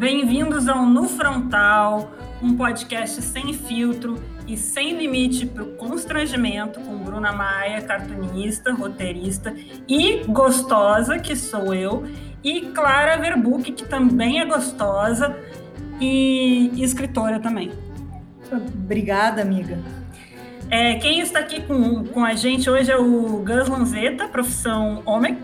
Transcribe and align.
Bem-vindos 0.00 0.66
ao 0.66 0.86
No 0.86 1.06
Frontal, 1.06 2.10
um 2.42 2.56
podcast 2.56 3.20
sem 3.20 3.52
filtro 3.52 4.18
e 4.48 4.56
sem 4.56 4.96
limite 4.96 5.44
para 5.44 5.62
o 5.62 5.74
constrangimento 5.76 6.80
com 6.80 6.96
Bruna 6.96 7.32
Maia, 7.32 7.82
cartunista, 7.82 8.72
roteirista 8.72 9.54
e 9.86 10.24
gostosa, 10.26 11.18
que 11.18 11.36
sou 11.36 11.74
eu, 11.74 12.04
e 12.42 12.62
Clara 12.62 13.18
Verbuck, 13.18 13.72
que 13.72 13.84
também 13.84 14.40
é 14.40 14.46
gostosa 14.46 15.36
e 16.00 16.82
escritora 16.82 17.38
também. 17.38 17.70
Obrigada, 18.50 19.42
amiga. 19.42 19.78
É, 20.70 20.94
quem 20.94 21.20
está 21.20 21.40
aqui 21.40 21.60
com, 21.60 22.06
com 22.06 22.24
a 22.24 22.32
gente 22.32 22.70
hoje 22.70 22.90
é 22.90 22.96
o 22.96 23.44
Gus 23.44 23.68
Lanzetta, 23.68 24.26
profissão 24.28 25.02
homem, 25.04 25.36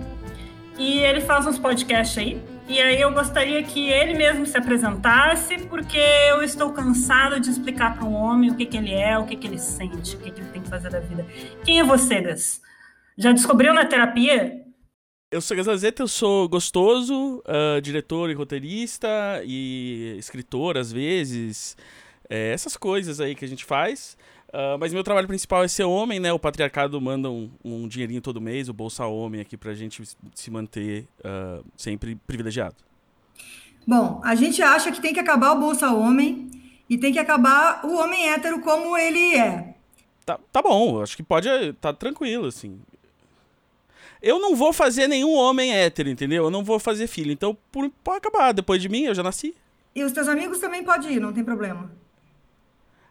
e 0.79 1.01
ele 1.01 1.21
faz 1.21 1.47
uns 1.47 1.59
podcasts 1.59 2.17
aí. 2.17 2.56
E 2.69 2.81
aí 2.81 3.01
eu 3.01 3.13
gostaria 3.13 3.63
que 3.63 3.89
ele 3.89 4.15
mesmo 4.15 4.45
se 4.45 4.59
apresentasse, 4.59 5.57
porque 5.69 6.01
eu 6.29 6.43
estou 6.43 6.73
cansado 6.73 7.39
de 7.39 7.49
explicar 7.49 7.95
para 7.95 8.05
um 8.05 8.15
homem 8.15 8.51
o 8.51 8.57
que, 8.57 8.67
que 8.67 8.77
ele 8.77 8.93
é, 8.93 9.17
o 9.17 9.25
que, 9.25 9.37
que 9.37 9.47
ele 9.47 9.59
sente, 9.59 10.17
o 10.17 10.19
que, 10.19 10.33
que 10.33 10.41
ele 10.41 10.51
tem 10.51 10.63
que 10.63 10.69
fazer 10.69 10.91
da 10.91 10.99
vida. 10.99 11.25
Quem 11.65 11.79
é 11.79 11.85
você, 11.85 12.21
Gus? 12.21 12.61
Já 13.17 13.31
descobriu 13.31 13.73
na 13.73 13.85
terapia? 13.85 14.65
Eu 15.31 15.41
sou 15.41 15.57
Gus 15.57 15.67
Lanzetta, 15.67 16.03
eu 16.03 16.09
sou 16.09 16.49
gostoso, 16.49 17.43
uh, 17.47 17.81
diretor 17.81 18.31
e 18.31 18.35
roteirista, 18.35 19.09
e 19.45 20.17
escritor 20.19 20.77
às 20.77 20.91
vezes, 20.91 21.77
é, 22.29 22.53
essas 22.53 22.77
coisas 22.77 23.21
aí 23.21 23.37
que 23.37 23.45
a 23.45 23.49
gente 23.49 23.65
faz. 23.65 24.17
Uh, 24.49 24.79
mas 24.79 24.93
meu 24.93 25.03
trabalho 25.03 25.27
principal 25.27 25.65
é 25.65 25.69
ser 25.69 25.85
homem, 25.85 26.21
né? 26.21 26.33
O 26.33 26.39
patriarcado 26.39 27.01
manda 27.01 27.31
um, 27.31 27.51
um 27.65 27.89
dinheirinho 27.89 28.21
todo 28.21 28.41
mês, 28.41 28.69
o 28.69 28.73
Bolsa 28.73 29.05
Homem 29.07 29.41
aqui 29.41 29.57
pra 29.57 29.75
gente 29.75 30.03
se 30.35 30.51
manter 30.51 31.07
uh, 31.21 31.65
sempre 31.77 32.15
privilegiado. 32.27 32.77
Bom, 33.87 34.21
a 34.25 34.35
gente 34.35 34.63
acha 34.63 34.91
que 34.91 35.01
tem 35.01 35.13
que 35.13 35.21
acabar 35.21 35.53
o 35.53 35.61
Bolsa 35.61 35.91
Homem 35.91 36.51
e 36.89 36.97
tem 36.97 37.13
que 37.13 37.19
acabar 37.19 37.85
o 37.85 37.97
homem 37.97 38.31
hétero 38.31 38.61
como 38.61 38.97
ele 38.97 39.37
é. 39.37 39.75
Tá, 40.25 40.39
tá 40.53 40.63
bom, 40.63 41.03
acho 41.03 41.17
que 41.17 41.23
pode. 41.23 41.49
Tá 41.75 41.93
tranquilo, 41.93 42.47
assim. 42.47 42.81
Eu 44.23 44.41
não 44.41 44.57
vou 44.57 44.73
fazer 44.73 45.07
nenhum 45.07 45.35
homem 45.35 45.73
hétero, 45.73 46.09
entendeu? 46.09 46.45
Eu 46.45 46.51
não 46.51 46.65
vou 46.65 46.79
fazer 46.79 47.07
filho. 47.07 47.31
Então, 47.31 47.57
por, 47.71 47.89
pode 48.03 48.19
acabar. 48.19 48.53
Depois 48.53 48.81
de 48.81 48.89
mim, 48.89 49.03
eu 49.03 49.15
já 49.15 49.23
nasci. 49.23 49.55
E 49.95 50.03
os 50.03 50.13
teus 50.13 50.29
amigos 50.29 50.59
também 50.59 50.83
podem 50.83 51.15
ir, 51.15 51.21
não 51.21 51.33
tem 51.33 51.45
problema. 51.45 51.91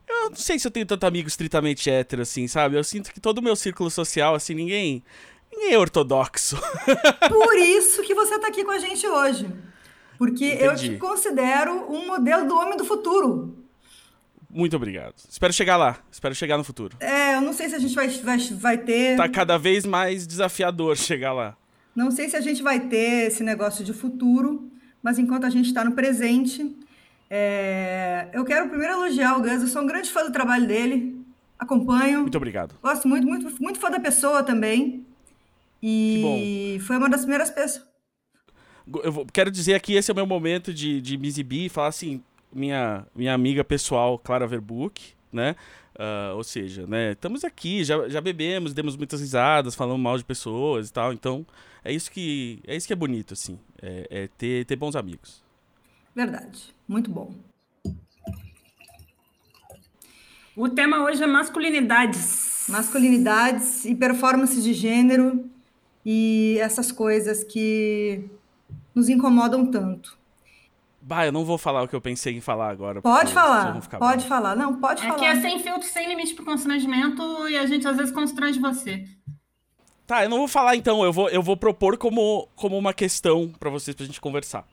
Eu 0.07 0.29
não 0.29 0.35
sei 0.35 0.59
se 0.59 0.67
eu 0.67 0.71
tenho 0.71 0.85
tanto 0.85 1.05
amigo 1.05 1.27
estritamente 1.27 1.89
hétero, 1.89 2.21
assim, 2.21 2.47
sabe? 2.47 2.77
Eu 2.77 2.83
sinto 2.83 3.11
que 3.11 3.19
todo 3.19 3.39
o 3.39 3.41
meu 3.41 3.55
círculo 3.55 3.89
social, 3.89 4.35
assim, 4.35 4.53
ninguém. 4.53 5.03
Ninguém 5.51 5.73
é 5.73 5.77
ortodoxo. 5.79 6.57
Por 7.29 7.57
isso 7.57 8.03
que 8.03 8.13
você 8.13 8.37
tá 8.39 8.47
aqui 8.47 8.63
com 8.63 8.71
a 8.71 8.79
gente 8.79 9.05
hoje. 9.07 9.49
Porque 10.17 10.45
Entendi. 10.45 10.63
eu 10.63 10.75
te 10.75 10.97
considero 10.97 11.91
um 11.91 12.07
modelo 12.07 12.47
do 12.47 12.55
homem 12.55 12.77
do 12.77 12.85
futuro. 12.85 13.65
Muito 14.49 14.75
obrigado. 14.75 15.15
Espero 15.29 15.51
chegar 15.51 15.75
lá. 15.75 15.97
Espero 16.09 16.33
chegar 16.33 16.57
no 16.57 16.63
futuro. 16.63 16.95
É, 16.99 17.35
eu 17.35 17.41
não 17.41 17.51
sei 17.51 17.67
se 17.67 17.75
a 17.75 17.79
gente 17.79 17.93
vai, 17.93 18.07
vai, 18.07 18.37
vai 18.37 18.77
ter. 18.77 19.17
Tá 19.17 19.27
cada 19.27 19.57
vez 19.57 19.85
mais 19.85 20.25
desafiador 20.25 20.95
chegar 20.95 21.33
lá. 21.33 21.57
Não 21.93 22.09
sei 22.11 22.29
se 22.29 22.35
a 22.35 22.41
gente 22.41 22.63
vai 22.63 22.79
ter 22.79 23.27
esse 23.27 23.43
negócio 23.43 23.83
de 23.83 23.93
futuro, 23.93 24.69
mas 25.01 25.19
enquanto 25.19 25.45
a 25.45 25.49
gente 25.49 25.67
está 25.67 25.83
no 25.83 25.91
presente, 25.93 26.75
é, 27.29 28.29
eu 28.33 28.45
quero 28.45 28.69
primeiro 28.69 28.93
elogiar 28.93 29.37
o 29.37 29.41
Gus, 29.41 29.61
eu 29.61 29.67
sou 29.67 29.81
um 29.81 29.87
grande 29.87 30.11
fã 30.11 30.23
do 30.25 30.31
trabalho 30.31 30.67
dele, 30.67 31.19
acompanho. 31.57 32.21
Muito 32.21 32.37
obrigado. 32.37 32.75
Gosto 32.81 33.07
muito, 33.07 33.27
muito, 33.27 33.61
muito 33.61 33.79
fã 33.79 33.89
da 33.89 33.99
pessoa 33.99 34.43
também. 34.43 35.05
E 35.81 36.79
foi 36.85 36.97
uma 36.97 37.09
das 37.09 37.21
primeiras 37.21 37.49
pessoas. 37.49 37.85
Eu 39.03 39.25
quero 39.33 39.49
dizer 39.49 39.73
aqui, 39.73 39.93
esse 39.95 40.11
é 40.11 40.13
o 40.13 40.15
meu 40.15 40.25
momento 40.25 40.73
de, 40.73 41.01
de 41.01 41.17
me 41.17 41.27
exibir 41.27 41.65
e 41.65 41.69
falar 41.69 41.87
assim, 41.87 42.21
minha, 42.53 43.05
minha 43.15 43.33
amiga 43.33 43.63
pessoal, 43.63 44.17
Clara 44.17 44.47
Verbuck, 44.47 45.13
né? 45.31 45.55
Uh, 45.95 46.35
ou 46.35 46.43
seja, 46.43 46.85
né, 46.85 47.13
estamos 47.13 47.45
aqui, 47.45 47.81
já, 47.81 48.09
já 48.09 48.19
bebemos, 48.19 48.73
demos 48.73 48.97
muitas 48.97 49.21
risadas, 49.21 49.75
falamos 49.75 50.01
mal 50.01 50.17
de 50.17 50.25
pessoas 50.25 50.89
e 50.89 50.93
tal, 50.93 51.13
então 51.13 51.45
é 51.85 51.93
isso 51.93 52.11
que 52.11 52.59
é 52.67 52.75
isso 52.75 52.85
que 52.85 52.91
é 52.91 52.95
bonito, 52.97 53.33
assim, 53.33 53.57
é, 53.81 54.05
é 54.09 54.27
ter, 54.37 54.65
ter 54.65 54.75
bons 54.75 54.93
amigos. 54.97 55.44
Verdade. 56.15 56.73
Muito 56.87 57.11
bom. 57.11 57.35
O 60.55 60.69
tema 60.69 61.03
hoje 61.03 61.21
é 61.21 61.27
masculinidades. 61.27 62.65
Masculinidades 62.69 63.83
e 63.83 63.93
performances 63.93 64.63
de 64.63 64.73
gênero 64.73 65.49
e 66.05 66.57
essas 66.61 66.91
coisas 66.91 67.43
que 67.43 68.23
nos 68.93 69.09
incomodam 69.09 69.65
tanto. 69.65 70.17
Bah, 71.01 71.25
eu 71.25 71.31
não 71.31 71.45
vou 71.45 71.57
falar 71.57 71.83
o 71.83 71.87
que 71.87 71.95
eu 71.95 72.01
pensei 72.01 72.35
em 72.35 72.41
falar 72.41 72.69
agora. 72.69 73.01
Pode 73.01 73.31
falar, 73.31 73.79
pode 73.99 74.21
bem. 74.21 74.27
falar. 74.27 74.55
Não, 74.55 74.79
pode 74.79 75.03
é 75.03 75.07
falar. 75.07 75.15
É 75.15 75.19
que 75.19 75.25
é 75.25 75.41
sem 75.41 75.59
filtro, 75.59 75.87
sem 75.87 76.07
limite 76.07 76.33
pro 76.33 76.45
constrangimento 76.45 77.47
e 77.47 77.57
a 77.57 77.65
gente 77.67 77.87
às 77.87 77.97
vezes 77.97 78.11
constrange 78.11 78.59
você. 78.59 79.05
Tá, 80.07 80.23
eu 80.23 80.29
não 80.29 80.37
vou 80.37 80.47
falar 80.47 80.75
então, 80.75 81.03
eu 81.03 81.11
vou, 81.11 81.29
eu 81.29 81.43
vou 81.43 81.57
propor 81.57 81.97
como, 81.97 82.47
como 82.55 82.77
uma 82.77 82.93
questão 82.93 83.51
para 83.59 83.69
vocês 83.69 83.95
pra 83.95 84.05
gente 84.05 84.21
conversar. 84.21 84.65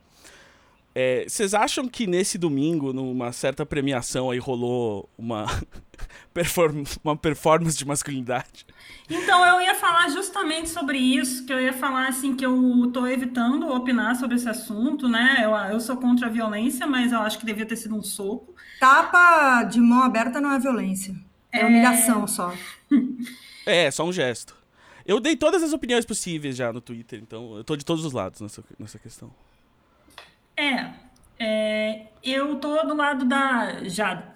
É, 0.95 1.25
vocês 1.27 1.55
acham 1.55 1.87
que 1.87 2.05
nesse 2.05 2.37
domingo, 2.37 2.93
numa 2.93 3.31
certa 3.31 3.65
premiação, 3.65 4.29
aí 4.29 4.37
rolou 4.37 5.09
uma, 5.17 5.45
perform 6.33 6.83
uma 7.03 7.17
performance 7.17 7.75
de 7.75 7.85
masculinidade? 7.85 8.65
Então, 9.09 9.43
eu 9.45 9.59
ia 9.59 9.73
falar 9.73 10.09
justamente 10.09 10.69
sobre 10.69 10.97
isso, 10.97 11.45
que 11.45 11.53
eu 11.53 11.59
ia 11.59 11.73
falar 11.73 12.07
assim 12.07 12.35
que 12.35 12.45
eu 12.45 12.91
tô 12.93 13.07
evitando 13.07 13.67
opinar 13.73 14.15
sobre 14.15 14.35
esse 14.35 14.47
assunto, 14.47 15.09
né? 15.09 15.41
Eu, 15.43 15.51
eu 15.73 15.79
sou 15.79 15.97
contra 15.97 16.27
a 16.27 16.29
violência, 16.29 16.85
mas 16.85 17.11
eu 17.11 17.19
acho 17.19 17.39
que 17.39 17.45
devia 17.45 17.65
ter 17.65 17.75
sido 17.75 17.95
um 17.95 18.03
soco. 18.03 18.53
Tapa 18.79 19.63
de 19.63 19.79
mão 19.79 20.03
aberta 20.03 20.39
não 20.39 20.51
é 20.51 20.59
violência. 20.59 21.15
É, 21.51 21.61
é... 21.61 21.65
humilhação 21.65 22.27
só. 22.27 22.53
é, 23.65 23.89
só 23.89 24.05
um 24.05 24.13
gesto. 24.13 24.55
Eu 25.05 25.19
dei 25.19 25.35
todas 25.35 25.63
as 25.63 25.73
opiniões 25.73 26.05
possíveis 26.05 26.55
já 26.55 26.71
no 26.71 26.79
Twitter, 26.79 27.19
então 27.21 27.57
eu 27.57 27.63
tô 27.63 27.75
de 27.75 27.83
todos 27.83 28.05
os 28.05 28.13
lados 28.13 28.39
nessa, 28.39 28.63
nessa 28.79 28.99
questão. 28.99 29.31
É, 30.55 30.91
é, 31.39 32.07
eu 32.23 32.55
tô 32.57 32.83
do 32.83 32.95
lado 32.95 33.25
da 33.25 33.83
Jada, 33.83 34.35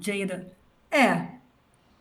Jada. 0.00 0.52
É, 0.90 1.26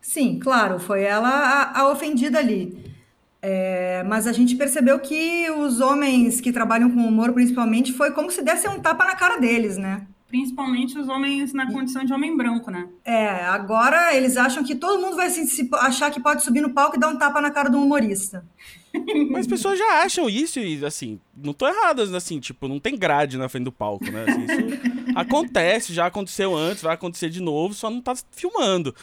sim, 0.02 0.40
claro, 0.40 0.80
foi 0.80 1.03
ela 1.03 1.30
a, 1.30 1.80
a 1.80 1.90
ofendida 1.90 2.40
ali. 2.40 2.94
É, 3.42 4.03
mas 4.03 4.26
a 4.26 4.34
gente 4.34 4.56
percebeu 4.56 5.00
que 5.00 5.50
os 5.52 5.80
homens 5.80 6.42
que 6.42 6.52
trabalham 6.52 6.90
com 6.90 7.06
humor, 7.08 7.31
principalmente, 7.34 7.94
foi 7.94 8.12
como 8.12 8.31
se 8.31 8.42
desse 8.42 8.68
um 8.68 8.80
tapa 8.80 9.06
na 9.06 9.16
cara 9.16 9.38
deles, 9.38 9.78
né? 9.78 10.08
Principalmente 10.28 10.97
os 10.97 11.08
homens 11.08 11.53
na 11.53 11.72
condição 11.72 12.03
de 12.03 12.12
homem 12.12 12.36
branco, 12.36 12.72
né? 12.72 12.90
É, 13.03 13.46
agora 13.46 14.16
eles 14.16 14.36
acham 14.38 14.63
que 14.63 14.75
todo 14.75 15.00
mundo 15.00 15.16
vai 15.16 15.30
se, 15.30 15.46
se 15.47 15.69
achar 15.74 16.09
que 16.12 16.19
pode 16.19 16.44
subir 16.44 16.62
no 16.62 16.74
palco 16.74 16.96
e 16.96 17.00
dar 17.00 17.09
um 17.09 17.18
tapa 17.18 17.40
na 17.40 17.52
cara 17.52 17.69
do 17.69 17.81
humorista. 17.81 18.44
Mas 19.30 19.41
as 19.41 19.47
pessoas 19.47 19.78
já 19.78 20.03
acham 20.03 20.30
isso 20.30 20.59
e, 20.59 20.84
assim, 20.84 21.19
não 21.35 21.53
tô 21.53 21.68
erradas, 21.68 22.14
assim, 22.14 22.40
tipo, 22.40 22.68
não 22.68 22.80
tem 22.80 22.97
grade 22.97 23.38
na 23.38 23.47
frente 23.47 23.66
do 23.66 23.72
palco, 23.72 24.06
né? 24.06 24.25
Assim, 24.28 24.46
isso 24.46 25.14
acontece, 25.16 25.94
já 25.94 26.08
aconteceu 26.08 26.56
antes, 26.56 26.81
vai 26.81 26.96
acontecer 26.96 27.30
de 27.30 27.41
novo, 27.41 27.74
só 27.74 27.90
não 27.90 28.02
tá 28.02 28.14
filmando. 28.31 28.96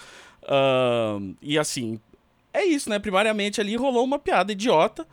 Uh, 0.42 1.36
e, 1.40 1.58
assim, 1.58 2.00
é 2.52 2.64
isso, 2.64 2.90
né? 2.90 2.98
Primariamente 2.98 3.60
ali 3.60 3.76
rolou 3.76 4.04
uma 4.04 4.18
piada 4.18 4.52
idiota 4.52 5.06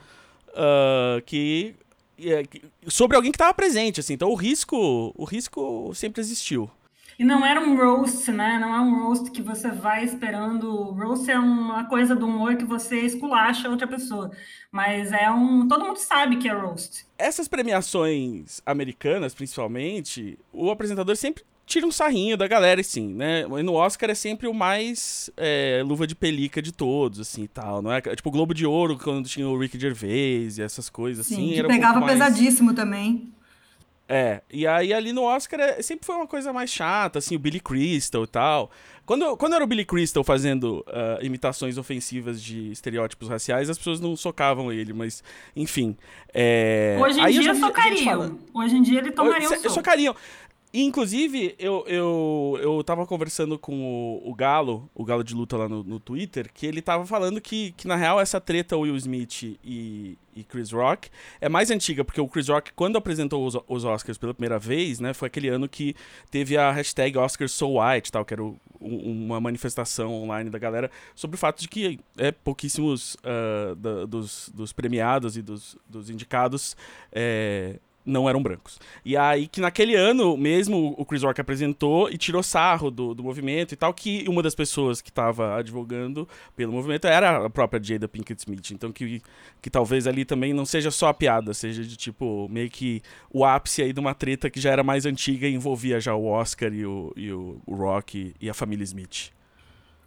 uh, 0.50 1.22
que 1.26 1.76
sobre 2.88 3.16
alguém 3.16 3.32
que 3.32 3.36
estava 3.36 3.54
presente, 3.54 4.00
assim. 4.00 4.14
Então 4.14 4.30
o 4.30 4.36
risco, 4.36 5.14
o 5.16 5.24
risco 5.24 5.92
sempre 5.94 6.22
existiu. 6.22 6.70
E 7.20 7.24
não 7.26 7.46
era 7.46 7.60
um 7.60 7.76
roast, 7.76 8.32
né? 8.32 8.58
Não 8.60 8.74
é 8.74 8.80
um 8.80 9.04
roast 9.04 9.30
que 9.32 9.42
você 9.42 9.70
vai 9.70 10.06
esperando. 10.06 10.72
Roast 10.92 11.30
é 11.30 11.38
uma 11.38 11.84
coisa 11.84 12.16
do 12.16 12.26
humor 12.26 12.56
que 12.56 12.64
você 12.64 13.02
esculacha 13.02 13.68
outra 13.68 13.86
pessoa. 13.86 14.32
Mas 14.72 15.12
é 15.12 15.30
um. 15.30 15.68
Todo 15.68 15.84
mundo 15.84 15.98
sabe 15.98 16.38
que 16.38 16.48
é 16.48 16.54
roast. 16.54 17.06
Essas 17.18 17.50
premiações 17.50 18.62
americanas, 18.66 19.34
principalmente, 19.34 20.40
o 20.54 20.72
apresentador 20.72 21.18
sempre 21.18 21.44
tira 21.70 21.86
um 21.86 21.92
sarrinho 21.92 22.36
da 22.36 22.48
galera, 22.48 22.82
assim, 22.82 23.08
né? 23.14 23.44
E 23.44 23.64
no 23.64 23.74
Oscar 23.76 24.10
é 24.10 24.16
sempre 24.16 24.48
o 24.48 24.54
mais 24.54 25.30
é, 25.38 25.84
luva 25.86 26.08
de 26.08 26.16
pelica 26.16 26.62
de 26.62 26.72
todos, 26.72 27.20
assim, 27.20 27.44
e 27.44 27.48
tal, 27.48 27.82
não 27.82 27.94
é? 27.94 28.02
Tipo, 28.02 28.30
o 28.30 28.32
Globo 28.32 28.54
de 28.56 28.66
Ouro, 28.66 28.98
quando 28.98 29.30
tinha 29.30 29.48
o 29.48 29.58
Rick 29.58 29.80
Gervais 29.80 30.58
e 30.58 30.64
essas 30.64 30.90
coisas, 30.90 31.28
Sim, 31.28 31.36
assim. 31.36 31.62
Que 31.62 31.64
pegava 31.64 32.00
um 32.00 32.02
mais... 32.02 32.14
pesadíssimo 32.14 32.74
também. 32.74 33.32
É, 34.12 34.42
e 34.52 34.66
aí 34.66 34.92
ali 34.92 35.14
no 35.14 35.22
Oscar 35.22 35.60
é, 35.60 35.84
sempre 35.84 36.04
foi 36.04 36.16
uma 36.16 36.26
coisa 36.26 36.52
mais 36.52 36.72
chata, 36.72 37.20
assim, 37.20 37.36
o 37.36 37.40
Billy 37.40 37.60
Crystal 37.60 38.24
e 38.24 38.28
tal. 38.28 38.72
Quando, 39.06 39.38
quando 39.38 39.54
era 39.54 39.64
o 39.64 39.68
Billy 39.68 39.86
Crystal 39.86 40.24
fazendo 40.24 40.84
uh, 40.88 41.24
imitações 41.24 41.78
ofensivas 41.78 42.42
de 42.42 42.72
estereótipos 42.72 43.30
raciais, 43.30 43.70
as 43.70 43.78
pessoas 43.78 44.00
não 44.00 44.16
socavam 44.16 44.72
ele, 44.72 44.94
mas, 44.94 45.24
enfim. 45.56 45.96
É... 46.34 46.98
Hoje 47.00 47.20
em 47.20 47.24
aí 47.24 47.40
dia 47.40 47.56
socariam. 47.56 48.40
Hoje 48.54 48.76
em 48.76 48.82
dia 48.82 49.00
ele 49.00 49.12
tomaria 49.12 49.48
um 49.48 49.52
soco. 49.52 49.70
Socariam. 49.70 50.16
Inclusive, 50.72 51.56
eu, 51.58 51.84
eu, 51.88 52.60
eu 52.62 52.84
tava 52.84 53.04
conversando 53.08 53.58
com 53.58 53.74
o, 53.82 54.30
o 54.30 54.36
Galo, 54.36 54.88
o 54.94 55.04
Galo 55.04 55.24
de 55.24 55.34
Luta 55.34 55.58
lá 55.58 55.68
no, 55.68 55.84
no 55.84 56.00
Twitter, 56.00 56.52
que 56.54 56.64
ele 56.64 56.80
tava 56.80 57.08
falando 57.08 57.42
que, 57.42 57.72
que, 57.72 57.88
na 57.88 57.96
real, 57.96 58.22
essa 58.22 58.40
treta 58.40 58.78
Will 58.78 58.96
Smith 58.96 59.58
e, 59.64 60.16
e 60.36 60.44
Chris 60.44 60.72
Rock 60.72 61.10
é 61.42 61.50
mais 61.50 61.72
antiga, 61.72 62.06
porque 62.06 62.22
o 62.22 62.28
Chris 62.28 62.50
Rock, 62.50 62.72
quando 62.74 63.00
apresentou 63.00 63.48
os, 63.48 63.58
os 63.68 63.84
Oscars 63.84 64.20
pela 64.20 64.32
primeira 64.32 64.60
vez, 64.60 65.00
né, 65.00 65.12
foi 65.12 65.26
aquele 65.26 65.48
ano 65.48 65.68
que 65.68 65.96
teve 66.30 66.56
a 66.56 66.72
hashtag 66.72 67.18
Oscars 67.18 67.52
So 67.52 67.80
White, 67.82 68.12
tal, 68.12 68.24
que 68.24 68.36
era 68.36 68.44
o, 68.44 68.56
uma 68.80 69.42
manifestação 69.42 70.14
online 70.14 70.52
da 70.52 70.60
galera 70.60 70.92
sobre 71.16 71.34
o 71.34 71.40
fato 71.40 71.62
de 71.62 71.68
que 71.68 72.00
é, 72.16 72.32
pouquíssimos 72.32 73.16
uh, 73.16 73.76
da, 73.76 74.06
dos, 74.06 74.52
dos 74.54 74.72
premiados 74.72 75.36
e 75.36 75.42
dos, 75.42 75.76
dos 75.90 76.12
indicados 76.12 76.78
é, 77.12 77.80
não 78.10 78.28
eram 78.28 78.42
brancos. 78.42 78.80
E 79.06 79.16
aí 79.16 79.48
que 79.48 79.62
naquele 79.62 79.96
ano 79.96 80.36
mesmo 80.36 80.96
o 80.98 81.06
Chris 81.06 81.24
Rock 81.24 81.40
apresentou 81.40 82.10
e 82.10 82.18
tirou 82.18 82.44
sarro 82.44 82.90
do, 82.92 83.14
do 83.14 83.24
movimento 83.24 83.74
e 83.74 83.78
tal, 83.78 83.94
que 83.94 84.26
uma 84.28 84.42
das 84.44 84.56
pessoas 84.56 85.02
que 85.02 85.10
estava 85.10 85.58
advogando 85.58 86.28
pelo 86.56 86.74
movimento 86.74 87.08
era 87.08 87.46
a 87.46 87.50
própria 87.50 87.82
Jada 87.82 88.08
Pinkett 88.08 88.40
Smith. 88.40 88.72
Então 88.72 88.92
que, 88.92 89.22
que 89.62 89.70
talvez 89.70 90.08
ali 90.08 90.26
também 90.26 90.54
não 90.54 90.66
seja 90.66 90.92
só 90.92 91.08
a 91.08 91.14
piada, 91.14 91.54
seja 91.54 91.84
de 91.84 91.96
tipo 91.96 92.48
meio 92.50 92.70
que 92.70 93.02
o 93.32 93.46
ápice 93.46 93.82
aí 93.82 93.94
de 93.94 94.00
uma 94.00 94.14
treta 94.14 94.50
que 94.50 94.60
já 94.60 94.72
era 94.72 94.84
mais 94.84 95.06
antiga 95.06 95.48
e 95.48 95.54
envolvia 95.54 96.00
já 96.00 96.16
o 96.16 96.26
Oscar 96.26 96.74
e 96.74 96.86
o, 96.86 97.14
e 97.16 97.32
o, 97.32 97.62
o 97.66 97.76
Rock 97.76 98.34
e 98.40 98.50
a 98.50 98.54
família 98.54 98.84
Smith. 98.84 99.32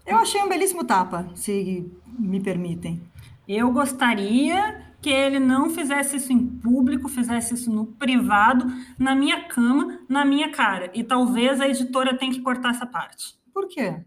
Eu 0.04 0.16
achei 0.16 0.42
um 0.42 0.48
belíssimo 0.48 0.84
tapa, 0.84 1.28
se 1.34 1.88
me 2.18 2.40
permitem. 2.40 3.00
Eu 3.46 3.72
gostaria 3.72 4.82
que 5.00 5.10
ele 5.10 5.40
não 5.40 5.68
fizesse 5.68 6.16
isso 6.16 6.32
em 6.32 6.46
público, 6.46 7.08
fizesse 7.08 7.54
isso 7.54 7.72
no 7.72 7.86
privado, 7.86 8.64
na 8.96 9.14
minha 9.14 9.44
cama, 9.48 9.98
na 10.08 10.24
minha 10.24 10.50
cara. 10.50 10.90
E 10.94 11.02
talvez 11.02 11.60
a 11.60 11.68
editora 11.68 12.16
tenha 12.16 12.32
que 12.32 12.40
cortar 12.40 12.70
essa 12.70 12.86
parte. 12.86 13.34
Por 13.52 13.66
quê? 13.66 14.00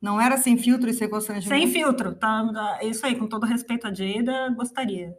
Não 0.00 0.20
era 0.20 0.36
sem 0.36 0.58
filtro 0.58 0.90
e 0.90 0.92
sem 0.92 1.08
constrangimento? 1.08 1.62
Sem 1.62 1.72
filtro, 1.72 2.14
tá? 2.14 2.78
Isso 2.82 3.06
aí, 3.06 3.16
com 3.16 3.26
todo 3.26 3.46
respeito 3.46 3.86
a 3.86 3.94
Jada, 3.94 4.50
gostaria. 4.50 5.16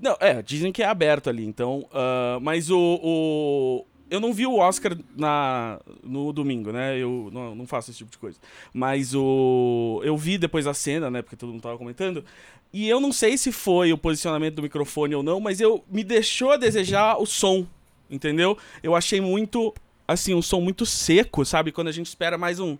Não, 0.00 0.16
é, 0.20 0.40
dizem 0.40 0.72
que 0.72 0.82
é 0.82 0.86
aberto 0.86 1.28
ali, 1.28 1.44
então. 1.44 1.80
Uh, 1.90 2.40
mas 2.40 2.70
o, 2.70 2.78
o, 2.78 3.86
Eu 4.10 4.18
não 4.18 4.32
vi 4.32 4.46
o 4.46 4.56
Oscar 4.56 4.96
na, 5.16 5.80
no 6.02 6.32
domingo, 6.32 6.72
né? 6.72 6.98
Eu 6.98 7.30
não, 7.32 7.54
não 7.54 7.66
faço 7.66 7.90
esse 7.90 7.98
tipo 7.98 8.10
de 8.10 8.18
coisa. 8.18 8.38
Mas 8.74 9.14
o. 9.14 10.00
Eu 10.04 10.16
vi 10.16 10.36
depois 10.36 10.66
a 10.66 10.74
cena, 10.74 11.08
né? 11.08 11.22
Porque 11.22 11.36
todo 11.36 11.52
mundo 11.52 11.62
tava 11.62 11.78
comentando. 11.78 12.24
E 12.72 12.88
eu 12.88 13.00
não 13.00 13.12
sei 13.12 13.38
se 13.38 13.50
foi 13.50 13.92
o 13.92 13.98
posicionamento 13.98 14.56
do 14.56 14.62
microfone 14.62 15.14
ou 15.14 15.22
não, 15.22 15.40
mas 15.40 15.60
eu 15.60 15.84
me 15.88 16.04
deixou 16.04 16.52
a 16.52 16.56
desejar 16.56 17.20
o 17.20 17.26
som, 17.26 17.66
entendeu? 18.10 18.56
Eu 18.82 18.94
achei 18.94 19.20
muito, 19.20 19.74
assim, 20.06 20.34
um 20.34 20.42
som 20.42 20.60
muito 20.60 20.86
seco, 20.86 21.44
sabe? 21.44 21.72
Quando 21.72 21.88
a 21.88 21.92
gente 21.92 22.06
espera 22.06 22.38
mais 22.38 22.60
um 22.60 22.76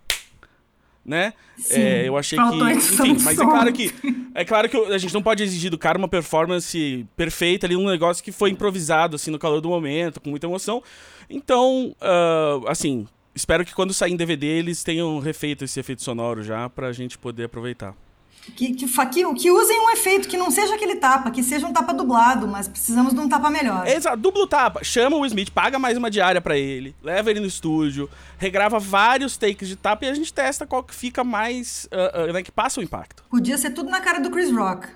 né? 1.05 1.33
Sim, 1.57 1.81
é, 1.81 2.09
eu 2.09 2.17
achei 2.17 2.39
que, 2.39 2.45
enfim, 2.45 3.17
mas 3.23 3.39
é 3.39 3.45
claro 3.45 3.73
que 3.73 3.95
é 4.35 4.45
claro 4.45 4.69
que 4.69 4.77
a 4.77 4.99
gente 4.99 5.13
não 5.15 5.23
pode 5.23 5.43
exigir 5.43 5.71
do 5.71 5.79
cara 5.79 5.99
uma 5.99 6.09
performance 6.09 7.07
perfeita 7.17 7.67
ali, 7.67 7.77
um 7.77 7.89
negócio 7.89 8.23
que 8.23 8.31
foi 8.31 8.51
improvisado 8.51 9.17
assim 9.17 9.31
no 9.31 9.39
calor 9.39 9.61
do 9.61 9.69
momento, 9.69 10.21
com 10.21 10.31
muita 10.31 10.47
emoção. 10.47 10.83
Então, 11.29 11.95
uh, 12.01 12.69
assim, 12.69 13.07
espero 13.35 13.65
que 13.65 13.75
quando 13.75 13.95
sair 13.95 14.13
em 14.13 14.17
DVD 14.17 14.47
eles 14.47 14.83
tenham 14.83 15.19
refeito 15.19 15.65
esse 15.65 15.79
efeito 15.81 16.03
sonoro 16.03 16.43
já 16.43 16.69
pra 16.69 16.93
gente 16.93 17.19
poder 17.19 17.45
aproveitar. 17.45 17.95
Que, 18.43 18.73
que, 18.73 18.87
que, 18.87 19.35
que, 19.35 19.51
usem 19.51 19.81
um 19.81 19.91
efeito 19.91 20.29
que 20.29 20.37
não 20.37 20.51
seja 20.51 20.75
aquele 20.75 20.97
tapa, 20.97 21.31
que 21.31 21.43
seja 21.43 21.67
um 21.67 21.73
tapa 21.73 21.93
dublado, 21.93 22.49
mas 22.49 22.67
precisamos 22.67 23.13
de 23.13 23.21
um 23.21 23.29
tapa 23.29 23.51
melhor. 23.51 23.87
Exato, 23.87 24.17
duplo 24.17 24.47
tapa. 24.47 24.83
Chama 24.83 25.17
o 25.17 25.27
Smith, 25.27 25.51
paga 25.51 25.79
mais 25.79 25.97
uma 25.97 26.11
diária 26.11 26.41
para 26.41 26.57
ele, 26.57 26.95
leva 27.03 27.31
ele 27.31 27.41
no 27.41 27.47
estúdio, 27.47 28.09
regrava 28.39 28.79
vários 28.79 29.37
takes 29.37 29.69
de 29.69 29.77
tapa 29.77 30.07
e 30.07 30.09
a 30.09 30.15
gente 30.15 30.33
testa 30.33 30.67
qual 30.67 30.83
que 30.83 30.95
fica 30.95 31.23
mais. 31.23 31.87
Uh, 31.93 32.31
uh, 32.31 32.33
né, 32.33 32.43
que 32.43 32.51
passa 32.51 32.81
o 32.81 32.83
impacto. 32.83 33.23
Podia 33.31 33.59
ser 33.59 33.71
tudo 33.71 33.91
na 33.91 34.01
cara 34.01 34.21
do 34.21 34.31
Chris 34.31 34.51
Rock. 34.51 34.89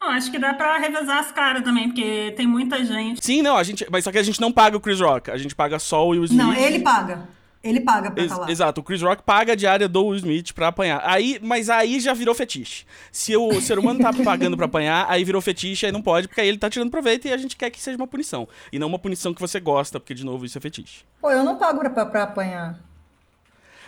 acho 0.00 0.30
que 0.30 0.38
dá 0.38 0.54
pra 0.54 0.78
revezar 0.78 1.18
as 1.18 1.30
caras 1.30 1.62
também, 1.62 1.88
porque 1.88 2.32
tem 2.34 2.46
muita 2.46 2.82
gente. 2.82 3.24
Sim, 3.24 3.42
não, 3.42 3.58
a 3.58 3.62
gente. 3.62 3.86
Mas 3.90 4.04
só 4.04 4.10
que 4.10 4.18
a 4.18 4.22
gente 4.22 4.40
não 4.40 4.50
paga 4.50 4.76
o 4.76 4.80
Chris 4.80 5.00
Rock, 5.00 5.30
a 5.30 5.36
gente 5.36 5.54
paga 5.54 5.78
só 5.78 6.06
o 6.06 6.10
Will 6.10 6.24
Smith. 6.24 6.42
Não, 6.42 6.54
ele 6.54 6.80
paga. 6.80 7.28
Ele 7.62 7.80
paga 7.80 8.10
pra 8.10 8.24
Ex 8.24 8.32
falar. 8.32 8.50
Exato, 8.50 8.80
o 8.80 8.84
Chris 8.84 9.00
Rock 9.00 9.22
paga 9.22 9.52
a 9.52 9.56
diária 9.56 9.88
do 9.88 10.06
Will 10.06 10.16
Smith 10.16 10.52
pra 10.52 10.68
apanhar. 10.68 11.00
Aí, 11.04 11.38
mas 11.40 11.70
aí 11.70 12.00
já 12.00 12.12
virou 12.12 12.34
fetiche. 12.34 12.84
Se 13.12 13.36
o 13.36 13.60
ser 13.60 13.78
humano 13.78 14.00
tá 14.00 14.12
pagando 14.24 14.56
pra 14.56 14.66
apanhar, 14.66 15.06
aí 15.08 15.22
virou 15.22 15.40
fetiche, 15.40 15.86
aí 15.86 15.92
não 15.92 16.02
pode, 16.02 16.26
porque 16.26 16.40
aí 16.40 16.48
ele 16.48 16.58
tá 16.58 16.68
tirando 16.68 16.90
proveito 16.90 17.28
e 17.28 17.32
a 17.32 17.36
gente 17.36 17.56
quer 17.56 17.70
que 17.70 17.80
seja 17.80 17.96
uma 17.96 18.06
punição. 18.06 18.48
E 18.72 18.78
não 18.78 18.88
uma 18.88 18.98
punição 18.98 19.32
que 19.32 19.40
você 19.40 19.60
gosta, 19.60 20.00
porque, 20.00 20.12
de 20.12 20.24
novo, 20.24 20.44
isso 20.44 20.58
é 20.58 20.60
fetiche. 20.60 21.04
Pô, 21.20 21.30
eu 21.30 21.44
não 21.44 21.56
pago 21.56 21.78
pra, 21.78 22.04
pra 22.04 22.22
apanhar. 22.24 22.80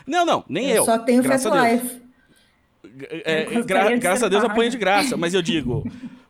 Não, 0.06 0.24
não, 0.24 0.44
nem 0.48 0.70
eu. 0.70 0.76
Eu 0.76 0.84
só 0.84 0.98
tenho 0.98 1.24
Fat 1.24 1.42
Life. 1.44 2.02
É, 3.24 3.44
gra 3.62 3.96
graças 3.96 4.22
a 4.22 4.28
Deus 4.28 4.44
apanha 4.44 4.70
de 4.70 4.76
graça, 4.76 5.16
mas 5.16 5.34
eu 5.34 5.42
digo. 5.42 5.84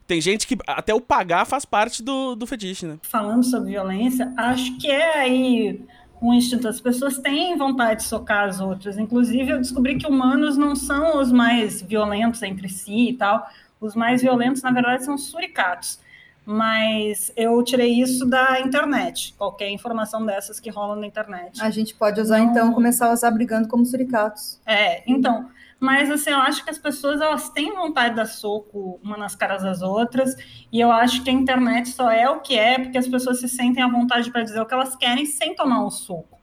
Tem 0.06 0.20
gente 0.20 0.46
que 0.46 0.56
até 0.66 0.94
o 0.94 1.00
pagar 1.00 1.44
faz 1.46 1.64
parte 1.64 2.02
do, 2.02 2.34
do 2.34 2.46
fetiche, 2.46 2.86
né? 2.86 2.98
Falando 3.02 3.42
sobre 3.42 3.70
violência, 3.70 4.32
acho 4.36 4.76
que 4.78 4.90
é 4.90 5.18
aí 5.18 5.80
um 6.28 6.34
instinto. 6.34 6.66
As 6.66 6.80
pessoas 6.80 7.18
têm 7.18 7.56
vontade 7.56 8.00
de 8.00 8.06
socar 8.06 8.48
as 8.48 8.60
outras. 8.60 8.98
Inclusive, 8.98 9.50
eu 9.50 9.58
descobri 9.58 9.96
que 9.96 10.06
humanos 10.06 10.56
não 10.56 10.74
são 10.74 11.20
os 11.20 11.30
mais 11.30 11.82
violentos 11.82 12.42
entre 12.42 12.68
si 12.68 13.10
e 13.10 13.14
tal. 13.14 13.46
Os 13.80 13.94
mais 13.94 14.22
violentos, 14.22 14.62
na 14.62 14.70
verdade, 14.70 15.04
são 15.04 15.14
os 15.14 15.26
suricatos. 15.26 16.00
Mas 16.46 17.32
eu 17.36 17.62
tirei 17.62 18.00
isso 18.00 18.26
da 18.26 18.60
internet. 18.60 19.34
Qualquer 19.38 19.70
informação 19.70 20.24
dessas 20.24 20.60
que 20.60 20.70
rolam 20.70 20.96
na 20.96 21.06
internet. 21.06 21.60
A 21.62 21.70
gente 21.70 21.94
pode 21.94 22.20
usar, 22.20 22.38
não... 22.38 22.50
então, 22.50 22.72
começar 22.72 23.08
a 23.08 23.12
usar 23.12 23.30
brigando 23.30 23.68
como 23.68 23.84
suricatos. 23.84 24.60
É, 24.66 25.02
então. 25.06 25.48
Mas, 25.84 26.10
assim, 26.10 26.30
eu 26.30 26.38
acho 26.38 26.64
que 26.64 26.70
as 26.70 26.78
pessoas, 26.78 27.20
elas 27.20 27.50
têm 27.50 27.74
vontade 27.74 28.10
de 28.10 28.16
dar 28.16 28.24
soco 28.24 28.98
uma 29.02 29.18
nas 29.18 29.36
caras 29.36 29.62
das 29.62 29.82
outras, 29.82 30.34
e 30.72 30.80
eu 30.80 30.90
acho 30.90 31.22
que 31.22 31.28
a 31.28 31.32
internet 31.32 31.90
só 31.90 32.10
é 32.10 32.26
o 32.30 32.40
que 32.40 32.58
é 32.58 32.78
porque 32.78 32.96
as 32.96 33.06
pessoas 33.06 33.38
se 33.38 33.46
sentem 33.46 33.82
à 33.82 33.86
vontade 33.86 34.30
para 34.30 34.42
dizer 34.42 34.58
o 34.58 34.64
que 34.64 34.72
elas 34.72 34.96
querem 34.96 35.26
sem 35.26 35.54
tomar 35.54 35.84
um 35.84 35.90
soco. 35.90 36.40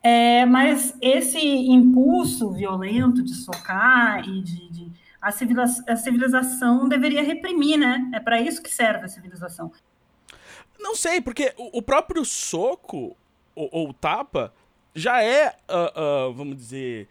É, 0.00 0.46
mas 0.46 0.96
esse 1.02 1.40
impulso 1.40 2.52
violento 2.52 3.20
de 3.20 3.34
socar 3.34 4.20
e 4.20 4.42
de, 4.42 4.70
de 4.70 4.92
a, 5.20 5.32
civilização, 5.32 5.84
a 5.88 5.96
civilização 5.96 6.88
deveria 6.88 7.24
reprimir, 7.24 7.76
né? 7.76 8.08
É 8.14 8.20
para 8.20 8.40
isso 8.40 8.62
que 8.62 8.70
serve 8.70 9.06
a 9.06 9.08
civilização. 9.08 9.72
Não 10.78 10.94
sei, 10.94 11.20
porque 11.20 11.52
o, 11.58 11.82
próprio 11.82 12.24
soco 12.24 13.16
ou, 13.56 13.68
ou, 13.72 13.92
tapa 13.92 14.54
já 14.94 15.20
é, 15.20 15.48
uh, 15.68 16.28
uh, 16.28 16.32
vamos 16.32 16.56
dizer, 16.56 17.08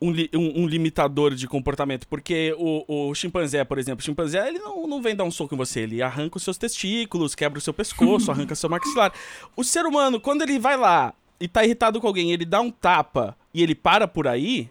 um, 0.00 0.10
um, 0.10 0.62
um, 0.62 0.66
limitador 0.66 1.34
de 1.34 1.46
comportamento, 1.46 2.06
porque 2.06 2.54
o, 2.56 3.08
o 3.10 3.14
chimpanzé, 3.14 3.64
por 3.64 3.78
exemplo, 3.78 4.00
o 4.00 4.04
chimpanzé 4.04 4.46
ele 4.48 4.58
não, 4.58 4.86
não 4.86 5.02
vem 5.02 5.14
dar 5.14 5.24
um 5.24 5.30
soco 5.30 5.54
em 5.54 5.58
você, 5.58 5.80
ele 5.80 6.00
arranca 6.00 6.36
os 6.36 6.42
seus 6.42 6.56
testículos, 6.56 7.34
quebra 7.34 7.58
o 7.58 7.62
seu 7.62 7.74
pescoço, 7.74 8.30
arranca 8.32 8.54
seu 8.54 8.70
maxilar. 8.70 9.12
O 9.56 9.64
ser 9.64 9.84
humano, 9.84 10.20
quando 10.20 10.42
ele 10.42 10.58
vai 10.58 10.76
lá 10.76 11.12
e 11.40 11.48
tá 11.48 11.64
irritado 11.64 12.00
com 12.00 12.06
alguém, 12.06 12.32
ele 12.32 12.44
dá 12.44 12.60
um 12.60 12.70
tapa 12.70 13.36
e 13.52 13.62
ele 13.62 13.74
para 13.74 14.06
por 14.06 14.28
aí, 14.28 14.70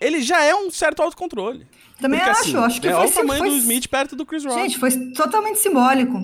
ele 0.00 0.20
já 0.22 0.42
é 0.42 0.54
um 0.54 0.70
certo 0.70 1.02
autocontrole. 1.02 1.66
Também 2.00 2.20
porque, 2.20 2.30
acho, 2.30 2.40
assim, 2.40 2.56
acho 2.56 2.80
que 2.80 2.88
é 2.88 2.92
foi, 2.92 3.06
o 3.06 3.10
tamanho 3.10 3.40
foi... 3.40 3.50
do 3.50 3.56
Smith 3.56 3.88
perto 3.88 4.14
do 4.14 4.24
Chris 4.24 4.44
Rock. 4.44 4.60
Gente, 4.60 4.78
foi 4.78 4.90
totalmente 5.12 5.58
simbólico. 5.58 6.20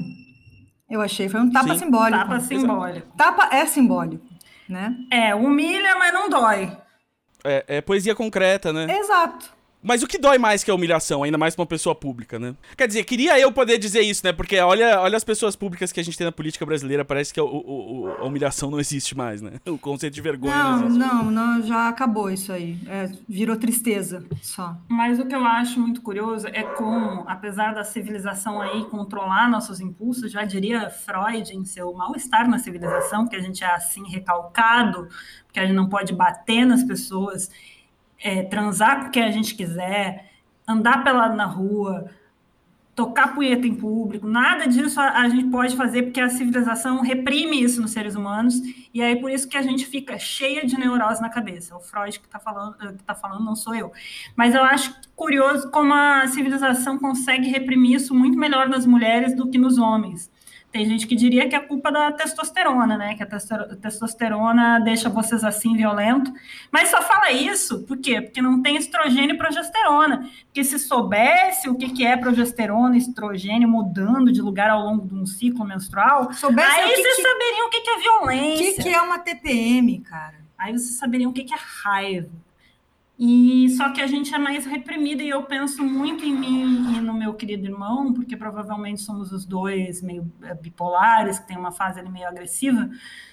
Eu 0.89 1.01
achei, 1.01 1.29
foi 1.29 1.41
um 1.41 1.51
tapa 1.51 1.75
Sim. 1.75 1.85
simbólico. 1.85 2.19
Tapa 2.19 2.41
simbólico. 2.41 3.07
Tapa 3.17 3.49
é 3.57 3.67
simbólico, 3.67 4.25
né? 4.69 4.97
É, 5.11 5.35
humilha, 5.35 5.97
mas 5.97 6.13
não 6.13 6.29
dói. 6.29 6.71
É, 7.45 7.65
é 7.69 7.81
poesia 7.81 8.15
concreta, 8.15 8.73
né? 8.73 8.87
Exato. 8.99 9.54
Mas 9.85 10.03
o 10.03 10.07
que 10.07 10.17
dói 10.17 10.39
mais 10.39 10.65
que 10.65 10.71
a 10.71 10.75
humilhação, 10.75 11.23
ainda 11.23 11.37
mais 11.37 11.55
pra 11.55 11.61
uma 11.61 11.67
pessoa 11.67 11.95
pública, 11.95 12.39
né? 12.39 12.55
Quer 12.75 12.89
dizer, 12.89 13.05
queria 13.05 13.39
eu 13.39 13.53
poder 13.53 13.77
dizer 13.77 14.01
isso, 14.01 14.25
né? 14.25 14.33
Porque 14.33 14.59
olha, 14.59 14.99
olha 14.99 15.15
as 15.15 15.23
pessoas 15.23 15.55
públicas 15.55 15.93
que 15.93 16.01
a 16.01 16.03
gente 16.03 16.17
tem 16.17 16.25
na 16.25 16.33
política 16.33 16.65
brasileira, 16.65 17.05
parece 17.05 17.35
que 17.35 17.39
a, 17.39 17.45
o, 17.45 18.09
a 18.19 18.25
humilhação 18.25 18.71
não 18.71 18.81
existe 18.81 19.15
mais, 19.15 19.43
né? 19.43 19.53
O 19.75 19.79
conceito 19.79 20.15
de 20.15 20.21
vergonha 20.23 20.55
não, 20.55 20.79
não 20.79 20.87
existe. 20.87 20.99
Não, 20.99 21.31
não, 21.31 21.63
já 21.63 21.89
acabou 21.89 22.31
isso 22.31 22.53
aí. 22.53 22.79
É, 22.87 23.11
virou 23.29 23.57
tristeza 23.57 24.25
só. 24.41 24.77
Mas 24.89 25.19
o 25.19 25.27
que 25.27 25.35
eu 25.35 25.45
acho 25.45 25.81
muito 25.81 26.01
curioso 26.01 26.47
é 26.47 26.63
como, 26.63 27.25
apesar 27.27 27.75
da 27.75 27.83
civilização 27.83 28.63
aí 28.63 28.85
controlar 28.85 29.51
nossos 29.51 29.81
impulsos, 29.81 30.31
já 30.31 30.45
diria 30.45 30.89
Freud 30.89 31.55
em 31.55 31.65
seu 31.65 31.93
mal-estar 31.93 32.49
na 32.49 32.59
civilização, 32.59 33.27
que 33.27 33.35
a 33.35 33.41
gente 33.41 33.65
é 33.65 33.75
assim 33.75 34.09
recalcado, 34.09 35.09
que 35.53 35.59
a 35.59 35.67
gente 35.67 35.75
não 35.75 35.89
pode 35.89 36.15
bater 36.15 36.65
nas 36.65 36.85
pessoas 36.85 37.51
é, 38.25 38.43
transar 38.43 39.05
com 39.05 39.11
quem 39.11 39.23
a 39.23 39.31
gente 39.31 39.55
quiser, 39.55 40.31
andar 40.67 41.05
pelado 41.05 41.37
na 41.37 41.45
rua, 41.45 42.11
tocar 42.95 43.35
punheta 43.35 43.67
em 43.67 43.75
público, 43.75 44.27
nada 44.27 44.67
disso 44.67 44.99
a, 44.99 45.21
a, 45.21 45.29
gente 45.29 45.51
pode 45.51 45.77
fazer 45.77 46.05
porque 46.05 46.21
a 46.21 46.29
civilização 46.29 47.03
reprime 47.03 47.61
isso 47.61 47.83
nos 47.83 47.91
seres 47.91 48.15
humanos 48.15 48.55
e 48.95 49.03
aí 49.03 49.17
por 49.17 49.31
isso 49.31 49.49
que 49.49 49.59
a 49.59 49.63
gente 49.63 49.85
fica 49.85 50.17
cheia 50.19 50.65
de 50.65 50.79
neurose 50.79 51.21
na 51.21 51.29
cabeça. 51.29 51.77
O 51.77 51.81
Freud 51.81 52.19
que 52.19 52.27
está 52.27 52.39
falando, 52.39 52.77
que 52.79 53.03
tá 53.03 53.15
falando 53.15 53.45
não 53.45 53.57
sou 53.57 53.75
eu. 53.75 53.93
Mas 54.35 54.55
eu 54.55 54.63
acho 54.63 54.95
curioso 55.15 55.71
como 55.71 55.93
a 55.93 56.27
civilização 56.29 56.99
consegue 56.99 57.49
reprimir 57.49 57.97
isso 57.97 58.15
muito 58.15 58.39
melhor 58.39 58.69
nas 58.69 58.87
mulheres 58.87 59.37
do 59.37 59.51
que 59.51 59.59
nos 59.59 59.77
homens. 59.77 60.31
Tem 60.75 60.85
gente 60.87 61.07
que 61.07 61.15
diria 61.15 61.49
que 61.49 61.55
é 61.55 61.61
culpa 61.61 61.93
da 61.93 62.11
testosterona, 62.11 62.99
né? 62.99 63.15
Que 63.15 63.23
a 63.23 63.27
testosterona 63.81 64.81
deixa 64.81 65.09
vocês 65.09 65.45
assim 65.45 65.77
violento. 65.77 66.35
Mas 66.69 66.89
só 66.89 67.01
fala 67.01 67.31
isso, 67.31 67.85
por 67.85 67.97
quê? 67.97 68.21
Porque 68.21 68.43
não 68.43 68.61
tem 68.61 68.75
estrogênio 68.77 69.37
e 69.37 69.39
progesterona. 69.39 70.29
Porque 70.47 70.65
se 70.65 70.77
soubesse 70.81 71.69
o 71.69 71.77
que 71.77 72.05
é 72.05 72.17
progesterona 72.17 72.97
e 72.97 72.99
estrogênio 72.99 73.69
mudando 73.69 74.33
de 74.33 74.43
lugar 74.43 74.69
ao 74.69 74.81
longo 74.81 75.07
de 75.07 75.15
um 75.15 75.25
ciclo 75.25 75.65
menstrual, 75.65 76.33
soubesse 76.33 76.69
aí 76.69 76.91
vocês 76.91 77.17
que... 77.17 77.23
saberiam 77.23 77.67
o 77.69 77.71
que 77.71 77.91
é 77.91 77.99
violência. 77.99 78.81
O 78.81 78.83
que 78.83 78.95
é 78.95 79.01
uma 79.01 79.19
TPM, 79.21 80.01
cara? 80.01 80.41
Aí 80.59 80.73
vocês 80.73 80.97
saberiam 80.97 81.31
o 81.31 81.33
que 81.33 81.43
é 81.55 81.57
raiva. 81.85 82.31
E 83.19 83.69
só 83.77 83.91
que 83.91 84.01
a 84.01 84.07
gente 84.09 84.35
é 84.35 84.39
mais 84.39 84.67
reprimida 84.67 85.23
e 85.23 85.29
eu 85.29 85.45
penso 85.45 85.85
muito 85.85 86.25
em 86.25 86.35
mim 86.35 86.97
e 86.97 87.01
no 87.01 87.15
meu 87.15 87.35
querido 87.35 87.67
irmão, 87.67 88.13
porque 88.13 88.37
provavelmente 88.37 89.03
somos 89.03 89.31
os 89.31 89.47
dois 89.47 90.03
meio 90.03 90.31
é, 90.43 90.53
bipolares, 90.53 91.39
que 91.39 91.47
tem 91.47 91.57
uma 91.57 91.71
fase 91.71 92.01
ali 92.01 92.11
meio 92.11 92.27
agressiva. 92.27 92.91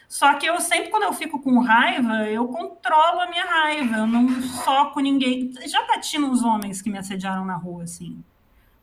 Só 0.07 0.33
que 0.35 0.45
eu 0.45 0.59
sempre, 0.59 0.91
quando 0.91 1.03
eu 1.03 1.13
fico 1.13 1.39
com 1.39 1.57
raiva, 1.59 2.29
eu 2.29 2.47
controlo 2.49 3.21
a 3.21 3.29
minha 3.29 3.45
raiva, 3.45 3.97
eu 3.97 4.07
não 4.07 4.29
soco 4.63 4.99
ninguém. 4.99 5.51
Já 5.65 5.87
bati 5.87 6.19
nos 6.19 6.43
homens 6.43 6.81
que 6.81 6.89
me 6.89 6.97
assediaram 6.97 7.45
na 7.45 7.55
rua, 7.55 7.83
assim. 7.83 8.21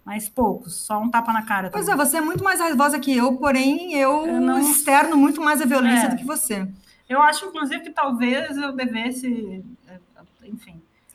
Mas 0.05 0.27
poucos, 0.27 0.75
só 0.75 0.99
um 0.99 1.11
tapa 1.11 1.33
na 1.35 1.43
cara. 1.43 1.69
Também. 1.69 1.85
Pois 1.85 1.89
é, 1.89 1.95
você 1.95 2.17
é 2.17 2.21
muito 2.23 2.43
mais 2.43 2.61
raivosa 2.61 2.99
que 2.99 3.15
eu, 3.15 3.37
porém 3.37 3.93
eu, 3.93 4.27
eu 4.27 4.41
não... 4.41 4.59
externo 4.59 5.19
muito 5.19 5.41
mais 5.41 5.61
a 5.61 5.67
violência 5.67 6.07
é. 6.07 6.09
do 6.09 6.17
que 6.17 6.25
você. 6.25 6.67
Eu 7.07 7.21
acho, 7.21 7.45
inclusive, 7.45 7.83
que 7.83 7.91
talvez 7.91 8.57
eu 8.57 8.73
devesse, 8.73 9.63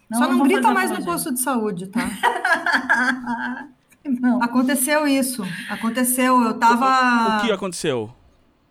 não, 0.09 0.19
Só 0.19 0.27
não, 0.27 0.37
não 0.37 0.47
grita 0.47 0.71
mais 0.71 0.91
no 0.91 1.03
posto 1.03 1.33
de 1.33 1.39
saúde, 1.39 1.87
tá? 1.87 2.01
não. 4.05 4.41
Aconteceu 4.41 5.07
isso. 5.07 5.43
Aconteceu. 5.69 6.41
Eu 6.41 6.53
tava. 6.55 7.37
O, 7.37 7.41
que 7.41 7.51
aconteceu? 7.51 8.13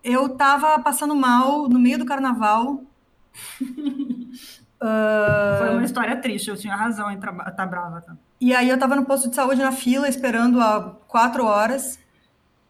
Eu 0.04 0.28
tava 0.30 0.78
passando 0.80 1.14
mal 1.14 1.68
no 1.68 1.78
meio 1.78 1.98
do 1.98 2.04
carnaval. 2.06 2.84
Uh... 4.80 4.82
Foi 5.58 5.70
uma 5.70 5.84
história 5.84 6.16
triste, 6.16 6.48
eu 6.48 6.56
tinha 6.56 6.74
razão 6.74 7.10
em 7.10 7.14
estar 7.14 7.32
tá 7.32 7.66
brava. 7.66 8.00
Tá? 8.00 8.16
E 8.40 8.54
aí 8.54 8.68
eu 8.68 8.78
tava 8.78 8.96
no 8.96 9.04
posto 9.04 9.28
de 9.28 9.34
saúde 9.34 9.62
na 9.62 9.72
fila, 9.72 10.08
esperando 10.08 10.60
há 10.60 10.96
quatro 11.06 11.44
horas. 11.44 11.98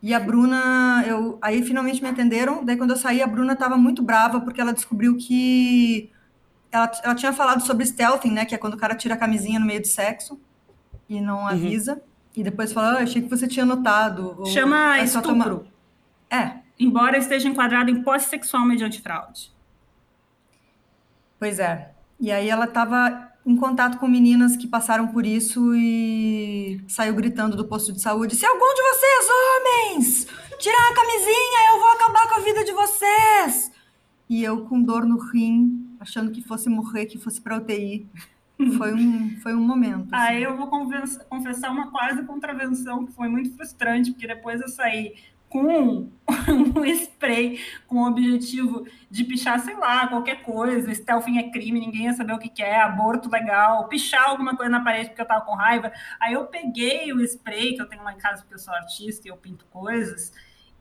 E 0.03 0.13
a 0.13 0.19
Bruna, 0.19 1.05
eu, 1.07 1.39
aí 1.41 1.63
finalmente 1.63 2.03
me 2.03 2.09
atenderam. 2.09 2.65
Daí 2.65 2.77
quando 2.77 2.91
eu 2.91 2.97
saí, 2.97 3.23
a 3.23 3.27
Bruna 3.27 3.55
tava 3.55 3.77
muito 3.77 4.03
brava 4.03 4.41
porque 4.41 4.61
ela 4.61 4.73
descobriu 4.73 5.17
que 5.17 6.11
ela, 6.73 6.91
ela 7.05 7.15
tinha 7.15 7.33
falado 7.33 7.61
sobre 7.65 7.85
stealthing, 7.85 8.31
né? 8.31 8.45
Que 8.45 8.55
é 8.55 8.59
quando 8.59 8.75
o 8.75 8.79
cara 8.79 8.95
tira 8.95 9.15
a 9.15 9.19
camisinha 9.19 9.61
no 9.61 9.67
meio 9.67 9.81
do 9.81 9.87
sexo 9.87 10.41
e 11.09 11.21
não 11.21 11.41
uhum. 11.41 11.47
avisa. 11.47 11.95
Uhum. 11.95 12.01
E 12.35 12.43
depois 12.43 12.73
fala, 12.73 12.99
ah, 12.99 13.03
achei 13.03 13.21
que 13.21 13.29
você 13.29 13.47
tinha 13.47 13.67
notado. 13.67 14.43
Chama 14.47 14.99
é 14.99 15.05
estupro. 15.05 15.29
Tomar... 15.29 15.61
É. 16.31 16.63
Embora 16.81 17.19
esteja 17.19 17.49
enquadrado 17.49 17.91
em 17.91 18.03
posse 18.03 18.31
sexual 18.31 18.65
mediante 18.65 19.03
fraude. 19.03 19.53
Pois 21.39 21.59
é. 21.59 21.93
E 22.19 22.33
aí 22.33 22.49
ela 22.49 22.65
estava 22.65 23.31
em 23.45 23.57
contato 23.57 23.99
com 23.99 24.09
meninas 24.09 24.57
que 24.57 24.67
passaram 24.67 25.09
por 25.09 25.27
isso 25.27 25.75
e 25.75 26.81
saiu 26.89 27.15
gritando 27.15 27.57
do 27.57 27.67
posto 27.67 27.93
de 27.93 28.01
saúde: 28.01 28.37
se 28.37 28.47
algum 28.47 28.75
de 28.75 28.83
vocês, 28.83 29.29
homens, 29.31 30.27
tirar 30.59 30.91
a 30.91 30.95
camisinha, 30.95 31.73
eu 31.73 31.81
vou 31.81 31.91
acabar 31.91 32.29
com 32.29 32.35
a 32.37 32.41
vida 32.41 32.65
de 32.65 32.73
vocês. 32.73 33.71
E 34.29 34.43
eu 34.43 34.65
com 34.65 34.83
dor 34.83 35.05
no 35.05 35.19
rim, 35.19 35.92
achando 36.03 36.31
que 36.31 36.43
fosse 36.43 36.69
morrer, 36.69 37.07
que 37.07 37.19
fosse 37.19 37.41
para 37.41 37.57
UTI. 37.57 38.09
Foi 38.77 38.95
um, 38.95 39.41
foi 39.41 39.55
um 39.55 39.61
momento. 39.61 40.15
Assim. 40.15 40.25
Aí 40.25 40.43
eu 40.45 40.57
vou 40.57 40.69
confessar 40.69 41.73
uma 41.73 41.91
quase 41.91 42.23
contravenção 42.23 43.05
que 43.05 43.13
foi 43.13 43.27
muito 43.27 43.57
frustrante, 43.57 44.13
porque 44.13 44.27
depois 44.29 44.61
eu 44.61 44.69
saí 44.69 45.15
com 45.49 46.09
um 46.79 46.85
spray 46.85 47.59
com 47.89 47.97
o 47.97 48.07
objetivo 48.07 48.87
de 49.11 49.25
pichar, 49.25 49.59
sei 49.59 49.75
lá, 49.75 50.07
qualquer 50.07 50.43
coisa, 50.43 50.95
stealthing 50.95 51.39
é 51.39 51.51
crime, 51.51 51.81
ninguém 51.81 52.05
ia 52.05 52.13
saber 52.13 52.35
o 52.35 52.39
que, 52.39 52.49
que 52.49 52.63
é, 52.63 52.81
aborto 52.81 53.29
legal, 53.29 53.89
pichar 53.89 54.29
alguma 54.29 54.57
coisa 54.57 54.71
na 54.71 54.85
parede 54.85 55.09
porque 55.09 55.23
eu 55.23 55.27
tava 55.27 55.45
com 55.45 55.57
raiva. 55.57 55.91
Aí 56.21 56.35
eu 56.35 56.45
peguei 56.47 57.13
o 57.13 57.21
spray 57.21 57.75
que 57.75 57.83
eu 57.83 57.89
tenho 57.89 58.05
lá 58.05 58.13
em 58.13 58.19
casa 58.19 58.43
porque 58.43 58.55
eu 58.55 58.61
sou 58.61 58.73
artista 58.73 59.27
e 59.27 59.31
eu 59.31 59.37
pinto 59.37 59.67
coisas, 59.73 60.33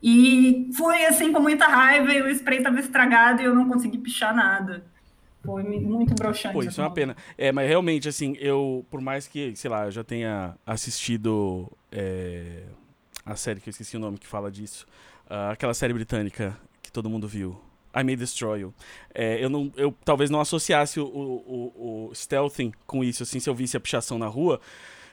e 0.02 0.68
foi 0.76 1.06
assim 1.06 1.32
com 1.32 1.38
muita 1.38 1.66
raiva 1.66 2.12
e 2.12 2.22
o 2.22 2.28
spray 2.28 2.60
tava 2.60 2.80
estragado 2.80 3.40
e 3.40 3.44
eu 3.44 3.54
não 3.54 3.68
consegui 3.68 3.98
pichar 3.98 4.34
nada. 4.34 4.84
Foi 5.44 5.62
muito 5.62 6.14
broxante. 6.14 6.54
Pô, 6.54 6.62
isso 6.62 6.80
é 6.80 6.84
uma 6.84 6.90
pena. 6.92 7.16
É, 7.36 7.50
mas 7.50 7.68
realmente, 7.68 8.08
assim, 8.08 8.36
eu, 8.38 8.86
por 8.90 9.00
mais 9.00 9.26
que, 9.26 9.54
sei 9.56 9.70
lá, 9.70 9.86
eu 9.86 9.90
já 9.90 10.04
tenha 10.04 10.56
assistido 10.64 11.70
é, 11.90 12.62
a 13.26 13.36
série 13.36 13.60
que 13.60 13.68
eu 13.68 13.72
esqueci 13.72 13.96
o 13.96 14.00
nome 14.00 14.18
que 14.18 14.26
fala 14.26 14.50
disso, 14.50 14.86
uh, 15.26 15.50
aquela 15.52 15.74
série 15.74 15.92
britânica 15.92 16.56
que 16.82 16.92
todo 16.92 17.10
mundo 17.10 17.26
viu. 17.26 17.60
I 17.94 18.02
May 18.02 18.16
Destroy 18.16 18.60
You. 18.60 18.74
É, 19.14 19.42
eu, 19.44 19.50
não, 19.50 19.70
eu 19.76 19.94
talvez 20.04 20.30
não 20.30 20.40
associasse 20.40 20.98
o, 20.98 21.04
o, 21.04 22.08
o, 22.08 22.14
stealthing 22.14 22.72
com 22.86 23.04
isso, 23.04 23.22
assim, 23.22 23.38
se 23.38 23.50
eu 23.50 23.54
visse 23.54 23.76
a 23.76 23.80
pichação 23.80 24.18
na 24.18 24.26
rua. 24.26 24.60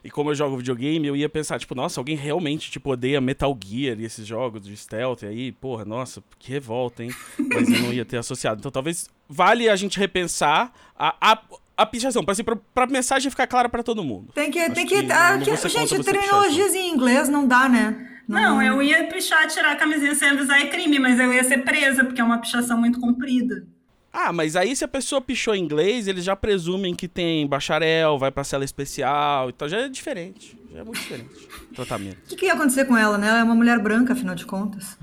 E 0.04 0.10
como 0.10 0.32
eu 0.32 0.36
jogo 0.36 0.58
videogame, 0.58 1.08
eu 1.08 1.16
ia 1.16 1.30
pensar, 1.30 1.60
tipo, 1.60 1.76
nossa, 1.76 2.00
alguém 2.00 2.16
realmente, 2.16 2.72
tipo, 2.72 2.92
odeia 2.92 3.20
Metal 3.20 3.58
Gear 3.64 4.00
e 4.00 4.06
esses 4.06 4.26
jogos 4.26 4.62
de 4.62 4.76
stealth 4.76 5.24
aí, 5.24 5.52
porra, 5.52 5.84
nossa, 5.84 6.24
que 6.38 6.52
revolta, 6.52 7.04
hein? 7.04 7.12
Mas 7.38 7.70
eu 7.70 7.82
não 7.82 7.94
ia 7.94 8.06
ter 8.06 8.18
associado. 8.18 8.60
Então 8.60 8.72
talvez 8.72 9.10
vale 9.28 9.70
a 9.70 9.76
gente 9.76 10.00
repensar 10.00 10.72
a, 10.98 11.16
a, 11.20 11.42
a 11.78 11.86
pichação, 11.86 12.24
pra, 12.24 12.32
assim, 12.32 12.44
pra, 12.44 12.56
pra 12.56 12.88
mensagem 12.88 13.30
ficar 13.30 13.48
clara 13.48 13.68
para 13.68 13.84
todo 13.84 14.04
mundo. 14.04 14.32
Tem 14.34 14.50
que. 14.50 14.70
tem 14.72 14.86
que, 14.86 15.04
que 15.04 15.12
ah, 15.12 15.38
gente, 15.40 16.04
terminologias 16.04 16.74
em 16.74 16.90
inglês 16.90 17.28
não 17.30 17.48
dá, 17.48 17.68
né? 17.68 18.08
Não, 18.28 18.58
não, 18.58 18.62
eu 18.62 18.82
ia 18.82 19.06
pichar, 19.06 19.48
tirar 19.48 19.72
a 19.72 19.76
camisinha 19.76 20.14
sem 20.14 20.30
avisar 20.30 20.62
é 20.62 20.68
crime, 20.68 21.00
mas 21.00 21.20
eu 21.20 21.34
ia 21.34 21.44
ser 21.44 21.64
presa, 21.64 22.06
porque 22.06 22.22
é 22.22 22.24
uma 22.24 22.38
pichação 22.38 22.78
muito 22.78 23.00
comprida. 23.00 23.66
Ah, 24.12 24.34
mas 24.34 24.56
aí 24.56 24.76
se 24.76 24.84
a 24.84 24.88
pessoa 24.88 25.22
pichou 25.22 25.56
inglês, 25.56 26.08
eles 26.08 26.24
já 26.24 26.36
presumem 26.36 26.96
que 26.96 27.08
tem 27.08 27.46
bacharel, 27.48 28.18
vai 28.18 28.32
pra 28.32 28.44
cela 28.44 28.66
especial, 28.66 29.50
então 29.50 29.70
já 29.70 29.82
é 29.82 29.90
diferente. 29.90 30.58
Já 30.72 30.80
é 30.80 30.84
muito 30.84 31.00
diferente 31.00 31.48
o 31.72 31.76
tratamento. 31.76 32.18
O 32.26 32.28
que, 32.30 32.36
que 32.36 32.46
ia 32.46 32.54
acontecer 32.54 32.86
com 32.86 32.98
ela, 32.98 33.18
né? 33.18 33.28
Ela 33.28 33.40
é 33.40 33.44
uma 33.44 33.56
mulher 33.56 33.80
branca, 33.80 34.14
afinal 34.14 34.36
de 34.36 34.46
contas. 34.46 34.98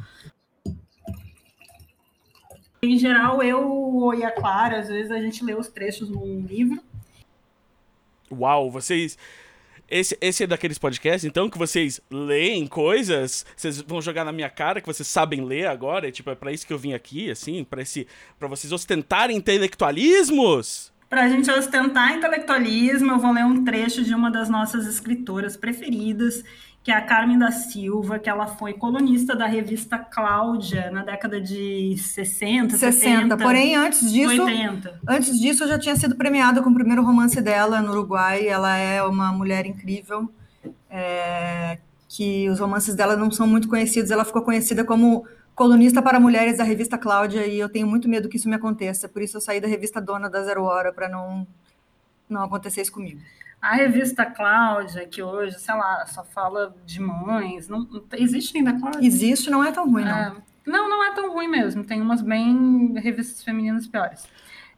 Em 2.82 2.98
geral, 2.98 3.42
eu 3.42 4.12
e 4.16 4.24
a 4.24 4.30
Clara, 4.30 4.80
às 4.80 4.88
vezes 4.88 5.10
a 5.10 5.20
gente 5.20 5.44
lê 5.44 5.54
os 5.54 5.68
trechos 5.68 6.08
num 6.08 6.40
livro. 6.40 6.80
Uau, 8.30 8.70
vocês 8.70 9.16
esse, 9.88 10.16
esse 10.20 10.44
é 10.44 10.46
daqueles 10.46 10.78
podcasts, 10.78 11.24
então, 11.24 11.48
que 11.48 11.58
vocês 11.58 12.00
leem 12.10 12.66
coisas, 12.66 13.46
vocês 13.56 13.80
vão 13.80 14.00
jogar 14.02 14.24
na 14.24 14.32
minha 14.32 14.50
cara 14.50 14.80
que 14.80 14.86
vocês 14.86 15.06
sabem 15.06 15.44
ler 15.44 15.66
agora, 15.66 16.08
é, 16.08 16.10
tipo, 16.10 16.30
é 16.30 16.34
pra 16.34 16.52
isso 16.52 16.66
que 16.66 16.72
eu 16.72 16.78
vim 16.78 16.92
aqui, 16.92 17.30
assim, 17.30 17.62
pra, 17.64 17.82
esse, 17.82 18.06
pra 18.38 18.48
vocês 18.48 18.72
ostentarem 18.72 19.36
intelectualismos? 19.36 20.92
Pra 21.08 21.28
gente 21.28 21.48
ostentar 21.50 22.16
intelectualismo, 22.16 23.12
eu 23.12 23.18
vou 23.18 23.32
ler 23.32 23.44
um 23.44 23.64
trecho 23.64 24.02
de 24.02 24.12
uma 24.12 24.28
das 24.28 24.48
nossas 24.48 24.86
escritoras 24.88 25.56
preferidas, 25.56 26.42
que 26.86 26.92
é 26.92 26.94
a 26.94 27.00
Carmen 27.00 27.36
da 27.36 27.50
Silva, 27.50 28.16
que 28.16 28.30
ela 28.30 28.46
foi 28.46 28.72
colunista 28.72 29.34
da 29.34 29.44
revista 29.44 29.98
Cláudia 29.98 30.88
na 30.92 31.02
década 31.02 31.40
de 31.40 31.96
60, 31.98 32.76
60. 32.76 33.34
70. 33.34 33.36
Porém, 33.38 33.74
antes 33.74 34.08
disso, 34.12 34.40
80. 34.40 35.00
antes 35.08 35.36
disso, 35.36 35.64
eu 35.64 35.68
já 35.68 35.80
tinha 35.80 35.96
sido 35.96 36.14
premiada 36.14 36.62
com 36.62 36.70
o 36.70 36.74
primeiro 36.74 37.02
romance 37.02 37.42
dela 37.42 37.82
no 37.82 37.90
Uruguai. 37.90 38.46
Ela 38.46 38.76
é 38.76 39.02
uma 39.02 39.32
mulher 39.32 39.66
incrível, 39.66 40.32
é, 40.88 41.78
que 42.08 42.48
os 42.48 42.60
romances 42.60 42.94
dela 42.94 43.16
não 43.16 43.32
são 43.32 43.48
muito 43.48 43.66
conhecidos. 43.66 44.12
Ela 44.12 44.24
ficou 44.24 44.42
conhecida 44.42 44.84
como 44.84 45.26
colunista 45.56 46.00
para 46.00 46.20
mulheres 46.20 46.56
da 46.58 46.62
revista 46.62 46.96
Cláudia 46.96 47.48
e 47.48 47.58
eu 47.58 47.68
tenho 47.68 47.88
muito 47.88 48.08
medo 48.08 48.28
que 48.28 48.36
isso 48.36 48.48
me 48.48 48.54
aconteça. 48.54 49.08
Por 49.08 49.22
isso, 49.22 49.38
eu 49.38 49.40
saí 49.40 49.60
da 49.60 49.66
revista 49.66 50.00
Dona 50.00 50.30
da 50.30 50.40
Zero 50.44 50.62
Hora 50.62 50.92
para 50.92 51.08
não 51.08 51.44
não 52.30 52.44
acontecer 52.44 52.82
isso 52.82 52.92
comigo. 52.92 53.20
A 53.66 53.74
revista 53.74 54.24
Cláudia, 54.24 55.04
que 55.08 55.20
hoje, 55.20 55.58
sei 55.58 55.74
lá, 55.74 56.06
só 56.06 56.22
fala 56.22 56.72
de 56.86 57.00
mães, 57.00 57.68
não, 57.68 57.84
existe 58.12 58.56
ainda 58.56 58.78
Cláudia? 58.78 59.04
Existe, 59.04 59.50
não 59.50 59.64
é 59.64 59.72
tão 59.72 59.90
ruim, 59.90 60.04
não. 60.04 60.16
É, 60.16 60.32
não, 60.64 60.88
não 60.88 61.04
é 61.04 61.12
tão 61.12 61.32
ruim 61.32 61.48
mesmo. 61.48 61.82
Tem 61.82 62.00
umas 62.00 62.22
bem 62.22 62.94
revistas 62.96 63.42
femininas 63.42 63.88
piores. 63.88 64.24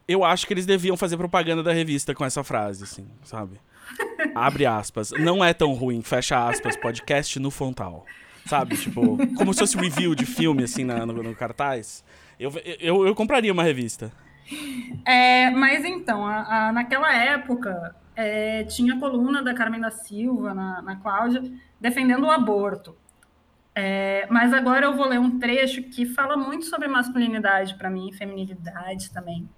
Eu 0.08 0.24
acho 0.24 0.46
que 0.46 0.54
eles 0.54 0.64
deviam 0.64 0.96
fazer 0.96 1.18
propaganda 1.18 1.62
da 1.62 1.70
revista 1.70 2.14
com 2.14 2.24
essa 2.24 2.42
frase, 2.42 2.84
assim, 2.84 3.06
sabe? 3.24 3.60
Abre 4.34 4.64
aspas. 4.64 5.10
Não 5.10 5.44
é 5.44 5.52
tão 5.52 5.74
ruim, 5.74 6.00
fecha 6.00 6.48
aspas, 6.48 6.74
podcast 6.74 7.38
no 7.38 7.50
Fontal. 7.50 8.06
Sabe? 8.46 8.74
Tipo, 8.78 9.18
como 9.36 9.52
se 9.52 9.60
fosse 9.60 9.76
review 9.76 10.14
de 10.14 10.24
filme, 10.24 10.64
assim, 10.64 10.84
na, 10.84 11.04
no, 11.04 11.22
no 11.22 11.34
cartaz. 11.34 12.02
Eu, 12.40 12.50
eu, 12.80 13.06
eu 13.06 13.14
compraria 13.14 13.52
uma 13.52 13.62
revista. 13.62 14.10
É, 15.04 15.50
mas 15.50 15.84
então, 15.84 16.26
a, 16.26 16.68
a, 16.68 16.72
naquela 16.72 17.14
época, 17.14 17.94
é, 18.18 18.64
tinha 18.64 18.94
a 18.94 18.98
coluna 18.98 19.44
da 19.44 19.54
Carmen 19.54 19.80
da 19.80 19.92
Silva, 19.92 20.52
na, 20.52 20.82
na 20.82 20.96
Cláudia, 20.96 21.40
defendendo 21.80 22.24
o 22.24 22.30
aborto. 22.30 22.96
É, 23.72 24.26
mas 24.28 24.52
agora 24.52 24.86
eu 24.86 24.96
vou 24.96 25.06
ler 25.06 25.20
um 25.20 25.38
trecho 25.38 25.84
que 25.84 26.04
fala 26.04 26.36
muito 26.36 26.66
sobre 26.66 26.88
masculinidade 26.88 27.76
para 27.76 27.88
mim, 27.88 28.10
feminilidade 28.10 29.12
também. 29.12 29.48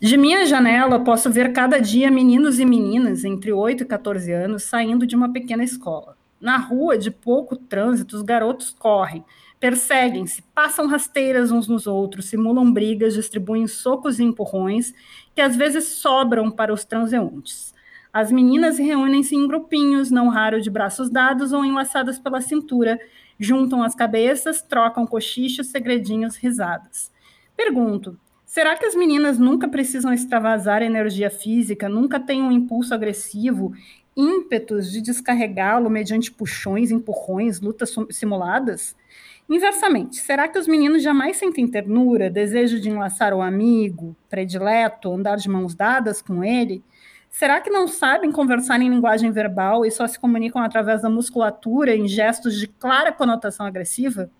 De 0.00 0.16
minha 0.16 0.46
janela, 0.46 1.02
posso 1.02 1.28
ver 1.32 1.52
cada 1.52 1.80
dia 1.80 2.12
meninos 2.12 2.60
e 2.60 2.64
meninas 2.64 3.24
entre 3.24 3.50
8 3.50 3.82
e 3.82 3.86
14 3.86 4.30
anos 4.30 4.62
saindo 4.62 5.04
de 5.04 5.16
uma 5.16 5.32
pequena 5.32 5.64
escola. 5.64 6.16
Na 6.40 6.56
rua, 6.58 6.98
de 6.98 7.10
pouco 7.10 7.56
trânsito, 7.56 8.16
os 8.16 8.22
garotos 8.22 8.70
correm, 8.70 9.24
perseguem-se, 9.58 10.42
passam 10.54 10.86
rasteiras 10.86 11.50
uns 11.50 11.66
nos 11.68 11.86
outros, 11.86 12.26
simulam 12.26 12.70
brigas, 12.72 13.14
distribuem 13.14 13.66
socos 13.66 14.18
e 14.18 14.24
empurrões 14.24 14.92
que 15.34 15.40
às 15.40 15.56
vezes 15.56 15.86
sobram 15.88 16.50
para 16.50 16.72
os 16.72 16.84
transeuntes. 16.84 17.72
As 18.12 18.30
meninas 18.30 18.78
reúnem-se 18.78 19.34
em 19.34 19.48
grupinhos, 19.48 20.10
não 20.10 20.28
raro 20.28 20.60
de 20.60 20.70
braços 20.70 21.10
dados 21.10 21.52
ou 21.52 21.64
enlaçadas 21.64 22.18
pela 22.18 22.40
cintura, 22.40 22.98
juntam 23.40 23.82
as 23.82 23.94
cabeças, 23.94 24.62
trocam 24.62 25.06
cochichos, 25.06 25.68
segredinhos, 25.68 26.36
risadas. 26.36 27.10
Pergunto: 27.56 28.18
será 28.44 28.76
que 28.76 28.86
as 28.86 28.94
meninas 28.94 29.38
nunca 29.38 29.66
precisam 29.68 30.12
extravasar 30.12 30.82
energia 30.82 31.30
física, 31.30 31.88
nunca 31.88 32.20
têm 32.20 32.42
um 32.42 32.52
impulso 32.52 32.94
agressivo, 32.94 33.72
ímpetos 34.16 34.90
de 34.90 35.00
descarregá-lo 35.00 35.90
mediante 35.90 36.30
puxões, 36.30 36.90
empurrões, 36.90 37.60
lutas 37.60 37.94
simuladas? 38.10 38.96
Inversamente, 39.48 40.16
será 40.16 40.48
que 40.48 40.58
os 40.58 40.66
meninos 40.66 41.02
jamais 41.02 41.36
sentem 41.36 41.66
ternura, 41.68 42.30
desejo 42.30 42.80
de 42.80 42.88
enlaçar 42.88 43.34
o 43.34 43.42
amigo, 43.42 44.16
predileto, 44.30 45.12
andar 45.12 45.36
de 45.36 45.48
mãos 45.48 45.74
dadas 45.74 46.22
com 46.22 46.42
ele? 46.42 46.82
Será 47.28 47.60
que 47.60 47.68
não 47.68 47.88
sabem 47.88 48.30
conversar 48.30 48.80
em 48.80 48.88
linguagem 48.88 49.30
verbal 49.32 49.84
e 49.84 49.90
só 49.90 50.06
se 50.06 50.18
comunicam 50.18 50.62
através 50.62 51.02
da 51.02 51.10
musculatura, 51.10 51.94
em 51.94 52.06
gestos 52.06 52.56
de 52.56 52.68
clara 52.68 53.12
conotação 53.12 53.66
agressiva? 53.66 54.30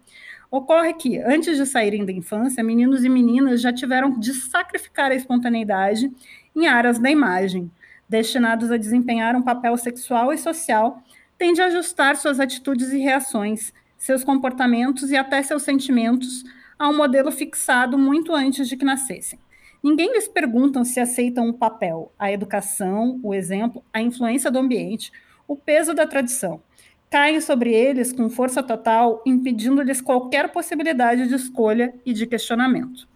Ocorre 0.50 0.94
que, 0.94 1.18
antes 1.18 1.56
de 1.56 1.66
saírem 1.66 2.06
da 2.06 2.12
infância, 2.12 2.62
meninos 2.62 3.04
e 3.04 3.08
meninas 3.08 3.60
já 3.60 3.72
tiveram 3.72 4.18
de 4.18 4.32
sacrificar 4.32 5.10
a 5.10 5.14
espontaneidade 5.16 6.08
em 6.54 6.68
áreas 6.68 6.98
da 6.98 7.10
imagem, 7.10 7.68
destinados 8.08 8.70
a 8.70 8.76
desempenhar 8.76 9.34
um 9.34 9.42
papel 9.42 9.76
sexual 9.76 10.32
e 10.32 10.38
social, 10.38 11.02
têm 11.38 11.52
de 11.52 11.62
ajustar 11.62 12.16
suas 12.16 12.38
atitudes 12.38 12.92
e 12.92 12.98
reações, 12.98 13.72
seus 13.96 14.22
comportamentos 14.22 15.10
e 15.10 15.16
até 15.16 15.42
seus 15.42 15.62
sentimentos 15.62 16.44
a 16.78 16.88
um 16.88 16.96
modelo 16.96 17.30
fixado 17.30 17.96
muito 17.96 18.34
antes 18.34 18.68
de 18.68 18.76
que 18.76 18.84
nascessem. 18.84 19.38
Ninguém 19.82 20.12
lhes 20.12 20.26
pergunta 20.26 20.84
se 20.84 20.98
aceitam 20.98 21.48
o 21.48 21.54
papel, 21.54 22.12
a 22.18 22.32
educação, 22.32 23.20
o 23.22 23.34
exemplo, 23.34 23.84
a 23.92 24.00
influência 24.00 24.50
do 24.50 24.58
ambiente, 24.58 25.12
o 25.46 25.56
peso 25.56 25.92
da 25.92 26.06
tradição. 26.06 26.62
Caem 27.10 27.40
sobre 27.40 27.72
eles 27.72 28.12
com 28.12 28.28
força 28.28 28.62
total, 28.62 29.22
impedindo-lhes 29.26 30.00
qualquer 30.00 30.50
possibilidade 30.50 31.28
de 31.28 31.34
escolha 31.34 31.94
e 32.04 32.12
de 32.12 32.26
questionamento. 32.26 33.06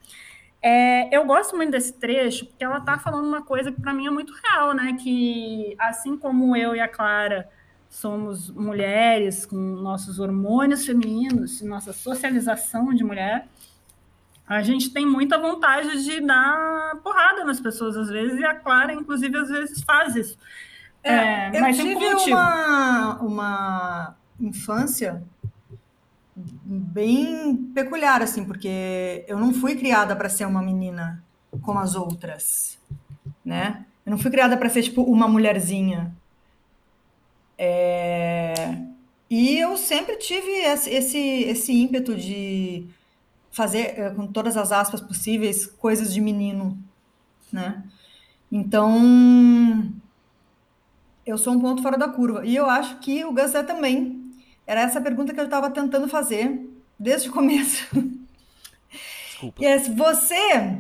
É, 0.61 1.17
eu 1.17 1.25
gosto 1.25 1.57
muito 1.57 1.71
desse 1.71 1.93
trecho 1.93 2.47
porque 2.47 2.65
ela 2.65 2.79
está 2.79 2.99
falando 2.99 3.27
uma 3.27 3.43
coisa 3.43 3.71
que 3.71 3.81
para 3.81 3.95
mim 3.95 4.07
é 4.07 4.11
muito 4.11 4.33
real, 4.45 4.75
né? 4.75 4.97
Que 5.01 5.77
assim 5.79 6.17
como 6.17 6.57
eu 6.57 6.75
e 6.75 6.81
a 6.81 6.89
Clara 6.89 7.49
somos 7.89 8.51
mulheres 8.51 9.47
com 9.47 9.57
nossos 9.57 10.19
hormônios 10.19 10.85
femininos, 10.85 11.63
nossa 11.63 11.93
socialização 11.93 12.93
de 12.93 13.03
mulher, 13.03 13.49
a 14.47 14.63
gente 14.63 14.91
tem 14.91 15.07
muita 15.07 15.39
vontade 15.39 16.05
de 16.05 16.21
dar 16.21 16.97
porrada 17.03 17.45
nas 17.45 17.61
pessoas 17.61 17.97
às 17.97 18.09
vezes, 18.09 18.39
e 18.41 18.45
a 18.45 18.55
Clara, 18.55 18.95
inclusive, 18.95 19.37
às 19.37 19.49
vezes 19.49 19.83
faz 19.83 20.17
isso. 20.17 20.39
É, 21.03 21.57
é, 21.57 21.71
eu 21.71 21.75
tive 21.75 22.33
uma, 22.33 23.19
uma 23.21 24.17
infância 24.41 25.23
bem 26.65 27.57
peculiar, 27.75 28.23
assim, 28.23 28.45
porque 28.45 29.25
eu 29.27 29.39
não 29.39 29.53
fui 29.53 29.77
criada 29.77 30.15
para 30.15 30.29
ser 30.29 30.47
uma 30.47 30.63
menina 30.63 31.23
como 31.63 31.79
as 31.79 31.95
outras, 31.95 32.79
né? 33.45 33.85
Eu 34.05 34.11
não 34.11 34.19
fui 34.19 34.31
criada 34.31 34.57
para 34.57 34.69
ser, 34.69 34.83
tipo, 34.83 35.03
uma 35.03 35.29
mulherzinha. 35.29 36.15
É... 37.57 38.79
E 39.31 39.59
eu 39.59 39.77
sempre 39.77 40.17
tive 40.17 40.51
esse, 40.51 40.91
esse, 40.91 41.73
ímpeto 41.73 42.15
de 42.15 42.87
fazer, 43.51 43.99
eh, 43.99 44.11
com 44.11 44.27
todas 44.27 44.57
as 44.57 44.73
aspas 44.73 45.03
possíveis, 45.03 45.67
coisas 45.67 46.15
de 46.15 46.21
menino, 46.21 46.79
né? 47.53 47.85
Então, 48.51 49.93
eu 51.27 51.37
sou 51.37 51.53
um 51.53 51.61
ponto 51.61 51.83
fora 51.83 51.99
da 51.99 52.09
curva. 52.09 52.47
E 52.47 52.57
eu 52.57 52.71
acho 52.71 52.99
que 53.01 53.23
o 53.25 53.33
Gus 53.33 53.55
é 53.55 53.63
também. 53.63 54.18
Era 54.69 54.83
essa 54.83 55.01
pergunta 55.01 55.33
que 55.33 55.41
eu 55.41 55.47
estava 55.47 55.71
tentando 55.71 56.07
fazer 56.07 56.61
desde 56.99 57.31
o 57.31 57.33
começo. 57.33 57.89
Desculpa. 59.27 59.65
É, 59.65 59.79
você 59.79 60.77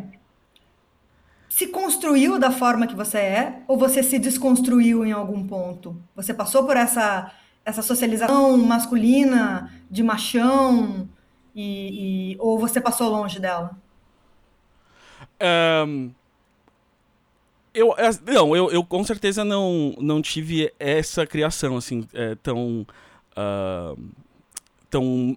se 1.48 1.68
construiu 1.68 2.38
da 2.38 2.50
forma 2.50 2.86
que 2.86 2.94
você 2.94 3.16
é 3.16 3.62
ou 3.66 3.78
você 3.78 4.02
se 4.02 4.18
desconstruiu 4.18 5.06
em 5.06 5.12
algum 5.12 5.42
ponto? 5.46 5.96
Você 6.14 6.34
passou 6.34 6.64
por 6.64 6.76
essa 6.76 7.32
essa 7.64 7.82
socialização 7.82 8.56
masculina 8.56 9.70
de 9.90 10.02
machão, 10.02 11.06
e, 11.54 12.32
e, 12.32 12.36
ou 12.38 12.58
você 12.58 12.80
passou 12.80 13.10
longe 13.10 13.38
dela? 13.38 13.76
Um, 15.86 16.10
eu, 17.74 17.94
não, 18.26 18.56
eu, 18.56 18.70
eu 18.70 18.84
com 18.84 19.04
certeza 19.04 19.44
não, 19.44 19.94
não 19.98 20.22
tive 20.22 20.72
essa 20.78 21.26
criação 21.26 21.76
assim 21.76 22.06
é, 22.14 22.34
tão 22.36 22.86
uh, 23.38 23.98
tão 24.90 25.36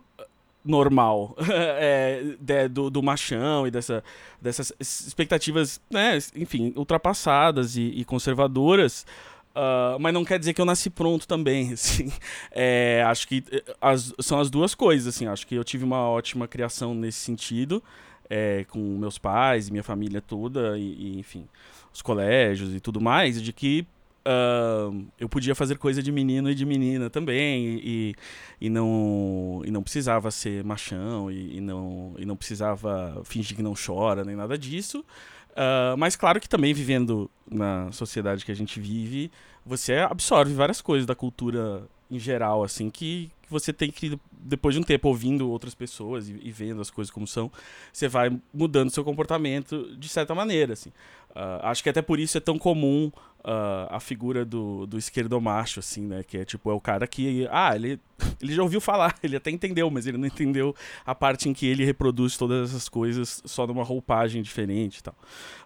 normal 0.63 1.35
é, 1.79 2.35
de, 2.39 2.67
do, 2.67 2.89
do 2.89 3.03
machão 3.03 3.67
e 3.67 3.71
dessa, 3.71 4.03
dessas 4.39 4.71
expectativas, 4.79 5.81
né, 5.89 6.17
enfim, 6.35 6.73
ultrapassadas 6.75 7.75
e, 7.75 7.81
e 7.81 8.05
conservadoras. 8.05 9.05
Uh, 9.51 9.99
mas 9.99 10.13
não 10.13 10.23
quer 10.23 10.39
dizer 10.39 10.53
que 10.53 10.61
eu 10.61 10.65
nasci 10.65 10.89
pronto 10.89 11.27
também, 11.27 11.73
assim. 11.73 12.11
É, 12.51 13.03
acho 13.05 13.27
que 13.27 13.43
eh, 13.51 13.63
as, 13.81 14.13
são 14.19 14.39
as 14.39 14.49
duas 14.49 14.73
coisas, 14.73 15.13
assim. 15.13 15.27
Acho 15.27 15.45
que 15.45 15.55
eu 15.55 15.63
tive 15.63 15.83
uma 15.83 16.07
ótima 16.07 16.47
criação 16.47 16.95
nesse 16.95 17.19
sentido, 17.19 17.83
é, 18.29 18.63
com 18.69 18.79
meus 18.79 19.17
pais 19.17 19.69
minha 19.69 19.83
família 19.83 20.21
toda, 20.21 20.77
e, 20.77 21.15
e 21.15 21.19
enfim, 21.19 21.49
os 21.93 22.01
colégios 22.01 22.73
e 22.73 22.79
tudo 22.79 23.01
mais, 23.01 23.41
de 23.41 23.51
que 23.51 23.85
uh, 24.25 25.05
eu 25.19 25.29
podia 25.29 25.55
fazer 25.55 25.77
coisa 25.77 26.01
de 26.01 26.11
menino 26.11 26.49
e 26.49 26.55
de 26.55 26.65
menina 26.65 27.09
também, 27.09 27.79
e, 27.83 28.15
e, 28.59 28.69
não, 28.69 29.61
e 29.65 29.71
não 29.71 29.83
precisava 29.83 30.31
ser 30.31 30.63
machão, 30.63 31.31
e, 31.31 31.57
e, 31.57 31.61
não, 31.61 32.13
e 32.17 32.25
não 32.25 32.35
precisava 32.35 33.21
fingir 33.25 33.55
que 33.55 33.63
não 33.63 33.73
chora, 33.73 34.23
nem 34.23 34.35
nada 34.35 34.57
disso. 34.57 35.03
Uh, 35.51 35.97
mas 35.97 36.15
claro 36.15 36.39
que 36.39 36.47
também 36.47 36.73
vivendo 36.73 37.29
na 37.49 37.91
sociedade 37.91 38.45
que 38.45 38.51
a 38.51 38.55
gente 38.55 38.79
vive, 38.79 39.31
você 39.65 39.95
absorve 39.95 40.53
várias 40.53 40.81
coisas 40.81 41.05
da 41.05 41.13
cultura 41.13 41.83
em 42.09 42.19
geral, 42.19 42.63
assim, 42.63 42.89
que, 42.89 43.31
você 43.51 43.73
tem 43.73 43.91
que, 43.91 44.17
depois 44.31 44.73
de 44.73 44.81
um 44.81 44.83
tempo 44.83 45.09
ouvindo 45.09 45.49
outras 45.49 45.75
pessoas 45.75 46.29
e, 46.29 46.39
e 46.41 46.51
vendo 46.51 46.81
as 46.81 46.89
coisas 46.89 47.11
como 47.11 47.27
são, 47.27 47.51
você 47.91 48.07
vai 48.07 48.31
mudando 48.53 48.89
seu 48.89 49.03
comportamento 49.03 49.95
de 49.97 50.07
certa 50.07 50.33
maneira, 50.33 50.73
assim. 50.73 50.89
Uh, 51.31 51.63
acho 51.63 51.83
que 51.83 51.89
até 51.89 52.01
por 52.01 52.19
isso 52.19 52.37
é 52.37 52.41
tão 52.41 52.57
comum 52.57 53.11
uh, 53.43 53.87
a 53.89 53.99
figura 53.99 54.45
do, 54.45 54.85
do 54.85 54.97
esquerdo 54.97 55.39
macho, 55.39 55.79
assim, 55.79 56.01
né? 56.01 56.23
Que 56.23 56.39
é 56.39 56.45
tipo, 56.45 56.69
é 56.69 56.73
o 56.73 56.79
cara 56.79 57.07
que. 57.07 57.47
Ah, 57.51 57.75
ele, 57.75 57.99
ele 58.41 58.53
já 58.53 58.63
ouviu 58.63 58.81
falar, 58.81 59.15
ele 59.23 59.35
até 59.35 59.51
entendeu, 59.51 59.89
mas 59.89 60.07
ele 60.07 60.17
não 60.17 60.27
entendeu 60.27 60.75
a 61.05 61.13
parte 61.13 61.49
em 61.49 61.53
que 61.53 61.65
ele 61.65 61.85
reproduz 61.85 62.37
todas 62.37 62.69
essas 62.69 62.87
coisas 62.87 63.41
só 63.45 63.65
numa 63.67 63.83
roupagem 63.83 64.41
diferente 64.41 64.97
e 64.97 65.03
tal. 65.03 65.15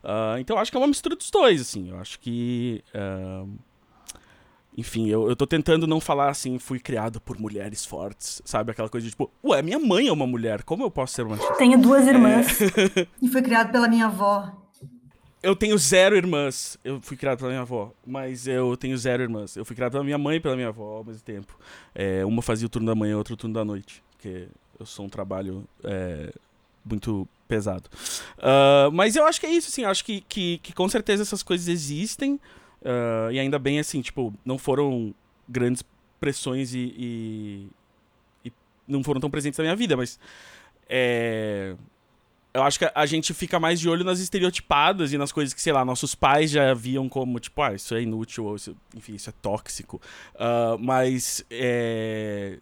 Uh, 0.03 0.39
então 0.39 0.57
acho 0.57 0.71
que 0.71 0.77
é 0.77 0.79
uma 0.79 0.87
mistura 0.87 1.15
dos 1.15 1.29
dois, 1.29 1.61
assim. 1.61 1.89
Eu 1.89 1.99
acho 1.99 2.19
que. 2.19 2.83
Enfim, 4.77 5.07
eu, 5.07 5.29
eu 5.29 5.37
tô 5.37 5.47
tentando 5.47 5.87
não 5.87 6.01
falar 6.01 6.29
assim, 6.29 6.59
fui 6.59 6.79
criado 6.79 7.21
por 7.21 7.39
mulheres 7.39 7.85
fortes, 7.85 8.41
sabe? 8.43 8.71
Aquela 8.71 8.89
coisa 8.89 9.05
de 9.05 9.11
tipo, 9.11 9.31
ué, 9.41 9.61
minha 9.61 9.79
mãe 9.79 10.07
é 10.07 10.11
uma 10.11 10.27
mulher, 10.27 10.63
como 10.63 10.83
eu 10.83 10.91
posso 10.91 11.13
ser 11.13 11.23
machista? 11.23 11.53
Tenho 11.53 11.77
duas 11.79 12.05
irmãs. 12.05 12.61
É... 12.61 13.07
e 13.23 13.29
fui 13.29 13.41
criado 13.41 13.71
pela 13.71 13.87
minha 13.87 14.07
avó 14.07 14.64
eu 15.45 15.55
tenho 15.55 15.77
zero 15.77 16.15
irmãs. 16.15 16.77
Eu 16.83 16.99
fui 17.01 17.15
criado 17.15 17.37
pela 17.37 17.51
minha 17.51 17.61
avó, 17.61 17.93
mas 18.05 18.47
eu 18.47 18.75
tenho 18.75 18.97
zero 18.97 19.21
irmãs. 19.21 19.55
Eu 19.55 19.63
fui 19.63 19.75
criado 19.75 19.91
pela 19.91 20.03
minha 20.03 20.17
mãe 20.17 20.37
e 20.37 20.39
pela 20.39 20.55
minha 20.55 20.69
avó 20.69 20.97
ao 20.97 21.03
mesmo 21.03 21.21
tempo. 21.21 21.55
É, 21.93 22.25
uma 22.25 22.41
fazia 22.41 22.65
o 22.65 22.69
turno 22.69 22.87
da 22.87 22.95
manhã, 22.95 23.15
outra 23.15 23.35
o 23.35 23.37
turno 23.37 23.53
da 23.53 23.63
noite. 23.63 24.03
Porque 24.11 24.47
eu 24.79 24.85
sou 24.87 25.05
um 25.05 25.09
trabalho 25.09 25.63
é, 25.83 26.33
muito 26.83 27.27
pesado. 27.47 27.87
Uh, 28.39 28.91
mas 28.91 29.15
eu 29.15 29.23
acho 29.23 29.39
que 29.39 29.45
é 29.45 29.51
isso, 29.51 29.69
assim. 29.69 29.85
Acho 29.85 30.03
que, 30.03 30.21
que, 30.21 30.57
que 30.57 30.73
com 30.73 30.89
certeza 30.89 31.21
essas 31.21 31.43
coisas 31.43 31.67
existem. 31.67 32.39
Uh, 32.81 33.31
e 33.31 33.39
ainda 33.39 33.59
bem, 33.59 33.77
assim, 33.77 34.01
tipo, 34.01 34.33
não 34.43 34.57
foram 34.57 35.13
grandes 35.47 35.83
pressões 36.19 36.73
e, 36.73 36.91
e, 36.97 37.67
e 38.45 38.53
não 38.87 39.03
foram 39.03 39.21
tão 39.21 39.29
presentes 39.29 39.59
na 39.59 39.63
minha 39.63 39.75
vida, 39.75 39.95
mas. 39.95 40.19
É, 40.89 41.75
eu 42.55 42.63
acho 42.63 42.79
que 42.79 42.89
a 42.93 43.05
gente 43.05 43.33
fica 43.33 43.59
mais 43.59 43.81
de 43.81 43.89
olho 43.89 44.05
nas 44.05 44.19
estereotipadas 44.19 45.11
e 45.11 45.17
nas 45.17 45.29
coisas 45.29 45.53
que, 45.53 45.61
sei 45.61 45.73
lá, 45.73 45.83
nossos 45.83 46.15
pais 46.15 46.49
já 46.49 46.73
viam 46.73 47.09
como, 47.09 47.37
tipo, 47.37 47.61
ah, 47.61 47.73
isso 47.73 47.93
é 47.93 48.01
inútil, 48.01 48.45
ou 48.45 48.55
isso, 48.55 48.77
enfim, 48.95 49.15
isso 49.15 49.29
é 49.29 49.33
tóxico. 49.41 50.01
Uh, 50.35 50.79
mas 50.79 51.45
é, 51.51 52.57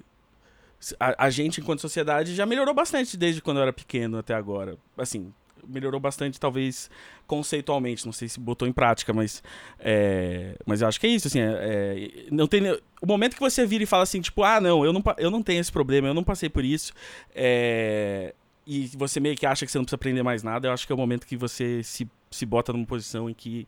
a, 0.99 1.25
a, 1.25 1.29
gente, 1.29 1.61
enquanto 1.61 1.79
sociedade, 1.79 2.33
já 2.33 2.43
melhorou 2.43 2.73
bastante 2.73 3.15
desde 3.15 3.39
quando 3.39 3.57
eu 3.57 3.63
era 3.63 3.71
pequeno 3.71 4.17
até 4.17 4.33
agora. 4.33 4.79
Assim, 4.97 5.31
melhorou 5.67 5.99
bastante, 5.99 6.39
talvez 6.39 6.89
conceitualmente. 7.27 8.03
Não 8.03 8.13
sei 8.13 8.27
se 8.27 8.39
botou 8.39 8.67
em 8.67 8.73
prática, 8.73 9.13
mas, 9.13 9.43
é, 9.79 10.57
mas 10.65 10.81
eu 10.81 10.87
acho 10.87 10.99
que 10.99 11.05
é 11.05 11.11
isso. 11.11 11.27
Assim, 11.27 11.39
é, 11.39 11.45
é, 11.45 12.25
não 12.31 12.47
tem, 12.47 12.63
o 12.99 13.05
momento 13.05 13.35
que 13.35 13.39
você 13.39 13.63
vira 13.63 13.83
e 13.83 13.87
fala 13.87 14.01
assim, 14.01 14.21
tipo, 14.21 14.41
ah, 14.43 14.59
não, 14.59 14.83
eu 14.83 14.91
não, 14.91 15.03
eu 15.19 15.29
não 15.29 15.43
tenho 15.43 15.61
esse 15.61 15.71
problema, 15.71 16.07
eu 16.07 16.15
não 16.15 16.23
passei 16.23 16.49
por 16.49 16.65
isso. 16.65 16.93
É, 17.35 18.33
e 18.65 18.87
você 18.95 19.19
meio 19.19 19.35
que 19.35 19.45
acha 19.45 19.65
que 19.65 19.71
você 19.71 19.77
não 19.77 19.85
precisa 19.85 19.95
aprender 19.95 20.23
mais 20.23 20.43
nada, 20.43 20.67
eu 20.67 20.71
acho 20.71 20.85
que 20.85 20.93
é 20.93 20.95
o 20.95 20.97
momento 20.97 21.27
que 21.27 21.37
você 21.37 21.83
se, 21.83 22.09
se 22.31 22.45
bota 22.45 22.71
numa 22.73 22.85
posição 22.85 23.29
em 23.29 23.33
que 23.33 23.67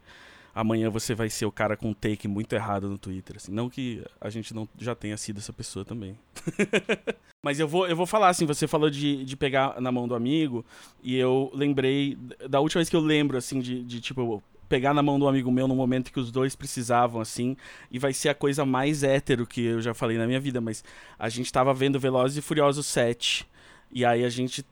amanhã 0.55 0.89
você 0.89 1.13
vai 1.13 1.29
ser 1.29 1.45
o 1.45 1.51
cara 1.51 1.75
com 1.75 1.89
um 1.89 1.93
take 1.93 2.29
muito 2.29 2.53
errado 2.53 2.89
no 2.89 2.97
Twitter. 2.97 3.36
Assim. 3.36 3.51
Não 3.51 3.69
que 3.69 4.01
a 4.21 4.29
gente 4.29 4.53
não 4.53 4.67
já 4.79 4.95
tenha 4.95 5.17
sido 5.17 5.39
essa 5.39 5.51
pessoa 5.51 5.84
também. 5.84 6.17
Mas 7.43 7.60
eu 7.60 7.67
vou, 7.67 7.86
eu 7.88 7.95
vou 7.95 8.05
falar 8.05 8.29
assim, 8.29 8.45
você 8.45 8.65
falou 8.65 8.89
de, 8.89 9.25
de 9.25 9.36
pegar 9.36 9.79
na 9.81 9.91
mão 9.91 10.08
do 10.08 10.15
amigo, 10.15 10.65
e 11.03 11.15
eu 11.15 11.51
lembrei 11.53 12.17
da 12.49 12.62
última 12.62 12.79
vez 12.79 12.89
que 12.89 12.95
eu 12.95 13.01
lembro, 13.01 13.38
assim, 13.38 13.60
de, 13.60 13.84
de 13.84 13.99
tipo, 13.99 14.41
pegar 14.67 14.93
na 14.93 15.03
mão 15.03 15.19
do 15.19 15.27
amigo 15.27 15.51
meu 15.51 15.67
no 15.67 15.75
momento 15.75 16.12
que 16.12 16.19
os 16.19 16.31
dois 16.31 16.55
precisavam, 16.55 17.21
assim, 17.21 17.55
e 17.91 17.99
vai 17.99 18.13
ser 18.13 18.29
a 18.29 18.34
coisa 18.34 18.65
mais 18.65 19.03
hétero 19.03 19.45
que 19.45 19.62
eu 19.62 19.81
já 19.81 19.93
falei 19.93 20.17
na 20.17 20.25
minha 20.25 20.39
vida, 20.39 20.60
mas 20.60 20.84
a 21.19 21.29
gente 21.29 21.51
tava 21.51 21.73
vendo 21.73 21.99
Velozes 21.99 22.38
e 22.38 22.41
Furiosos 22.41 22.88
7, 22.88 23.47
e 23.91 24.03
aí 24.03 24.25
a 24.25 24.29
gente 24.29 24.65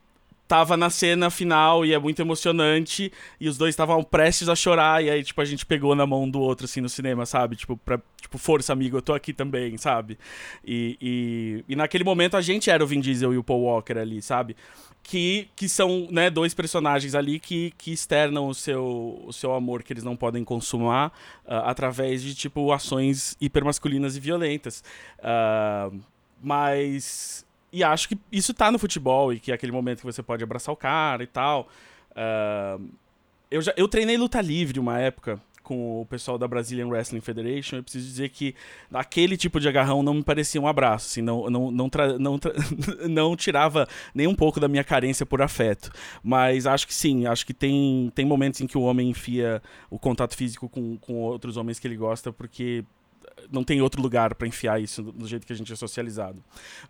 tava 0.46 0.76
na 0.76 0.90
cena 0.90 1.30
final 1.30 1.84
e 1.84 1.92
é 1.92 1.98
muito 1.98 2.20
emocionante. 2.20 3.12
E 3.40 3.48
os 3.48 3.56
dois 3.56 3.70
estavam 3.70 4.02
prestes 4.02 4.48
a 4.48 4.54
chorar. 4.54 5.02
E 5.02 5.10
aí, 5.10 5.22
tipo, 5.22 5.40
a 5.40 5.44
gente 5.44 5.64
pegou 5.64 5.94
na 5.94 6.06
mão 6.06 6.28
do 6.28 6.40
outro, 6.40 6.66
assim, 6.66 6.80
no 6.80 6.88
cinema, 6.88 7.26
sabe? 7.26 7.56
Tipo, 7.56 7.76
pra, 7.76 8.00
tipo 8.20 8.38
força, 8.38 8.72
amigo, 8.72 8.96
eu 8.96 9.02
tô 9.02 9.14
aqui 9.14 9.32
também, 9.32 9.76
sabe? 9.76 10.18
E, 10.64 10.96
e, 11.00 11.64
e 11.72 11.76
naquele 11.76 12.04
momento 12.04 12.36
a 12.36 12.40
gente 12.40 12.70
era 12.70 12.82
o 12.82 12.86
Vin 12.86 13.00
Diesel 13.00 13.32
e 13.32 13.38
o 13.38 13.44
Paul 13.44 13.62
Walker 13.62 13.98
ali, 13.98 14.20
sabe? 14.20 14.56
Que, 15.02 15.48
que 15.54 15.68
são 15.68 16.08
né, 16.10 16.30
dois 16.30 16.54
personagens 16.54 17.14
ali 17.14 17.38
que, 17.38 17.74
que 17.76 17.92
externam 17.92 18.48
o 18.48 18.54
seu, 18.54 19.22
o 19.26 19.32
seu 19.32 19.52
amor 19.54 19.82
que 19.82 19.92
eles 19.92 20.02
não 20.02 20.16
podem 20.16 20.42
consumar 20.42 21.08
uh, 21.44 21.66
através 21.66 22.22
de, 22.22 22.34
tipo, 22.34 22.72
ações 22.72 23.36
hipermasculinas 23.40 24.16
e 24.16 24.20
violentas. 24.20 24.82
Uh, 25.18 26.00
mas 26.42 27.44
e 27.74 27.82
acho 27.82 28.08
que 28.08 28.16
isso 28.30 28.54
tá 28.54 28.70
no 28.70 28.78
futebol 28.78 29.32
e 29.32 29.40
que 29.40 29.50
é 29.50 29.54
aquele 29.54 29.72
momento 29.72 29.98
que 29.98 30.06
você 30.06 30.22
pode 30.22 30.44
abraçar 30.44 30.72
o 30.72 30.76
cara 30.76 31.24
e 31.24 31.26
tal. 31.26 31.68
Uh, 32.12 32.88
eu, 33.50 33.60
já, 33.60 33.74
eu 33.76 33.88
treinei 33.88 34.16
luta 34.16 34.40
livre 34.40 34.78
uma 34.78 35.00
época 35.00 35.40
com 35.60 36.02
o 36.02 36.06
pessoal 36.06 36.38
da 36.38 36.46
Brazilian 36.46 36.86
Wrestling 36.86 37.20
Federation. 37.20 37.78
Eu 37.78 37.82
preciso 37.82 38.06
dizer 38.06 38.28
que 38.28 38.54
aquele 38.92 39.36
tipo 39.36 39.58
de 39.58 39.66
agarrão 39.66 40.04
não 40.04 40.14
me 40.14 40.22
parecia 40.22 40.60
um 40.60 40.68
abraço, 40.68 41.08
assim, 41.08 41.22
não, 41.22 41.50
não, 41.50 41.70
não, 41.72 41.88
tra, 41.88 42.16
não, 42.16 42.38
tra, 42.38 42.52
não 43.10 43.34
tirava 43.34 43.88
nem 44.14 44.28
um 44.28 44.34
pouco 44.36 44.60
da 44.60 44.68
minha 44.68 44.84
carência 44.84 45.26
por 45.26 45.42
afeto. 45.42 45.90
Mas 46.22 46.66
acho 46.66 46.86
que 46.86 46.94
sim, 46.94 47.26
acho 47.26 47.44
que 47.44 47.54
tem, 47.54 48.12
tem 48.14 48.24
momentos 48.24 48.60
em 48.60 48.68
que 48.68 48.78
o 48.78 48.82
homem 48.82 49.08
enfia 49.08 49.60
o 49.90 49.98
contato 49.98 50.36
físico 50.36 50.68
com, 50.68 50.96
com 50.98 51.14
outros 51.14 51.56
homens 51.56 51.80
que 51.80 51.88
ele 51.88 51.96
gosta, 51.96 52.32
porque 52.32 52.84
não 53.50 53.64
tem 53.64 53.80
outro 53.80 54.00
lugar 54.00 54.34
para 54.34 54.46
enfiar 54.48 54.80
isso 54.80 55.02
do 55.02 55.26
jeito 55.26 55.46
que 55.46 55.52
a 55.52 55.56
gente 55.56 55.72
é 55.72 55.76
socializado. 55.76 56.42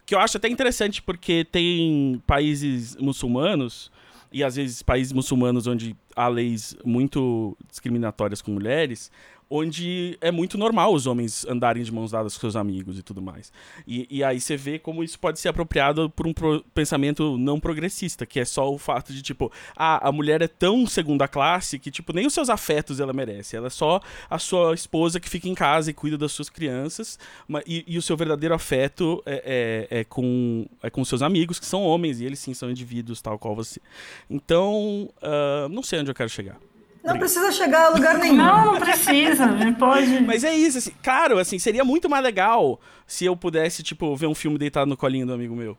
Que 0.06 0.14
eu 0.14 0.18
acho 0.18 0.36
até 0.36 0.48
interessante 0.48 1.02
porque 1.02 1.44
tem 1.44 2.22
países 2.26 2.96
muçulmanos 2.96 3.90
e 4.32 4.42
às 4.42 4.56
vezes 4.56 4.82
países 4.82 5.12
muçulmanos 5.12 5.66
onde 5.66 5.96
há 6.14 6.28
leis 6.28 6.76
muito 6.84 7.56
discriminatórias 7.68 8.40
com 8.40 8.52
mulheres, 8.52 9.10
onde 9.48 10.16
é 10.20 10.30
muito 10.30 10.56
normal 10.56 10.92
os 10.92 11.06
homens 11.06 11.46
andarem 11.46 11.82
de 11.82 11.92
mãos 11.92 12.10
dadas 12.10 12.34
com 12.34 12.40
seus 12.40 12.56
amigos 12.56 12.98
e 12.98 13.02
tudo 13.02 13.20
mais. 13.20 13.52
E, 13.86 14.06
e 14.10 14.24
aí 14.24 14.40
você 14.40 14.56
vê 14.56 14.78
como 14.78 15.04
isso 15.04 15.18
pode 15.18 15.38
ser 15.38 15.48
apropriado 15.48 16.10
por 16.10 16.26
um 16.26 16.32
pro 16.32 16.64
pensamento 16.74 17.36
não 17.38 17.60
progressista, 17.60 18.26
que 18.26 18.40
é 18.40 18.44
só 18.44 18.72
o 18.72 18.78
fato 18.78 19.12
de, 19.12 19.22
tipo, 19.22 19.52
ah, 19.76 20.08
a 20.08 20.10
mulher 20.10 20.42
é 20.42 20.48
tão 20.48 20.86
segunda 20.86 21.28
classe 21.28 21.78
que, 21.78 21.90
tipo, 21.90 22.12
nem 22.12 22.26
os 22.26 22.34
seus 22.34 22.48
afetos 22.48 23.00
ela 23.00 23.12
merece. 23.12 23.56
Ela 23.56 23.66
é 23.66 23.70
só 23.70 24.00
a 24.28 24.38
sua 24.38 24.74
esposa 24.74 25.20
que 25.20 25.28
fica 25.28 25.48
em 25.48 25.54
casa 25.54 25.90
e 25.90 25.94
cuida 25.94 26.16
das 26.16 26.32
suas 26.32 26.48
crianças, 26.48 27.18
e, 27.66 27.84
e 27.86 27.98
o 27.98 28.02
seu 28.02 28.16
verdadeiro 28.16 28.54
afeto 28.54 29.22
é, 29.26 29.86
é, 29.90 30.00
é, 30.00 30.04
com, 30.04 30.66
é 30.82 30.90
com 30.90 31.04
seus 31.04 31.22
amigos, 31.22 31.60
que 31.60 31.66
são 31.66 31.82
homens, 31.82 32.20
e 32.20 32.24
eles 32.24 32.38
sim 32.38 32.54
são 32.54 32.70
indivíduos, 32.70 33.20
tal 33.20 33.38
qual 33.38 33.54
você. 33.54 33.80
Então, 34.28 35.08
uh, 35.22 35.68
não 35.68 35.82
sei 35.82 36.00
onde 36.04 36.10
eu 36.10 36.14
quero 36.14 36.30
chegar. 36.30 36.56
Não 37.04 37.18
precisa 37.18 37.52
chegar 37.52 37.86
a 37.86 37.88
lugar 37.90 38.18
nenhum. 38.18 38.36
Não, 38.36 38.72
não 38.72 38.80
precisa, 38.80 39.46
pode. 39.78 40.20
Mas 40.22 40.42
é 40.42 40.54
isso, 40.54 40.78
assim, 40.78 40.92
cara, 41.02 41.38
assim, 41.38 41.58
seria 41.58 41.84
muito 41.84 42.08
mais 42.08 42.24
legal 42.24 42.80
se 43.06 43.26
eu 43.26 43.36
pudesse, 43.36 43.82
tipo, 43.82 44.16
ver 44.16 44.26
um 44.26 44.34
filme 44.34 44.56
deitado 44.56 44.88
no 44.88 44.96
colinho 44.96 45.26
do 45.26 45.34
amigo 45.34 45.54
meu. 45.54 45.76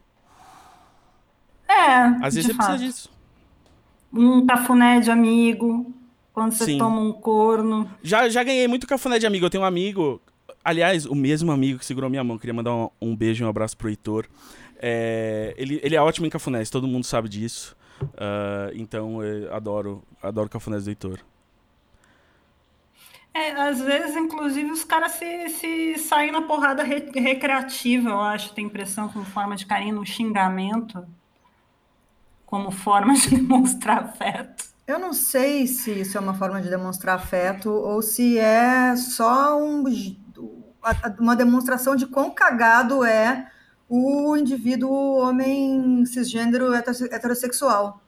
É. 1.67 2.05
Às 2.21 2.35
vezes 2.35 2.45
você 2.45 2.53
fato. 2.53 2.67
precisa 2.67 2.77
disso. 2.77 3.09
Um 4.13 4.45
cafuné 4.45 4.99
de 4.99 5.09
amigo, 5.09 5.91
quando 6.31 6.51
você 6.51 6.65
Sim. 6.65 6.77
toma 6.77 7.01
um 7.01 7.11
corno. 7.11 7.89
Já, 8.03 8.29
já 8.29 8.43
ganhei 8.43 8.67
muito 8.67 8.85
cafuné 8.85 9.17
de 9.17 9.25
amigo. 9.25 9.47
Eu 9.47 9.49
tenho 9.49 9.63
um 9.63 9.67
amigo, 9.67 10.21
aliás, 10.63 11.07
o 11.07 11.15
mesmo 11.15 11.51
amigo 11.51 11.79
que 11.79 11.85
segurou 11.85 12.07
minha 12.07 12.23
mão. 12.23 12.37
Queria 12.37 12.53
mandar 12.53 12.75
um, 12.75 12.89
um 13.01 13.15
beijo 13.15 13.43
e 13.43 13.45
um 13.45 13.49
abraço 13.49 13.75
pro 13.75 13.89
Heitor. 13.89 14.27
É, 14.77 15.55
ele, 15.57 15.79
ele 15.81 15.95
é 15.95 16.01
ótimo 16.01 16.27
em 16.27 16.29
cafunés, 16.29 16.69
todo 16.69 16.87
mundo 16.87 17.03
sabe 17.03 17.27
disso. 17.27 17.75
Uh, 18.01 18.71
então 18.73 19.23
eu 19.23 19.53
adoro, 19.53 20.03
adoro 20.21 20.49
Cafunés 20.49 20.85
do 20.85 20.89
Heitor. 20.89 21.19
É, 23.33 23.51
às 23.51 23.81
vezes, 23.81 24.15
inclusive, 24.15 24.71
os 24.71 24.85
caras 24.85 25.11
se, 25.13 25.49
se 25.49 25.97
saem 25.97 26.31
na 26.31 26.41
porrada 26.41 26.83
re, 26.83 27.11
recreativa, 27.13 28.09
eu 28.09 28.21
acho, 28.21 28.53
tem 28.53 28.65
impressão, 28.65 29.09
como 29.09 29.25
forma 29.25 29.57
de 29.57 29.65
carinho, 29.65 29.95
no 29.95 30.05
xingamento, 30.05 31.05
como 32.45 32.71
forma 32.71 33.13
de 33.13 33.31
demonstrar 33.35 34.03
afeto. 34.03 34.63
Eu 34.87 34.99
não 34.99 35.11
sei 35.11 35.67
se 35.67 35.91
isso 35.91 36.17
é 36.17 36.21
uma 36.21 36.33
forma 36.33 36.61
de 36.61 36.69
demonstrar 36.69 37.15
afeto 37.15 37.69
ou 37.71 38.01
se 38.01 38.37
é 38.37 38.95
só 38.95 39.59
um, 39.61 39.83
uma 41.19 41.35
demonstração 41.35 41.95
de 41.95 42.05
quão 42.05 42.31
cagado 42.31 43.03
é 43.03 43.51
o 43.89 44.35
indivíduo 44.35 45.17
homem 45.17 46.05
cisgênero 46.05 46.73
heterossexual. 46.73 48.01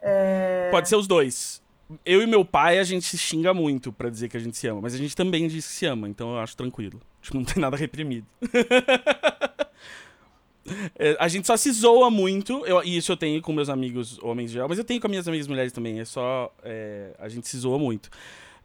É... 0.00 0.68
Pode 0.70 0.88
ser 0.88 0.96
os 0.96 1.06
dois. 1.06 1.62
Eu 2.04 2.20
e 2.20 2.26
meu 2.26 2.44
pai, 2.44 2.78
a 2.78 2.84
gente 2.84 3.06
se 3.06 3.16
xinga 3.16 3.54
muito 3.54 3.92
para 3.92 4.10
dizer 4.10 4.28
que 4.28 4.36
a 4.36 4.40
gente 4.40 4.56
se 4.56 4.66
ama, 4.66 4.80
mas 4.80 4.94
a 4.94 4.98
gente 4.98 5.14
também 5.14 5.46
diz 5.46 5.66
que 5.66 5.72
se 5.72 5.86
ama, 5.86 6.08
então 6.08 6.32
eu 6.32 6.40
acho 6.40 6.56
tranquilo. 6.56 7.00
Tipo, 7.22 7.36
não 7.36 7.44
tem 7.44 7.60
nada 7.60 7.76
reprimido. 7.76 8.26
é, 10.98 11.16
a 11.20 11.28
gente 11.28 11.46
só 11.46 11.56
se 11.56 11.70
zoa 11.70 12.10
muito, 12.10 12.66
eu, 12.66 12.82
e 12.82 12.96
isso 12.96 13.12
eu 13.12 13.16
tenho 13.16 13.40
com 13.40 13.52
meus 13.52 13.68
amigos 13.68 14.18
homens 14.20 14.50
geral, 14.50 14.68
mas 14.68 14.78
eu 14.78 14.84
tenho 14.84 15.00
com 15.00 15.06
minhas 15.06 15.28
amigas 15.28 15.46
mulheres 15.46 15.72
também, 15.72 16.00
é 16.00 16.04
só. 16.04 16.52
É, 16.64 17.14
a 17.20 17.28
gente 17.28 17.46
se 17.46 17.56
zoa 17.56 17.78
muito. 17.78 18.10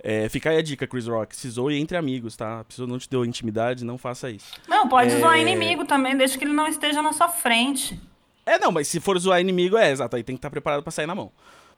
É, 0.03 0.27
fica 0.29 0.49
aí 0.49 0.57
a 0.57 0.61
dica, 0.61 0.87
Chris 0.87 1.07
Rock. 1.07 1.35
Se 1.35 1.49
zoe 1.49 1.79
entre 1.79 1.95
amigos, 1.95 2.35
tá? 2.35 2.61
A 2.61 2.63
pessoa 2.63 2.87
não 2.87 2.97
te 2.97 3.09
deu 3.09 3.23
intimidade, 3.23 3.85
não 3.85 3.97
faça 3.97 4.29
isso. 4.29 4.53
Não, 4.67 4.89
pode 4.89 5.13
é... 5.13 5.19
zoar 5.19 5.39
inimigo 5.39 5.85
também, 5.85 6.17
desde 6.17 6.37
que 6.37 6.43
ele 6.43 6.53
não 6.53 6.67
esteja 6.67 7.01
na 7.01 7.13
sua 7.13 7.29
frente. 7.29 7.99
É, 8.45 8.57
não, 8.57 8.71
mas 8.71 8.87
se 8.87 8.99
for 8.99 9.17
zoar 9.19 9.39
inimigo, 9.39 9.77
é, 9.77 9.91
exato. 9.91 10.15
Aí 10.15 10.23
tem 10.23 10.35
que 10.35 10.39
estar 10.39 10.49
preparado 10.49 10.81
para 10.81 10.91
sair 10.91 11.05
na 11.05 11.13
mão. 11.13 11.31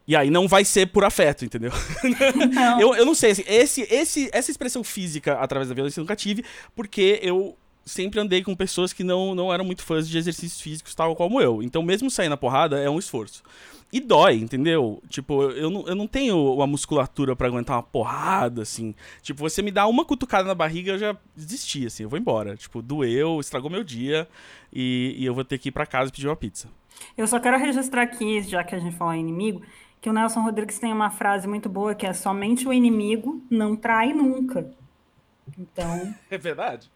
E 0.08 0.16
aí 0.16 0.30
não 0.30 0.48
vai 0.48 0.66
ser 0.66 0.88
por 0.88 1.04
afeto, 1.04 1.46
entendeu? 1.46 1.72
Não. 2.54 2.82
eu, 2.82 2.94
eu 2.94 3.06
não 3.06 3.16
sei, 3.16 3.32
assim, 3.32 3.44
esse, 3.48 3.82
esse, 3.90 4.30
essa 4.34 4.52
expressão 4.52 4.84
física 4.84 5.36
através 5.36 5.70
da 5.70 5.76
violência 5.76 6.02
eu 6.02 6.04
nunca 6.04 6.14
tive, 6.14 6.44
porque 6.76 7.22
eu 7.24 7.58
sempre 7.86 8.20
andei 8.20 8.44
com 8.44 8.54
pessoas 8.54 8.92
que 8.92 9.02
não, 9.02 9.34
não 9.34 9.54
eram 9.54 9.64
muito 9.64 9.82
fãs 9.82 10.08
de 10.08 10.18
exercícios 10.18 10.60
físicos, 10.60 10.94
tal 10.94 11.16
como 11.16 11.40
eu. 11.40 11.64
Então, 11.64 11.82
mesmo 11.82 12.10
sair 12.10 12.28
na 12.28 12.36
porrada 12.36 12.80
é 12.80 12.90
um 12.90 13.00
esforço. 13.00 13.44
E 13.94 14.00
dói, 14.00 14.38
entendeu? 14.38 15.04
Tipo, 15.08 15.44
eu 15.52 15.70
não, 15.70 15.88
eu 15.88 15.94
não 15.94 16.08
tenho 16.08 16.56
uma 16.56 16.66
musculatura 16.66 17.36
para 17.36 17.46
aguentar 17.46 17.78
uma 17.78 17.84
porrada, 17.84 18.64
assim. 18.64 18.96
Tipo, 19.22 19.48
você 19.48 19.62
me 19.62 19.70
dá 19.70 19.86
uma 19.86 20.04
cutucada 20.04 20.48
na 20.48 20.56
barriga, 20.56 20.94
eu 20.94 20.98
já 20.98 21.16
desisti, 21.36 21.86
assim, 21.86 22.02
eu 22.02 22.10
vou 22.10 22.18
embora. 22.18 22.58
Tipo, 22.58 22.82
doeu, 22.82 23.40
estragou 23.40 23.70
meu 23.70 23.84
dia 23.84 24.28
e, 24.74 25.14
e 25.16 25.24
eu 25.24 25.36
vou 25.36 25.46
ter 25.46 25.60
que 25.60 25.70
ir 25.70 25.72
pra 25.72 25.86
casa 25.86 26.12
pedir 26.12 26.28
uma 26.28 26.36
pizza. 26.36 26.68
Eu 27.16 27.28
só 27.28 27.40
quero 27.40 27.56
registrar 27.60 28.02
aqui, 28.02 28.42
já 28.42 28.64
que 28.64 28.74
a 28.74 28.80
gente 28.80 28.96
falou 28.96 29.14
em 29.14 29.20
inimigo, 29.20 29.62
que 30.02 30.10
o 30.10 30.14
Nelson 30.14 30.42
Rodrigues 30.42 30.80
tem 30.80 30.92
uma 30.92 31.12
frase 31.12 31.48
muito 31.48 31.70
boa 31.70 31.94
que 31.94 32.08
é 32.08 32.14
somente 32.14 32.68
o 32.68 32.74
inimigo 32.74 33.44
não 33.48 33.76
trai 33.76 34.12
nunca. 34.12 34.72
Então. 35.56 36.16
É 36.32 36.38
verdade. 36.40 36.90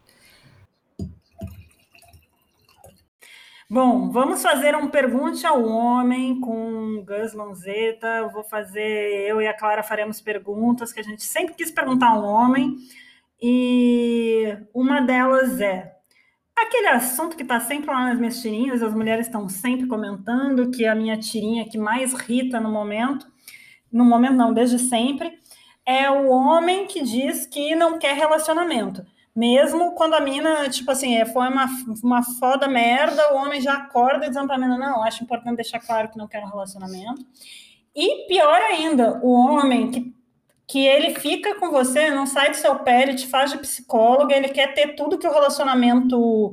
Bom, 3.70 4.10
vamos 4.10 4.42
fazer 4.42 4.78
um 4.78 4.88
Pergunte 4.88 5.46
ao 5.46 5.62
Homem 5.62 6.40
com 6.40 7.04
Gus 7.06 7.34
Lanzetta. 7.34 8.26
Vou 8.30 8.42
fazer, 8.42 9.28
eu 9.28 9.42
e 9.42 9.48
a 9.48 9.54
Clara 9.54 9.84
faremos 9.84 10.22
perguntas 10.22 10.94
que 10.94 11.02
a 11.02 11.04
gente 11.04 11.22
sempre 11.24 11.54
quis 11.54 11.70
perguntar 11.70 12.12
ao 12.12 12.24
homem. 12.24 12.78
E 13.42 14.58
uma 14.74 15.02
delas 15.02 15.60
é 15.60 15.94
aquele 16.56 16.88
assunto 16.88 17.36
que 17.36 17.44
está 17.44 17.60
sempre 17.60 17.92
lá 17.92 18.06
nas 18.06 18.18
minhas 18.18 18.42
tirinhas, 18.42 18.82
as 18.82 18.94
mulheres 18.94 19.28
estão 19.28 19.50
sempre 19.50 19.86
comentando, 19.86 20.72
que 20.72 20.86
a 20.86 20.96
minha 20.96 21.18
tirinha 21.18 21.68
que 21.70 21.78
mais 21.78 22.14
irrita 22.14 22.62
no 22.62 22.72
momento, 22.72 23.28
no 23.92 24.06
momento 24.06 24.36
não, 24.36 24.54
desde 24.54 24.80
sempre, 24.80 25.38
é 25.86 26.10
o 26.10 26.30
homem 26.30 26.88
que 26.88 27.04
diz 27.04 27.46
que 27.46 27.76
não 27.76 28.00
quer 28.00 28.16
relacionamento. 28.16 29.06
Mesmo 29.38 29.92
quando 29.92 30.16
a 30.16 30.20
mina, 30.20 30.68
tipo 30.68 30.90
assim, 30.90 31.16
é, 31.16 31.24
foi 31.24 31.48
uma, 31.48 31.68
uma 32.04 32.24
foda 32.24 32.68
merda, 32.68 33.36
o 33.36 33.38
homem 33.38 33.62
já 33.62 33.74
acorda 33.74 34.28
dizendo 34.28 34.48
pra 34.48 34.58
mina, 34.58 34.80
não, 34.80 35.04
acho 35.04 35.24
importante 35.24 35.58
deixar 35.58 35.80
claro 35.80 36.10
que 36.10 36.18
não 36.18 36.28
quero 36.28 36.48
relacionamento. 36.48 37.24
E 37.96 38.26
pior 38.28 38.60
ainda, 38.60 39.20
o 39.22 39.32
homem 39.32 39.92
que, 39.92 40.16
que 40.66 40.88
ele 40.88 41.20
fica 41.20 41.54
com 41.60 41.70
você, 41.70 42.10
não 42.10 42.26
sai 42.26 42.50
do 42.50 42.56
seu 42.56 42.80
pé, 42.80 43.04
ele 43.04 43.14
te 43.14 43.28
faz 43.28 43.52
de 43.52 43.60
psicólogo, 43.60 44.32
ele 44.32 44.50
quer 44.50 44.74
ter 44.74 44.96
tudo 44.96 45.20
que 45.20 45.28
o 45.28 45.32
relacionamento 45.32 46.52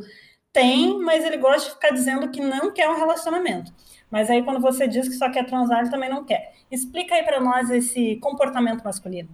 tem, 0.52 0.98
mas 1.00 1.24
ele 1.24 1.38
gosta 1.38 1.70
de 1.70 1.74
ficar 1.76 1.88
dizendo 1.88 2.30
que 2.30 2.42
não 2.42 2.70
quer 2.70 2.90
um 2.90 2.98
relacionamento. 2.98 3.72
Mas 4.10 4.28
aí 4.28 4.42
quando 4.42 4.60
você 4.60 4.86
diz 4.86 5.08
que 5.08 5.14
só 5.14 5.30
quer 5.30 5.46
transar, 5.46 5.80
ele 5.80 5.90
também 5.90 6.10
não 6.10 6.22
quer. 6.22 6.52
Explica 6.70 7.14
aí 7.14 7.22
para 7.22 7.40
nós 7.40 7.70
esse 7.70 8.16
comportamento 8.16 8.84
masculino. 8.84 9.30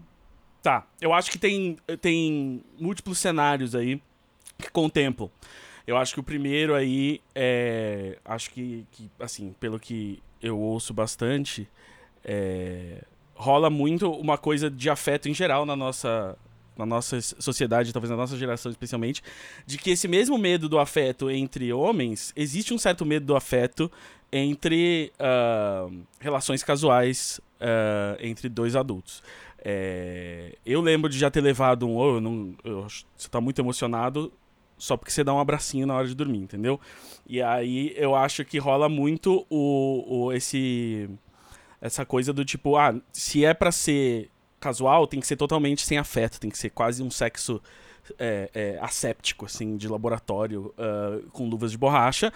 Tá, 0.63 0.87
eu 1.01 1.13
acho 1.15 1.31
que 1.31 1.39
tem, 1.39 1.79
tem 2.01 2.63
múltiplos 2.79 3.19
cenários 3.19 3.75
aí 3.75 4.01
que 4.59 4.71
contemplam. 4.71 5.31
Eu 5.87 5.97
acho 5.97 6.15
que 6.15 6.21
o 6.21 6.23
primeiro 6.23 6.75
aí 6.75 7.21
é. 7.35 8.19
Acho 8.25 8.51
que, 8.51 8.87
que 8.93 9.11
assim, 9.19 9.55
pelo 9.59 9.81
que 9.81 10.23
eu 10.43 10.59
ouço 10.59 10.93
bastante, 10.93 11.67
é, 12.25 13.03
rola 13.35 13.71
muito 13.71 14.11
uma 14.11 14.37
coisa 14.37 14.71
de 14.71 14.91
afeto 14.91 15.29
em 15.29 15.35
geral 15.35 15.65
na 15.65 15.75
nossa, 15.75 16.37
na 16.77 16.87
nossa 16.87 17.21
sociedade, 17.21 17.93
talvez 17.93 18.11
na 18.11 18.17
nossa 18.17 18.37
geração 18.37 18.71
especialmente, 18.71 19.23
de 19.67 19.79
que 19.79 19.91
esse 19.91 20.07
mesmo 20.07 20.39
medo 20.39 20.69
do 20.69 20.79
afeto 20.79 21.31
entre 21.31 21.73
homens, 21.73 22.33
existe 22.37 22.73
um 22.73 22.79
certo 22.79 23.05
medo 23.05 23.27
do 23.27 23.35
afeto 23.35 23.91
entre 24.33 25.13
uh, 25.19 25.93
relações 26.21 26.63
casuais 26.63 27.41
uh, 27.61 28.17
entre 28.21 28.49
dois 28.49 28.77
adultos. 28.77 29.23
É, 29.63 30.57
eu 30.65 30.81
lembro 30.81 31.11
de 31.11 31.19
já 31.19 31.31
ter 31.31 31.41
levado 31.41 31.87
um. 31.87 31.97
Oh, 31.97 32.21
não, 32.21 32.55
eu, 32.65 32.87
você 33.17 33.29
tá 33.29 33.41
muito 33.41 33.61
emocionado 33.61 34.33
só 34.79 34.97
porque 34.97 35.13
você 35.13 35.23
dá 35.23 35.35
um 35.35 35.39
abracinho 35.39 35.87
na 35.87 35.95
hora 35.95 36.07
de 36.07 36.15
dormir, 36.15 36.39
entendeu? 36.39 36.81
E 37.27 37.43
aí 37.43 37.93
eu 37.97 38.15
acho 38.15 38.45
que 38.45 38.59
rola 38.59 38.89
muito 38.89 39.47
o, 39.51 40.27
o 40.27 40.33
esse 40.33 41.09
essa 41.81 42.05
coisa 42.05 42.33
do 42.33 42.45
tipo, 42.45 42.77
ah, 42.77 42.95
se 43.13 43.45
é 43.45 43.55
para 43.55 43.73
ser 43.73 44.31
casual, 44.59 45.07
tem 45.07 45.21
que 45.21 45.27
ser 45.27 45.37
totalmente 45.37 45.83
sem 45.83 45.97
afeto, 45.99 46.39
tem 46.39 46.51
que 46.51 46.59
ser 46.59 46.71
quase 46.71 47.03
um 47.03 47.11
sexo 47.11 47.61
é, 48.19 48.51
é, 48.55 48.79
asséptico, 48.81 49.47
assim, 49.47 49.77
de 49.77 49.89
laboratório, 49.89 50.75
uh, 50.77 51.31
com 51.31 51.49
luvas 51.49 51.71
de 51.71 51.79
borracha. 51.79 52.33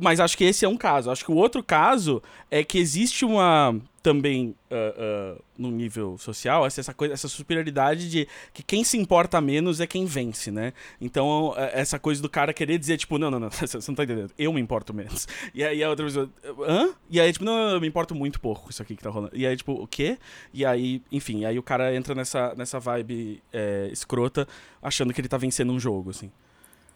Mas 0.00 0.20
acho 0.20 0.36
que 0.36 0.44
esse 0.44 0.64
é 0.64 0.68
um 0.68 0.76
caso. 0.76 1.10
Acho 1.10 1.24
que 1.24 1.30
o 1.30 1.36
outro 1.36 1.62
caso 1.62 2.22
é 2.50 2.64
que 2.64 2.78
existe 2.78 3.24
uma 3.24 3.78
também 4.02 4.56
uh, 4.68 5.36
uh, 5.36 5.44
no 5.56 5.70
nível 5.70 6.18
social 6.18 6.66
essa 6.66 6.92
coisa 6.92 7.14
essa 7.14 7.28
superioridade 7.28 8.10
de 8.10 8.26
que 8.52 8.60
quem 8.60 8.82
se 8.82 8.98
importa 8.98 9.40
menos 9.40 9.80
é 9.80 9.86
quem 9.86 10.06
vence 10.06 10.50
né? 10.50 10.72
Então 11.00 11.54
essa 11.72 12.00
coisa 12.00 12.20
do 12.20 12.28
cara 12.28 12.52
querer 12.52 12.78
dizer 12.78 12.96
tipo 12.96 13.16
não 13.16 13.30
não 13.30 13.38
não 13.38 13.48
você 13.52 13.76
não 13.76 13.94
tá 13.94 14.02
entendendo. 14.02 14.32
Eu 14.36 14.52
me 14.52 14.60
importo 14.60 14.92
menos. 14.92 15.28
E 15.54 15.62
aí 15.62 15.84
a 15.84 15.88
outra 15.88 16.04
pessoa 16.04 16.28
hã? 16.66 16.92
E 17.08 17.20
aí 17.20 17.32
tipo 17.32 17.44
não, 17.44 17.54
não, 17.54 17.70
eu 17.74 17.80
me 17.80 17.86
importo 17.86 18.14
muito 18.14 18.40
pouco 18.40 18.70
isso 18.70 18.82
aqui 18.82 18.96
que 18.96 19.02
tá 19.02 19.10
rolando. 19.10 19.36
E 19.36 19.46
aí 19.46 19.56
tipo 19.56 19.72
o 19.72 19.86
quê? 19.86 20.18
E 20.52 20.64
aí 20.64 21.00
enfim 21.12 21.44
aí 21.44 21.58
o 21.58 21.62
cara 21.62 21.94
entra 21.94 22.14
nessa 22.14 22.54
nessa 22.56 22.80
vibe 22.80 23.40
é, 23.52 23.88
escrota 23.92 24.48
achando 24.82 25.12
que 25.12 25.20
ele 25.20 25.28
tá 25.28 25.36
vencendo 25.36 25.72
um 25.72 25.78
jogo 25.78 26.10
assim 26.10 26.32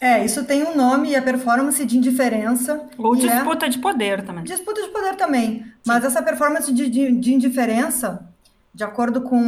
é, 0.00 0.24
isso 0.24 0.44
tem 0.44 0.62
um 0.62 0.76
nome, 0.76 1.14
é 1.14 1.20
performance 1.20 1.84
de 1.84 1.96
indiferença. 1.96 2.86
Ou 2.98 3.14
é 3.14 3.18
disputa 3.18 3.66
é... 3.66 3.68
de 3.68 3.78
poder 3.78 4.22
também. 4.22 4.44
Disputa 4.44 4.82
de 4.82 4.88
poder 4.88 5.16
também. 5.16 5.62
Sim. 5.62 5.72
Mas 5.86 6.04
essa 6.04 6.22
performance 6.22 6.72
de, 6.72 6.88
de, 6.88 7.12
de, 7.12 7.32
indiferença, 7.32 8.28
de 8.74 8.84
acordo 8.84 9.22
com 9.22 9.40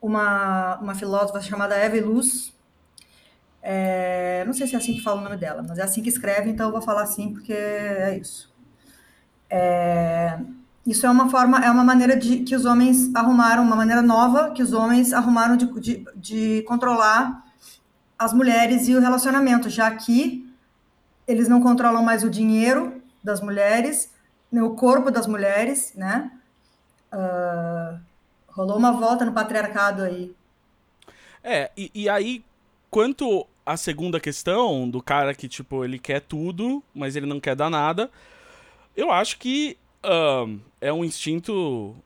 uma, 0.00 0.76
uma 0.76 0.94
filósofa 0.94 1.40
chamada 1.40 1.74
Eva 1.74 2.04
Luz, 2.04 2.52
é, 3.62 4.44
não 4.46 4.52
sei 4.52 4.66
se 4.66 4.74
é 4.74 4.78
assim 4.78 4.94
que 4.94 5.02
fala 5.02 5.20
o 5.20 5.24
nome 5.24 5.36
dela, 5.36 5.64
mas 5.66 5.78
é 5.78 5.82
assim 5.82 6.02
que 6.02 6.08
escreve, 6.08 6.50
então 6.50 6.66
eu 6.66 6.72
vou 6.72 6.82
falar 6.82 7.02
assim 7.02 7.32
porque 7.32 7.52
é 7.52 8.18
isso. 8.20 8.50
É, 9.48 10.38
isso 10.86 11.06
é 11.06 11.10
uma 11.10 11.30
forma, 11.30 11.64
é 11.64 11.70
uma 11.70 11.84
maneira 11.84 12.14
de 12.14 12.40
que 12.40 12.54
os 12.54 12.66
homens 12.66 13.14
arrumaram, 13.14 13.62
uma 13.62 13.76
maneira 13.76 14.02
nova 14.02 14.50
que 14.50 14.62
os 14.62 14.72
homens 14.74 15.14
arrumaram 15.14 15.56
de, 15.56 15.66
de, 15.80 16.04
de 16.14 16.62
controlar 16.68 17.49
as 18.20 18.34
mulheres 18.34 18.86
e 18.86 18.94
o 18.94 19.00
relacionamento, 19.00 19.70
já 19.70 19.90
que 19.96 20.46
eles 21.26 21.48
não 21.48 21.62
controlam 21.62 22.02
mais 22.02 22.22
o 22.22 22.28
dinheiro 22.28 23.02
das 23.24 23.40
mulheres, 23.40 24.12
nem 24.52 24.62
o 24.62 24.74
corpo 24.74 25.10
das 25.10 25.26
mulheres, 25.26 25.94
né? 25.94 26.30
Uh, 27.10 27.98
rolou 28.48 28.76
uma 28.76 28.92
volta 28.92 29.24
no 29.24 29.32
patriarcado 29.32 30.02
aí. 30.02 30.34
É, 31.42 31.70
e, 31.74 31.90
e 31.94 32.08
aí, 32.10 32.44
quanto 32.90 33.46
à 33.64 33.74
segunda 33.78 34.20
questão 34.20 34.90
do 34.90 35.02
cara 35.02 35.34
que, 35.34 35.48
tipo, 35.48 35.82
ele 35.82 35.98
quer 35.98 36.20
tudo, 36.20 36.82
mas 36.94 37.16
ele 37.16 37.24
não 37.24 37.40
quer 37.40 37.56
dar 37.56 37.70
nada, 37.70 38.10
eu 38.94 39.10
acho 39.10 39.38
que 39.38 39.78
uh, 40.04 40.60
é 40.78 40.92
um 40.92 41.02
instinto 41.02 41.96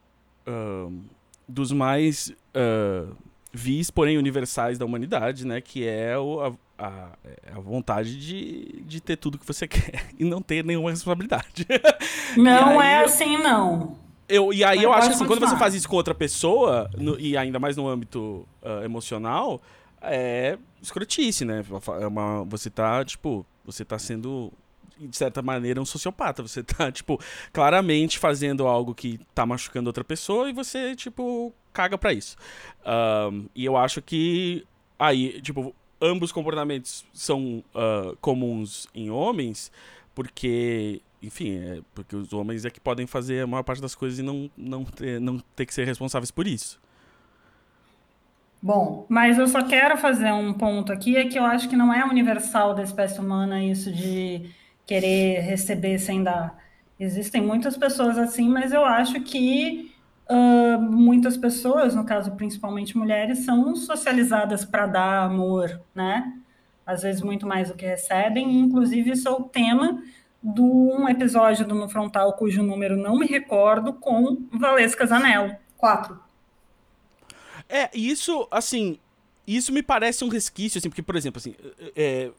uh, 0.46 1.02
dos 1.48 1.72
mais 1.72 2.28
uh, 2.54 3.16
vis, 3.54 3.88
porém 3.88 4.18
universais 4.18 4.76
da 4.76 4.84
humanidade, 4.84 5.46
né? 5.46 5.60
Que 5.60 5.86
é 5.86 6.18
o, 6.18 6.40
a, 6.40 6.52
a, 6.86 7.08
a, 7.54 7.60
vontade 7.60 8.18
de, 8.18 8.82
de 8.82 9.00
ter 9.00 9.16
tudo 9.16 9.38
que 9.38 9.46
você 9.46 9.66
quer 9.68 10.08
e 10.18 10.24
não 10.24 10.42
ter 10.42 10.64
nenhuma 10.64 10.90
responsabilidade. 10.90 11.66
Não 12.36 12.82
é 12.82 13.04
assim, 13.04 13.38
não. 13.38 13.96
Eu, 14.28 14.52
e 14.52 14.64
aí 14.64 14.78
Mas 14.78 14.84
eu 14.84 14.92
acho 14.92 15.08
que 15.08 15.14
assim, 15.14 15.26
quando 15.26 15.38
você 15.38 15.56
faz 15.56 15.72
isso 15.72 15.88
com 15.88 15.94
outra 15.94 16.14
pessoa, 16.14 16.90
no, 16.96 17.20
e 17.20 17.36
ainda 17.36 17.60
mais 17.60 17.76
no 17.76 17.86
âmbito 17.86 18.48
uh, 18.60 18.82
emocional, 18.82 19.62
é 20.02 20.58
escrotice, 20.82 21.44
né? 21.44 21.62
É 22.00 22.06
uma, 22.08 22.42
você 22.44 22.68
tá, 22.70 23.04
tipo, 23.04 23.46
você 23.64 23.84
tá 23.84 23.98
sendo 23.98 24.52
de 24.98 25.16
certa 25.16 25.42
maneira, 25.42 25.80
um 25.80 25.84
sociopata. 25.84 26.42
Você 26.42 26.62
tá, 26.62 26.90
tipo, 26.92 27.20
claramente 27.52 28.18
fazendo 28.18 28.66
algo 28.66 28.94
que 28.94 29.20
tá 29.34 29.46
machucando 29.46 29.88
outra 29.88 30.02
pessoa 30.02 30.48
e 30.48 30.52
você, 30.52 30.96
tipo, 30.96 31.52
caga 31.74 31.98
pra 31.98 32.12
isso. 32.12 32.36
Um, 32.86 33.46
e 33.54 33.64
eu 33.64 33.76
acho 33.76 34.00
que 34.00 34.64
aí, 34.98 35.40
tipo, 35.42 35.74
ambos 36.00 36.32
comportamentos 36.32 37.04
são 37.12 37.62
uh, 37.74 38.16
comuns 38.20 38.86
em 38.94 39.10
homens, 39.10 39.70
porque, 40.14 41.02
enfim, 41.22 41.58
é 41.58 41.80
porque 41.94 42.14
os 42.14 42.32
homens 42.32 42.64
é 42.64 42.70
que 42.70 42.80
podem 42.80 43.06
fazer 43.06 43.42
a 43.42 43.46
maior 43.46 43.64
parte 43.64 43.82
das 43.82 43.94
coisas 43.94 44.18
e 44.18 44.22
não, 44.22 44.50
não, 44.56 44.84
ter, 44.84 45.20
não 45.20 45.38
ter 45.56 45.66
que 45.66 45.74
ser 45.74 45.84
responsáveis 45.84 46.30
por 46.30 46.46
isso. 46.46 46.80
Bom, 48.62 49.04
mas 49.10 49.36
eu 49.36 49.46
só 49.46 49.62
quero 49.62 49.98
fazer 49.98 50.32
um 50.32 50.54
ponto 50.54 50.90
aqui, 50.90 51.18
é 51.18 51.26
que 51.26 51.38
eu 51.38 51.44
acho 51.44 51.68
que 51.68 51.76
não 51.76 51.92
é 51.92 52.02
universal 52.02 52.74
da 52.74 52.82
espécie 52.82 53.20
humana 53.20 53.62
isso 53.62 53.92
de 53.92 54.48
querer 54.86 55.40
receber 55.40 55.98
sem 55.98 56.22
dar. 56.22 56.56
Existem 56.98 57.42
muitas 57.42 57.76
pessoas 57.76 58.16
assim, 58.16 58.48
mas 58.48 58.72
eu 58.72 58.82
acho 58.84 59.20
que 59.20 59.93
uh, 60.28 60.80
muitas 60.80 61.36
pessoas, 61.36 61.94
no 61.94 62.04
caso 62.04 62.32
principalmente 62.32 62.96
mulheres, 62.96 63.44
são 63.44 63.74
socializadas 63.76 64.64
para 64.64 64.86
dar 64.86 65.24
amor, 65.24 65.80
né? 65.94 66.32
Às 66.86 67.02
vezes 67.02 67.22
muito 67.22 67.46
mais 67.46 67.68
do 67.68 67.74
que 67.74 67.86
recebem, 67.86 68.58
inclusive 68.58 69.10
isso 69.10 69.26
é 69.28 69.30
o 69.30 69.42
tema 69.44 70.02
de 70.42 70.60
um 70.60 71.08
episódio 71.08 71.66
do 71.66 71.74
No 71.74 71.88
Frontal, 71.88 72.34
cujo 72.34 72.62
número 72.62 72.96
não 72.96 73.18
me 73.18 73.26
recordo, 73.26 73.94
com 73.94 74.42
Valesca 74.52 75.06
Zanello. 75.06 75.56
Quatro. 75.78 76.20
É, 77.66 77.88
isso, 77.94 78.46
assim, 78.50 78.98
isso 79.46 79.72
me 79.72 79.82
parece 79.82 80.22
um 80.22 80.28
resquício, 80.28 80.78
assim, 80.78 80.90
porque, 80.90 81.02
por 81.02 81.16
exemplo, 81.16 81.38
assim, 81.38 81.54
é, 81.96 82.30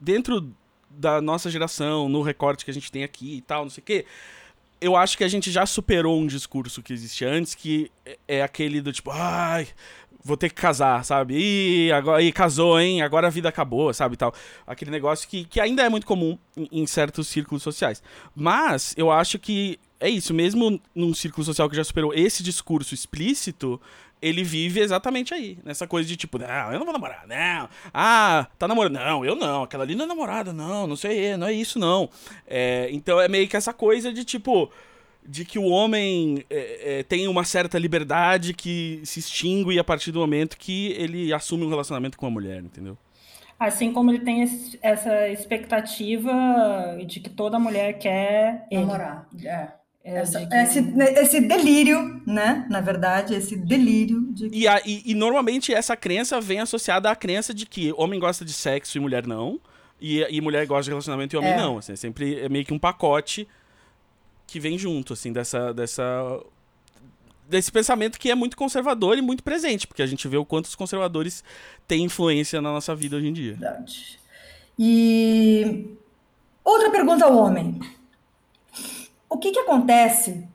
dentro 0.00 0.50
da 0.90 1.20
nossa 1.20 1.50
geração, 1.50 2.08
no 2.08 2.22
recorte 2.22 2.64
que 2.64 2.70
a 2.70 2.74
gente 2.74 2.90
tem 2.90 3.04
aqui 3.04 3.36
e 3.36 3.40
tal, 3.42 3.64
não 3.64 3.70
sei 3.70 3.82
o 3.82 3.84
quê. 3.84 4.06
Eu 4.82 4.96
acho 4.96 5.16
que 5.16 5.24
a 5.24 5.28
gente 5.28 5.50
já 5.50 5.64
superou 5.64 6.18
um 6.18 6.26
discurso 6.26 6.82
que 6.82 6.92
existia 6.92 7.30
antes, 7.30 7.54
que 7.54 7.90
é, 8.04 8.18
é 8.28 8.42
aquele 8.42 8.80
do 8.80 8.92
tipo, 8.92 9.10
ai, 9.10 9.68
vou 10.24 10.36
ter 10.36 10.48
que 10.48 10.54
casar, 10.54 11.04
sabe? 11.04 11.34
E 11.36 11.92
agora 11.92 12.32
casou, 12.32 12.78
hein? 12.78 13.02
Agora 13.02 13.26
a 13.26 13.30
vida 13.30 13.48
acabou, 13.48 13.92
sabe? 13.92 14.16
Tal. 14.16 14.32
Aquele 14.66 14.90
negócio 14.90 15.28
que, 15.28 15.44
que 15.44 15.60
ainda 15.60 15.82
é 15.82 15.88
muito 15.88 16.06
comum 16.06 16.38
em, 16.56 16.68
em 16.72 16.86
certos 16.86 17.28
círculos 17.28 17.62
sociais. 17.62 18.02
Mas 18.34 18.94
eu 18.96 19.10
acho 19.10 19.38
que 19.38 19.78
é 19.98 20.08
isso, 20.08 20.34
mesmo 20.34 20.80
num 20.94 21.14
círculo 21.14 21.44
social 21.44 21.68
que 21.70 21.76
já 21.76 21.84
superou 21.84 22.12
esse 22.12 22.42
discurso 22.42 22.94
explícito, 22.94 23.80
ele 24.22 24.44
vive 24.44 24.80
exatamente 24.80 25.34
aí, 25.34 25.58
nessa 25.64 25.86
coisa 25.86 26.08
de 26.08 26.16
tipo, 26.16 26.38
não, 26.38 26.72
eu 26.72 26.78
não 26.78 26.86
vou 26.86 26.92
namorar, 26.92 27.26
não. 27.26 27.68
Ah, 27.92 28.46
tá 28.56 28.68
namorando? 28.68 28.94
Não, 28.94 29.24
eu 29.24 29.34
não. 29.34 29.64
Aquela 29.64 29.82
ali 29.82 29.96
não 29.96 30.04
é 30.04 30.08
namorada, 30.08 30.52
não, 30.52 30.86
não 30.86 30.94
sei, 30.94 31.36
não 31.36 31.48
é 31.48 31.52
isso, 31.52 31.78
não. 31.78 32.08
É, 32.46 32.88
então 32.92 33.20
é 33.20 33.26
meio 33.26 33.48
que 33.48 33.56
essa 33.56 33.72
coisa 33.72 34.12
de 34.12 34.24
tipo. 34.24 34.70
De 35.24 35.44
que 35.44 35.56
o 35.56 35.66
homem 35.66 36.44
é, 36.50 36.98
é, 36.98 37.02
tem 37.04 37.28
uma 37.28 37.44
certa 37.44 37.78
liberdade 37.78 38.52
que 38.52 39.00
se 39.04 39.20
extingue 39.20 39.78
a 39.78 39.84
partir 39.84 40.10
do 40.10 40.18
momento 40.18 40.56
que 40.58 40.88
ele 40.98 41.32
assume 41.32 41.64
um 41.64 41.68
relacionamento 41.68 42.18
com 42.18 42.26
a 42.26 42.30
mulher, 42.30 42.60
entendeu? 42.60 42.98
Assim 43.56 43.92
como 43.92 44.10
ele 44.10 44.18
tem 44.24 44.42
esse, 44.42 44.76
essa 44.82 45.28
expectativa 45.28 46.32
de 47.06 47.20
que 47.20 47.30
toda 47.30 47.56
mulher 47.56 48.00
quer 48.00 48.66
namorar. 48.72 49.28
É. 49.44 49.48
É, 49.48 49.72
Essa, 50.04 50.44
que... 50.44 50.54
esse, 50.54 50.78
esse, 51.16 51.40
delírio, 51.40 52.20
né? 52.26 52.66
Na 52.68 52.80
verdade, 52.80 53.34
esse 53.34 53.54
delírio 53.56 54.20
de 54.32 54.48
e, 54.52 54.66
a, 54.66 54.82
e, 54.84 55.02
e, 55.06 55.14
normalmente 55.14 55.72
essa 55.72 55.96
crença 55.96 56.40
vem 56.40 56.58
associada 56.58 57.08
à 57.08 57.14
crença 57.14 57.54
de 57.54 57.66
que 57.66 57.92
homem 57.96 58.18
gosta 58.18 58.44
de 58.44 58.52
sexo 58.52 58.98
e 58.98 59.00
mulher 59.00 59.26
não. 59.26 59.60
E, 60.00 60.20
e 60.28 60.40
mulher 60.40 60.66
gosta 60.66 60.84
de 60.84 60.90
relacionamento 60.90 61.36
e 61.36 61.38
homem 61.38 61.52
é. 61.52 61.56
não. 61.56 61.78
Assim, 61.78 61.92
é 61.92 61.96
sempre 61.96 62.40
é 62.40 62.48
meio 62.48 62.64
que 62.64 62.74
um 62.74 62.78
pacote 62.78 63.46
que 64.44 64.58
vem 64.58 64.76
junto, 64.76 65.12
assim, 65.12 65.32
dessa, 65.32 65.72
dessa 65.72 66.02
desse 67.48 67.70
pensamento 67.70 68.18
que 68.18 68.30
é 68.30 68.34
muito 68.34 68.56
conservador 68.56 69.16
e 69.16 69.22
muito 69.22 69.44
presente, 69.44 69.86
porque 69.86 70.02
a 70.02 70.06
gente 70.06 70.26
vê 70.26 70.36
o 70.36 70.44
quanto 70.44 70.64
os 70.64 70.74
conservadores 70.74 71.44
têm 71.86 72.04
influência 72.04 72.60
na 72.60 72.72
nossa 72.72 72.94
vida 72.94 73.16
hoje 73.16 73.28
em 73.28 73.32
dia. 73.32 73.52
Verdade. 73.52 74.18
E 74.78 75.86
outra 76.64 76.90
pergunta 76.90 77.24
ao 77.24 77.36
homem. 77.36 77.78
O 79.32 79.38
que, 79.38 79.50
que 79.50 79.60
acontece? 79.60 80.46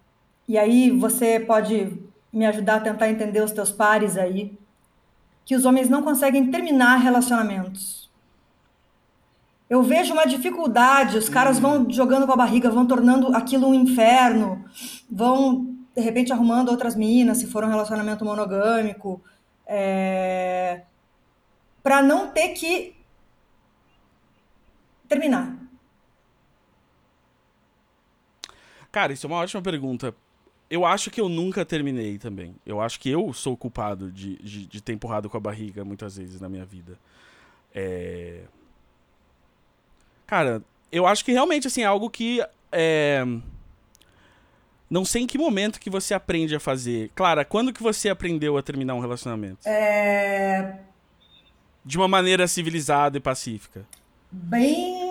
E 0.48 0.56
aí 0.56 0.92
você 0.92 1.40
pode 1.40 2.00
me 2.32 2.46
ajudar 2.46 2.76
a 2.76 2.80
tentar 2.80 3.10
entender 3.10 3.42
os 3.42 3.52
teus 3.52 3.72
pares 3.72 4.16
aí, 4.16 4.56
que 5.44 5.56
os 5.56 5.66
homens 5.66 5.90
não 5.90 6.04
conseguem 6.04 6.52
terminar 6.52 6.98
relacionamentos. 6.98 8.08
Eu 9.68 9.82
vejo 9.82 10.14
uma 10.14 10.28
dificuldade, 10.28 11.18
os 11.18 11.28
caras 11.28 11.58
vão 11.58 11.90
jogando 11.90 12.28
com 12.28 12.34
a 12.34 12.38
barriga, 12.38 12.70
vão 12.70 12.86
tornando 12.86 13.36
aquilo 13.36 13.68
um 13.68 13.74
inferno, 13.74 14.64
vão 15.10 15.76
de 15.96 16.02
repente 16.04 16.32
arrumando 16.32 16.70
outras 16.70 16.96
meninas, 16.96 17.40
se 17.40 17.48
for 17.48 17.64
um 17.64 17.70
relacionamento 17.70 18.24
monogâmico, 18.24 19.20
é... 19.66 20.84
para 21.82 22.04
não 22.04 22.28
ter 22.28 22.50
que 22.50 22.96
terminar. 25.10 25.67
Cara, 28.98 29.14
isso 29.14 29.28
é 29.28 29.30
uma 29.30 29.38
ótima 29.38 29.62
pergunta. 29.62 30.12
Eu 30.68 30.84
acho 30.84 31.12
que 31.12 31.22
eu 31.22 31.30
nunca 31.30 31.64
terminei 31.64 32.18
também. 32.18 32.56
Eu 32.66 32.82
acho 32.82 33.00
que 33.00 33.08
eu 33.08 33.32
sou 33.32 33.56
culpado 33.56 34.12
de, 34.12 34.38
de, 34.38 34.66
de 34.66 34.82
ter 34.82 34.92
empurrado 34.92 35.30
com 35.30 35.38
a 35.38 35.40
barriga 35.40 35.86
muitas 35.86 36.18
vezes 36.18 36.42
na 36.42 36.50
minha 36.50 36.66
vida. 36.66 36.98
É... 37.76 38.40
Cara, 40.26 40.64
eu 40.92 41.06
acho 41.06 41.24
que 41.24 41.32
realmente, 41.32 41.68
assim, 41.68 41.84
é 41.84 41.86
algo 41.86 42.10
que. 42.10 42.44
É... 42.72 43.24
Não 44.90 45.06
sei 45.06 45.22
em 45.22 45.28
que 45.28 45.38
momento 45.38 45.80
que 45.80 45.92
você 45.92 46.16
aprende 46.16 46.56
a 46.56 46.60
fazer. 46.60 47.12
Clara, 47.14 47.46
quando 47.46 47.72
que 47.72 47.84
você 47.84 48.10
aprendeu 48.10 48.58
a 48.58 48.64
terminar 48.64 48.96
um 48.96 49.00
relacionamento? 49.00 49.60
É... 49.70 50.80
De 51.86 52.00
uma 52.00 52.08
maneira 52.08 52.48
civilizada 52.48 53.16
e 53.16 53.22
pacífica. 53.22 53.86
Bem 54.32 55.07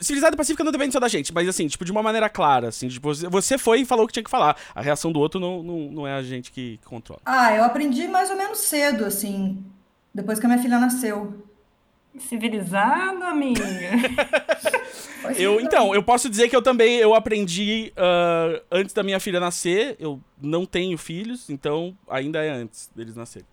Civilizado 0.00 0.34
e 0.34 0.36
pacífica 0.36 0.64
não 0.64 0.72
depende 0.72 0.92
só 0.92 0.98
da 0.98 1.06
gente, 1.06 1.32
mas 1.32 1.48
assim, 1.48 1.68
tipo, 1.68 1.84
de 1.84 1.92
uma 1.92 2.02
maneira 2.02 2.28
clara, 2.28 2.68
assim, 2.68 2.88
tipo, 2.88 3.14
você 3.14 3.56
foi 3.56 3.82
e 3.82 3.84
falou 3.84 4.04
o 4.04 4.08
que 4.08 4.14
tinha 4.14 4.24
que 4.24 4.30
falar. 4.30 4.56
A 4.74 4.80
reação 4.80 5.12
do 5.12 5.20
outro 5.20 5.38
não, 5.38 5.62
não, 5.62 5.78
não 5.92 6.06
é 6.06 6.12
a 6.12 6.22
gente 6.22 6.50
que 6.50 6.80
controla. 6.84 7.20
Ah, 7.24 7.54
eu 7.54 7.62
aprendi 7.62 8.08
mais 8.08 8.28
ou 8.28 8.36
menos 8.36 8.58
cedo, 8.58 9.04
assim, 9.04 9.64
depois 10.12 10.40
que 10.40 10.46
a 10.46 10.48
minha 10.48 10.60
filha 10.60 10.78
nasceu. 10.80 11.46
Civilizado, 12.18 13.22
amiga. 13.24 13.62
eu, 15.36 15.60
então, 15.60 15.94
eu 15.94 16.02
posso 16.02 16.30
dizer 16.30 16.48
que 16.48 16.56
eu 16.56 16.62
também 16.62 16.96
eu 16.96 17.14
aprendi 17.14 17.92
uh, 17.96 18.62
antes 18.70 18.94
da 18.94 19.02
minha 19.02 19.20
filha 19.20 19.38
nascer. 19.38 19.96
Eu 20.00 20.20
não 20.40 20.64
tenho 20.64 20.96
filhos, 20.96 21.50
então 21.50 21.96
ainda 22.08 22.42
é 22.42 22.50
antes 22.50 22.90
deles 22.96 23.14
nascerem. 23.14 23.46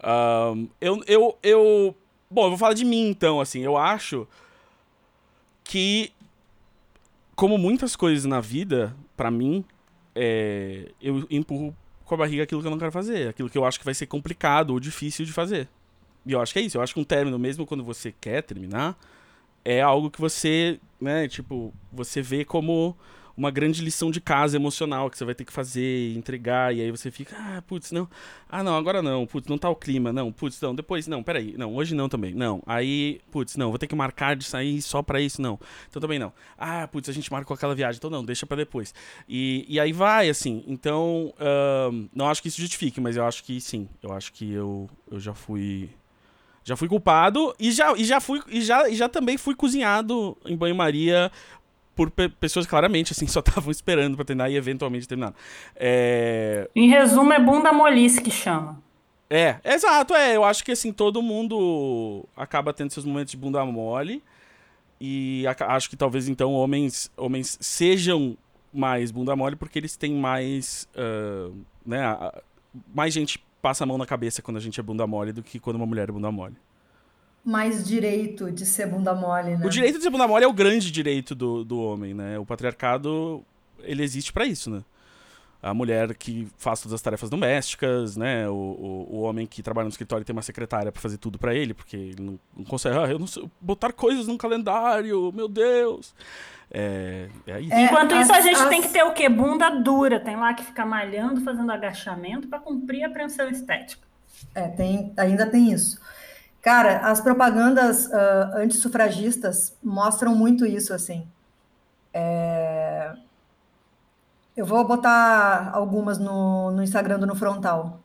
Uh, 0.00 0.68
eu, 0.80 1.02
eu, 1.06 1.38
eu. 1.42 1.96
Bom, 2.28 2.44
eu 2.44 2.48
vou 2.50 2.58
falar 2.58 2.74
de 2.74 2.84
mim 2.84 3.08
então, 3.08 3.40
assim. 3.40 3.60
Eu 3.60 3.76
acho 3.76 4.26
que, 5.70 6.10
como 7.36 7.56
muitas 7.56 7.94
coisas 7.94 8.24
na 8.24 8.40
vida, 8.40 8.92
para 9.16 9.30
mim, 9.30 9.64
é, 10.16 10.90
eu 11.00 11.24
empurro 11.30 11.76
com 12.04 12.14
a 12.16 12.18
barriga 12.18 12.42
aquilo 12.42 12.60
que 12.60 12.66
eu 12.66 12.72
não 12.72 12.78
quero 12.78 12.90
fazer, 12.90 13.28
aquilo 13.28 13.48
que 13.48 13.56
eu 13.56 13.64
acho 13.64 13.78
que 13.78 13.84
vai 13.84 13.94
ser 13.94 14.06
complicado 14.06 14.70
ou 14.70 14.80
difícil 14.80 15.24
de 15.24 15.32
fazer. 15.32 15.68
E 16.26 16.32
eu 16.32 16.40
acho 16.40 16.52
que 16.52 16.58
é 16.58 16.62
isso. 16.62 16.76
Eu 16.76 16.82
acho 16.82 16.92
que 16.92 16.98
um 16.98 17.04
término, 17.04 17.38
mesmo 17.38 17.64
quando 17.64 17.84
você 17.84 18.12
quer 18.20 18.42
terminar, 18.42 18.98
é 19.64 19.80
algo 19.80 20.10
que 20.10 20.20
você, 20.20 20.80
né, 21.00 21.28
tipo, 21.28 21.72
você 21.92 22.20
vê 22.20 22.44
como 22.44 22.96
uma 23.40 23.50
grande 23.50 23.82
lição 23.82 24.10
de 24.10 24.20
casa 24.20 24.54
emocional 24.54 25.08
que 25.08 25.16
você 25.16 25.24
vai 25.24 25.34
ter 25.34 25.46
que 25.46 25.52
fazer, 25.52 26.14
entregar, 26.14 26.76
e 26.76 26.82
aí 26.82 26.90
você 26.90 27.10
fica, 27.10 27.34
ah, 27.38 27.62
putz, 27.66 27.90
não, 27.90 28.06
ah, 28.50 28.62
não, 28.62 28.76
agora 28.76 29.00
não, 29.00 29.26
putz, 29.26 29.48
não 29.48 29.56
tá 29.56 29.70
o 29.70 29.74
clima, 29.74 30.12
não, 30.12 30.30
putz, 30.30 30.60
não, 30.60 30.74
depois, 30.74 31.06
não, 31.06 31.22
peraí, 31.22 31.54
não, 31.56 31.74
hoje 31.74 31.94
não 31.94 32.06
também, 32.06 32.34
não, 32.34 32.62
aí, 32.66 33.18
putz, 33.30 33.56
não, 33.56 33.70
vou 33.70 33.78
ter 33.78 33.86
que 33.86 33.94
marcar 33.94 34.36
de 34.36 34.44
sair 34.44 34.82
só 34.82 35.02
pra 35.02 35.22
isso, 35.22 35.40
não, 35.40 35.58
então 35.88 36.02
também 36.02 36.18
não, 36.18 36.34
ah, 36.58 36.86
putz, 36.86 37.08
a 37.08 37.14
gente 37.14 37.32
marcou 37.32 37.54
aquela 37.54 37.74
viagem, 37.74 37.96
então 37.96 38.10
não, 38.10 38.22
deixa 38.22 38.44
pra 38.44 38.58
depois, 38.58 38.94
e, 39.26 39.64
e 39.66 39.80
aí 39.80 39.90
vai, 39.90 40.28
assim, 40.28 40.62
então, 40.66 41.32
não 42.14 42.28
acho 42.28 42.42
que 42.42 42.48
isso 42.48 42.60
justifique, 42.60 43.00
mas 43.00 43.16
eu 43.16 43.24
acho 43.24 43.42
que 43.42 43.58
sim, 43.58 43.88
eu 44.02 44.12
acho 44.12 44.34
que 44.34 44.52
eu, 44.52 44.86
eu 45.10 45.18
já 45.18 45.32
fui... 45.32 45.88
Já 46.62 46.76
fui 46.76 46.86
culpado 46.88 47.54
e 47.58 47.72
já, 47.72 47.94
e 47.96 48.04
já 48.04 48.20
fui 48.20 48.38
e 48.48 48.60
já, 48.60 48.86
e 48.86 48.94
já 48.94 49.08
também 49.08 49.38
fui 49.38 49.54
cozinhado 49.54 50.36
em 50.44 50.54
banho-maria 50.54 51.32
por 51.94 52.10
pe 52.10 52.28
pessoas 52.28 52.66
claramente, 52.66 53.12
assim, 53.12 53.26
só 53.28 53.40
estavam 53.40 53.70
esperando 53.70 54.16
pra 54.16 54.24
terminar 54.24 54.50
e 54.50 54.56
eventualmente 54.56 55.06
terminar. 55.06 55.34
É... 55.76 56.68
Em 56.74 56.88
resumo, 56.88 57.32
é 57.32 57.38
bunda 57.38 57.72
molice 57.72 58.20
que 58.20 58.30
chama. 58.30 58.80
É, 59.28 59.56
exato, 59.64 60.14
é. 60.14 60.36
Eu 60.36 60.44
acho 60.44 60.64
que, 60.64 60.72
assim, 60.72 60.92
todo 60.92 61.22
mundo 61.22 62.24
acaba 62.36 62.72
tendo 62.72 62.92
seus 62.92 63.06
momentos 63.06 63.30
de 63.30 63.36
bunda 63.36 63.64
mole. 63.64 64.22
E 65.00 65.44
acho 65.60 65.88
que 65.88 65.96
talvez, 65.96 66.28
então, 66.28 66.52
homens, 66.52 67.10
homens 67.16 67.56
sejam 67.60 68.36
mais 68.72 69.10
bunda 69.10 69.34
mole 69.34 69.56
porque 69.56 69.78
eles 69.78 69.96
têm 69.96 70.14
mais, 70.14 70.88
uh, 70.94 71.54
né, 71.86 72.02
mais 72.94 73.12
gente 73.12 73.42
passa 73.62 73.84
a 73.84 73.86
mão 73.86 73.98
na 73.98 74.06
cabeça 74.06 74.42
quando 74.42 74.58
a 74.58 74.60
gente 74.60 74.78
é 74.78 74.82
bunda 74.82 75.06
mole 75.06 75.32
do 75.32 75.42
que 75.42 75.58
quando 75.58 75.76
uma 75.76 75.86
mulher 75.86 76.08
é 76.08 76.12
bunda 76.12 76.30
mole 76.30 76.54
mais 77.50 77.84
direito 77.84 78.50
de 78.50 78.64
ser 78.64 78.86
bunda 78.86 79.12
mole, 79.12 79.56
né? 79.56 79.66
O 79.66 79.68
direito 79.68 79.98
de 79.98 80.04
ser 80.04 80.10
bunda 80.10 80.28
mole 80.28 80.44
é 80.44 80.48
o 80.48 80.52
grande 80.52 80.90
direito 80.90 81.34
do, 81.34 81.64
do 81.64 81.80
homem, 81.80 82.14
né? 82.14 82.38
O 82.38 82.46
patriarcado, 82.46 83.44
ele 83.82 84.04
existe 84.04 84.32
para 84.32 84.46
isso, 84.46 84.70
né? 84.70 84.82
A 85.60 85.74
mulher 85.74 86.14
que 86.14 86.48
faz 86.56 86.80
todas 86.80 86.94
as 86.94 87.02
tarefas 87.02 87.28
domésticas, 87.28 88.16
né? 88.16 88.48
O, 88.48 88.54
o, 88.54 89.16
o 89.16 89.20
homem 89.22 89.46
que 89.46 89.62
trabalha 89.62 89.84
no 89.84 89.90
escritório 89.90 90.22
e 90.22 90.24
tem 90.24 90.32
uma 90.34 90.42
secretária 90.42 90.92
para 90.92 91.02
fazer 91.02 91.18
tudo 91.18 91.38
para 91.38 91.54
ele, 91.54 91.74
porque 91.74 91.96
ele 91.96 92.22
não, 92.22 92.38
não 92.56 92.64
consegue. 92.64 92.96
Ah, 92.96 93.10
eu 93.10 93.18
não 93.18 93.26
sei, 93.26 93.44
botar 93.60 93.92
coisas 93.92 94.28
num 94.28 94.38
calendário, 94.38 95.32
meu 95.34 95.48
Deus. 95.48 96.14
É, 96.70 97.28
é 97.48 97.60
isso. 97.60 97.74
É, 97.74 97.84
Enquanto 97.84 98.14
isso, 98.14 98.32
a 98.32 98.40
gente 98.40 98.60
as... 98.60 98.68
tem 98.68 98.80
que 98.80 98.88
ter 98.88 99.02
o 99.02 99.12
quê? 99.12 99.28
Bunda 99.28 99.70
dura. 99.70 100.20
Tem 100.20 100.36
lá 100.36 100.54
que 100.54 100.64
ficar 100.64 100.86
malhando, 100.86 101.40
fazendo 101.40 101.70
agachamento 101.72 102.46
para 102.46 102.60
cumprir 102.60 103.02
a 103.02 103.08
apreensão 103.08 103.50
estética. 103.50 104.08
É, 104.54 104.68
tem, 104.68 105.12
ainda 105.16 105.46
tem 105.46 105.72
isso. 105.72 106.00
Cara, 106.62 106.98
as 106.98 107.20
propagandas 107.20 108.06
uh, 108.06 108.56
antissufragistas 108.56 109.76
mostram 109.82 110.34
muito 110.34 110.66
isso, 110.66 110.92
assim. 110.92 111.26
É... 112.12 113.12
Eu 114.56 114.66
vou 114.66 114.86
botar 114.86 115.70
algumas 115.72 116.18
no, 116.18 116.70
no 116.70 116.82
Instagram 116.82 117.18
do 117.18 117.26
No 117.26 117.34
Frontal. 117.34 118.00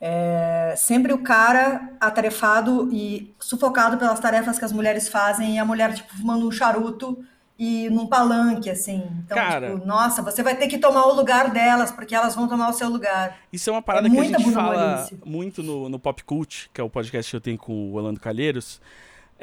É... 0.00 0.74
Sempre 0.76 1.12
o 1.12 1.22
cara 1.22 1.90
atarefado 2.00 2.88
e 2.92 3.34
sufocado 3.40 3.98
pelas 3.98 4.20
tarefas 4.20 4.58
que 4.58 4.64
as 4.64 4.72
mulheres 4.72 5.08
fazem 5.08 5.56
e 5.56 5.58
a 5.58 5.64
mulher, 5.64 5.92
tipo, 5.94 6.16
fumando 6.16 6.46
um 6.46 6.52
charuto 6.52 7.24
e 7.58 7.88
num 7.88 8.06
palanque, 8.06 8.68
assim. 8.68 9.02
Então, 9.24 9.36
Cara, 9.36 9.72
tipo, 9.72 9.86
nossa, 9.86 10.22
você 10.22 10.42
vai 10.42 10.56
ter 10.56 10.66
que 10.66 10.78
tomar 10.78 11.06
o 11.06 11.14
lugar 11.14 11.50
delas, 11.52 11.92
porque 11.92 12.14
elas 12.14 12.34
vão 12.34 12.48
tomar 12.48 12.68
o 12.68 12.72
seu 12.72 12.88
lugar. 12.88 13.38
Isso 13.52 13.70
é 13.70 13.72
uma 13.72 13.82
parada 13.82 14.08
é 14.08 14.10
que 14.10 14.18
a 14.18 14.24
gente 14.24 14.50
fala 14.50 15.08
muito 15.24 15.62
no, 15.62 15.88
no 15.88 15.98
Pop 15.98 16.22
Cult, 16.24 16.70
que 16.72 16.80
é 16.80 16.84
o 16.84 16.90
podcast 16.90 17.30
que 17.30 17.36
eu 17.36 17.40
tenho 17.40 17.58
com 17.58 17.90
o 17.90 17.94
Orlando 17.94 18.18
Calheiros. 18.18 18.80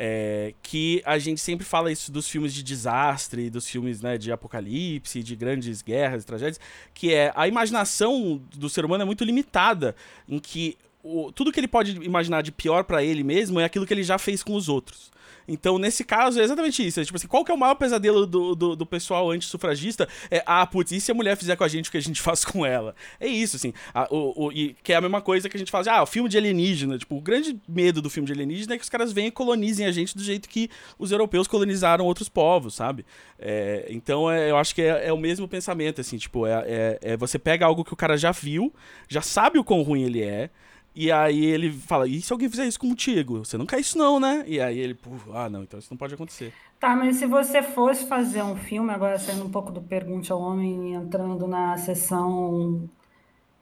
É, 0.04 0.54
que 0.64 1.02
a 1.06 1.20
gente 1.20 1.40
sempre 1.42 1.66
fala 1.66 1.92
isso 1.92 2.12
dos 2.12 2.28
filmes 2.28 2.54
de 2.54 2.64
desastre, 2.64 3.50
dos 3.50 3.68
filmes 3.68 4.02
né, 4.02 4.18
de 4.18 4.32
apocalipse, 4.32 5.22
de 5.22 5.36
grandes 5.36 5.82
guerras, 5.82 6.24
tragédias, 6.24 6.60
que 6.94 7.14
é 7.14 7.32
a 7.36 7.48
imaginação 7.48 8.42
do 8.56 8.70
ser 8.70 8.86
humano 8.86 9.04
é 9.04 9.06
muito 9.06 9.24
limitada, 9.24 9.94
em 10.28 10.40
que 10.40 10.78
o, 11.04 11.32
tudo 11.32 11.52
que 11.52 11.60
ele 11.60 11.68
pode 11.68 11.98
imaginar 12.04 12.42
de 12.42 12.52
pior 12.52 12.84
para 12.84 13.04
ele 13.04 13.24
mesmo 13.24 13.60
é 13.60 13.66
aquilo 13.66 13.86
que 13.86 13.94
ele 13.94 14.04
já 14.04 14.18
fez 14.18 14.42
com 14.42 14.56
os 14.56 14.70
outros. 14.70 15.12
Então, 15.48 15.78
nesse 15.78 16.04
caso, 16.04 16.40
é 16.40 16.44
exatamente 16.44 16.86
isso. 16.86 17.00
É, 17.00 17.04
tipo 17.04 17.18
assim, 17.18 17.28
qual 17.28 17.44
que 17.44 17.52
é 17.52 17.56
o 17.56 17.58
maior 17.58 17.76
pesadelo 17.76 18.26
do, 18.26 18.56
do, 18.56 18.76
do 18.76 18.86
pessoal 18.86 19.32
antissufragista? 19.32 20.08
É, 20.30 20.44
ah, 20.46 20.66
putz, 20.66 20.92
e 20.92 21.02
se 21.02 21.12
a 21.12 21.16
mulher 21.16 21.36
fizer 21.36 21.56
com 21.56 21.64
a 21.64 21.68
gente 21.68 21.90
o 21.90 21.92
que 21.92 21.98
a 21.98 22.02
gente 22.02 22.22
faz 22.22 22.46
com 22.46 22.66
ela? 22.66 22.96
É 23.20 23.28
isso, 23.28 23.56
assim. 23.56 23.74
A, 23.94 24.08
o, 24.14 24.48
o, 24.48 24.52
e 24.52 24.76
que 24.84 24.94
é 24.94 24.96
a 24.96 25.02
mesma 25.02 25.22
coisa 25.22 25.50
que 25.50 25.58
a 25.58 25.60
gente 25.60 25.72
fala, 25.72 25.82
assim, 25.82 25.90
ah, 25.92 26.04
o 26.04 26.06
filme 26.06 26.30
de 26.30 26.38
alienígena. 26.38 26.98
Tipo, 26.98 27.18
o 27.18 27.22
grande 27.22 27.60
medo 27.68 28.02
do 28.02 28.10
filme 28.10 28.28
de 28.28 28.34
alienígena 28.34 28.76
é 28.76 28.78
que 28.78 28.84
os 28.84 28.90
caras 28.90 29.12
venham 29.12 29.28
e 29.28 29.32
colonizem 29.32 29.86
a 29.86 29.92
gente 29.92 30.16
do 30.16 30.24
jeito 30.24 30.48
que 30.48 30.70
os 30.98 31.12
europeus 31.12 31.48
colonizaram 31.48 32.06
outros 32.06 32.30
povos, 32.30 32.76
sabe? 32.76 33.06
É, 33.38 33.88
então, 33.90 34.30
é, 34.30 34.52
eu 34.52 34.58
acho 34.58 34.76
que 34.76 34.82
é, 34.82 35.08
é, 35.08 35.14
o 35.14 35.18
mesmo 35.18 35.48
pensamento, 35.48 36.02
assim, 36.02 36.18
tipo, 36.18 36.46
é, 36.46 37.00
é 37.02 37.18
você 37.18 37.40
pega 37.40 37.66
algo 37.66 37.84
que 37.84 37.94
o 37.94 37.98
cara 37.98 38.18
já 38.18 38.32
viu, 38.32 38.74
já 39.08 39.22
sabe 39.22 39.58
o 39.58 39.64
quão 39.64 39.82
ruim 39.82 40.04
ele 40.04 40.22
é, 40.22 40.50
e 40.96 41.12
aí 41.12 41.46
ele 41.46 41.72
fala, 41.72 42.08
e 42.08 42.22
se 42.22 42.32
alguém 42.32 42.50
fizer 42.50 42.66
isso 42.66 42.80
contigo? 42.80 43.40
Você 43.40 43.58
não 43.58 43.66
quer 43.66 43.80
isso 43.80 43.98
não, 43.98 44.20
né? 44.20 44.44
E 44.48 44.60
aí 44.60 44.78
ele, 44.78 44.98
ah, 45.34 45.50
não, 45.50 45.64
então 45.64 45.80
isso 45.80 45.90
não 45.92 45.98
pode 45.98 46.14
acontecer. 46.14 46.54
Tá, 46.80 46.96
mas 46.96 47.18
se 47.18 47.26
você 47.26 47.62
fosse 47.62 48.06
fazer 48.08 48.42
um 48.44 48.56
filme, 48.56 48.92
agora 48.92 49.18
saindo 49.20 49.46
um 49.46 49.52
pouco 49.52 49.72
do 49.72 49.82
Pergunte 49.82 50.32
ao 50.32 50.42
Homem, 50.42 50.94
entrando 50.94 51.48
na 51.48 51.78
sessão... 51.78 52.90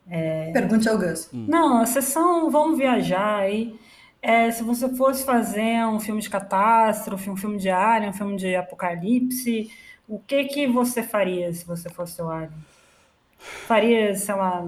É... 0.09 0.51
Pergunte 0.51 0.89
ao 0.89 0.97
Gus. 0.97 1.29
Hum. 1.33 1.45
Não, 1.47 1.81
a 1.81 1.85
sessão 1.85 2.49
Vamos 2.49 2.77
Viajar 2.77 3.41
aí. 3.41 3.77
É, 4.21 4.51
se 4.51 4.63
você 4.63 4.89
fosse 4.95 5.23
fazer 5.23 5.85
um 5.85 5.99
filme 5.99 6.21
de 6.21 6.29
catástrofe, 6.29 7.29
um 7.29 7.37
filme 7.37 7.57
de 7.57 7.69
alien, 7.69 8.09
um 8.09 8.13
filme 8.13 8.35
de 8.35 8.55
apocalipse, 8.55 9.71
o 10.09 10.17
que 10.19 10.45
que 10.45 10.67
você 10.67 11.03
faria 11.03 11.53
se 11.53 11.63
você 11.65 11.87
fosse 11.87 12.19
o 12.21 12.29
Alien? 12.29 12.51
Faria, 13.37 14.15
sei 14.15 14.35
lá, 14.35 14.65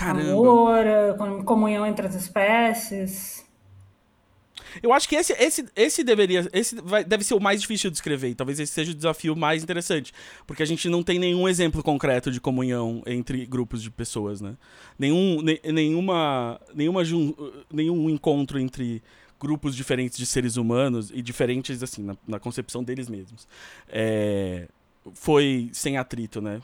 Caramba. 0.00 0.30
amor, 0.30 1.44
comunhão 1.44 1.86
entre 1.86 2.06
as 2.06 2.14
espécies? 2.14 3.44
Eu 4.82 4.94
acho 4.94 5.06
que 5.06 5.14
esse, 5.14 5.34
esse, 5.34 5.66
esse 5.76 6.02
deveria. 6.02 6.48
Esse 6.54 6.76
vai, 6.76 7.04
deve 7.04 7.22
ser 7.22 7.34
o 7.34 7.40
mais 7.40 7.60
difícil 7.60 7.90
de 7.90 7.96
escrever. 7.96 8.30
E 8.30 8.34
talvez 8.34 8.58
esse 8.58 8.72
seja 8.72 8.92
o 8.92 8.94
desafio 8.94 9.36
mais 9.36 9.62
interessante. 9.62 10.12
Porque 10.46 10.62
a 10.62 10.66
gente 10.66 10.88
não 10.88 11.02
tem 11.02 11.18
nenhum 11.18 11.46
exemplo 11.46 11.82
concreto 11.82 12.30
de 12.30 12.40
comunhão 12.40 13.02
entre 13.04 13.44
grupos 13.44 13.82
de 13.82 13.90
pessoas, 13.90 14.40
né? 14.40 14.56
Nenhum, 14.98 15.42
ne, 15.42 15.60
nenhuma, 15.64 16.58
nenhuma 16.74 17.04
jun, 17.04 17.34
nenhum 17.70 18.08
encontro 18.08 18.58
entre 18.58 19.02
grupos 19.38 19.76
diferentes 19.76 20.16
de 20.16 20.24
seres 20.24 20.56
humanos 20.56 21.10
e 21.12 21.20
diferentes, 21.20 21.82
assim, 21.82 22.02
na, 22.02 22.16
na 22.26 22.38
concepção 22.38 22.82
deles 22.82 23.08
mesmos. 23.08 23.46
É, 23.88 24.66
foi 25.12 25.68
sem 25.72 25.98
atrito, 25.98 26.40
né? 26.40 26.62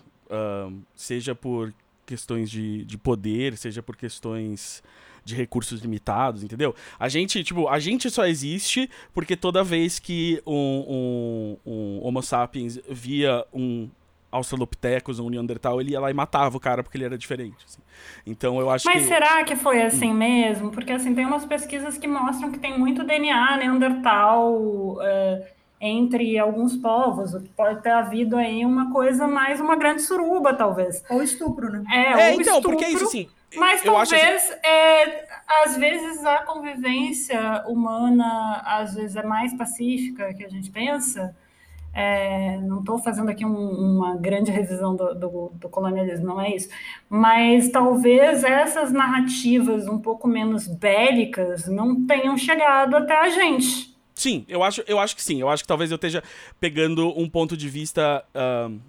Seja 0.94 1.34
por 1.34 1.72
questões 2.06 2.48
de, 2.50 2.84
de 2.84 2.96
poder, 2.96 3.56
seja 3.56 3.82
por 3.82 3.96
questões 3.96 4.82
de 5.24 5.34
recursos 5.34 5.80
limitados, 5.80 6.44
entendeu? 6.44 6.74
A 6.98 7.08
gente, 7.08 7.42
tipo, 7.42 7.68
a 7.68 7.80
gente 7.80 8.08
só 8.08 8.24
existe 8.26 8.88
porque 9.12 9.36
toda 9.36 9.64
vez 9.64 9.98
que 9.98 10.40
um, 10.46 11.56
um, 11.66 11.72
um 11.72 12.06
Homo 12.06 12.22
sapiens 12.22 12.78
via 12.88 13.44
um 13.52 13.90
Australopithecus, 14.30 15.18
um 15.18 15.28
Neandertal, 15.28 15.80
ele 15.80 15.92
ia 15.92 16.00
lá 16.00 16.10
e 16.10 16.14
matava 16.14 16.56
o 16.56 16.60
cara 16.60 16.82
porque 16.82 16.96
ele 16.96 17.04
era 17.04 17.18
diferente. 17.18 17.56
Assim. 17.66 17.80
Então 18.24 18.60
eu 18.60 18.70
acho 18.70 18.86
Mas 18.86 19.02
que... 19.02 19.08
será 19.08 19.42
que 19.44 19.56
foi 19.56 19.82
assim 19.82 20.12
mesmo? 20.12 20.70
Porque 20.70 20.92
assim, 20.92 21.14
tem 21.14 21.24
umas 21.24 21.44
pesquisas 21.44 21.98
que 21.98 22.06
mostram 22.06 22.52
que 22.52 22.58
tem 22.58 22.78
muito 22.78 23.04
DNA 23.04 23.56
Neandertal 23.56 24.98
é, 25.00 25.52
entre 25.80 26.38
alguns 26.38 26.76
povos. 26.76 27.32
Pode 27.56 27.82
ter 27.82 27.90
havido 27.90 28.36
aí 28.36 28.64
uma 28.64 28.92
coisa 28.92 29.26
mais 29.26 29.60
uma 29.60 29.76
grande 29.76 30.02
suruba, 30.02 30.54
talvez. 30.54 31.02
Ou 31.10 31.22
estupro, 31.22 31.70
né? 31.70 31.84
É, 31.90 32.12
É, 32.12 32.34
ou 32.34 32.40
então, 32.40 32.56
estupro, 32.56 32.70
porque 32.70 32.84
é 32.84 32.90
isso 32.90 33.04
assim. 33.04 33.28
Mas 33.54 33.84
eu 33.84 33.96
acho 33.96 34.14
assim- 34.14 34.24
talvez, 34.24 34.50
é, 34.62 35.26
às 35.64 35.76
vezes, 35.76 36.24
a 36.24 36.38
convivência 36.38 37.64
humana, 37.66 38.62
às 38.64 38.94
vezes, 38.94 39.16
é 39.16 39.22
mais 39.22 39.56
pacífica 39.56 40.34
que 40.34 40.44
a 40.44 40.48
gente 40.48 40.70
pensa. 40.70 41.34
É, 41.98 42.58
não 42.58 42.80
estou 42.80 42.98
fazendo 42.98 43.30
aqui 43.30 43.42
um, 43.42 43.56
uma 43.56 44.16
grande 44.16 44.50
revisão 44.50 44.94
do, 44.94 45.14
do, 45.14 45.52
do, 45.54 45.68
colonialismo, 45.70 46.26
não 46.26 46.40
é 46.40 46.54
isso. 46.54 46.68
Mas 47.08 47.70
talvez 47.70 48.44
essas 48.44 48.92
narrativas 48.92 49.88
um 49.88 49.98
pouco 49.98 50.28
menos 50.28 50.66
bélicas 50.66 51.66
não 51.66 52.06
tenham 52.06 52.36
chegado 52.36 52.96
até 52.96 53.18
a 53.18 53.30
gente. 53.30 53.95
Sim, 54.16 54.46
eu 54.48 54.62
acho, 54.62 54.82
eu 54.88 54.98
acho 54.98 55.14
que 55.14 55.22
sim. 55.22 55.40
Eu 55.40 55.48
acho 55.48 55.62
que 55.62 55.68
talvez 55.68 55.90
eu 55.90 55.96
esteja 55.96 56.24
pegando 56.58 57.08
um 57.20 57.28
ponto 57.28 57.54
de 57.54 57.68
vista 57.68 58.24
uh, 58.34 58.80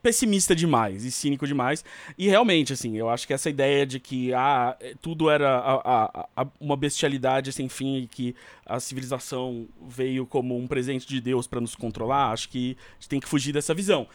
pessimista 0.00 0.54
demais 0.54 1.04
e 1.04 1.10
cínico 1.10 1.44
demais. 1.44 1.84
E 2.16 2.28
realmente, 2.28 2.72
assim, 2.72 2.96
eu 2.96 3.10
acho 3.10 3.26
que 3.26 3.34
essa 3.34 3.50
ideia 3.50 3.84
de 3.84 3.98
que 3.98 4.32
ah, 4.32 4.76
tudo 5.02 5.28
era 5.28 5.58
a, 5.58 5.74
a, 5.74 6.28
a, 6.36 6.46
uma 6.60 6.76
bestialidade 6.76 7.52
sem 7.52 7.68
fim 7.68 7.96
e 7.96 8.06
que 8.06 8.34
a 8.64 8.78
civilização 8.78 9.66
veio 9.88 10.24
como 10.24 10.56
um 10.56 10.68
presente 10.68 11.04
de 11.04 11.20
Deus 11.20 11.48
para 11.48 11.60
nos 11.60 11.74
controlar, 11.74 12.30
acho 12.30 12.48
que 12.48 12.76
a 12.78 12.94
gente 12.94 13.08
tem 13.08 13.18
que 13.20 13.28
fugir 13.28 13.52
dessa 13.52 13.74
visão. 13.74 14.06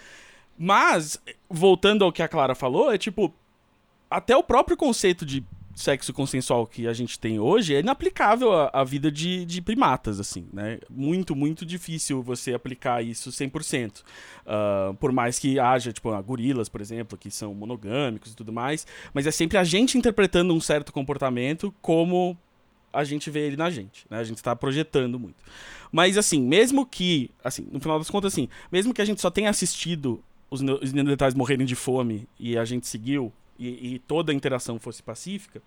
Mas, 0.58 1.22
voltando 1.50 2.06
ao 2.06 2.14
que 2.14 2.24
a 2.24 2.30
Clara 2.30 2.56
falou, 2.56 2.94
é 2.94 2.98
tipo. 2.98 3.34
Até 4.10 4.38
o 4.38 4.44
próprio 4.44 4.78
conceito 4.78 5.26
de 5.26 5.44
sexo 5.76 6.14
consensual 6.14 6.66
que 6.66 6.88
a 6.88 6.94
gente 6.94 7.20
tem 7.20 7.38
hoje 7.38 7.76
é 7.76 7.82
inaplicável 7.82 8.54
à, 8.54 8.70
à 8.74 8.84
vida 8.84 9.12
de, 9.12 9.46
de, 9.46 9.62
primatas, 9.62 10.22
assim, 10.22 10.48
né? 10.54 10.80
Muito, 10.90 11.36
muito 11.36 11.66
difícil 11.66 12.24
você 12.24 12.54
aplicar 12.54 13.04
isso 13.04 13.30
100%. 13.30 14.00
Uh, 14.00 14.94
por 14.96 15.12
mais 15.12 15.38
que 15.38 15.60
haja, 15.60 15.92
tipo, 15.92 16.10
gorilas, 16.24 16.70
por 16.70 16.80
exemplo, 16.80 17.18
que 17.18 17.30
são 17.30 17.54
monogâmicos 17.54 18.32
e 18.32 18.36
tudo 18.36 18.54
mais, 18.54 18.88
mas 19.14 19.28
é 19.28 19.32
sempre 19.32 19.58
a 19.58 19.64
gente 19.66 19.98
interpretando 19.98 20.54
um 20.54 20.62
certo 20.62 20.94
comportamento 20.94 21.74
como 21.82 22.38
a 22.94 23.04
gente 23.04 23.30
vê 23.30 23.42
ele 23.42 23.58
na 23.58 23.70
gente, 23.70 24.06
né? 24.10 24.20
A 24.20 24.24
gente 24.24 24.38
está 24.38 24.56
projetando 24.56 25.20
muito. 25.20 25.44
Mas, 25.92 26.18
assim, 26.18 26.42
mesmo 26.42 26.86
que, 26.86 27.30
assim, 27.44 27.68
no 27.70 27.82
final 27.82 28.00
das 28.00 28.10
contas, 28.10 28.32
assim, 28.32 28.48
mesmo 28.72 28.94
que 28.94 29.02
a 29.02 29.06
gente 29.06 29.20
só 29.20 29.30
tenha 29.30 29.50
assistido 29.50 30.24
os, 30.50 30.62
os 30.62 30.94
neandertais 30.94 31.34
morrerem 31.34 31.66
de 31.66 31.76
fome 31.76 32.28
e 32.40 32.58
a 32.58 32.64
gente 32.64 32.88
seguiu 32.88 33.34
e, 33.58 33.96
e, 33.96 34.00
toda 34.00 34.32
a 34.32 34.36
interação 34.36 34.80
fosse 34.80 35.02
pacífica, 35.02 35.62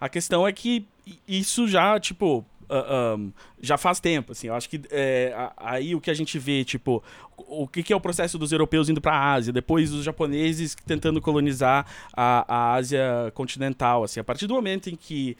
a 0.00 0.08
questão 0.08 0.46
é 0.46 0.52
que 0.52 0.86
isso 1.28 1.68
já, 1.68 1.98
tipo, 2.00 2.44
uh, 2.68 3.16
um, 3.18 3.32
já 3.60 3.76
faz 3.76 4.00
tempo, 4.00 4.32
assim, 4.32 4.48
eu 4.48 4.54
acho 4.54 4.68
que 4.68 4.80
é, 4.90 5.34
aí 5.56 5.94
o 5.94 6.00
que 6.00 6.10
a 6.10 6.14
gente 6.14 6.38
vê, 6.38 6.64
tipo, 6.64 7.02
o 7.36 7.66
que, 7.68 7.82
que 7.82 7.92
é 7.92 7.96
o 7.96 8.00
processo 8.00 8.38
dos 8.38 8.52
europeus 8.52 8.88
indo 8.88 9.00
para 9.00 9.12
a 9.12 9.32
Ásia, 9.32 9.52
depois 9.52 9.92
os 9.92 10.04
japoneses 10.04 10.74
tentando 10.86 11.20
colonizar 11.20 11.86
a, 12.12 12.44
a 12.48 12.74
Ásia 12.74 13.32
continental, 13.34 14.04
assim, 14.04 14.20
a 14.20 14.24
partir 14.24 14.46
do 14.46 14.54
momento 14.54 14.88
em 14.88 14.96
que 14.96 15.36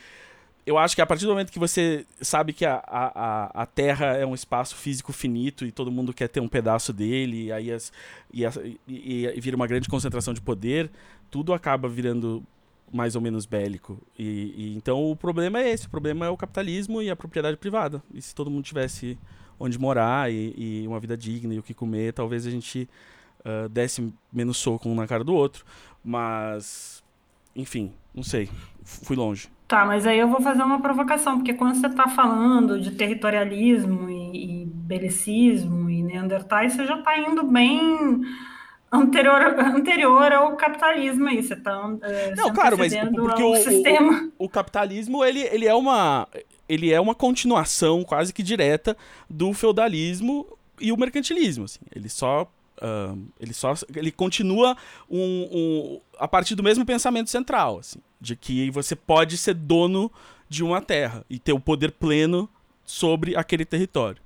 eu 0.67 0.79
acho 0.79 0.95
que 0.95 1.03
a 1.03 1.07
partir 1.07 1.27
do 1.27 1.31
momento 1.33 1.53
que 1.53 1.59
você 1.59 2.07
sabe 2.23 2.53
que 2.53 2.65
a, 2.65 2.83
a, 2.87 3.63
a 3.63 3.67
Terra 3.67 4.17
é 4.17 4.25
um 4.25 4.35
espaço 4.35 4.75
físico 4.77 5.13
finito 5.13 5.67
e 5.67 5.71
todo 5.71 5.93
mundo 5.93 6.15
quer 6.15 6.29
ter 6.29 6.41
um 6.41 6.49
pedaço 6.49 6.93
dele, 6.93 7.45
e 7.45 7.53
aí 7.53 7.71
as, 7.71 7.93
e, 8.33 8.47
as, 8.47 8.57
e, 8.57 9.27
e 9.27 9.41
vira 9.41 9.57
uma 9.57 9.67
grande 9.67 9.89
concentração 9.89 10.33
de 10.33 10.41
poder, 10.41 10.91
tudo 11.35 11.53
acaba 11.53 11.89
virando 11.89 12.45
mais 12.93 13.17
ou 13.17 13.21
menos 13.21 13.45
bélico. 13.45 13.99
E, 14.17 14.55
e, 14.57 14.77
então 14.77 15.11
o 15.11 15.17
problema 15.17 15.59
é 15.59 15.69
esse, 15.69 15.89
o 15.89 15.91
problema 15.91 16.27
é 16.27 16.29
o 16.29 16.37
capitalismo 16.37 17.03
e 17.03 17.11
a 17.11 17.17
propriedade 17.17 17.57
privada. 17.57 18.01
E 18.15 18.23
se 18.23 18.33
todo 18.33 18.49
mundo 18.49 18.63
tivesse 18.63 19.19
onde 19.59 19.77
morar 19.77 20.31
e, 20.31 20.55
e 20.57 20.87
uma 20.87 21.01
vida 21.01 21.17
digna 21.17 21.53
e 21.53 21.59
o 21.59 21.63
que 21.63 21.75
comer, 21.75 22.13
talvez 22.13 22.47
a 22.47 22.51
gente 22.51 22.89
uh, 23.41 23.69
desse 23.69 24.15
menos 24.33 24.59
soco 24.59 24.89
um 24.89 24.95
na 24.95 25.09
cara 25.09 25.25
do 25.25 25.35
outro. 25.35 25.65
Mas, 26.05 27.03
enfim, 27.57 27.93
não 28.15 28.23
sei, 28.23 28.49
fui 28.85 29.17
longe. 29.17 29.49
Tá, 29.67 29.85
mas 29.85 30.07
aí 30.07 30.21
eu 30.21 30.29
vou 30.29 30.41
fazer 30.41 30.63
uma 30.63 30.81
provocação, 30.81 31.39
porque 31.39 31.55
quando 31.55 31.75
você 31.75 31.89
está 31.89 32.07
falando 32.07 32.81
de 32.81 32.93
territorialismo 32.93 34.09
e, 34.09 34.63
e 34.63 34.67
belicismo 34.67 35.91
e 35.91 36.01
neandertais, 36.01 36.75
você 36.75 36.87
já 36.87 36.97
está 36.97 37.19
indo 37.19 37.43
bem 37.43 38.23
anterior, 38.95 39.43
anterior 39.59 40.33
ao 40.33 40.57
capitalismo 40.57 41.29
aí, 41.29 41.43
você 41.43 41.55
está 41.55 41.97
é, 42.03 42.35
Não, 42.35 42.53
claro, 42.53 42.79
mas 42.79 42.95
porque 42.95 43.43
o, 43.43 43.57
sistema. 43.57 44.31
O, 44.39 44.45
o, 44.45 44.49
capitalismo, 44.49 45.25
ele, 45.25 45.41
ele, 45.41 45.67
é 45.67 45.75
uma, 45.75 46.29
ele 46.69 46.93
é 46.93 47.01
uma 47.01 47.15
continuação 47.15 48.05
quase 48.05 48.33
que 48.33 48.43
direta 48.43 48.97
do 49.29 49.53
feudalismo 49.53 50.47
e 50.81 50.93
o 50.93 50.97
mercantilismo, 50.97 51.65
assim. 51.65 51.81
Ele 51.95 52.09
só 52.09 52.51
Uh, 52.77 53.29
ele 53.39 53.55
só 53.55 53.73
ele 53.95 54.11
continua 54.11 54.77
um, 55.09 55.21
um, 55.21 56.01
a 56.19 56.27
partir 56.27 56.57
do 56.57 56.63
mesmo 56.63 56.85
pensamento 56.85 57.31
central, 57.31 57.79
assim, 57.79 58.01
de 58.21 58.35
que 58.35 58.69
você 58.73 58.97
pode 58.97 59.39
ser 59.39 59.55
dono 59.55 60.11
de 60.49 60.65
uma 60.65 60.83
terra 60.83 61.25
e 61.31 61.39
ter 61.39 61.53
o 61.53 61.61
poder 61.61 61.93
pleno 61.93 62.51
sobre 62.85 63.37
aquele 63.37 63.65
território. 63.65 64.21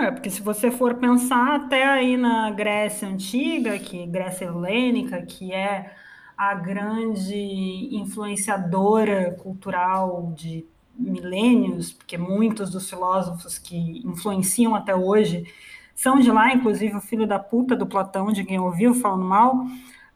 É, 0.00 0.12
porque 0.12 0.30
se 0.30 0.40
você 0.40 0.70
for 0.70 0.94
pensar 0.94 1.56
até 1.56 1.84
aí 1.84 2.16
na 2.16 2.50
Grécia 2.52 3.08
Antiga, 3.08 3.76
que 3.78 4.06
Grécia 4.06 4.44
Helênica, 4.44 5.20
que 5.22 5.52
é 5.52 5.92
a 6.36 6.54
grande 6.54 7.88
influenciadora 7.90 9.32
cultural 9.42 10.32
de 10.36 10.64
milênios, 10.96 11.92
porque 11.92 12.16
muitos 12.16 12.70
dos 12.70 12.88
filósofos 12.88 13.58
que 13.58 14.00
influenciam 14.04 14.74
até 14.74 14.94
hoje 14.94 15.52
são 15.96 16.20
de 16.20 16.30
lá, 16.30 16.54
inclusive 16.54 16.96
o 16.96 17.00
filho 17.00 17.26
da 17.26 17.40
puta 17.40 17.74
do 17.74 17.84
Platão, 17.84 18.30
de 18.30 18.44
quem 18.44 18.60
ouviu 18.60 18.94
falando 18.94 19.24
mal, 19.24 19.64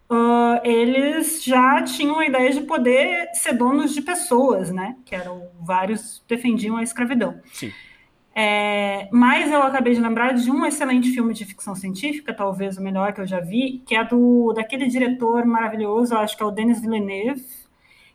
uh, 0.08 0.60
eles 0.62 1.42
já 1.42 1.82
tinham 1.82 2.20
a 2.20 2.26
ideia 2.26 2.52
de 2.52 2.60
poder 2.60 3.30
ser 3.34 3.54
donos 3.54 3.92
de 3.92 4.00
pessoas, 4.00 4.70
né? 4.70 4.94
Que 5.04 5.16
eram 5.16 5.48
vários 5.60 6.22
defendiam 6.28 6.76
a 6.76 6.84
escravidão. 6.84 7.40
Sim. 7.52 7.72
É, 8.34 9.08
mas 9.12 9.50
eu 9.50 9.62
acabei 9.62 9.94
de 9.94 10.00
lembrar 10.00 10.32
de 10.32 10.50
um 10.50 10.64
excelente 10.64 11.10
filme 11.10 11.34
de 11.34 11.44
ficção 11.44 11.74
científica, 11.74 12.32
talvez 12.32 12.78
o 12.78 12.82
melhor 12.82 13.12
que 13.12 13.20
eu 13.20 13.26
já 13.26 13.40
vi, 13.40 13.82
que 13.86 13.94
é 13.94 14.02
do 14.02 14.52
daquele 14.54 14.86
diretor 14.86 15.44
maravilhoso, 15.44 16.16
acho 16.16 16.36
que 16.36 16.42
é 16.42 16.46
o 16.46 16.50
Denis 16.50 16.80
Villeneuve, 16.80 17.44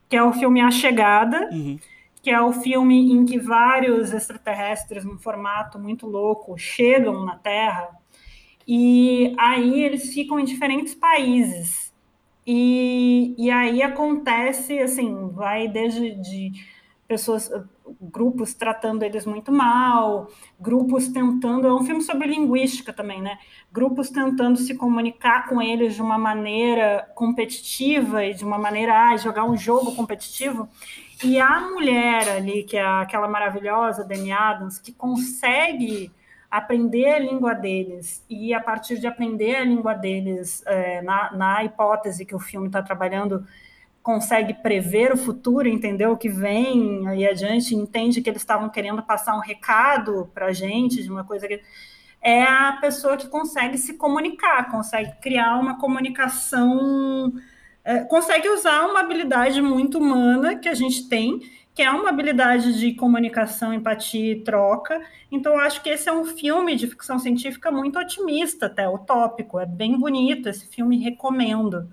que 0.09 0.15
é 0.15 0.23
o 0.23 0.33
filme 0.33 0.61
A 0.61 0.71
Chegada. 0.71 1.49
Uhum 1.51 1.77
que 2.19 2.31
é 2.31 2.41
o 2.41 2.51
filme 2.51 3.13
em 3.13 3.25
que 3.25 3.39
vários 3.39 4.11
extraterrestres, 4.11 5.05
num 5.05 5.17
formato 5.17 5.79
muito 5.79 6.05
louco, 6.05 6.57
chegam 6.57 7.23
na 7.23 7.37
Terra 7.37 7.87
e 8.67 9.33
aí 9.37 9.81
eles 9.81 10.13
ficam 10.13 10.37
em 10.37 10.43
diferentes 10.43 10.93
países. 10.93 11.93
E, 12.45 13.33
e 13.37 13.49
aí 13.49 13.81
acontece, 13.81 14.77
assim, 14.79 15.29
vai 15.29 15.69
desde 15.69 16.15
de 16.15 16.51
pessoas, 17.07 17.49
grupos 18.01 18.53
tratando 18.53 19.03
eles 19.03 19.25
muito 19.25 19.51
mal, 19.51 20.27
grupos 20.59 21.07
tentando, 21.07 21.67
é 21.67 21.73
um 21.73 21.83
filme 21.83 22.01
sobre 22.01 22.27
linguística 22.27 22.91
também, 22.91 23.21
né? 23.21 23.37
Grupos 23.71 24.09
tentando 24.09 24.57
se 24.57 24.75
comunicar 24.75 25.47
com 25.47 25.61
eles 25.61 25.95
de 25.95 26.01
uma 26.01 26.17
maneira 26.17 27.09
competitiva 27.15 28.25
e 28.25 28.33
de 28.33 28.43
uma 28.43 28.57
maneira, 28.57 29.09
ah, 29.09 29.17
jogar 29.17 29.45
um 29.45 29.55
jogo 29.55 29.95
competitivo. 29.95 30.67
E 31.23 31.39
a 31.39 31.61
mulher 31.61 32.29
ali, 32.29 32.63
que 32.63 32.77
é 32.77 32.85
aquela 32.85 33.27
maravilhosa 33.27 34.03
Demi 34.03 34.31
Adams, 34.31 34.77
que 34.77 34.91
consegue 34.91 36.11
aprender 36.49 37.07
a 37.07 37.19
língua 37.19 37.53
deles 37.53 38.23
e, 38.29 38.53
a 38.53 38.61
partir 38.61 38.99
de 38.99 39.07
aprender 39.07 39.55
a 39.55 39.63
língua 39.63 39.93
deles, 39.93 40.63
é, 40.65 41.01
na, 41.01 41.31
na 41.31 41.63
hipótese 41.63 42.25
que 42.25 42.35
o 42.35 42.39
filme 42.39 42.67
está 42.67 42.81
trabalhando, 42.81 43.45
consegue 44.07 44.53
prever 44.53 45.11
o 45.11 45.17
futuro, 45.17 45.67
entendeu 45.67 46.13
o 46.13 46.17
que 46.17 46.29
vem 46.29 47.05
aí 47.09 47.27
adiante, 47.27 47.75
entende 47.75 48.21
que 48.21 48.29
eles 48.29 48.41
estavam 48.41 48.69
querendo 48.69 49.03
passar 49.03 49.35
um 49.35 49.41
recado 49.41 50.31
para 50.33 50.45
a 50.45 50.53
gente 50.53 51.03
de 51.03 51.11
uma 51.11 51.25
coisa 51.25 51.45
que 51.45 51.61
é 52.21 52.41
a 52.41 52.77
pessoa 52.79 53.17
que 53.17 53.27
consegue 53.27 53.77
se 53.77 53.95
comunicar, 53.95 54.71
consegue 54.71 55.11
criar 55.21 55.59
uma 55.59 55.77
comunicação, 55.77 57.33
é, 57.83 58.05
consegue 58.05 58.47
usar 58.47 58.85
uma 58.85 59.01
habilidade 59.01 59.61
muito 59.61 59.97
humana 59.97 60.55
que 60.55 60.69
a 60.69 60.73
gente 60.73 61.09
tem, 61.09 61.41
que 61.75 61.81
é 61.81 61.91
uma 61.91 62.07
habilidade 62.07 62.79
de 62.79 62.93
comunicação, 62.93 63.73
empatia 63.73 64.31
e 64.31 64.41
troca. 64.41 65.01
Então, 65.29 65.59
acho 65.59 65.83
que 65.83 65.89
esse 65.89 66.07
é 66.07 66.13
um 66.13 66.23
filme 66.23 66.77
de 66.77 66.87
ficção 66.87 67.19
científica 67.19 67.69
muito 67.69 67.99
otimista, 67.99 68.67
até 68.67 68.87
utópico, 68.87 69.59
é 69.59 69.65
bem 69.65 69.99
bonito. 69.99 70.47
Esse 70.47 70.65
filme 70.65 70.97
recomendo. 70.97 71.89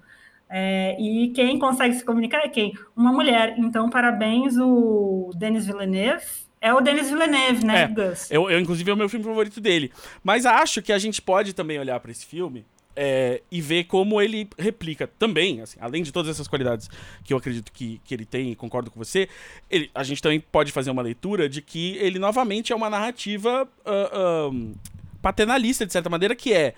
É, 0.48 0.96
e 1.00 1.28
quem 1.28 1.58
consegue 1.58 1.94
se 1.94 2.04
comunicar 2.04 2.44
é 2.44 2.48
quem? 2.48 2.72
Uma 2.96 3.12
mulher. 3.12 3.54
Então, 3.58 3.90
parabéns, 3.90 4.56
o 4.56 5.30
Denis 5.36 5.66
Villeneuve. 5.66 6.24
É 6.60 6.72
o 6.72 6.80
Denis 6.80 7.10
Villeneuve, 7.10 7.64
né, 7.66 7.82
é, 7.82 7.88
Gus? 7.88 8.30
Eu, 8.30 8.50
eu, 8.50 8.58
inclusive, 8.58 8.90
é 8.90 8.94
o 8.94 8.96
meu 8.96 9.08
filme 9.08 9.24
favorito 9.24 9.60
dele. 9.60 9.92
Mas 10.22 10.46
acho 10.46 10.80
que 10.80 10.92
a 10.92 10.98
gente 10.98 11.20
pode 11.20 11.52
também 11.52 11.78
olhar 11.78 12.00
para 12.00 12.10
esse 12.10 12.24
filme 12.24 12.64
é, 12.96 13.42
e 13.50 13.60
ver 13.60 13.84
como 13.84 14.20
ele 14.20 14.48
replica 14.58 15.06
também, 15.06 15.60
assim, 15.60 15.78
além 15.80 16.02
de 16.02 16.12
todas 16.12 16.30
essas 16.30 16.46
qualidades 16.46 16.88
que 17.24 17.32
eu 17.32 17.36
acredito 17.36 17.72
que, 17.72 18.00
que 18.04 18.14
ele 18.14 18.24
tem 18.24 18.52
e 18.52 18.56
concordo 18.56 18.90
com 18.90 18.98
você, 18.98 19.28
ele, 19.70 19.90
a 19.94 20.02
gente 20.02 20.22
também 20.22 20.40
pode 20.40 20.72
fazer 20.72 20.90
uma 20.90 21.02
leitura 21.02 21.48
de 21.48 21.60
que 21.60 21.96
ele 21.96 22.18
novamente 22.18 22.72
é 22.72 22.76
uma 22.76 22.88
narrativa 22.88 23.68
uh, 23.84 24.50
uh, 24.50 24.74
paternalista, 25.20 25.84
de 25.84 25.92
certa 25.92 26.08
maneira, 26.08 26.34
que 26.34 26.52
é 26.52 26.74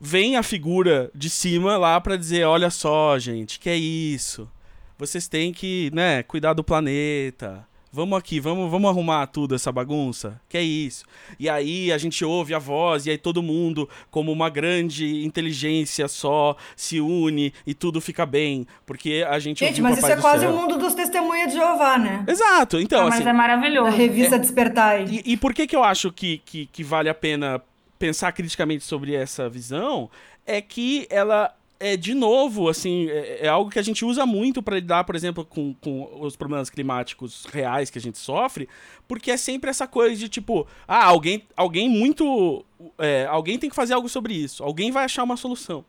vem 0.00 0.36
a 0.36 0.42
figura 0.42 1.10
de 1.14 1.28
cima 1.28 1.76
lá 1.76 2.00
para 2.00 2.16
dizer, 2.16 2.44
olha 2.44 2.70
só, 2.70 3.18
gente, 3.18 3.60
que 3.60 3.68
é 3.68 3.76
isso. 3.76 4.50
Vocês 4.98 5.28
têm 5.28 5.52
que, 5.52 5.90
né, 5.92 6.22
cuidar 6.22 6.54
do 6.54 6.64
planeta. 6.64 7.66
Vamos 7.92 8.16
aqui, 8.16 8.38
vamos, 8.38 8.70
vamos 8.70 8.88
arrumar 8.88 9.26
tudo 9.26 9.52
essa 9.52 9.72
bagunça. 9.72 10.40
Que 10.48 10.58
é 10.58 10.62
isso. 10.62 11.04
E 11.40 11.48
aí 11.48 11.90
a 11.90 11.98
gente 11.98 12.24
ouve 12.24 12.54
a 12.54 12.58
voz 12.58 13.06
e 13.06 13.10
aí 13.10 13.18
todo 13.18 13.42
mundo, 13.42 13.88
como 14.12 14.30
uma 14.30 14.48
grande 14.48 15.24
inteligência 15.24 16.06
só, 16.06 16.56
se 16.76 17.00
une 17.00 17.52
e 17.66 17.74
tudo 17.74 18.00
fica 18.00 18.24
bem, 18.24 18.64
porque 18.86 19.26
a 19.28 19.40
gente 19.40 19.64
Gente, 19.64 19.82
mas 19.82 19.98
isso 19.98 20.06
é 20.06 20.16
quase 20.16 20.46
o 20.46 20.52
mundo 20.52 20.78
dos 20.78 20.94
testemunhas 20.94 21.50
de 21.50 21.58
Jeová, 21.58 21.98
né? 21.98 22.24
Exato. 22.28 22.78
Então, 22.78 23.00
ah, 23.00 23.04
mas 23.06 23.20
assim, 23.20 23.28
é 23.28 23.32
maravilhoso. 23.32 23.88
A 23.88 23.90
revista 23.90 24.36
é, 24.36 24.38
Despertar. 24.38 25.10
E, 25.10 25.22
e 25.24 25.36
por 25.36 25.52
que 25.52 25.66
que 25.66 25.74
eu 25.74 25.82
acho 25.82 26.12
que, 26.12 26.38
que, 26.44 26.66
que 26.66 26.84
vale 26.84 27.08
a 27.08 27.14
pena 27.14 27.60
pensar 28.00 28.32
criticamente 28.32 28.82
sobre 28.82 29.14
essa 29.14 29.46
visão 29.48 30.10
é 30.46 30.60
que 30.62 31.06
ela 31.10 31.54
é 31.80 31.96
de 31.96 32.12
novo, 32.14 32.68
assim, 32.68 33.08
é, 33.08 33.46
é 33.46 33.48
algo 33.48 33.70
que 33.70 33.78
a 33.78 33.82
gente 33.82 34.04
usa 34.04 34.26
muito 34.26 34.62
para 34.62 34.76
lidar, 34.76 35.04
por 35.04 35.16
exemplo, 35.16 35.44
com, 35.46 35.74
com 35.74 36.20
os 36.20 36.36
problemas 36.36 36.68
climáticos 36.68 37.46
reais 37.50 37.88
que 37.88 37.98
a 37.98 38.00
gente 38.00 38.18
sofre, 38.18 38.68
porque 39.08 39.30
é 39.30 39.36
sempre 39.38 39.70
essa 39.70 39.86
coisa 39.86 40.14
de 40.14 40.28
tipo, 40.28 40.66
ah, 40.86 41.06
alguém, 41.06 41.42
alguém 41.56 41.88
muito. 41.88 42.64
É, 42.98 43.26
alguém 43.26 43.58
tem 43.58 43.70
que 43.70 43.76
fazer 43.76 43.94
algo 43.94 44.08
sobre 44.08 44.34
isso, 44.34 44.62
alguém 44.62 44.90
vai 44.92 45.04
achar 45.04 45.24
uma 45.24 45.38
solução. 45.38 45.84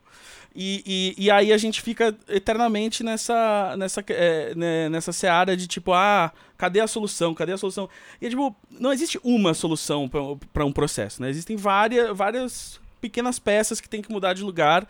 E, 0.54 1.16
e, 1.18 1.26
e 1.26 1.32
aí 1.32 1.54
a 1.54 1.58
gente 1.58 1.82
fica 1.82 2.16
eternamente 2.28 3.04
nessa, 3.04 3.76
nessa, 3.78 4.04
é, 4.10 4.54
né, 4.56 4.90
nessa 4.90 5.14
seara 5.14 5.56
de 5.56 5.66
tipo, 5.66 5.94
ah, 5.94 6.32
cadê 6.58 6.80
a 6.82 6.88
solução? 6.88 7.34
Cadê 7.34 7.54
a 7.54 7.58
solução? 7.58 7.90
E 8.22 8.28
é 8.28 8.30
tipo, 8.30 8.56
não 8.70 8.92
existe 8.92 9.20
uma 9.24 9.54
solução 9.54 10.10
para 10.54 10.66
um 10.66 10.72
processo, 10.72 11.22
né? 11.22 11.30
Existem 11.30 11.56
várias, 11.56 12.16
várias 12.16 12.82
pequenas 13.00 13.40
peças 13.40 13.80
que 13.82 13.90
tem 13.90 14.02
que 14.02 14.12
mudar 14.12 14.34
de 14.34 14.44
lugar. 14.44 14.88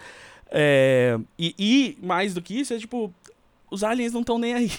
É, 0.52 1.18
e, 1.40 1.56
e, 1.58 2.06
mais 2.06 2.34
do 2.34 2.42
que 2.42 2.60
isso, 2.60 2.74
é 2.74 2.78
tipo, 2.78 3.14
os 3.72 3.86
aliens 3.86 4.12
não 4.12 4.20
estão 4.20 4.38
nem 4.38 4.54
aí. 4.54 4.72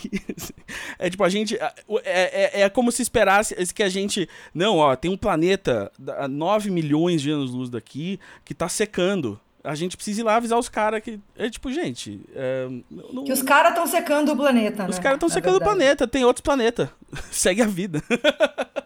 é 0.99 1.09
tipo, 1.09 1.25
a 1.25 1.29
gente. 1.31 1.57
É, 1.57 1.73
é, 2.05 2.61
é, 2.61 2.69
como 2.69 2.93
se 2.93 3.01
esperasse 3.01 3.55
que 3.73 3.83
a 3.83 3.89
gente. 3.89 4.29
Não, 4.55 4.77
ó, 4.77 4.95
tem 4.95 5.11
um 5.11 5.17
planeta 5.17 5.91
a 6.19 6.29
9 6.29 6.71
milhões 6.71 7.23
de 7.23 7.31
anos-luz 7.31 7.71
daqui 7.71 8.21
que 8.45 8.55
tá 8.55 8.69
secando. 8.69 9.41
A 9.65 9.77
gente 9.77 9.97
precisa 9.97 10.21
ir 10.21 10.25
lá 10.25 10.37
avisar 10.37 10.59
os 10.59 10.69
caras 10.69 11.03
que. 11.03 11.19
É 11.37 11.49
tipo, 11.49 11.73
gente. 11.73 12.21
É, 12.35 12.69
não... 12.91 13.25
Que 13.25 13.33
os 13.33 13.43
caras 13.43 13.71
estão 13.71 13.87
secando 13.87 14.33
o 14.33 14.37
planeta, 14.37 14.85
Os 14.85 14.97
né? 14.97 15.03
caras 15.03 15.17
estão 15.17 15.29
secando 15.29 15.59
verdade. 15.59 15.71
o 15.71 15.77
planeta, 15.77 16.07
tem 16.07 16.25
outros 16.25 16.43
planetas. 16.43 16.89
Segue 17.33 17.63
a 17.63 17.67
vida. 17.67 18.03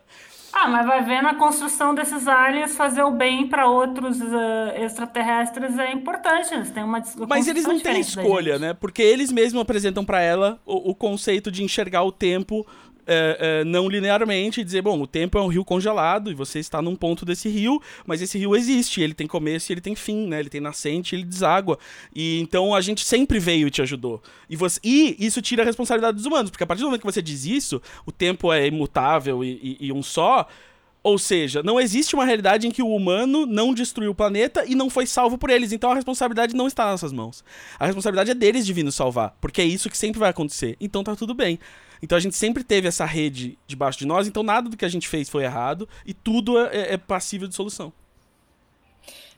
Ah, 0.58 0.68
mas 0.68 0.86
vai 0.86 1.04
ver 1.04 1.22
na 1.22 1.34
construção 1.34 1.94
desses 1.94 2.26
aliens 2.26 2.74
fazer 2.74 3.02
o 3.02 3.10
bem 3.10 3.46
para 3.46 3.68
outros 3.68 4.18
uh, 4.22 4.82
extraterrestres 4.82 5.78
é 5.78 5.92
importante. 5.92 6.54
Eles 6.54 6.70
têm 6.70 6.82
uma 6.82 7.02
Mas 7.28 7.46
eles 7.46 7.66
não 7.66 7.78
têm 7.78 8.00
escolha, 8.00 8.58
né? 8.58 8.72
Porque 8.72 9.02
eles 9.02 9.30
mesmos 9.30 9.60
apresentam 9.60 10.02
para 10.02 10.22
ela 10.22 10.58
o, 10.64 10.92
o, 10.92 10.94
conceito 10.94 11.50
de 11.50 11.62
enxergar 11.62 12.04
o 12.04 12.10
tempo 12.10 12.66
é, 13.06 13.60
é, 13.60 13.64
não 13.64 13.88
linearmente 13.88 14.60
e 14.60 14.64
dizer, 14.64 14.82
bom, 14.82 15.00
o 15.00 15.06
tempo 15.06 15.38
é 15.38 15.42
um 15.42 15.46
rio 15.46 15.64
congelado 15.64 16.30
e 16.30 16.34
você 16.34 16.58
está 16.58 16.82
num 16.82 16.96
ponto 16.96 17.24
desse 17.24 17.48
rio, 17.48 17.80
mas 18.04 18.20
esse 18.20 18.38
rio 18.38 18.56
existe, 18.56 19.00
ele 19.00 19.14
tem 19.14 19.26
começo 19.26 19.70
e 19.70 19.74
ele 19.74 19.80
tem 19.80 19.94
fim, 19.94 20.26
né? 20.26 20.40
Ele 20.40 20.50
tem 20.50 20.60
nascente 20.60 21.14
ele 21.14 21.24
deságua. 21.24 21.78
E 22.14 22.40
então 22.40 22.74
a 22.74 22.80
gente 22.80 23.04
sempre 23.04 23.38
veio 23.38 23.68
e 23.68 23.70
te 23.70 23.82
ajudou. 23.82 24.22
E, 24.48 24.56
você, 24.56 24.80
e 24.82 25.16
isso 25.18 25.40
tira 25.42 25.62
a 25.62 25.66
responsabilidade 25.66 26.16
dos 26.16 26.26
humanos, 26.26 26.50
porque 26.50 26.64
a 26.64 26.66
partir 26.66 26.82
do 26.82 26.86
momento 26.86 27.00
que 27.00 27.06
você 27.06 27.22
diz 27.22 27.44
isso, 27.44 27.80
o 28.04 28.12
tempo 28.12 28.52
é 28.52 28.66
imutável 28.66 29.44
e, 29.44 29.76
e, 29.80 29.86
e 29.86 29.92
um 29.92 30.02
só. 30.02 30.46
Ou 31.02 31.18
seja, 31.18 31.62
não 31.62 31.78
existe 31.78 32.16
uma 32.16 32.24
realidade 32.24 32.66
em 32.66 32.70
que 32.72 32.82
o 32.82 32.92
humano 32.92 33.46
não 33.46 33.72
destruiu 33.72 34.10
o 34.10 34.14
planeta 34.14 34.64
e 34.66 34.74
não 34.74 34.90
foi 34.90 35.06
salvo 35.06 35.38
por 35.38 35.50
eles. 35.50 35.70
Então 35.70 35.92
a 35.92 35.94
responsabilidade 35.94 36.56
não 36.56 36.66
está 36.66 36.82
nas 36.82 37.00
nossas 37.00 37.12
mãos. 37.12 37.44
A 37.78 37.86
responsabilidade 37.86 38.32
é 38.32 38.34
deles 38.34 38.66
de 38.66 38.72
vir 38.72 38.82
nos 38.82 38.96
salvar. 38.96 39.36
Porque 39.40 39.60
é 39.60 39.64
isso 39.64 39.88
que 39.88 39.96
sempre 39.96 40.18
vai 40.18 40.30
acontecer. 40.30 40.76
Então 40.80 41.04
tá 41.04 41.14
tudo 41.14 41.32
bem. 41.32 41.60
Então 42.02 42.16
a 42.16 42.20
gente 42.20 42.36
sempre 42.36 42.62
teve 42.62 42.88
essa 42.88 43.04
rede 43.04 43.58
debaixo 43.66 43.98
de 43.98 44.06
nós, 44.06 44.26
então 44.26 44.42
nada 44.42 44.68
do 44.68 44.76
que 44.76 44.84
a 44.84 44.88
gente 44.88 45.08
fez 45.08 45.28
foi 45.28 45.44
errado 45.44 45.88
e 46.04 46.12
tudo 46.12 46.58
é, 46.58 46.76
é, 46.76 46.94
é 46.94 46.96
passível 46.96 47.48
de 47.48 47.54
solução. 47.54 47.92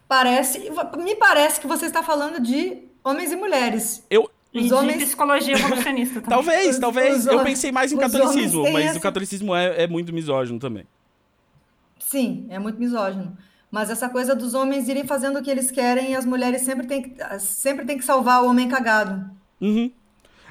Parece, 0.08 0.70
me 0.98 1.14
parece 1.16 1.60
que 1.60 1.66
você 1.66 1.86
está 1.86 2.02
falando 2.02 2.40
de 2.40 2.78
homens 3.04 3.30
e 3.30 3.36
mulheres. 3.36 4.02
Eu, 4.08 4.30
os 4.54 4.72
homens... 4.72 5.04
psicologia 5.04 5.54
evolucionista 5.54 6.20
também. 6.20 6.30
talvez, 6.30 6.68
os, 6.70 6.78
talvez. 6.78 7.18
Os 7.18 7.26
eu 7.26 7.42
pensei 7.44 7.70
mais 7.70 7.92
em 7.92 7.98
catolicismo, 7.98 8.62
mas 8.72 8.86
essa... 8.86 8.98
o 8.98 9.02
catolicismo 9.02 9.54
é, 9.54 9.84
é 9.84 9.86
muito 9.86 10.12
misógino 10.12 10.58
também. 10.58 10.86
Sim, 11.98 12.46
é 12.48 12.58
muito 12.58 12.78
misógino. 12.78 13.36
Mas 13.70 13.90
essa 13.90 14.08
coisa 14.08 14.34
dos 14.34 14.54
homens 14.54 14.88
irem 14.88 15.04
fazendo 15.04 15.38
o 15.38 15.42
que 15.42 15.50
eles 15.50 15.70
querem 15.70 16.12
e 16.12 16.16
as 16.16 16.24
mulheres 16.24 16.62
sempre 16.62 16.86
têm 16.86 17.02
que, 17.02 17.38
sempre 17.38 17.84
tem 17.84 17.98
que 17.98 18.04
salvar 18.04 18.42
o 18.42 18.48
homem 18.48 18.66
cagado. 18.66 19.30
Uhum. 19.60 19.92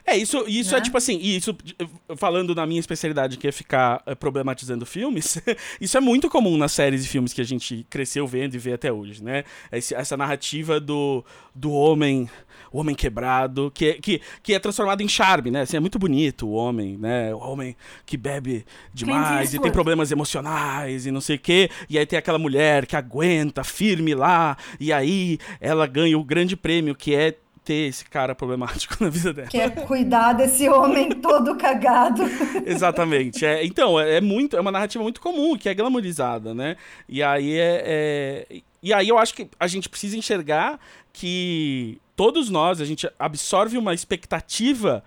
É, 0.09 0.15
isso, 0.15 0.45
isso 0.47 0.73
é 0.73 0.77
é 0.77 0.81
tipo 0.81 0.97
assim, 0.97 1.19
isso 1.21 1.53
falando 2.15 2.55
na 2.55 2.65
minha 2.65 2.79
especialidade 2.79 3.35
que 3.35 3.45
é 3.45 3.51
ficar 3.51 4.01
é, 4.05 4.15
problematizando 4.15 4.85
filmes, 4.85 5.37
isso 5.81 5.97
é 5.97 5.99
muito 5.99 6.29
comum 6.29 6.55
nas 6.57 6.71
séries 6.71 7.03
e 7.03 7.07
filmes 7.09 7.33
que 7.33 7.41
a 7.41 7.43
gente 7.43 7.85
cresceu 7.89 8.25
vendo 8.25 8.55
e 8.55 8.57
vê 8.57 8.71
até 8.71 8.91
hoje, 8.91 9.21
né? 9.21 9.43
Esse, 9.69 9.93
essa 9.93 10.15
narrativa 10.15 10.79
do, 10.79 11.25
do 11.53 11.73
homem, 11.73 12.29
o 12.71 12.79
homem 12.79 12.95
quebrado, 12.95 13.69
que 13.69 13.85
é, 13.85 13.93
que, 13.95 14.21
que 14.41 14.53
é 14.53 14.59
transformado 14.59 15.01
em 15.01 15.09
charme, 15.09 15.51
né? 15.51 15.61
Assim, 15.61 15.75
é 15.75 15.79
muito 15.81 15.99
bonito 15.99 16.47
o 16.47 16.51
homem, 16.51 16.97
né? 16.97 17.35
O 17.35 17.39
homem 17.39 17.75
que 18.05 18.15
bebe 18.15 18.65
demais 18.93 19.53
e 19.53 19.59
tem 19.59 19.71
problemas 19.73 20.09
emocionais 20.09 21.05
e 21.05 21.11
não 21.11 21.19
sei 21.19 21.35
o 21.35 21.39
quê, 21.39 21.69
e 21.89 21.99
aí 21.99 22.05
tem 22.05 22.17
aquela 22.17 22.39
mulher 22.39 22.85
que 22.85 22.95
aguenta 22.95 23.61
firme 23.61 24.15
lá, 24.15 24.55
e 24.79 24.93
aí 24.93 25.37
ela 25.59 25.85
ganha 25.85 26.17
o 26.17 26.23
grande 26.23 26.55
prêmio 26.55 26.95
que 26.95 27.13
é 27.13 27.35
ter 27.67 27.89
esse 27.89 28.05
cara 28.05 28.33
problemático 28.33 28.95
na 29.03 29.09
vida 29.09 29.33
dela. 29.33 29.49
Quer 29.49 29.85
cuidar 29.85 30.31
desse 30.31 30.69
homem 30.69 31.09
todo 31.09 31.57
cagado. 31.57 32.23
Exatamente. 32.65 33.45
É, 33.45 33.65
então, 33.65 33.99
é, 33.99 34.15
é, 34.15 34.21
muito, 34.21 34.55
é 34.55 34.61
uma 34.61 34.71
narrativa 34.71 35.03
muito 35.03 35.19
comum, 35.19 35.57
que 35.57 35.67
é 35.67 35.73
glamorizada, 35.73 36.53
né? 36.53 36.77
E 37.09 37.21
aí 37.21 37.59
é, 37.59 37.83
é, 37.85 38.61
E 38.81 38.93
aí 38.93 39.09
eu 39.09 39.17
acho 39.17 39.33
que 39.33 39.49
a 39.59 39.67
gente 39.67 39.89
precisa 39.89 40.17
enxergar 40.17 40.79
que 41.11 41.99
todos 42.15 42.49
nós, 42.49 42.79
a 42.79 42.85
gente 42.85 43.05
absorve 43.19 43.77
uma 43.77 43.93
expectativa 43.93 45.03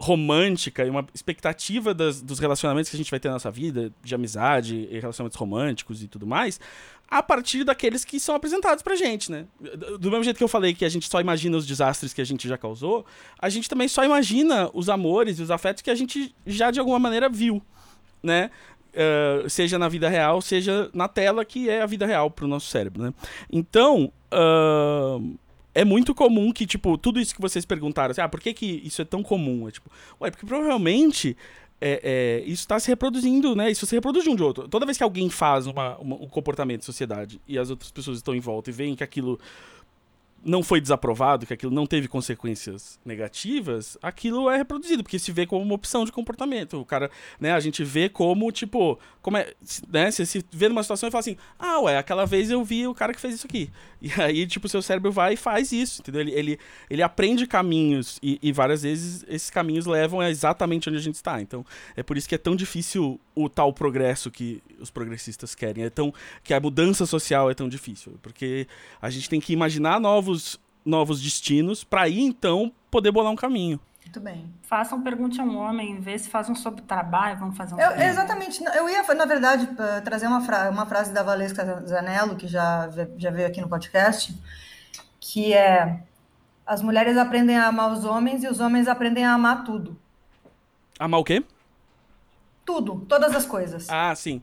romântica 0.00 0.84
e 0.84 0.90
uma 0.90 1.06
expectativa 1.12 1.92
das, 1.92 2.22
dos 2.22 2.38
relacionamentos 2.38 2.88
que 2.88 2.96
a 2.96 2.98
gente 2.98 3.10
vai 3.10 3.18
ter 3.18 3.28
na 3.28 3.34
nossa 3.34 3.50
vida, 3.50 3.92
de 4.02 4.14
amizade 4.14 4.88
e 4.90 5.00
relacionamentos 5.00 5.36
românticos 5.36 6.02
e 6.02 6.06
tudo 6.06 6.26
mais, 6.26 6.60
a 7.10 7.22
partir 7.22 7.64
daqueles 7.64 8.04
que 8.04 8.20
são 8.20 8.34
apresentados 8.34 8.82
pra 8.82 8.94
gente, 8.94 9.32
né? 9.32 9.46
Do 9.98 10.10
mesmo 10.10 10.22
jeito 10.22 10.36
que 10.36 10.44
eu 10.44 10.48
falei 10.48 10.74
que 10.74 10.84
a 10.84 10.88
gente 10.88 11.08
só 11.08 11.20
imagina 11.20 11.56
os 11.56 11.66
desastres 11.66 12.12
que 12.12 12.20
a 12.20 12.24
gente 12.24 12.46
já 12.46 12.56
causou, 12.56 13.04
a 13.38 13.48
gente 13.48 13.68
também 13.68 13.88
só 13.88 14.04
imagina 14.04 14.70
os 14.72 14.88
amores 14.88 15.38
e 15.38 15.42
os 15.42 15.50
afetos 15.50 15.82
que 15.82 15.90
a 15.90 15.94
gente 15.94 16.34
já 16.46 16.70
de 16.70 16.78
alguma 16.78 16.98
maneira 16.98 17.28
viu, 17.28 17.60
né? 18.22 18.50
Uh, 18.90 19.48
seja 19.48 19.78
na 19.78 19.88
vida 19.88 20.08
real, 20.08 20.40
seja 20.40 20.90
na 20.92 21.08
tela, 21.08 21.44
que 21.44 21.68
é 21.68 21.82
a 21.82 21.86
vida 21.86 22.06
real 22.06 22.30
pro 22.30 22.46
nosso 22.46 22.68
cérebro, 22.68 23.02
né? 23.02 23.14
Então, 23.50 24.12
uh, 24.32 25.38
é 25.74 25.84
muito 25.84 26.14
comum 26.14 26.52
que, 26.52 26.66
tipo, 26.66 26.96
tudo 26.98 27.20
isso 27.20 27.34
que 27.34 27.40
vocês 27.40 27.64
perguntaram, 27.64 28.10
assim, 28.10 28.20
ah, 28.20 28.28
por 28.28 28.40
que, 28.40 28.52
que 28.52 28.82
isso 28.84 29.00
é 29.02 29.04
tão 29.04 29.22
comum? 29.22 29.68
É 29.68 29.70
tipo, 29.70 29.90
ué, 30.20 30.30
porque 30.30 30.46
provavelmente 30.46 31.36
é, 31.80 32.00
é, 32.02 32.42
isso 32.44 32.62
está 32.62 32.78
se 32.80 32.88
reproduzindo, 32.88 33.54
né? 33.54 33.70
Isso 33.70 33.86
se 33.86 33.94
reproduz 33.94 34.24
de 34.24 34.30
um 34.30 34.36
de 34.36 34.42
outro. 34.42 34.68
Toda 34.68 34.84
vez 34.84 34.98
que 34.98 35.04
alguém 35.04 35.30
faz 35.30 35.66
uma, 35.66 35.96
uma, 35.98 36.16
um 36.16 36.28
comportamento 36.28 36.80
de 36.80 36.86
sociedade 36.86 37.40
e 37.46 37.58
as 37.58 37.70
outras 37.70 37.90
pessoas 37.90 38.18
estão 38.18 38.34
em 38.34 38.40
volta 38.40 38.70
e 38.70 38.72
veem 38.72 38.96
que 38.96 39.04
aquilo 39.04 39.38
não 40.44 40.62
foi 40.62 40.80
desaprovado, 40.80 41.46
que 41.46 41.52
aquilo 41.52 41.72
não 41.72 41.86
teve 41.86 42.08
consequências 42.08 42.98
negativas, 43.04 43.98
aquilo 44.00 44.48
é 44.48 44.56
reproduzido, 44.56 45.02
porque 45.02 45.18
se 45.18 45.32
vê 45.32 45.46
como 45.46 45.62
uma 45.62 45.74
opção 45.74 46.04
de 46.04 46.12
comportamento. 46.12 46.80
O 46.80 46.84
cara, 46.84 47.10
né, 47.40 47.52
a 47.52 47.60
gente 47.60 47.82
vê 47.84 48.08
como, 48.08 48.50
tipo, 48.52 48.98
como 49.20 49.36
é, 49.36 49.52
né, 49.88 50.10
você 50.10 50.24
se 50.24 50.44
vê 50.52 50.68
numa 50.68 50.82
situação 50.82 51.08
e 51.08 51.12
fala 51.12 51.20
assim, 51.20 51.36
ah, 51.58 51.80
ué, 51.80 51.98
aquela 51.98 52.24
vez 52.24 52.50
eu 52.50 52.62
vi 52.64 52.86
o 52.86 52.94
cara 52.94 53.12
que 53.12 53.20
fez 53.20 53.34
isso 53.34 53.46
aqui. 53.46 53.70
E 54.00 54.12
aí, 54.22 54.46
tipo, 54.46 54.68
seu 54.68 54.80
cérebro 54.80 55.10
vai 55.10 55.34
e 55.34 55.36
faz 55.36 55.72
isso, 55.72 56.00
entendeu? 56.00 56.20
Ele, 56.20 56.30
ele, 56.30 56.58
ele 56.88 57.02
aprende 57.02 57.48
caminhos 57.48 58.16
e, 58.22 58.38
e 58.40 58.52
várias 58.52 58.82
vezes 58.82 59.24
esses 59.26 59.50
caminhos 59.50 59.86
levam 59.86 60.22
exatamente 60.22 60.88
onde 60.88 60.98
a 60.98 61.02
gente 61.02 61.16
está. 61.16 61.42
Então, 61.42 61.66
é 61.96 62.02
por 62.04 62.16
isso 62.16 62.28
que 62.28 62.34
é 62.36 62.38
tão 62.38 62.54
difícil 62.54 63.20
o 63.44 63.48
tal 63.48 63.72
progresso 63.72 64.30
que 64.30 64.62
os 64.80 64.90
progressistas 64.90 65.54
querem, 65.54 65.84
é 65.84 65.90
tão, 65.90 66.12
que 66.42 66.52
a 66.52 66.60
mudança 66.60 67.06
social 67.06 67.50
é 67.50 67.54
tão 67.54 67.68
difícil, 67.68 68.18
porque 68.22 68.66
a 69.00 69.10
gente 69.10 69.28
tem 69.28 69.40
que 69.40 69.52
imaginar 69.52 70.00
novos 70.00 70.58
novos, 70.84 71.20
destinos 71.20 71.84
para 71.84 72.02
aí 72.02 72.20
então 72.20 72.72
poder 72.90 73.10
bolar 73.10 73.30
um 73.30 73.36
caminho. 73.36 73.78
Muito 74.02 74.20
bem. 74.20 74.50
Façam 74.62 75.02
pergunte 75.02 75.38
a 75.38 75.44
um 75.44 75.58
homem, 75.58 76.00
vê 76.00 76.18
se 76.18 76.30
faz 76.30 76.48
um 76.48 76.54
sobre 76.54 76.80
trabalho, 76.80 77.38
vamos 77.38 77.56
fazer 77.58 77.74
um 77.74 77.80
eu, 77.80 77.90
Exatamente. 78.00 78.64
Eu 78.74 78.88
ia, 78.88 79.02
na 79.14 79.26
verdade, 79.26 79.68
trazer 80.02 80.26
uma, 80.26 80.40
fra 80.40 80.70
uma 80.70 80.86
frase 80.86 81.12
da 81.12 81.22
Valesca 81.22 81.84
Zanello, 81.86 82.36
que 82.36 82.48
já, 82.48 82.88
já 83.18 83.30
veio 83.30 83.46
aqui 83.46 83.60
no 83.60 83.68
podcast, 83.68 84.34
que 85.20 85.52
é 85.52 86.02
as 86.66 86.80
mulheres 86.80 87.18
aprendem 87.18 87.56
a 87.56 87.66
amar 87.66 87.92
os 87.92 88.06
homens 88.06 88.42
e 88.42 88.48
os 88.48 88.60
homens 88.60 88.88
aprendem 88.88 89.26
a 89.26 89.34
amar 89.34 89.62
tudo. 89.64 89.94
Amar 90.98 91.20
o 91.20 91.24
quê? 91.24 91.44
Tudo, 92.68 93.02
todas 93.08 93.34
as 93.34 93.46
coisas. 93.46 93.88
Ah, 93.88 94.14
sim. 94.14 94.42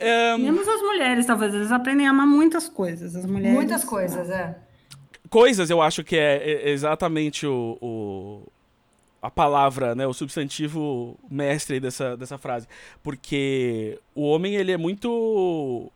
Um... 0.00 0.38
Menos 0.38 0.66
as 0.66 0.80
mulheres, 0.80 1.26
talvez. 1.26 1.54
Eles 1.54 1.70
aprendem 1.70 2.08
a 2.08 2.10
amar 2.10 2.26
muitas 2.26 2.68
coisas. 2.68 3.14
As 3.14 3.24
mulheres. 3.24 3.54
Muitas 3.54 3.84
coisas, 3.84 4.28
é. 4.28 4.58
Coisas, 5.30 5.70
eu 5.70 5.80
acho 5.80 6.02
que 6.02 6.16
é 6.16 6.68
exatamente 6.70 7.46
o, 7.46 7.78
o, 7.80 8.52
a 9.22 9.30
palavra, 9.30 9.94
né, 9.94 10.08
o 10.08 10.12
substantivo 10.12 11.16
mestre 11.30 11.78
dessa, 11.78 12.16
dessa 12.16 12.36
frase. 12.36 12.66
Porque 13.00 14.00
o 14.12 14.22
homem, 14.22 14.56
ele 14.56 14.72
é 14.72 14.76
muito. 14.76 15.92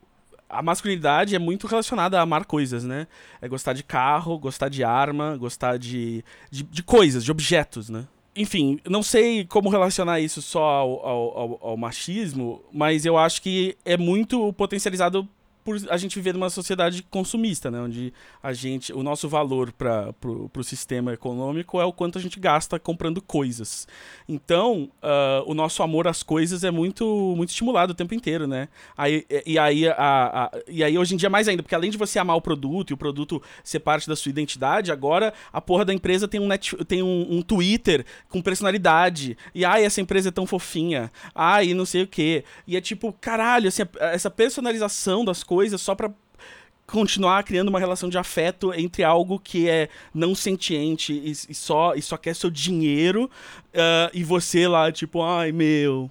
A 0.48 0.62
masculinidade 0.62 1.34
é 1.34 1.38
muito 1.40 1.66
relacionada 1.66 2.16
a 2.16 2.22
amar 2.22 2.44
coisas, 2.44 2.84
né? 2.84 3.08
É 3.40 3.48
gostar 3.48 3.72
de 3.72 3.82
carro, 3.82 4.38
gostar 4.38 4.68
de 4.68 4.84
arma, 4.84 5.36
gostar 5.36 5.78
de, 5.78 6.24
de, 6.48 6.62
de 6.62 6.82
coisas, 6.84 7.24
de 7.24 7.32
objetos, 7.32 7.90
né? 7.90 8.06
Enfim, 8.34 8.78
não 8.88 9.02
sei 9.02 9.44
como 9.44 9.68
relacionar 9.68 10.20
isso 10.20 10.40
só 10.40 10.62
ao, 10.62 11.06
ao, 11.06 11.38
ao, 11.38 11.58
ao, 11.62 11.76
machismo, 11.76 12.62
mas 12.72 13.04
eu 13.04 13.18
acho 13.18 13.42
que 13.42 13.76
é 13.84 13.96
muito 13.96 14.52
potencializado 14.54 15.28
por 15.64 15.76
a 15.88 15.96
gente 15.96 16.16
viver 16.16 16.34
numa 16.34 16.50
sociedade 16.50 17.02
consumista, 17.04 17.70
né? 17.70 17.80
Onde 17.80 18.12
a 18.42 18.52
gente, 18.52 18.92
o 18.92 19.02
nosso 19.02 19.28
valor 19.28 19.72
para 19.72 20.12
o 20.22 20.62
sistema 20.62 21.12
econômico 21.12 21.80
é 21.80 21.84
o 21.84 21.92
quanto 21.92 22.18
a 22.18 22.20
gente 22.20 22.38
gasta 22.40 22.78
comprando 22.78 23.22
coisas. 23.22 23.86
Então, 24.28 24.90
uh, 25.02 25.50
o 25.50 25.54
nosso 25.54 25.82
amor 25.82 26.08
às 26.08 26.22
coisas 26.22 26.64
é 26.64 26.70
muito, 26.70 27.34
muito 27.36 27.50
estimulado 27.50 27.92
o 27.92 27.94
tempo 27.94 28.14
inteiro, 28.14 28.46
né? 28.46 28.68
Aí, 28.96 29.24
e, 29.46 29.58
aí, 29.58 29.88
a, 29.88 29.94
a, 29.96 30.50
e 30.66 30.82
aí, 30.82 30.98
hoje 30.98 31.14
em 31.14 31.16
dia, 31.16 31.30
mais 31.30 31.46
ainda, 31.46 31.62
porque 31.62 31.74
além 31.74 31.90
de 31.90 31.96
você 31.96 32.18
amar 32.18 32.36
o 32.36 32.40
produto 32.40 32.90
e 32.90 32.94
o 32.94 32.96
produto 32.96 33.40
ser 33.62 33.80
parte 33.80 34.08
da 34.08 34.16
sua 34.16 34.30
identidade, 34.30 34.90
agora 34.90 35.32
a 35.52 35.60
porra 35.60 35.84
da 35.84 35.94
empresa 35.94 36.26
tem 36.26 36.40
um, 36.40 36.48
net, 36.48 36.76
tem 36.86 37.02
um, 37.02 37.36
um 37.36 37.42
Twitter 37.42 38.04
com 38.28 38.42
personalidade. 38.42 39.36
E 39.54 39.64
ai, 39.64 39.84
essa 39.84 40.00
empresa 40.00 40.30
é 40.30 40.32
tão 40.32 40.46
fofinha. 40.46 41.10
Ai, 41.34 41.72
não 41.72 41.86
sei 41.86 42.02
o 42.02 42.06
quê. 42.06 42.44
E 42.66 42.76
é 42.76 42.80
tipo, 42.80 43.12
caralho, 43.12 43.68
assim, 43.68 43.82
essa 44.00 44.30
personalização 44.30 45.24
das 45.24 45.42
coisas 45.42 45.51
coisas 45.52 45.82
só 45.82 45.94
para 45.94 46.10
continuar 46.86 47.42
criando 47.44 47.68
uma 47.68 47.78
relação 47.78 48.08
de 48.08 48.16
afeto 48.16 48.72
entre 48.72 49.04
algo 49.04 49.38
que 49.38 49.68
é 49.68 49.90
não 50.14 50.34
sentiente 50.34 51.12
e, 51.12 51.30
e 51.30 51.54
só, 51.54 51.94
e 51.94 52.00
só 52.00 52.16
quer 52.16 52.34
seu 52.34 52.50
dinheiro 52.50 53.24
uh, 53.74 54.10
e 54.14 54.24
você 54.24 54.66
lá, 54.66 54.90
tipo, 54.90 55.22
ai 55.22 55.52
meu. 55.52 56.10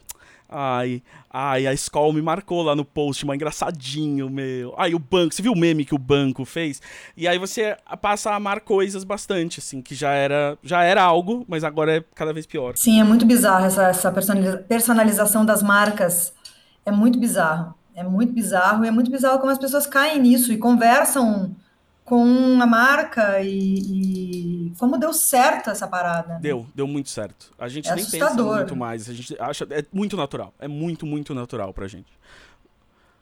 Ai, 0.54 1.02
ai, 1.32 1.66
a 1.66 1.74
escola 1.74 2.14
me 2.14 2.22
marcou 2.22 2.62
lá 2.62 2.76
no 2.76 2.86
post, 2.86 3.26
mas 3.26 3.36
engraçadinho, 3.36 4.30
meu. 4.30 4.76
Ai, 4.78 4.94
o 4.94 5.00
banco, 5.00 5.34
você 5.34 5.42
viu 5.42 5.54
o 5.54 5.58
meme 5.58 5.86
que 5.86 5.96
o 5.96 5.98
banco 5.98 6.44
fez? 6.44 6.80
E 7.18 7.26
aí 7.26 7.40
você 7.40 7.76
passa 8.00 8.30
a 8.30 8.36
amar 8.36 8.60
coisas 8.60 9.04
bastante, 9.06 9.60
assim, 9.60 9.82
que 9.82 9.96
já 9.96 10.12
era, 10.12 10.58
já 10.62 10.84
era 10.84 11.02
algo, 11.02 11.46
mas 11.48 11.64
agora 11.64 11.98
é 11.98 12.04
cada 12.14 12.34
vez 12.34 12.46
pior. 12.46 12.74
Sim, 12.76 13.00
é 13.00 13.04
muito 13.04 13.26
bizarro 13.26 13.66
essa, 13.66 13.88
essa 13.88 14.14
personalização 14.68 15.46
das 15.46 15.64
marcas. 15.64 16.34
É 16.86 16.92
muito 16.92 17.18
bizarro. 17.18 17.74
É 17.96 18.04
muito 18.04 18.34
bizarro, 18.34 18.86
e 18.86 18.88
é 18.88 18.92
muito 18.92 19.12
bizarro 19.12 19.40
como 19.40 19.52
as 19.52 19.58
pessoas 19.58 19.86
caem 19.86 20.20
nisso 20.20 20.52
e 20.52 20.58
conversam 20.58 21.56
com 22.04 22.60
a 22.62 22.66
marca 22.66 23.42
e, 23.42 24.68
e 24.68 24.74
como 24.78 24.98
deu 24.98 25.14
certo 25.14 25.70
essa 25.70 25.88
parada. 25.88 26.36
Né? 26.36 26.40
Deu, 26.42 26.66
deu 26.74 26.88
muito 26.88 27.10
certo. 27.10 27.52
A 27.58 27.68
gente 27.68 27.90
é 27.90 27.96
nem 27.96 28.04
assustador. 28.04 28.36
pensa 28.36 28.58
muito 28.58 28.76
mais, 28.76 29.10
a 29.10 29.14
gente 29.14 29.36
acha 29.40 29.66
é 29.70 29.86
muito 29.94 30.18
natural, 30.18 30.54
é 30.60 30.68
muito 30.68 31.06
muito 31.06 31.34
natural 31.34 31.74
pra 31.74 31.88
gente. 31.88 32.12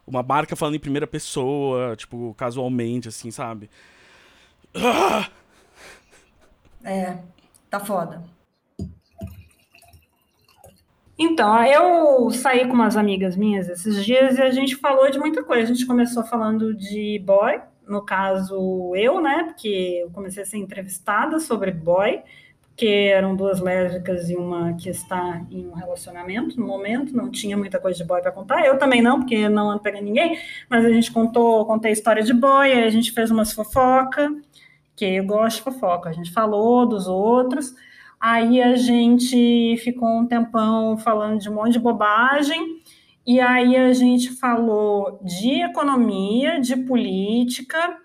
Uma 0.08 0.24
marca 0.24 0.56
falando 0.56 0.76
em 0.76 0.80
primeira 0.80 1.06
pessoa, 1.06 1.96
tipo, 1.96 2.34
casualmente 2.36 3.08
assim, 3.08 3.30
sabe? 3.30 3.70
É, 6.84 7.18
tá 7.70 7.80
foda. 7.80 8.24
Então, 11.22 11.66
eu 11.66 12.32
saí 12.32 12.66
com 12.66 12.74
umas 12.74 12.96
amigas 12.96 13.36
minhas 13.36 13.68
esses 13.68 14.06
dias 14.06 14.38
e 14.38 14.42
a 14.42 14.52
gente 14.52 14.78
falou 14.78 15.12
de 15.12 15.20
muita 15.20 15.44
coisa. 15.44 15.64
A 15.64 15.76
gente 15.76 15.86
começou 15.86 16.24
falando 16.24 16.74
de 16.74 17.22
boy, 17.26 17.60
no 17.86 18.02
caso 18.02 18.94
eu, 18.96 19.20
né? 19.20 19.44
Porque 19.44 20.00
eu 20.02 20.10
comecei 20.12 20.44
a 20.44 20.46
ser 20.46 20.56
entrevistada 20.58 21.38
sobre 21.42 21.72
boy, 21.72 22.22
porque 22.70 23.12
eram 23.14 23.36
duas 23.36 23.60
lésbicas 23.60 24.30
e 24.30 24.38
uma 24.38 24.74
que 24.76 24.90
está 24.90 25.46
em 25.52 25.68
um 25.68 25.74
relacionamento 25.74 26.58
no 26.58 26.66
momento, 26.66 27.14
não 27.14 27.30
tinha 27.30 27.58
muita 27.58 27.82
coisa 27.82 27.98
de 27.98 28.06
boy 28.06 28.22
para 28.22 28.32
contar. 28.32 28.66
Eu 28.66 28.78
também 28.78 29.02
não, 29.02 29.20
porque 29.20 29.50
não 29.50 29.70
ando 29.70 29.82
pegando 29.82 30.06
ninguém, 30.06 30.40
mas 30.70 30.86
a 30.86 30.90
gente 30.90 31.12
contou, 31.12 31.66
contei 31.66 31.90
a 31.90 31.94
história 31.94 32.24
de 32.24 32.34
boy, 32.34 32.72
a 32.72 32.90
gente 32.90 33.12
fez 33.12 33.30
umas 33.30 33.52
fofoca, 33.52 34.34
que 34.96 35.04
eu 35.04 35.26
gosto 35.26 35.58
de 35.58 35.64
fofoca. 35.64 36.10
A 36.10 36.14
gente 36.14 36.32
falou 36.32 36.86
dos 36.86 37.08
outros. 37.08 37.76
Aí 38.20 38.62
a 38.62 38.76
gente 38.76 39.78
ficou 39.84 40.10
um 40.10 40.28
tempão 40.28 40.98
falando 40.98 41.40
de 41.40 41.50
um 41.50 41.56
monte 41.56 41.74
de 41.74 41.80
bobagem, 41.80 42.82
e 43.26 43.40
aí 43.40 43.78
a 43.78 43.94
gente 43.94 44.32
falou 44.38 45.20
de 45.24 45.62
economia, 45.62 46.60
de 46.60 46.76
política. 46.76 47.98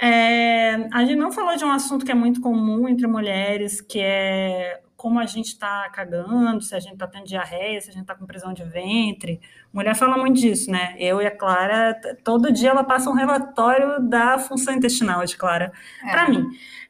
É, 0.00 0.88
a 0.92 1.04
gente 1.04 1.16
não 1.16 1.30
falou 1.30 1.56
de 1.56 1.64
um 1.64 1.70
assunto 1.70 2.04
que 2.04 2.12
é 2.12 2.14
muito 2.14 2.40
comum 2.40 2.88
entre 2.88 3.06
mulheres, 3.06 3.80
que 3.80 4.00
é 4.00 4.80
como 4.96 5.20
a 5.20 5.26
gente 5.26 5.48
está 5.48 5.88
cagando, 5.90 6.62
se 6.62 6.74
a 6.74 6.80
gente 6.80 6.94
está 6.94 7.06
tendo 7.06 7.26
diarreia, 7.26 7.80
se 7.80 7.90
a 7.90 7.92
gente 7.92 8.02
está 8.02 8.14
com 8.14 8.26
prisão 8.26 8.52
de 8.52 8.64
ventre. 8.64 9.40
Mulher 9.72 9.94
fala 9.94 10.16
muito 10.16 10.40
disso, 10.40 10.70
né? 10.70 10.96
Eu 10.98 11.20
e 11.20 11.26
a 11.26 11.30
Clara, 11.30 11.94
todo 12.24 12.50
dia 12.50 12.70
ela 12.70 12.82
passa 12.82 13.10
um 13.10 13.14
relatório 13.14 14.00
da 14.00 14.38
função 14.38 14.74
intestinal 14.74 15.24
de 15.24 15.36
Clara 15.36 15.70
é. 16.02 16.10
para 16.10 16.28
mim. 16.28 16.44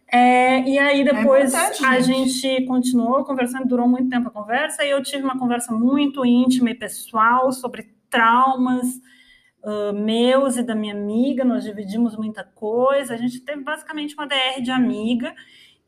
É, 0.09 0.61
e 0.61 0.79
aí 0.79 1.01
é 1.01 1.05
depois 1.05 1.53
é 1.53 1.85
a 1.85 2.01
gente 2.01 2.65
continuou 2.67 3.25
conversando, 3.25 3.67
durou 3.67 3.89
muito 3.89 4.09
tempo 4.09 4.29
a 4.29 4.31
conversa, 4.31 4.85
e 4.85 4.91
eu 4.91 5.03
tive 5.03 5.25
uma 5.25 5.39
conversa 5.39 5.73
muito 5.73 6.25
íntima 6.25 6.71
e 6.71 6.75
pessoal 6.75 7.51
sobre 7.53 7.91
traumas 8.09 8.87
uh, 9.65 9.93
meus 9.93 10.57
e 10.57 10.63
da 10.63 10.75
minha 10.75 10.95
amiga, 10.95 11.45
nós 11.45 11.65
dividimos 11.65 12.17
muita 12.17 12.45
coisa, 12.45 13.15
a 13.15 13.17
gente 13.17 13.41
teve 13.41 13.63
basicamente 13.63 14.15
uma 14.15 14.27
DR 14.27 14.63
de 14.63 14.71
amiga, 14.71 15.35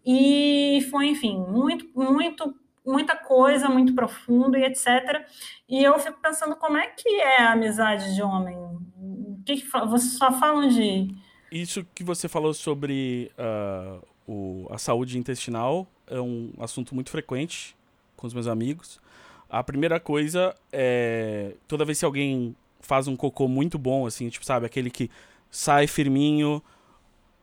e 0.04 0.86
foi, 0.90 1.08
enfim, 1.08 1.38
muito, 1.38 1.88
muito, 1.94 2.54
muita 2.84 3.14
coisa, 3.14 3.68
muito 3.68 3.94
profundo 3.94 4.56
e 4.56 4.64
etc. 4.64 5.24
E 5.68 5.84
eu 5.84 5.98
fico 5.98 6.18
pensando 6.20 6.56
como 6.56 6.76
é 6.76 6.86
que 6.86 7.08
é 7.20 7.42
a 7.42 7.52
amizade 7.52 8.14
de 8.14 8.22
homem? 8.22 8.56
O 8.56 9.42
que, 9.44 9.56
que 9.56 9.68
vocês 9.68 10.14
só 10.14 10.32
falam 10.32 10.68
de 10.68 11.14
isso 11.50 11.86
que 11.94 12.04
você 12.04 12.28
falou 12.28 12.52
sobre 12.52 13.30
uh, 13.38 14.06
o, 14.26 14.66
a 14.70 14.78
saúde 14.78 15.18
intestinal 15.18 15.86
é 16.06 16.20
um 16.20 16.52
assunto 16.58 16.94
muito 16.94 17.10
frequente 17.10 17.76
com 18.16 18.26
os 18.26 18.34
meus 18.34 18.46
amigos. 18.46 19.00
A 19.48 19.62
primeira 19.62 19.98
coisa 19.98 20.54
é 20.72 21.54
toda 21.66 21.84
vez 21.84 21.98
que 21.98 22.04
alguém 22.04 22.54
faz 22.80 23.08
um 23.08 23.16
cocô 23.16 23.48
muito 23.48 23.78
bom, 23.78 24.06
assim, 24.06 24.28
tipo, 24.28 24.44
sabe, 24.44 24.66
aquele 24.66 24.90
que 24.90 25.10
sai 25.50 25.86
firminho, 25.86 26.62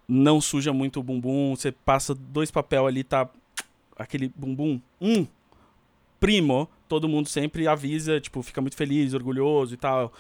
não 0.07 0.39
suja 0.39 0.71
muito 0.71 0.99
o 0.99 1.03
bumbum, 1.03 1.55
você 1.55 1.71
passa 1.71 2.13
dois 2.13 2.51
papel 2.51 2.85
ali, 2.85 3.03
tá 3.03 3.27
aquele 3.97 4.31
bumbum, 4.35 4.79
hum, 5.01 5.25
primo, 6.19 6.69
todo 6.87 7.09
mundo 7.09 7.27
sempre 7.27 7.67
avisa, 7.67 8.19
tipo, 8.19 8.41
fica 8.43 8.61
muito 8.61 8.75
feliz, 8.75 9.13
orgulhoso 9.13 9.73
e 9.73 9.77
tal. 9.77 10.13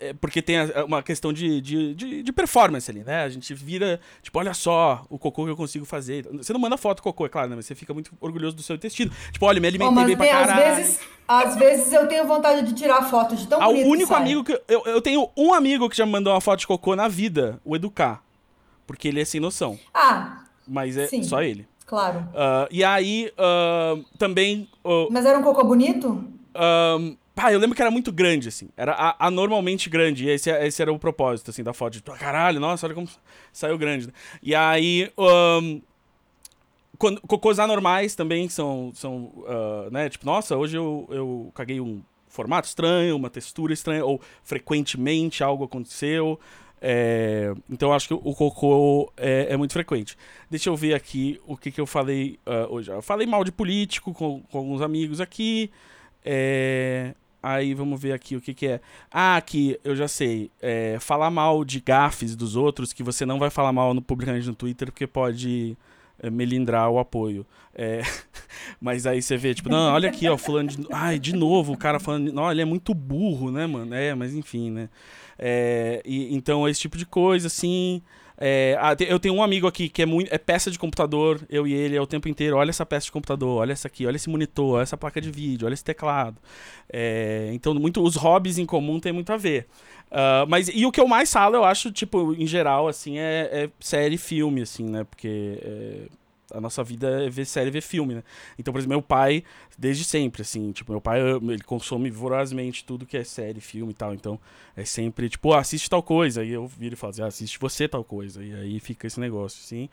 É, 0.00 0.12
porque 0.12 0.42
tem 0.42 0.58
a, 0.58 0.84
uma 0.84 1.02
questão 1.02 1.32
de, 1.32 1.60
de, 1.60 1.94
de, 1.94 2.22
de, 2.22 2.32
performance 2.32 2.90
ali, 2.90 3.04
né? 3.04 3.22
A 3.22 3.28
gente 3.28 3.54
vira, 3.54 4.00
tipo, 4.22 4.38
olha 4.38 4.52
só 4.52 5.04
o 5.08 5.18
cocô 5.18 5.44
que 5.44 5.50
eu 5.50 5.56
consigo 5.56 5.84
fazer. 5.84 6.26
Você 6.32 6.52
não 6.52 6.60
manda 6.60 6.76
foto 6.76 7.02
cocô, 7.02 7.26
é 7.26 7.28
claro, 7.28 7.48
né? 7.48 7.56
Mas 7.56 7.66
você 7.66 7.74
fica 7.74 7.94
muito 7.94 8.12
orgulhoso 8.20 8.56
do 8.56 8.62
seu 8.62 8.76
intestino. 8.76 9.10
Tipo, 9.32 9.46
olha, 9.46 9.60
me 9.60 9.68
alimentei 9.68 10.02
oh, 10.02 10.06
bem 10.06 10.16
pra 10.16 10.26
caralho. 10.26 10.72
Às 10.72 10.76
vezes, 10.76 11.00
às 11.26 11.56
vezes 11.56 11.92
eu 11.92 12.06
tenho 12.06 12.26
vontade 12.26 12.66
de 12.66 12.74
tirar 12.74 13.02
fotos 13.08 13.38
de 13.38 13.46
tão 13.46 13.62
ah, 13.62 13.68
O 13.68 13.86
único 13.86 14.14
amigo 14.14 14.44
que... 14.44 14.60
Eu, 14.68 14.82
eu 14.84 15.00
tenho 15.00 15.30
um 15.36 15.54
amigo 15.54 15.88
que 15.88 15.96
já 15.96 16.04
me 16.04 16.12
mandou 16.12 16.32
uma 16.32 16.40
foto 16.40 16.60
de 16.60 16.66
cocô 16.66 16.94
na 16.94 17.08
vida, 17.08 17.60
o 17.64 17.76
Educar. 17.76 18.22
Porque 18.86 19.08
ele 19.08 19.20
é 19.20 19.24
sem 19.24 19.40
noção. 19.40 19.78
Ah, 19.94 20.44
Mas 20.66 20.96
é 20.96 21.06
sim, 21.06 21.22
só 21.22 21.42
ele. 21.42 21.66
Claro. 21.86 22.18
Uh, 22.18 22.68
e 22.70 22.84
aí, 22.84 23.32
uh, 23.38 24.04
também... 24.18 24.68
Uh, 24.84 25.08
Mas 25.10 25.24
era 25.24 25.38
um 25.38 25.42
cocô 25.42 25.64
bonito? 25.64 26.24
Pá, 27.38 27.52
eu 27.52 27.60
lembro 27.60 27.76
que 27.76 27.80
era 27.80 27.90
muito 27.90 28.10
grande, 28.10 28.48
assim. 28.48 28.68
Era 28.76 29.14
anormalmente 29.16 29.88
grande. 29.88 30.26
E 30.26 30.30
esse, 30.30 30.50
esse 30.50 30.82
era 30.82 30.92
o 30.92 30.98
propósito, 30.98 31.52
assim, 31.52 31.62
da 31.62 31.72
foto. 31.72 31.92
De, 31.92 32.02
caralho, 32.02 32.58
nossa, 32.58 32.84
olha 32.84 32.96
como 32.96 33.08
saiu 33.52 33.78
grande. 33.78 34.08
Né? 34.08 34.12
E 34.42 34.56
aí. 34.56 35.08
Um, 35.16 35.80
quando, 36.98 37.20
cocôs 37.20 37.60
anormais 37.60 38.16
também 38.16 38.48
são. 38.48 38.90
são 38.92 39.32
uh, 39.36 39.88
né? 39.92 40.08
Tipo, 40.08 40.26
nossa, 40.26 40.56
hoje 40.56 40.76
eu, 40.76 41.06
eu 41.12 41.52
caguei 41.54 41.80
um 41.80 42.02
formato 42.26 42.66
estranho, 42.66 43.14
uma 43.14 43.30
textura 43.30 43.72
estranha, 43.72 44.04
ou 44.04 44.20
frequentemente 44.42 45.44
algo 45.44 45.62
aconteceu. 45.62 46.40
É, 46.80 47.54
então 47.70 47.92
acho 47.92 48.08
que 48.08 48.14
o 48.14 48.34
cocô 48.34 49.12
é, 49.16 49.46
é, 49.50 49.56
muito 49.56 49.74
frequente. 49.74 50.18
Deixa 50.50 50.70
eu 50.70 50.74
ver 50.74 50.94
aqui 50.94 51.40
o 51.46 51.56
que, 51.56 51.70
que 51.70 51.80
eu 51.80 51.86
falei 51.86 52.40
uh, 52.44 52.74
hoje. 52.74 52.90
Eu 52.90 53.00
falei 53.00 53.28
mal 53.28 53.44
de 53.44 53.52
político 53.52 54.12
com, 54.12 54.40
com 54.42 54.58
alguns 54.58 54.82
amigos 54.82 55.20
aqui. 55.20 55.70
É, 56.24 57.14
Aí 57.42 57.72
vamos 57.72 58.00
ver 58.00 58.12
aqui 58.12 58.36
o 58.36 58.40
que, 58.40 58.52
que 58.52 58.66
é. 58.66 58.80
Ah, 59.10 59.36
aqui, 59.36 59.78
eu 59.84 59.94
já 59.94 60.08
sei. 60.08 60.50
É, 60.60 60.98
falar 61.00 61.30
mal 61.30 61.64
de 61.64 61.80
gafes 61.80 62.34
dos 62.34 62.56
outros, 62.56 62.92
que 62.92 63.02
você 63.02 63.24
não 63.24 63.38
vai 63.38 63.50
falar 63.50 63.72
mal 63.72 63.94
no, 63.94 64.02
publicamente 64.02 64.46
no 64.46 64.54
Twitter, 64.54 64.90
porque 64.90 65.06
pode 65.06 65.76
é, 66.18 66.28
melindrar 66.30 66.90
o 66.90 66.98
apoio. 66.98 67.46
É, 67.74 68.02
mas 68.80 69.06
aí 69.06 69.22
você 69.22 69.36
vê, 69.36 69.54
tipo, 69.54 69.68
não, 69.68 69.92
olha 69.92 70.08
aqui, 70.08 70.28
ó, 70.28 70.36
fulano 70.36 70.68
de. 70.68 70.86
Ai, 70.90 71.18
de 71.18 71.32
novo, 71.34 71.72
o 71.72 71.78
cara 71.78 72.00
falando. 72.00 72.32
Não, 72.32 72.50
ele 72.50 72.62
é 72.62 72.64
muito 72.64 72.92
burro, 72.92 73.52
né, 73.52 73.66
mano? 73.66 73.94
É, 73.94 74.14
mas 74.14 74.34
enfim, 74.34 74.70
né? 74.70 74.88
É, 75.38 76.02
e, 76.04 76.34
então, 76.34 76.68
esse 76.68 76.80
tipo 76.80 76.98
de 76.98 77.06
coisa, 77.06 77.46
assim. 77.46 78.02
É, 78.40 78.78
eu 79.08 79.18
tenho 79.18 79.34
um 79.34 79.42
amigo 79.42 79.66
aqui 79.66 79.88
que 79.88 80.02
é, 80.02 80.06
muito, 80.06 80.32
é 80.32 80.38
peça 80.38 80.70
de 80.70 80.78
computador, 80.78 81.40
eu 81.50 81.66
e 81.66 81.74
ele, 81.74 81.96
é 81.96 82.00
o 82.00 82.06
tempo 82.06 82.28
inteiro. 82.28 82.56
Olha 82.56 82.70
essa 82.70 82.86
peça 82.86 83.06
de 83.06 83.12
computador, 83.12 83.58
olha 83.58 83.72
essa 83.72 83.88
aqui, 83.88 84.06
olha 84.06 84.16
esse 84.16 84.30
monitor, 84.30 84.76
olha 84.76 84.82
essa 84.82 84.96
placa 84.96 85.20
de 85.20 85.30
vídeo, 85.30 85.66
olha 85.66 85.74
esse 85.74 85.84
teclado. 85.84 86.36
É, 86.90 87.50
então, 87.52 87.74
muito, 87.74 88.02
os 88.02 88.14
hobbies 88.14 88.58
em 88.58 88.66
comum 88.66 89.00
tem 89.00 89.12
muito 89.12 89.32
a 89.32 89.36
ver. 89.36 89.66
Uh, 90.06 90.48
mas, 90.48 90.68
e 90.68 90.86
o 90.86 90.92
que 90.92 91.00
eu 91.00 91.08
mais 91.08 91.32
falo, 91.32 91.56
eu 91.56 91.64
acho, 91.64 91.90
tipo, 91.92 92.32
em 92.34 92.46
geral, 92.46 92.88
assim, 92.88 93.18
é, 93.18 93.50
é 93.52 93.70
série 93.80 94.14
e 94.14 94.18
filme, 94.18 94.62
assim, 94.62 94.84
né? 94.84 95.04
Porque 95.04 95.58
é, 95.60 96.06
a 96.52 96.60
nossa 96.60 96.82
vida 96.82 97.24
é 97.24 97.28
ver 97.28 97.44
série 97.44 97.68
e 97.68 97.70
ver 97.70 97.80
filme, 97.82 98.14
né? 98.14 98.22
Então, 98.58 98.72
por 98.72 98.78
exemplo, 98.78 98.94
meu 98.94 99.02
pai, 99.02 99.44
desde 99.76 100.04
sempre, 100.04 100.42
assim, 100.42 100.72
tipo, 100.72 100.92
meu 100.92 101.00
pai, 101.00 101.20
ele 101.20 101.62
consome 101.62 102.10
vorazmente 102.10 102.84
tudo 102.84 103.06
que 103.06 103.16
é 103.16 103.24
série, 103.24 103.60
filme 103.60 103.92
e 103.92 103.94
tal. 103.94 104.14
Então, 104.14 104.38
é 104.76 104.84
sempre, 104.84 105.28
tipo, 105.28 105.50
oh, 105.50 105.54
assiste 105.54 105.88
tal 105.88 106.02
coisa. 106.02 106.44
E 106.44 106.50
eu 106.50 106.66
viro 106.66 106.94
e 106.94 106.96
falo 106.96 107.10
assim, 107.10 107.22
ah, 107.22 107.26
assiste 107.26 107.58
você 107.58 107.86
tal 107.88 108.04
coisa. 108.04 108.42
E 108.42 108.54
aí 108.54 108.80
fica 108.80 109.06
esse 109.06 109.20
negócio, 109.20 109.60
assim. 109.62 109.88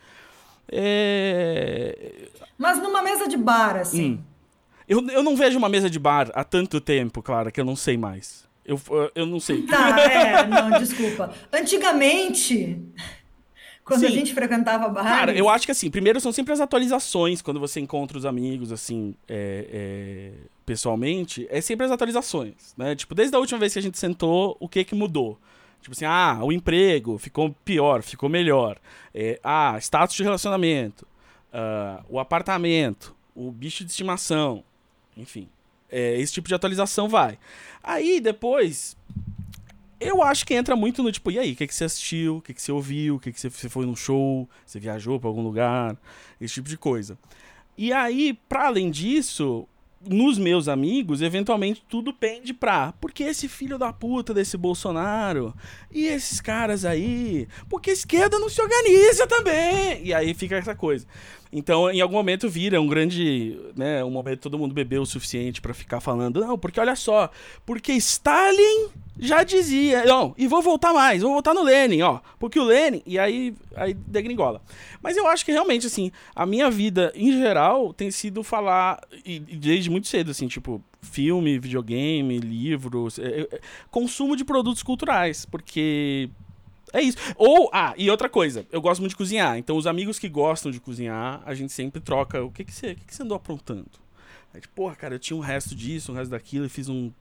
É... 0.72 2.30
Mas 2.58 2.82
numa 2.82 3.02
mesa 3.02 3.28
de 3.28 3.38
bar, 3.38 3.78
assim. 3.78 4.14
Hum. 4.14 4.24
Eu, 4.88 5.08
eu 5.10 5.24
não 5.24 5.36
vejo 5.36 5.58
uma 5.58 5.70
mesa 5.70 5.90
de 5.90 5.98
bar 5.98 6.32
há 6.34 6.44
tanto 6.44 6.80
tempo, 6.80 7.22
Clara, 7.22 7.52
que 7.52 7.60
eu 7.60 7.66
não 7.66 7.76
sei 7.76 7.98
mais. 7.98 8.46
Eu, 8.64 8.80
eu 9.14 9.26
não 9.26 9.40
sei. 9.40 9.64
Tá, 9.64 10.00
é, 10.00 10.48
não, 10.48 10.80
desculpa. 10.80 11.34
Antigamente, 11.52 12.80
quando 13.86 14.00
Sim. 14.00 14.08
a 14.08 14.10
gente 14.10 14.34
frequentava 14.34 14.90
bares. 14.90 15.10
Cara, 15.10 15.38
eu 15.38 15.48
acho 15.48 15.68
que 15.68 15.72
assim, 15.72 15.92
primeiro 15.92 16.20
são 16.20 16.32
sempre 16.32 16.52
as 16.52 16.60
atualizações 16.60 17.40
quando 17.40 17.60
você 17.60 17.80
encontra 17.80 18.18
os 18.18 18.26
amigos, 18.26 18.72
assim, 18.72 19.14
é, 19.30 19.68
é, 19.72 20.32
pessoalmente, 20.66 21.48
é 21.52 21.62
sempre 21.62 21.86
as 21.86 21.92
atualizações, 21.92 22.74
né? 22.76 22.96
Tipo, 22.96 23.14
desde 23.14 23.36
a 23.36 23.40
última 23.40 23.60
vez 23.60 23.74
que 23.74 23.80
a 23.80 23.82
gente 23.82 24.00
sentou, 24.00 24.58
o 24.60 24.68
que 24.68 24.84
que 24.84 24.96
mudou? 24.96 25.40
Tipo 25.82 25.94
assim, 25.96 26.06
ah, 26.06 26.40
o 26.42 26.52
emprego 26.52 27.20
ficou 27.20 27.56
pior, 27.64 28.02
ficou 28.02 28.28
melhor. 28.28 28.80
É, 29.14 29.40
ah, 29.44 29.78
status 29.80 30.16
de 30.16 30.24
relacionamento. 30.24 31.08
Uh, 31.54 32.04
o 32.10 32.20
apartamento, 32.20 33.16
o 33.36 33.52
bicho 33.52 33.86
de 33.86 33.92
estimação, 33.92 34.64
enfim. 35.16 35.48
É, 35.92 36.20
esse 36.20 36.34
tipo 36.34 36.48
de 36.48 36.56
atualização 36.56 37.08
vai. 37.08 37.38
Aí 37.84 38.20
depois, 38.20 38.98
eu 40.00 40.22
acho 40.22 40.46
que 40.46 40.54
entra 40.54 40.76
muito 40.76 41.02
no 41.02 41.12
tipo, 41.12 41.32
e 41.32 41.40
aí, 41.40 41.54
o 41.54 41.56
que, 41.56 41.68
que 41.68 41.76
você 41.76 41.86
assistiu, 41.86 42.38
o 42.38 42.42
que, 42.42 42.54
que 42.54 42.62
você 42.62 42.72
ouviu, 42.72 43.16
o 43.16 43.20
que, 43.20 43.32
que 43.32 43.40
você, 43.40 43.50
você 43.50 43.70
foi 43.70 43.86
num 43.86 43.96
show, 43.96 44.50
você 44.66 44.80
viajou 44.80 45.20
para 45.20 45.30
algum 45.30 45.42
lugar, 45.42 45.98
esse 46.40 46.56
tipo 46.56 46.68
de 46.68 46.78
coisa. 46.78 47.18
E 47.78 47.92
aí, 47.92 48.34
para 48.48 48.68
além 48.68 48.90
disso, 48.90 49.68
nos 50.08 50.38
meus 50.38 50.68
amigos, 50.68 51.22
eventualmente 51.22 51.84
tudo 51.90 52.14
pende 52.14 52.54
pra. 52.54 52.94
Porque 52.94 53.24
esse 53.24 53.48
filho 53.48 53.78
da 53.78 53.92
puta 53.92 54.34
desse 54.34 54.56
Bolsonaro 54.56 55.54
e 55.92 56.06
esses 56.06 56.40
caras 56.40 56.86
aí. 56.86 57.48
Porque 57.70 57.90
a 57.90 57.94
esquerda 57.94 58.40
não 58.40 58.50
se 58.50 58.62
organiza 58.62 59.28
também. 59.28 60.06
E 60.06 60.14
aí 60.14 60.34
fica 60.34 60.56
essa 60.56 60.76
coisa. 60.76 61.06
Então, 61.52 61.90
em 61.90 62.02
algum 62.02 62.16
momento 62.16 62.50
vira 62.50 62.82
um 62.82 62.88
grande, 62.88 63.58
né, 63.76 64.04
um 64.04 64.10
momento 64.10 64.42
todo 64.42 64.58
mundo 64.58 64.74
bebeu 64.74 65.02
o 65.02 65.06
suficiente 65.06 65.62
para 65.62 65.74
ficar 65.74 66.00
falando, 66.00 66.42
não, 66.42 66.58
porque 66.58 66.80
olha 66.80 66.96
só, 66.96 67.30
porque 67.66 67.94
Stalin 67.94 68.90
já 69.18 69.44
dizia, 69.44 70.04
não, 70.04 70.34
e 70.38 70.48
vou 70.48 70.62
voltar 70.62 70.94
mais, 70.94 71.22
vou 71.22 71.32
voltar 71.32 71.54
no 71.54 71.64
Lenin, 71.64 72.02
ó, 72.02 72.20
porque 72.38 72.60
o 72.60 72.64
Lenin, 72.64 73.02
e 73.06 73.18
aí, 73.18 73.56
aí 73.76 73.94
degringola. 73.94 74.62
Mas 75.02 75.16
eu 75.16 75.28
acho 75.28 75.46
que 75.46 75.52
realmente, 75.52 75.88
assim, 75.88 76.12
a 76.36 76.46
minha 76.46 76.70
vida, 76.70 77.14
em 77.16 77.32
geral, 77.32 77.94
tem 77.94 78.12
sido 78.12 78.44
falar, 78.44 79.00
e, 79.26 79.36
e 79.36 79.56
desde 79.56 79.90
muito 79.90 80.08
cedo, 80.08 80.32
assim, 80.32 80.48
tipo, 80.48 80.84
filme, 81.02 81.58
videogame, 81.58 82.40
livros, 82.40 83.18
é, 83.20 83.48
é, 83.52 83.62
consumo 83.90 84.36
de 84.36 84.44
produtos 84.44 84.84
culturais, 84.84 85.46
porque 85.46 86.30
é 86.96 87.02
isso. 87.02 87.18
Ou, 87.36 87.70
ah, 87.74 87.94
e 87.98 88.10
outra 88.10 88.30
coisa, 88.30 88.66
eu 88.72 88.82
gosto 88.82 89.02
muito 89.02 89.12
de 89.12 89.18
cozinhar. 89.18 89.58
Então, 89.58 89.76
os 89.76 89.86
amigos 89.86 90.18
que 90.18 90.30
gostam 90.30 90.72
de 90.72 90.80
cozinhar, 90.80 91.42
a 91.46 91.54
gente 91.54 91.74
sempre 91.74 92.00
troca. 92.00 92.44
O 92.44 92.50
que, 92.50 92.64
que, 92.64 92.72
você, 92.72 92.92
o 92.92 92.96
que, 92.96 93.06
que 93.06 93.14
você 93.14 93.24
andou 93.24 93.36
aprontando? 93.36 93.92
Aí, 94.54 94.62
tipo, 94.62 94.74
porra, 94.74 94.96
cara, 94.96 95.16
eu 95.16 95.20
tinha 95.20 95.36
um 95.36 95.42
resto 95.42 95.76
disso, 95.76 96.12
um 96.12 96.16
resto 96.16 96.32
daquilo, 96.32 96.66
e 96.66 96.70
fiz 96.70 96.88
um, 96.88 97.12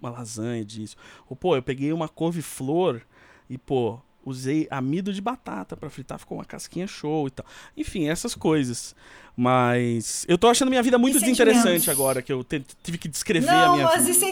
uma 0.00 0.10
lasanha 0.10 0.64
disso. 0.64 0.96
Ou, 1.28 1.34
pô, 1.34 1.56
eu 1.56 1.62
peguei 1.62 1.92
uma 1.92 2.08
couve-flor 2.08 3.00
e, 3.48 3.56
pô, 3.56 3.98
usei 4.24 4.66
amido 4.70 5.12
de 5.12 5.20
batata 5.20 5.76
para 5.76 5.90
fritar, 5.90 6.18
ficou 6.18 6.38
uma 6.38 6.44
casquinha 6.44 6.86
show 6.86 7.26
e 7.26 7.30
tal. 7.30 7.46
Enfim, 7.76 8.08
essas 8.08 8.34
coisas. 8.34 8.94
Mas 9.36 10.24
eu 10.28 10.38
tô 10.38 10.46
achando 10.46 10.68
minha 10.68 10.82
vida 10.82 10.96
muito 10.96 11.18
desinteressante 11.18 11.90
agora, 11.90 12.22
que 12.22 12.32
eu 12.32 12.44
tive 12.82 12.98
que 12.98 13.08
descrever 13.08 13.46
Não, 13.46 13.72
a 13.72 13.72
minha 13.72 13.84
mas 13.84 14.06
vida. 14.06 14.26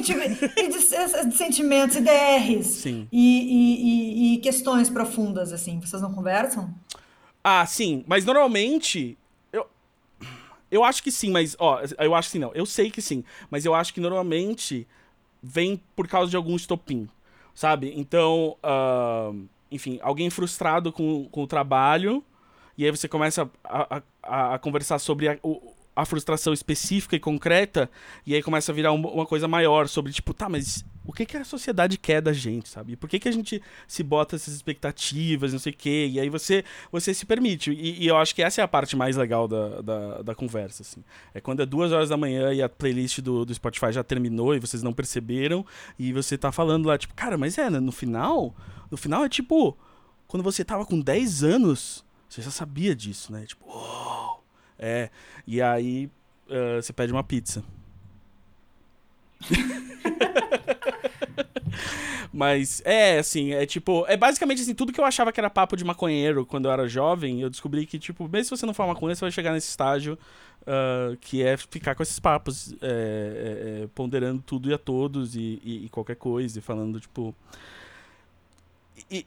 E 0.56 0.68
de, 0.68 1.28
de 1.28 1.36
sentimentos, 1.36 1.96
IDRs. 1.96 2.66
Sim. 2.66 3.08
E, 3.10 4.32
e, 4.32 4.34
e, 4.34 4.38
questões 4.38 4.88
profundas, 4.88 5.52
assim. 5.52 5.80
Vocês 5.80 6.00
não 6.00 6.12
conversam? 6.12 6.72
Ah, 7.42 7.66
sim. 7.66 8.04
Mas 8.06 8.24
normalmente. 8.24 9.18
Eu, 9.52 9.66
eu 10.70 10.84
acho 10.84 11.02
que 11.02 11.10
sim, 11.10 11.32
mas. 11.32 11.56
Ó, 11.58 11.80
eu 11.98 12.14
acho 12.14 12.30
que 12.30 12.38
não. 12.38 12.52
Eu 12.54 12.64
sei 12.64 12.88
que 12.88 13.02
sim. 13.02 13.24
Mas 13.50 13.64
eu 13.64 13.74
acho 13.74 13.92
que 13.92 14.00
normalmente 14.00 14.86
vem 15.42 15.82
por 15.96 16.06
causa 16.06 16.30
de 16.30 16.36
algum 16.36 16.54
estopim. 16.54 17.08
Sabe? 17.52 17.92
Então. 17.96 18.56
Uh 18.62 19.48
enfim, 19.72 19.98
alguém 20.02 20.30
frustrado 20.30 20.92
com, 20.92 21.28
com 21.30 21.42
o 21.42 21.46
trabalho, 21.46 22.22
e 22.76 22.84
aí 22.84 22.90
você 22.90 23.08
começa 23.08 23.50
a, 23.64 24.02
a, 24.22 24.54
a 24.54 24.58
conversar 24.58 24.98
sobre 24.98 25.28
a, 25.28 25.38
o, 25.42 25.74
a 25.94 26.04
frustração 26.04 26.52
específica 26.52 27.16
e 27.16 27.20
concreta, 27.20 27.90
e 28.26 28.34
aí 28.34 28.42
começa 28.42 28.72
a 28.72 28.74
virar 28.74 28.92
uma, 28.92 29.10
uma 29.10 29.26
coisa 29.26 29.46
maior 29.46 29.88
sobre, 29.88 30.12
tipo, 30.12 30.32
tá, 30.32 30.48
mas 30.48 30.84
o 31.04 31.12
que, 31.12 31.26
que 31.26 31.36
a 31.36 31.44
sociedade 31.44 31.98
quer 31.98 32.22
da 32.22 32.32
gente, 32.32 32.68
sabe? 32.68 32.96
Por 32.96 33.08
que, 33.08 33.18
que 33.18 33.28
a 33.28 33.32
gente 33.32 33.60
se 33.86 34.02
bota 34.02 34.36
essas 34.36 34.54
expectativas, 34.54 35.52
não 35.52 35.58
sei 35.58 35.72
o 35.72 35.76
quê? 35.76 36.08
E 36.10 36.20
aí 36.20 36.28
você, 36.28 36.64
você 36.90 37.12
se 37.12 37.26
permite. 37.26 37.72
E, 37.72 38.04
e, 38.04 38.06
eu 38.06 38.16
acho 38.16 38.34
que 38.34 38.42
essa 38.42 38.60
é 38.60 38.64
a 38.64 38.68
parte 38.68 38.96
mais 38.96 39.16
legal 39.16 39.48
da, 39.48 39.82
da, 39.82 40.22
da, 40.22 40.34
conversa, 40.34 40.82
assim. 40.82 41.02
É 41.34 41.40
quando 41.40 41.60
é 41.60 41.66
duas 41.66 41.90
horas 41.90 42.08
da 42.08 42.16
manhã 42.16 42.54
e 42.54 42.62
a 42.62 42.68
playlist 42.68 43.20
do, 43.20 43.44
do 43.44 43.52
Spotify 43.52 43.92
já 43.92 44.04
terminou 44.04 44.54
e 44.54 44.60
vocês 44.60 44.82
não 44.82 44.92
perceberam, 44.92 45.66
e 45.98 46.12
você 46.12 46.38
tá 46.38 46.52
falando 46.52 46.86
lá, 46.86 46.96
tipo, 46.96 47.14
cara, 47.14 47.36
mas 47.36 47.58
é, 47.58 47.68
né, 47.68 47.80
no 47.80 47.92
final 47.92 48.54
no 48.92 48.98
final 48.98 49.24
é 49.24 49.28
tipo, 49.28 49.74
quando 50.28 50.42
você 50.42 50.62
tava 50.62 50.84
com 50.84 51.00
10 51.00 51.42
anos, 51.42 52.04
você 52.28 52.42
já 52.42 52.50
sabia 52.50 52.94
disso, 52.94 53.32
né? 53.32 53.46
Tipo, 53.46 53.64
oh! 53.66 54.41
É. 54.82 55.08
E 55.46 55.62
aí 55.62 56.10
uh, 56.48 56.82
você 56.82 56.92
pede 56.92 57.12
uma 57.12 57.22
pizza. 57.22 57.62
Mas 62.32 62.80
é, 62.84 63.18
assim, 63.18 63.52
é 63.52 63.66
tipo. 63.66 64.04
É 64.08 64.16
basicamente 64.16 64.62
assim, 64.62 64.74
tudo 64.74 64.92
que 64.92 64.98
eu 65.00 65.04
achava 65.04 65.30
que 65.30 65.38
era 65.38 65.50
papo 65.50 65.76
de 65.76 65.84
maconheiro 65.84 66.46
quando 66.46 66.64
eu 66.64 66.72
era 66.72 66.88
jovem, 66.88 67.40
eu 67.40 67.50
descobri 67.50 67.84
que, 67.84 67.98
tipo, 67.98 68.26
mesmo 68.26 68.44
se 68.44 68.50
você 68.50 68.66
não 68.66 68.72
for 68.72 68.86
maconheiro, 68.86 69.16
você 69.16 69.24
vai 69.24 69.30
chegar 69.30 69.52
nesse 69.52 69.68
estágio 69.68 70.18
uh, 70.62 71.16
que 71.18 71.42
é 71.42 71.56
ficar 71.56 71.94
com 71.94 72.02
esses 72.02 72.18
papos, 72.18 72.74
é, 72.80 72.86
é, 72.86 73.82
é, 73.82 73.88
ponderando 73.94 74.42
tudo 74.42 74.70
e 74.70 74.74
a 74.74 74.78
todos 74.78 75.36
e, 75.36 75.60
e, 75.62 75.84
e 75.84 75.88
qualquer 75.90 76.16
coisa, 76.16 76.58
e 76.58 76.62
falando, 76.62 76.98
tipo. 76.98 77.34
E, 79.10 79.24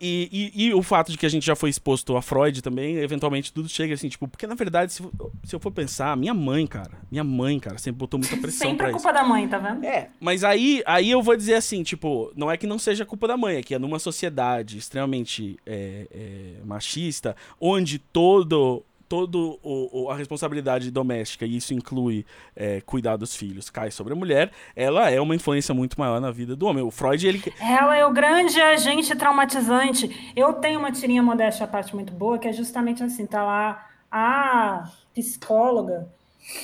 e, 0.55 0.65
e, 0.65 0.73
o 0.73 0.81
fato 0.81 1.11
de 1.11 1.17
que 1.17 1.25
a 1.25 1.29
gente 1.29 1.45
já 1.45 1.55
foi 1.55 1.69
exposto 1.69 2.15
a 2.17 2.21
Freud 2.21 2.61
também, 2.61 2.97
eventualmente 2.97 3.53
tudo 3.53 3.69
chega 3.69 3.93
assim, 3.93 4.09
tipo, 4.09 4.27
porque 4.27 4.47
na 4.47 4.55
verdade, 4.55 4.93
se, 4.93 5.03
se 5.43 5.55
eu 5.55 5.59
for 5.59 5.71
pensar, 5.71 6.15
minha 6.17 6.33
mãe, 6.33 6.65
cara, 6.65 6.91
minha 7.11 7.23
mãe, 7.23 7.59
cara, 7.59 7.77
sempre 7.77 7.99
botou 7.99 8.19
muita 8.19 8.35
pressão 8.37 8.69
sempre 8.69 8.87
é 8.87 8.91
culpa 8.91 9.13
da 9.13 9.23
mãe, 9.23 9.47
tá 9.47 9.57
vendo? 9.57 9.85
É, 9.85 10.09
mas 10.19 10.43
aí, 10.43 10.81
aí 10.85 11.11
eu 11.11 11.21
vou 11.21 11.35
dizer 11.35 11.55
assim, 11.55 11.83
tipo, 11.83 12.31
não 12.35 12.51
é 12.51 12.57
que 12.57 12.67
não 12.67 12.79
seja 12.79 13.05
culpa 13.05 13.27
da 13.27 13.37
mãe, 13.37 13.57
é 13.57 13.63
que 13.63 13.75
é 13.75 13.79
numa 13.79 13.99
sociedade 13.99 14.77
extremamente 14.77 15.57
é, 15.65 16.07
é, 16.11 16.65
machista, 16.65 17.35
onde 17.59 17.99
todo 17.99 18.83
todo 19.07 19.59
o, 19.63 20.09
a 20.09 20.15
responsabilidade 20.15 20.89
doméstica, 20.91 21.45
e 21.45 21.57
isso 21.57 21.73
inclui 21.73 22.25
é, 22.55 22.81
cuidar 22.81 23.17
dos 23.17 23.35
filhos, 23.35 23.69
cai 23.69 23.91
sobre 23.91 24.13
a 24.13 24.15
mulher, 24.15 24.51
ela 24.75 25.09
é 25.09 25.19
uma 25.21 25.35
influência 25.35 25.73
muito 25.73 25.99
maior 25.99 26.19
na 26.19 26.31
vida 26.31 26.55
do 26.55 26.65
homem. 26.65 26.83
O 26.83 26.91
Freud, 26.91 27.27
ele... 27.27 27.41
Ela 27.59 27.95
é 27.95 28.05
o 28.05 28.11
grande 28.11 28.59
agente 28.59 29.15
traumatizante. 29.15 30.33
Eu 30.35 30.53
tenho 30.53 30.79
uma 30.79 30.91
tirinha 30.91 31.21
modéstia 31.21 31.65
à 31.65 31.67
parte 31.67 31.95
muito 31.95 32.13
boa, 32.13 32.37
que 32.37 32.47
é 32.47 32.53
justamente 32.53 33.03
assim, 33.03 33.25
tá 33.25 33.43
lá 33.43 33.87
a 34.11 34.89
psicóloga, 35.13 36.07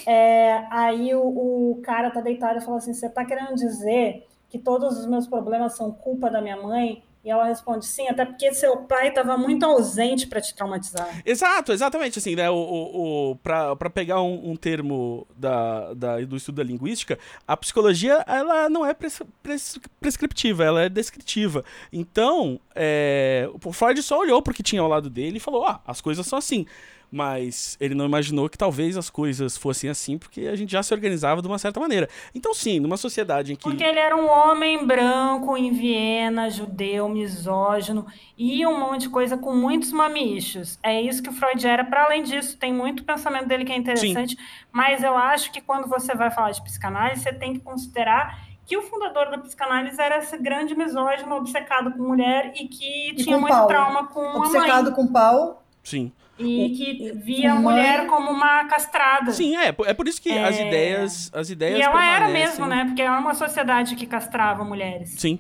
é, 0.05 0.65
aí 0.69 1.13
o, 1.15 1.21
o 1.21 1.81
cara 1.81 2.11
tá 2.11 2.21
deitado 2.21 2.59
e 2.59 2.61
fala 2.61 2.77
assim, 2.77 2.93
você 2.93 3.09
tá 3.09 3.25
querendo 3.25 3.55
dizer 3.55 4.27
que 4.49 4.59
todos 4.59 4.99
os 4.99 5.07
meus 5.07 5.27
problemas 5.27 5.75
são 5.75 5.91
culpa 5.91 6.29
da 6.29 6.41
minha 6.41 6.57
mãe? 6.57 7.03
E 7.23 7.29
ela 7.29 7.45
responde 7.45 7.85
sim, 7.85 8.07
até 8.07 8.25
porque 8.25 8.51
seu 8.51 8.77
pai 8.77 9.09
estava 9.09 9.37
muito 9.37 9.63
ausente 9.63 10.25
para 10.25 10.41
te 10.41 10.55
traumatizar. 10.55 11.21
Exato, 11.23 11.71
exatamente. 11.71 12.17
Assim, 12.17 12.35
né? 12.35 12.49
O, 12.49 12.55
o, 12.55 13.31
o, 13.31 13.35
para 13.35 13.89
pegar 13.91 14.21
um, 14.23 14.51
um, 14.51 14.55
termo 14.55 15.27
da, 15.37 15.93
da, 15.93 16.19
do 16.21 16.35
estudo 16.35 16.55
da 16.55 16.63
linguística, 16.63 17.19
a 17.47 17.55
psicologia 17.55 18.23
ela 18.27 18.67
não 18.69 18.83
é 18.83 18.93
pres, 18.95 19.21
pres, 19.43 19.77
prescriptiva, 19.99 20.63
ela 20.63 20.81
é 20.81 20.89
descritiva. 20.89 21.63
Então, 21.93 22.59
é, 22.73 23.47
o 23.63 23.71
Freud 23.71 24.01
só 24.01 24.19
olhou 24.19 24.41
porque 24.41 24.63
tinha 24.63 24.81
ao 24.81 24.87
lado 24.87 25.07
dele 25.07 25.37
e 25.37 25.39
falou: 25.39 25.67
ah, 25.67 25.79
as 25.85 26.01
coisas 26.01 26.25
são 26.25 26.39
assim 26.39 26.65
mas 27.11 27.77
ele 27.79 27.93
não 27.93 28.05
imaginou 28.05 28.47
que 28.47 28.57
talvez 28.57 28.95
as 28.95 29.09
coisas 29.09 29.57
fossem 29.57 29.89
assim, 29.89 30.17
porque 30.17 30.47
a 30.47 30.55
gente 30.55 30.71
já 30.71 30.81
se 30.81 30.93
organizava 30.93 31.41
de 31.41 31.47
uma 31.47 31.59
certa 31.59 31.77
maneira. 31.77 32.07
Então, 32.33 32.53
sim, 32.53 32.79
numa 32.79 32.95
sociedade 32.95 33.51
em 33.51 33.55
que. 33.57 33.63
Porque 33.63 33.83
ele 33.83 33.99
era 33.99 34.15
um 34.15 34.29
homem 34.29 34.85
branco 34.85 35.57
em 35.57 35.71
Viena, 35.71 36.49
judeu, 36.49 37.09
misógino 37.09 38.05
e 38.37 38.65
um 38.65 38.79
monte 38.79 39.01
de 39.01 39.09
coisa 39.09 39.37
com 39.37 39.53
muitos 39.53 39.91
mamichos. 39.91 40.79
É 40.81 41.01
isso 41.01 41.21
que 41.21 41.29
o 41.29 41.33
Freud 41.33 41.67
era. 41.67 41.83
Para 41.83 42.05
além 42.05 42.23
disso, 42.23 42.57
tem 42.57 42.71
muito 42.73 43.03
pensamento 43.03 43.47
dele 43.47 43.65
que 43.65 43.73
é 43.73 43.75
interessante, 43.75 44.35
sim. 44.35 44.41
mas 44.71 45.03
eu 45.03 45.17
acho 45.17 45.51
que 45.51 45.59
quando 45.59 45.89
você 45.89 46.15
vai 46.15 46.31
falar 46.31 46.51
de 46.51 46.63
psicanálise, 46.63 47.23
você 47.23 47.33
tem 47.33 47.53
que 47.53 47.59
considerar 47.59 48.39
que 48.65 48.77
o 48.77 48.81
fundador 48.83 49.29
da 49.29 49.37
psicanálise 49.37 49.99
era 49.99 50.19
esse 50.19 50.37
grande 50.37 50.73
misógino 50.73 51.35
obcecado 51.35 51.91
com 51.91 52.03
mulher 52.03 52.53
e 52.55 52.69
que 52.69 53.09
e 53.09 53.15
tinha 53.15 53.37
muito 53.37 53.51
pau. 53.51 53.67
trauma 53.67 54.07
com 54.07 54.21
obcecado 54.21 54.39
a 54.39 54.47
mãe. 54.47 54.69
Obcecado 54.69 54.95
com 54.95 55.07
pau. 55.07 55.63
Sim. 55.83 56.11
E 56.45 56.69
que 56.75 57.11
via 57.13 57.53
a 57.53 57.55
mulher 57.55 58.07
como 58.07 58.31
uma 58.31 58.65
castrada. 58.65 59.31
Sim, 59.31 59.55
é. 59.55 59.67
É 59.85 59.93
por 59.93 60.07
isso 60.07 60.21
que 60.21 60.29
é... 60.29 60.43
as 60.43 60.59
ideias. 60.59 61.31
As 61.33 61.49
ideias 61.49 61.79
e 61.79 61.81
ela 61.81 62.05
era 62.05 62.27
mesmo, 62.29 62.65
né? 62.65 62.85
Porque 62.85 63.01
era 63.01 63.19
uma 63.19 63.33
sociedade 63.33 63.95
que 63.95 64.05
castrava 64.05 64.63
mulheres. 64.63 65.15
Sim. 65.17 65.39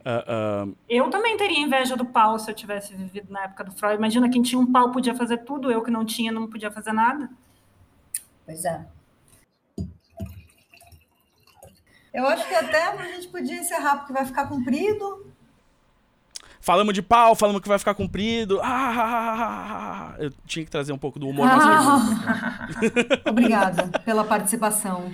Uh, 0.00 0.68
uh... 0.68 0.76
Eu 0.88 1.10
também 1.10 1.36
teria 1.36 1.60
inveja 1.60 1.96
do 1.96 2.04
pau 2.04 2.38
se 2.38 2.50
eu 2.50 2.54
tivesse 2.54 2.94
vivido 2.94 3.30
na 3.30 3.44
época 3.44 3.64
do 3.64 3.72
Freud. 3.72 3.96
Imagina 3.96 4.30
quem 4.30 4.42
tinha 4.42 4.58
um 4.58 4.70
pau 4.70 4.90
podia 4.90 5.14
fazer 5.14 5.38
tudo, 5.38 5.70
eu 5.70 5.82
que 5.82 5.90
não 5.90 6.04
tinha 6.04 6.32
não 6.32 6.46
podia 6.46 6.70
fazer 6.70 6.92
nada. 6.92 7.28
Pois 8.46 8.64
é. 8.64 8.86
Eu 12.12 12.26
acho 12.26 12.46
que 12.48 12.54
até 12.54 12.88
a 12.88 12.96
gente 12.96 13.28
podia 13.28 13.56
encerrar, 13.56 13.98
porque 13.98 14.12
vai 14.12 14.24
ficar 14.24 14.48
comprido. 14.48 15.29
Falamos 16.60 16.92
de 16.92 17.00
pau, 17.00 17.34
falamos 17.34 17.62
que 17.62 17.68
vai 17.68 17.78
ficar 17.78 17.94
comprido. 17.94 18.60
Ah, 18.62 20.14
eu 20.18 20.30
tinha 20.46 20.64
que 20.64 20.70
trazer 20.70 20.92
um 20.92 20.98
pouco 20.98 21.18
do 21.18 21.26
humor 21.26 21.48
ah. 21.50 22.68
Obrigada 23.24 23.98
pela 24.00 24.24
participação. 24.24 25.10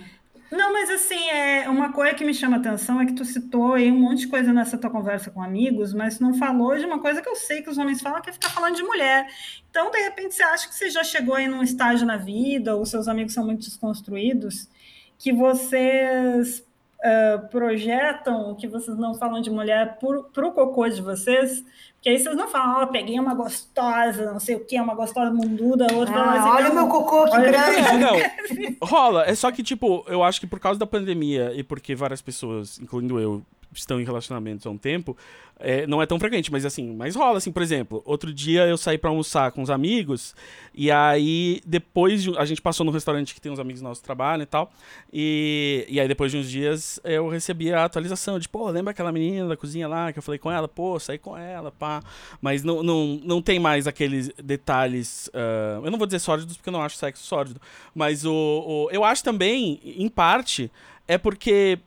Não, 0.51 0.73
mas 0.73 0.91
assim, 0.91 1.29
é 1.31 1.69
uma 1.69 1.93
coisa 1.93 2.15
que 2.15 2.25
me 2.25 2.33
chama 2.33 2.57
atenção 2.57 3.01
é 3.01 3.07
que 3.07 3.15
tu 3.15 3.25
citou 3.25 3.75
aí 3.75 3.91
um 3.91 3.99
monte 3.99 4.21
de 4.21 4.29
coisa 4.29 4.53
nessa 4.53 4.79
tua 4.79 4.91
conversa 4.91 5.31
com 5.31 5.43
amigos, 5.43 5.93
mas 5.93 6.21
não 6.21 6.35
falou 6.35 6.77
de 6.77 6.85
uma 6.85 7.01
coisa 7.01 7.21
que 7.21 7.29
eu 7.29 7.35
sei 7.35 7.63
que 7.63 7.71
os 7.71 7.79
homens 7.79 8.01
falam, 8.01 8.21
que 8.21 8.31
é 8.31 8.33
ficar 8.33 8.51
falando 8.51 8.77
de 8.77 8.83
mulher. 8.83 9.27
Então, 9.69 9.91
de 9.91 9.99
repente, 9.99 10.35
você 10.35 10.45
acha 10.45 10.69
que 10.69 10.75
você 10.75 10.89
já 10.89 11.03
chegou 11.03 11.35
aí 11.35 11.49
num 11.49 11.63
estágio 11.63 12.07
na 12.07 12.17
vida, 12.17 12.77
ou 12.77 12.87
seus 12.87 13.09
amigos 13.09 13.35
são 13.35 13.45
muito 13.45 13.61
desconstruídos, 13.61 14.69
que 15.19 15.33
vocês 15.33 16.65
uh, 17.01 17.49
projetam 17.49 18.55
que 18.55 18.67
vocês 18.67 18.97
não 18.97 19.15
falam 19.15 19.41
de 19.41 19.51
mulher 19.51 19.99
para 19.99 20.47
o 20.47 20.53
cocô 20.53 20.89
de 20.89 21.01
vocês, 21.03 21.65
porque 21.95 22.09
aí 22.09 22.19
vocês 22.19 22.37
não 22.37 22.49
falam, 22.49 22.81
ó, 22.81 22.83
oh, 22.85 22.87
peguei 22.89 23.19
uma 23.19 23.35
gostosa, 23.35 24.33
não 24.33 24.41
sei 24.41 24.57
o 24.57 24.65
que, 24.65 24.81
uma 24.81 24.95
gostosa 24.95 25.31
munduda, 25.33 25.87
outra 25.93 26.15
ah, 26.15 26.33
assim, 26.33 26.49
olha 26.49 26.71
o 26.71 26.75
meu 26.75 26.89
cocô, 26.89 27.25
que 27.25 27.41
grande. 27.41 27.99
Não, 27.99 28.87
rola, 28.87 29.25
é 29.27 29.35
só 29.35 29.51
que, 29.51 29.63
tipo, 29.63 30.05
eu 30.09 30.23
acho 30.23 30.41
que 30.41 30.47
por 30.47 30.61
causa 30.61 30.79
da 30.79 30.87
pandemia 30.87 31.53
e 31.55 31.63
porque 31.63 31.95
várias 31.95 32.23
pessoas, 32.23 32.79
incluindo 32.79 33.19
eu, 33.19 33.43
estão 33.79 34.01
em 34.01 34.05
relacionamentos 34.05 34.67
há 34.67 34.71
um 34.71 34.79
tempo, 34.79 35.17
é, 35.59 35.87
não 35.87 36.03
é 36.03 36.07
tão 36.07 36.19
frequente, 36.19 36.53
mas 36.53 36.67
assim, 36.67 36.95
mas 36.95 37.15
rola, 37.15 37.39
assim, 37.39 37.51
por 37.51 37.63
exemplo, 37.63 38.03
outro 38.05 38.33
dia 38.33 38.67
eu 38.67 38.77
saí 38.77 38.99
para 38.99 39.09
almoçar 39.09 39.51
com 39.53 39.63
os 39.63 39.71
amigos, 39.71 40.35
e 40.75 40.91
aí 40.91 41.63
depois 41.67 42.23
de, 42.23 42.37
a 42.37 42.45
gente 42.45 42.61
passou 42.61 42.85
no 42.85 42.93
restaurante 42.93 43.35
que 43.35 43.41
tem 43.41 43.51
uns 43.51 43.59
amigos 43.59 43.81
nossos 43.81 44.01
que 44.01 44.05
trabalham 44.05 44.43
e 44.43 44.47
tal, 44.47 44.71
e, 45.11 45.87
e 45.89 45.99
aí 45.99 46.07
depois 46.07 46.31
de 46.31 46.39
uns 46.39 46.51
dias 46.51 47.01
eu 47.03 47.29
recebi 47.29 47.73
a 47.73 47.85
atualização 47.85 48.39
de, 48.39 48.49
pô, 48.49 48.69
lembra 48.69 48.91
aquela 48.91 49.11
menina 49.11 49.49
da 49.49 49.57
cozinha 49.57 49.89
lá 49.89 50.13
que 50.13 50.19
eu 50.19 50.23
falei 50.23 50.39
com 50.39 50.51
ela? 50.51 50.69
Pô, 50.69 51.01
saí 51.01 51.19
com 51.19 51.37
ela, 51.37 51.73
pá. 51.73 52.03
Mas 52.41 52.63
não, 52.63 52.83
não, 52.83 53.21
não 53.25 53.41
tem 53.41 53.59
mais 53.59 53.87
aqueles 53.87 54.29
detalhes, 54.43 55.29
uh, 55.29 55.85
eu 55.85 55.91
não 55.91 55.99
vou 55.99 56.07
dizer 56.07 56.19
sórdidos 56.19 56.57
porque 56.57 56.69
eu 56.69 56.73
não 56.73 56.83
acho 56.83 56.97
sexo 56.97 57.25
sórdido, 57.25 57.61
mas 57.95 58.27
o, 58.27 58.33
o 58.33 58.89
eu 58.91 59.05
acho 59.05 59.25
também, 59.25 59.81
em 59.83 60.09
parte, 60.09 60.71
é 61.09 61.17
porque 61.17 61.79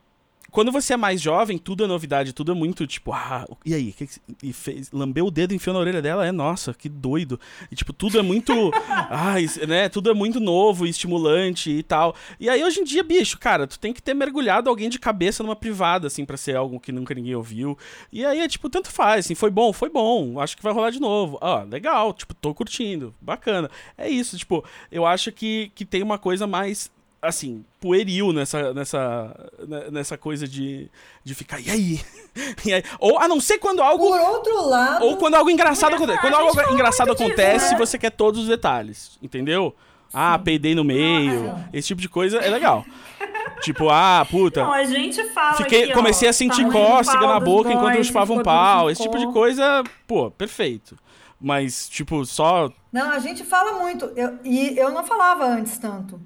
quando 0.52 0.72
você 0.72 0.93
é 0.93 0.97
mais 0.97 1.22
jovem, 1.22 1.58
tudo 1.58 1.84
é 1.84 1.88
novidade, 1.88 2.34
tudo 2.34 2.52
é 2.52 2.56
muito 2.56 2.86
tipo, 2.88 3.12
ah, 3.14 3.47
e 3.66 3.74
aí? 3.74 3.91
Que 3.93 4.08
que, 4.08 4.20
e 4.43 4.54
fez, 4.54 4.91
lambeu 4.91 5.26
o 5.26 5.32
dedo, 5.32 5.54
enfiou 5.54 5.74
na 5.74 5.80
orelha 5.80 6.02
dela, 6.02 6.26
é 6.26 6.32
nossa, 6.32 6.74
que 6.74 6.89
doido. 6.89 7.39
E 7.72 7.76
tipo, 7.76 7.93
tudo 7.93 8.20
é 8.20 8.22
muito. 8.22 8.54
ai, 9.10 9.45
né? 9.68 9.89
Tudo 9.89 10.10
é 10.10 10.14
muito 10.14 10.39
novo 10.39 10.86
e 10.86 10.89
estimulante 10.89 11.70
e 11.70 11.84
tal. 11.84 12.16
E 12.39 12.50
aí, 12.50 12.64
hoje 12.64 12.80
em 12.80 12.84
dia, 12.84 13.04
bicho, 13.04 13.38
cara, 13.38 13.68
tu 13.68 13.80
tem 13.80 13.93
que 13.93 14.02
ter 14.02 14.14
mergulhado 14.14 14.70
alguém 14.70 14.89
de 14.89 15.00
cabeça 15.00 15.43
numa 15.43 15.56
privada, 15.56 16.08
assim, 16.08 16.26
para 16.26 16.38
ser 16.38 16.56
algo 16.56 16.80
que 16.80 16.91
nunca 16.91 17.14
ninguém 17.14 17.36
ouviu. 17.36 17.78
E 18.12 18.26
aí 18.26 18.39
é 18.39 18.47
tipo, 18.47 18.70
tanto 18.70 18.91
faz, 18.91 19.26
assim, 19.26 19.36
foi 19.36 19.50
bom, 19.50 19.72
foi 19.72 19.89
bom. 19.89 20.39
Acho 20.39 20.58
que 20.58 20.64
vai 20.64 20.74
rolar 20.74 20.89
de 20.89 21.00
novo. 21.00 21.38
Ó, 21.41 21.64
legal, 21.64 22.14
tipo, 22.14 22.34
tô 22.34 22.54
curtindo, 22.54 23.14
bacana. 23.22 23.70
É 23.97 24.10
isso, 24.10 24.38
tipo, 24.38 24.64
eu 24.91 25.06
acho 25.06 25.32
que, 25.32 25.72
que 25.76 25.86
tem 25.86 26.02
uma 26.02 26.18
coisa 26.18 26.47
mais 26.47 26.91
assim, 27.22 27.66
pueril 27.80 28.32
nessa, 28.32 28.74
nessa, 28.74 29.52
né, 29.68 29.88
nessa 29.92 30.18
coisa 30.18 30.48
de, 30.48 30.90
de 31.24 31.36
ficar, 31.36 31.60
e 31.60 31.70
aí? 31.70 32.02
e 32.66 32.74
aí? 32.74 32.84
Ou 33.00 33.20
a 33.20 33.28
não 33.28 33.40
ser 33.40 33.58
quando 33.60 33.82
algo. 33.82 34.08
Por 34.08 34.20
outro 34.20 34.68
lado. 34.68 35.06
Ou 35.06 35.18
quando 35.18 35.36
algo 35.36 35.50
engraçado 35.50 35.96
acontece. 35.96 36.20
Quando 36.22 36.36
algo 36.36 36.74
engraçado 36.74 37.12
acontece, 37.12 37.66
disso, 37.66 37.72
né? 37.74 37.78
você 37.78 37.98
quer 37.98 38.12
todos 38.12 38.42
os 38.42 38.48
detalhes, 38.48 39.18
entendeu? 39.22 39.76
Sim. 39.78 40.18
Ah, 40.18 40.40
peidei 40.40 40.74
no 40.74 40.84
meio. 40.84 41.52
Ah, 41.52 41.70
esse 41.72 41.90
tipo 41.90 42.02
de 42.02 42.10
coisa 42.10 42.38
é 42.38 42.50
legal. 42.50 42.84
tipo, 43.62 43.90
ah, 43.90 44.26
puta. 44.30 44.64
Não, 44.64 44.72
a 44.72 44.84
gente 44.84 45.24
fala. 45.30 45.58
Fiquei, 45.58 45.84
aqui, 45.86 45.94
comecei 45.94 46.28
ó, 46.28 46.32
a 46.32 46.34
sentir 46.34 46.66
cócega 46.72 47.28
na 47.28 47.40
boca 47.40 47.72
enquanto 47.72 47.96
eu 47.96 48.04
chupava 48.04 48.34
um 48.34 48.42
pau. 48.42 48.90
Esse 48.90 49.04
tipo 49.04 49.20
de 49.20 49.32
coisa, 49.32 49.84
pô, 50.08 50.32
perfeito. 50.32 50.98
Mas, 51.40 51.88
tipo, 51.88 52.26
só. 52.26 52.72
Não, 52.92 53.12
a 53.12 53.20
gente 53.20 53.44
fala 53.44 53.80
muito. 53.80 54.06
Eu, 54.16 54.40
e 54.44 54.78
eu 54.78 54.92
não 54.92 55.06
falava 55.06 55.46
antes 55.46 55.78
tanto 55.78 56.20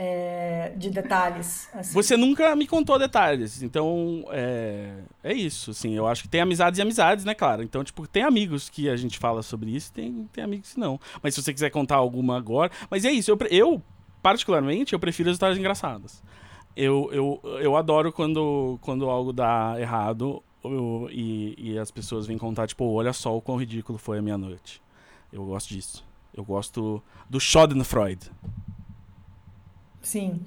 é, 0.00 0.72
de 0.76 0.90
detalhes. 0.90 1.68
Assim. 1.74 1.92
Você 1.92 2.16
nunca 2.16 2.54
me 2.54 2.68
contou 2.68 2.96
detalhes, 3.00 3.64
então 3.64 4.24
é, 4.30 4.92
é 5.24 5.32
isso, 5.34 5.72
assim, 5.72 5.92
eu 5.96 6.06
acho 6.06 6.22
que 6.22 6.28
tem 6.28 6.40
amizades 6.40 6.78
e 6.78 6.82
amizades, 6.82 7.24
né, 7.24 7.34
claro, 7.34 7.64
então, 7.64 7.82
tipo, 7.82 8.06
tem 8.06 8.22
amigos 8.22 8.68
que 8.68 8.88
a 8.88 8.96
gente 8.96 9.18
fala 9.18 9.42
sobre 9.42 9.74
isso, 9.74 9.92
tem, 9.92 10.28
tem 10.32 10.44
amigos 10.44 10.74
que 10.74 10.78
não, 10.78 11.00
mas 11.20 11.34
se 11.34 11.42
você 11.42 11.52
quiser 11.52 11.70
contar 11.70 11.96
alguma 11.96 12.36
agora, 12.36 12.70
mas 12.88 13.04
é 13.04 13.10
isso, 13.10 13.28
eu, 13.32 13.38
eu 13.50 13.82
particularmente, 14.22 14.92
eu 14.92 15.00
prefiro 15.00 15.30
as 15.30 15.34
histórias 15.34 15.58
engraçadas. 15.58 16.22
Eu, 16.76 17.10
eu, 17.12 17.40
eu 17.60 17.74
adoro 17.74 18.12
quando, 18.12 18.78
quando 18.80 19.10
algo 19.10 19.32
dá 19.32 19.74
errado 19.80 20.40
eu, 20.62 21.08
e, 21.10 21.56
e 21.58 21.78
as 21.78 21.90
pessoas 21.90 22.24
vêm 22.24 22.38
contar, 22.38 22.68
tipo, 22.68 22.84
olha 22.84 23.12
só 23.12 23.36
o 23.36 23.40
quão 23.40 23.58
ridículo 23.58 23.98
foi 23.98 24.18
a 24.18 24.22
minha 24.22 24.38
noite. 24.38 24.80
Eu 25.32 25.44
gosto 25.44 25.68
disso. 25.70 26.06
Eu 26.32 26.44
gosto 26.44 27.02
do 27.28 27.40
Schadenfreude. 27.40 28.30
Sim. 30.02 30.40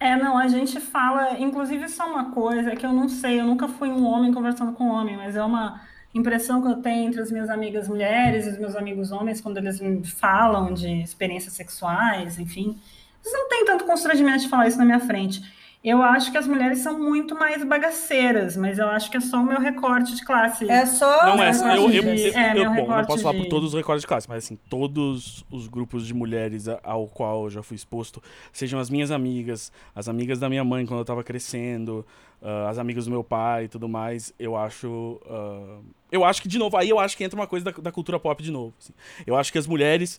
É, 0.00 0.14
não, 0.16 0.38
a 0.38 0.46
gente 0.46 0.80
fala, 0.80 1.38
inclusive 1.40 1.88
só 1.88 2.08
uma 2.08 2.30
coisa 2.30 2.76
que 2.76 2.86
eu 2.86 2.92
não 2.92 3.08
sei, 3.08 3.40
eu 3.40 3.46
nunca 3.46 3.66
fui 3.66 3.88
um 3.88 4.06
homem 4.06 4.32
conversando 4.32 4.72
com 4.72 4.84
um 4.84 4.92
homem, 4.92 5.16
mas 5.16 5.34
é 5.34 5.42
uma 5.42 5.80
impressão 6.14 6.62
que 6.62 6.68
eu 6.68 6.76
tenho 6.76 7.08
entre 7.08 7.20
as 7.20 7.30
minhas 7.32 7.50
amigas 7.50 7.88
mulheres 7.88 8.46
e 8.46 8.50
os 8.50 8.58
meus 8.58 8.76
amigos 8.76 9.10
homens 9.10 9.40
quando 9.40 9.58
eles 9.58 9.80
me 9.80 10.04
falam 10.04 10.72
de 10.72 11.02
experiências 11.02 11.54
sexuais, 11.54 12.38
enfim. 12.38 12.78
Eles 13.24 13.32
não 13.32 13.48
têm 13.48 13.64
tanto 13.64 13.84
constrangimento 13.84 14.38
de 14.44 14.48
falar 14.48 14.68
isso 14.68 14.78
na 14.78 14.84
minha 14.84 15.00
frente. 15.00 15.42
Eu 15.82 16.02
acho 16.02 16.32
que 16.32 16.36
as 16.36 16.46
mulheres 16.46 16.80
são 16.80 16.98
muito 16.98 17.36
mais 17.38 17.62
bagaceiras, 17.64 18.56
mas 18.56 18.78
eu 18.80 18.88
acho 18.88 19.08
que 19.10 19.16
é 19.16 19.20
só 19.20 19.38
o 19.38 19.44
meu 19.44 19.60
recorte 19.60 20.14
de 20.14 20.24
classe. 20.24 20.68
É 20.68 20.84
só. 20.84 21.24
Não 21.24 21.42
é, 21.42 21.50
eu, 21.50 21.90
eu, 21.90 22.02
eu, 22.02 22.34
É, 22.34 22.50
eu- 22.50 22.54
meu 22.72 22.74
bom, 22.84 22.96
não 22.96 23.04
posso 23.04 23.22
falar 23.22 23.34
de- 23.36 23.44
por 23.44 23.48
todos 23.48 23.68
os 23.68 23.74
recortes 23.74 24.00
de 24.02 24.06
classe, 24.08 24.28
mas 24.28 24.44
assim, 24.44 24.58
todos 24.68 25.44
os 25.50 25.68
grupos 25.68 26.04
de 26.04 26.12
mulheres 26.12 26.66
ao 26.82 27.06
qual 27.06 27.44
eu 27.44 27.50
já 27.50 27.62
fui 27.62 27.76
exposto, 27.76 28.20
sejam 28.52 28.80
as 28.80 28.90
minhas 28.90 29.12
amigas, 29.12 29.70
as 29.94 30.08
amigas 30.08 30.40
da 30.40 30.48
minha 30.48 30.64
mãe 30.64 30.84
quando 30.84 30.98
eu 30.98 31.04
tava 31.04 31.22
crescendo, 31.22 32.04
ah, 32.42 32.68
as 32.68 32.78
amigas 32.78 33.04
do 33.04 33.10
meu 33.12 33.22
pai 33.22 33.64
e 33.64 33.68
tudo 33.68 33.88
mais, 33.88 34.34
eu 34.38 34.56
acho. 34.56 35.20
ah, 35.30 35.78
eu 36.10 36.24
acho 36.24 36.42
que, 36.42 36.48
de 36.48 36.58
novo, 36.58 36.76
aí 36.76 36.88
eu 36.88 36.98
acho 36.98 37.16
que 37.16 37.22
entra 37.22 37.38
uma 37.38 37.46
coisa 37.46 37.66
da, 37.66 37.70
da 37.70 37.92
cultura 37.92 38.18
pop 38.18 38.42
de 38.42 38.50
novo. 38.50 38.74
assim. 38.80 38.92
Eu 39.24 39.36
acho 39.36 39.52
que 39.52 39.58
as 39.58 39.66
mulheres. 39.66 40.18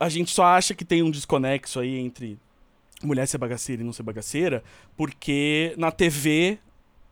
A 0.00 0.08
gente 0.08 0.30
só 0.32 0.44
acha 0.44 0.74
que 0.74 0.84
tem 0.84 1.02
um 1.02 1.10
desconexo 1.10 1.80
aí 1.80 1.98
entre 1.98 2.38
mulher 3.02 3.26
ser 3.26 3.38
bagaceira 3.38 3.82
e 3.82 3.84
não 3.84 3.92
ser 3.92 4.02
bagaceira, 4.02 4.62
porque 4.96 5.74
na 5.76 5.90
TV 5.90 6.58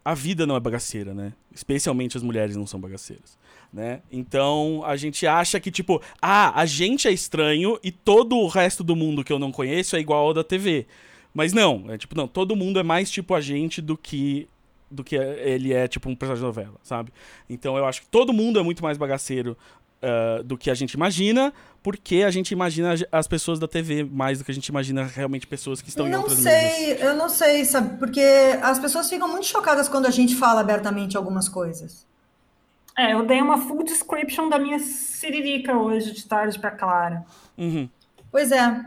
a 0.05 0.15
vida 0.15 0.47
não 0.47 0.57
é 0.57 0.61
bagaceira, 0.61 1.13
né? 1.13 1.33
Especialmente 1.53 2.17
as 2.17 2.23
mulheres 2.23 2.55
não 2.55 2.67
são 2.67 2.79
bagaceiras, 2.79 3.37
né? 3.73 4.03
Então 4.11 4.83
a 4.85 4.97
gente 4.97 5.27
acha 5.27 5.59
que, 5.59 5.71
tipo, 5.71 6.01
ah, 6.23 6.61
a 6.61 6.65
gente 6.65 7.09
é 7.09 7.13
estranho 7.13 7.79
e 7.83 7.91
todo 7.91 8.37
o 8.37 8.47
resto 8.47 8.85
do 8.85 8.95
mundo 8.95 9.25
que 9.25 9.33
eu 9.33 9.39
não 9.39 9.51
conheço 9.51 9.97
é 9.97 10.01
igual 10.01 10.27
ao 10.27 10.35
da 10.35 10.45
TV. 10.45 10.87
Mas 11.35 11.53
não, 11.53 11.85
é 11.89 11.99
tipo, 11.99 12.17
não, 12.17 12.29
todo 12.29 12.57
mundo 12.57 12.79
é 12.79 12.83
mais 12.83 13.11
tipo 13.11 13.35
a 13.35 13.41
gente 13.41 13.83
do 13.83 13.97
que 13.97 14.49
do 14.89 15.03
que 15.03 15.17
ele 15.17 15.73
é 15.73 15.89
tipo 15.89 16.09
um 16.09 16.15
personagem 16.15 16.41
de 16.41 16.47
novela, 16.47 16.77
sabe? 16.83 17.13
Então 17.51 17.77
eu 17.77 17.85
acho 17.85 18.03
que 18.03 18.07
todo 18.07 18.33
mundo 18.33 18.61
é 18.61 18.63
muito 18.63 18.83
mais 18.83 18.97
bagaceiro 18.97 19.57
ah, 20.03 20.43
do 20.45 20.57
que 20.59 20.71
a 20.71 20.75
gente 20.75 20.93
imagina, 20.93 21.53
porque 21.83 22.23
a 22.23 22.31
gente 22.31 22.51
imagina 22.53 22.95
as 23.11 23.27
pessoas 23.27 23.59
da 23.59 23.67
TV 23.69 24.05
mais 24.05 24.39
do 24.39 24.45
que 24.45 24.51
a 24.51 24.55
gente 24.55 24.67
imagina 24.67 25.05
realmente 25.05 25.47
pessoas 25.47 25.81
que 25.81 25.89
estão 25.89 26.07
em 26.07 26.11
Não 26.11 26.21
outras 26.21 26.41
mesas. 26.41 26.73
sei, 26.73 26.99
eu 27.01 27.15
não 27.17 27.29
sei, 27.29 27.65
sabe? 27.65 27.99
Porque 27.99 28.21
as 28.63 28.79
pessoas 28.79 29.09
ficam 29.09 29.29
muito 29.29 29.47
chocadas 29.47 29.89
quando 29.89 30.07
a 30.07 30.11
gente 30.11 30.35
fala 30.35 30.61
abertamente 30.61 31.17
algumas 31.17 31.49
coisas. 31.49 32.07
É, 32.99 33.13
eu 33.13 33.27
dei 33.27 33.41
uma 33.43 33.59
full 33.59 33.83
description 33.85 34.49
da 34.49 34.59
minha 34.59 34.79
siririca 34.79 35.77
hoje, 35.77 36.13
de 36.13 36.25
tarde 36.27 36.59
pra 36.59 36.71
Clara. 36.71 37.25
Uhum. 37.57 37.89
Pois 38.31 38.51
é. 38.51 38.85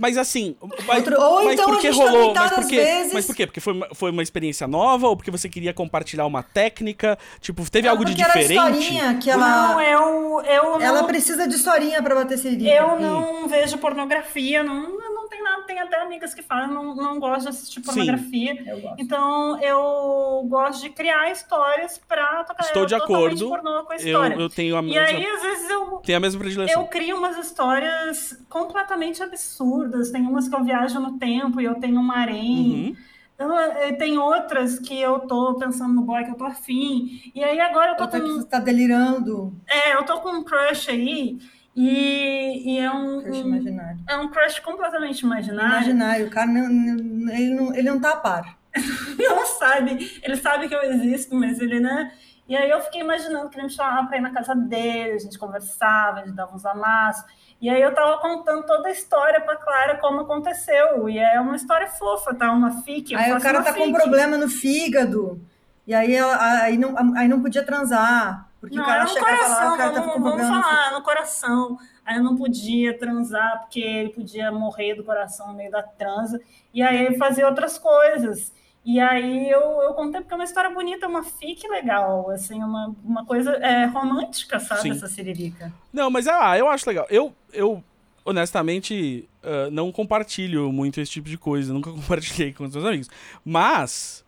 Mas 0.00 0.16
assim, 0.18 0.56
mas, 0.86 0.98
Outro- 0.98 1.20
ou 1.20 1.44
mas 1.44 1.54
então 1.54 1.66
por 1.66 1.74
a 1.76 1.80
que 1.80 1.92
gente 1.92 2.02
rolou? 2.02 2.32
tá, 2.32 2.40
mas 2.40 2.52
por 2.52 2.60
às 2.60 2.66
quê? 2.66 2.76
vezes- 2.76 3.12
Mas 3.12 3.26
por 3.26 3.34
quê? 3.36 3.46
Porque 3.46 3.60
foi 3.60 3.72
uma, 3.72 3.88
foi 3.94 4.10
uma 4.10 4.22
experiência 4.22 4.66
nova 4.66 5.08
ou 5.08 5.16
porque 5.16 5.30
você 5.30 5.48
queria 5.48 5.72
compartilhar 5.72 6.26
uma 6.26 6.42
técnica? 6.42 7.18
Tipo, 7.40 7.68
teve 7.70 7.86
Não, 7.86 7.92
algo 7.92 8.04
de 8.04 8.12
porque 8.12 8.22
era 8.22 8.32
diferente? 8.40 8.78
historinha 8.80 9.14
que 9.18 9.30
Não, 9.30 9.80
ela, 9.80 9.84
eu, 9.84 10.40
eu 10.44 10.80
ela 10.80 11.00
não, 11.00 11.06
precisa 11.06 11.46
de 11.46 11.54
historinha 11.54 12.02
pra 12.02 12.14
bater 12.14 12.38
siririca. 12.38 12.70
eu 12.70 12.98
não 13.00 13.48
vejo 13.48 13.78
pornografia, 13.78 14.62
não, 14.62 14.98
não 15.24 15.28
tem 15.30 15.42
nada, 15.42 15.62
tem 15.62 15.78
até 15.80 16.00
amigas 16.02 16.34
que 16.34 16.42
falam, 16.42 16.68
não, 16.68 16.94
não 16.94 17.18
gosto 17.18 17.42
de 17.42 17.48
assistir 17.48 17.80
pornografia. 17.80 18.62
Eu 18.66 18.80
gosto. 18.80 18.96
Então, 18.98 19.60
eu 19.60 20.44
gosto 20.48 20.82
de 20.82 20.90
criar 20.90 21.30
histórias 21.30 21.98
pra 21.98 22.44
tocar 22.44 22.62
Estou 22.64 22.82
eu 22.82 22.86
de 22.86 22.94
acordo. 22.94 23.48
pornô 23.48 23.84
com 23.84 23.92
a 23.92 23.96
Eu, 23.96 23.98
história. 24.06 24.34
eu 24.34 24.48
tenho 24.50 24.76
a 24.76 24.80
E 24.80 24.84
mesma, 24.84 25.00
aí, 25.18 25.26
às 25.26 25.42
vezes, 25.42 25.70
eu, 25.70 25.86
tenho 26.04 26.18
a 26.18 26.20
mesma 26.20 26.40
predileção. 26.40 26.82
eu 26.82 26.88
crio 26.88 27.16
umas 27.16 27.36
histórias 27.38 28.38
completamente 28.48 29.22
absurdas. 29.22 30.10
Tem 30.10 30.22
umas 30.22 30.48
que 30.48 30.54
eu 30.54 30.62
viajo 30.62 31.00
no 31.00 31.18
tempo 31.18 31.60
e 31.60 31.64
eu 31.64 31.74
tenho 31.76 31.98
um 32.00 32.12
harém. 32.12 32.88
Uhum. 32.90 32.96
Eu- 33.36 33.52
eh, 33.58 33.92
tem 33.94 34.16
outras 34.16 34.78
que 34.78 35.00
eu 35.00 35.18
tô 35.20 35.54
pensando 35.54 35.92
no 35.92 36.02
boy 36.02 36.22
que 36.24 36.30
eu 36.30 36.36
tô 36.36 36.44
afim. 36.44 37.20
E 37.34 37.42
aí 37.42 37.58
agora 37.60 37.90
eu 37.92 37.96
tô 37.96 38.04
Outra 38.04 38.20
com. 38.20 38.26
que 38.26 38.32
você 38.34 38.46
tá 38.46 38.60
delirando. 38.60 39.52
É, 39.66 39.94
eu 39.96 40.04
tô 40.04 40.20
com 40.20 40.28
um 40.30 40.44
crush 40.44 40.88
aí. 40.90 41.36
E, 41.76 42.74
e 42.74 42.78
é 42.78 42.90
um. 42.90 43.22
Crush 43.22 43.40
imaginário. 43.40 43.98
é 44.08 44.16
um 44.16 44.28
crush 44.28 44.60
completamente 44.60 45.20
imaginário. 45.20 45.72
Imaginário. 45.72 46.26
O 46.26 46.30
cara 46.30 46.50
ele, 46.50 47.54
não, 47.54 47.74
ele 47.74 47.90
não 47.90 48.00
tá 48.00 48.10
a 48.10 48.16
par. 48.16 48.58
Não 49.18 49.46
sabe. 49.46 50.20
Ele 50.22 50.36
sabe 50.36 50.68
que 50.68 50.74
eu 50.74 50.82
existo, 50.82 51.34
mas 51.36 51.60
ele, 51.60 51.78
né? 51.78 52.10
E 52.48 52.56
aí 52.56 52.68
eu 52.68 52.80
fiquei 52.82 53.00
imaginando 53.00 53.48
que 53.48 53.56
ele 53.56 53.66
me 53.66 53.70
chamava 53.72 54.06
pra 54.08 54.18
ir 54.18 54.20
na 54.20 54.30
casa 54.32 54.54
dele, 54.54 55.12
a 55.12 55.18
gente 55.18 55.38
conversava, 55.38 56.20
a 56.20 56.24
gente 56.24 56.34
dava 56.34 56.54
uns 56.54 56.66
amassos. 56.66 57.24
E 57.60 57.70
aí 57.70 57.80
eu 57.80 57.94
tava 57.94 58.18
contando 58.18 58.66
toda 58.66 58.88
a 58.88 58.90
história 58.90 59.40
pra 59.40 59.56
Clara 59.56 59.96
como 59.98 60.22
aconteceu. 60.22 61.08
E 61.08 61.18
é 61.18 61.40
uma 61.40 61.54
história 61.56 61.86
fofa, 61.86 62.34
tá? 62.34 62.50
Uma 62.50 62.70
eu 63.14 63.18
Aí 63.18 63.32
o 63.32 63.40
cara 63.40 63.62
tá 63.62 63.72
com 63.72 63.84
um 63.84 63.92
problema 63.92 64.36
no 64.36 64.48
fígado. 64.48 65.40
E 65.86 65.94
aí, 65.94 66.14
ela- 66.14 66.62
aí, 66.62 66.76
não, 66.76 66.94
aí 67.16 67.28
não 67.28 67.40
podia 67.40 67.62
transar. 67.64 68.48
Porque 68.66 68.76
Não, 68.76 68.82
o 68.82 68.86
cara 68.86 69.00
era 69.00 69.04
no 69.04 69.10
chegava 69.10 69.32
lá, 69.32 69.38
coração, 69.38 69.74
o 69.74 69.76
cara 69.76 69.92
tá 69.92 70.00
vamos, 70.00 70.14
com 70.14 70.20
vamos 70.20 70.36
problema 70.36 70.62
falar, 70.62 70.92
no 70.92 71.02
coração. 71.02 71.78
Aí 72.04 72.16
eu 72.16 72.22
não 72.22 72.36
podia 72.36 72.98
transar, 72.98 73.60
porque 73.60 73.80
ele 73.80 74.10
podia 74.10 74.52
morrer 74.52 74.94
do 74.94 75.04
coração 75.04 75.48
no 75.48 75.54
meio 75.54 75.70
da 75.70 75.82
transa. 75.82 76.40
E 76.72 76.82
aí 76.82 77.04
ele 77.04 77.16
fazia 77.16 77.46
outras 77.46 77.78
coisas. 77.78 78.52
E 78.84 79.00
aí 79.00 79.48
eu, 79.48 79.60
eu 79.82 79.94
contei 79.94 80.20
porque 80.20 80.34
é 80.34 80.36
uma 80.36 80.44
história 80.44 80.68
bonita, 80.68 81.08
uma 81.08 81.24
fic 81.24 81.66
legal, 81.68 82.28
assim, 82.30 82.62
uma, 82.62 82.94
uma 83.02 83.24
coisa 83.24 83.52
é, 83.52 83.86
romântica, 83.86 84.60
sabe, 84.60 84.82
Sim. 84.82 84.90
essa 84.90 85.06
siririca. 85.06 85.72
Não, 85.90 86.10
mas 86.10 86.28
ah, 86.28 86.58
eu 86.58 86.68
acho 86.68 86.86
legal. 86.86 87.06
Eu, 87.08 87.34
eu 87.50 87.82
honestamente, 88.24 89.28
ah, 89.42 89.68
não 89.70 89.92
compartilho 89.92 90.72
muito 90.72 91.00
esse 91.00 91.12
tipo 91.12 91.28
de 91.28 91.36
coisa. 91.36 91.72
Nunca 91.72 91.90
compartilhei 91.92 92.52
com 92.52 92.64
os 92.64 92.74
meus 92.74 92.86
amigos. 92.86 93.10
Mas, 93.44 94.24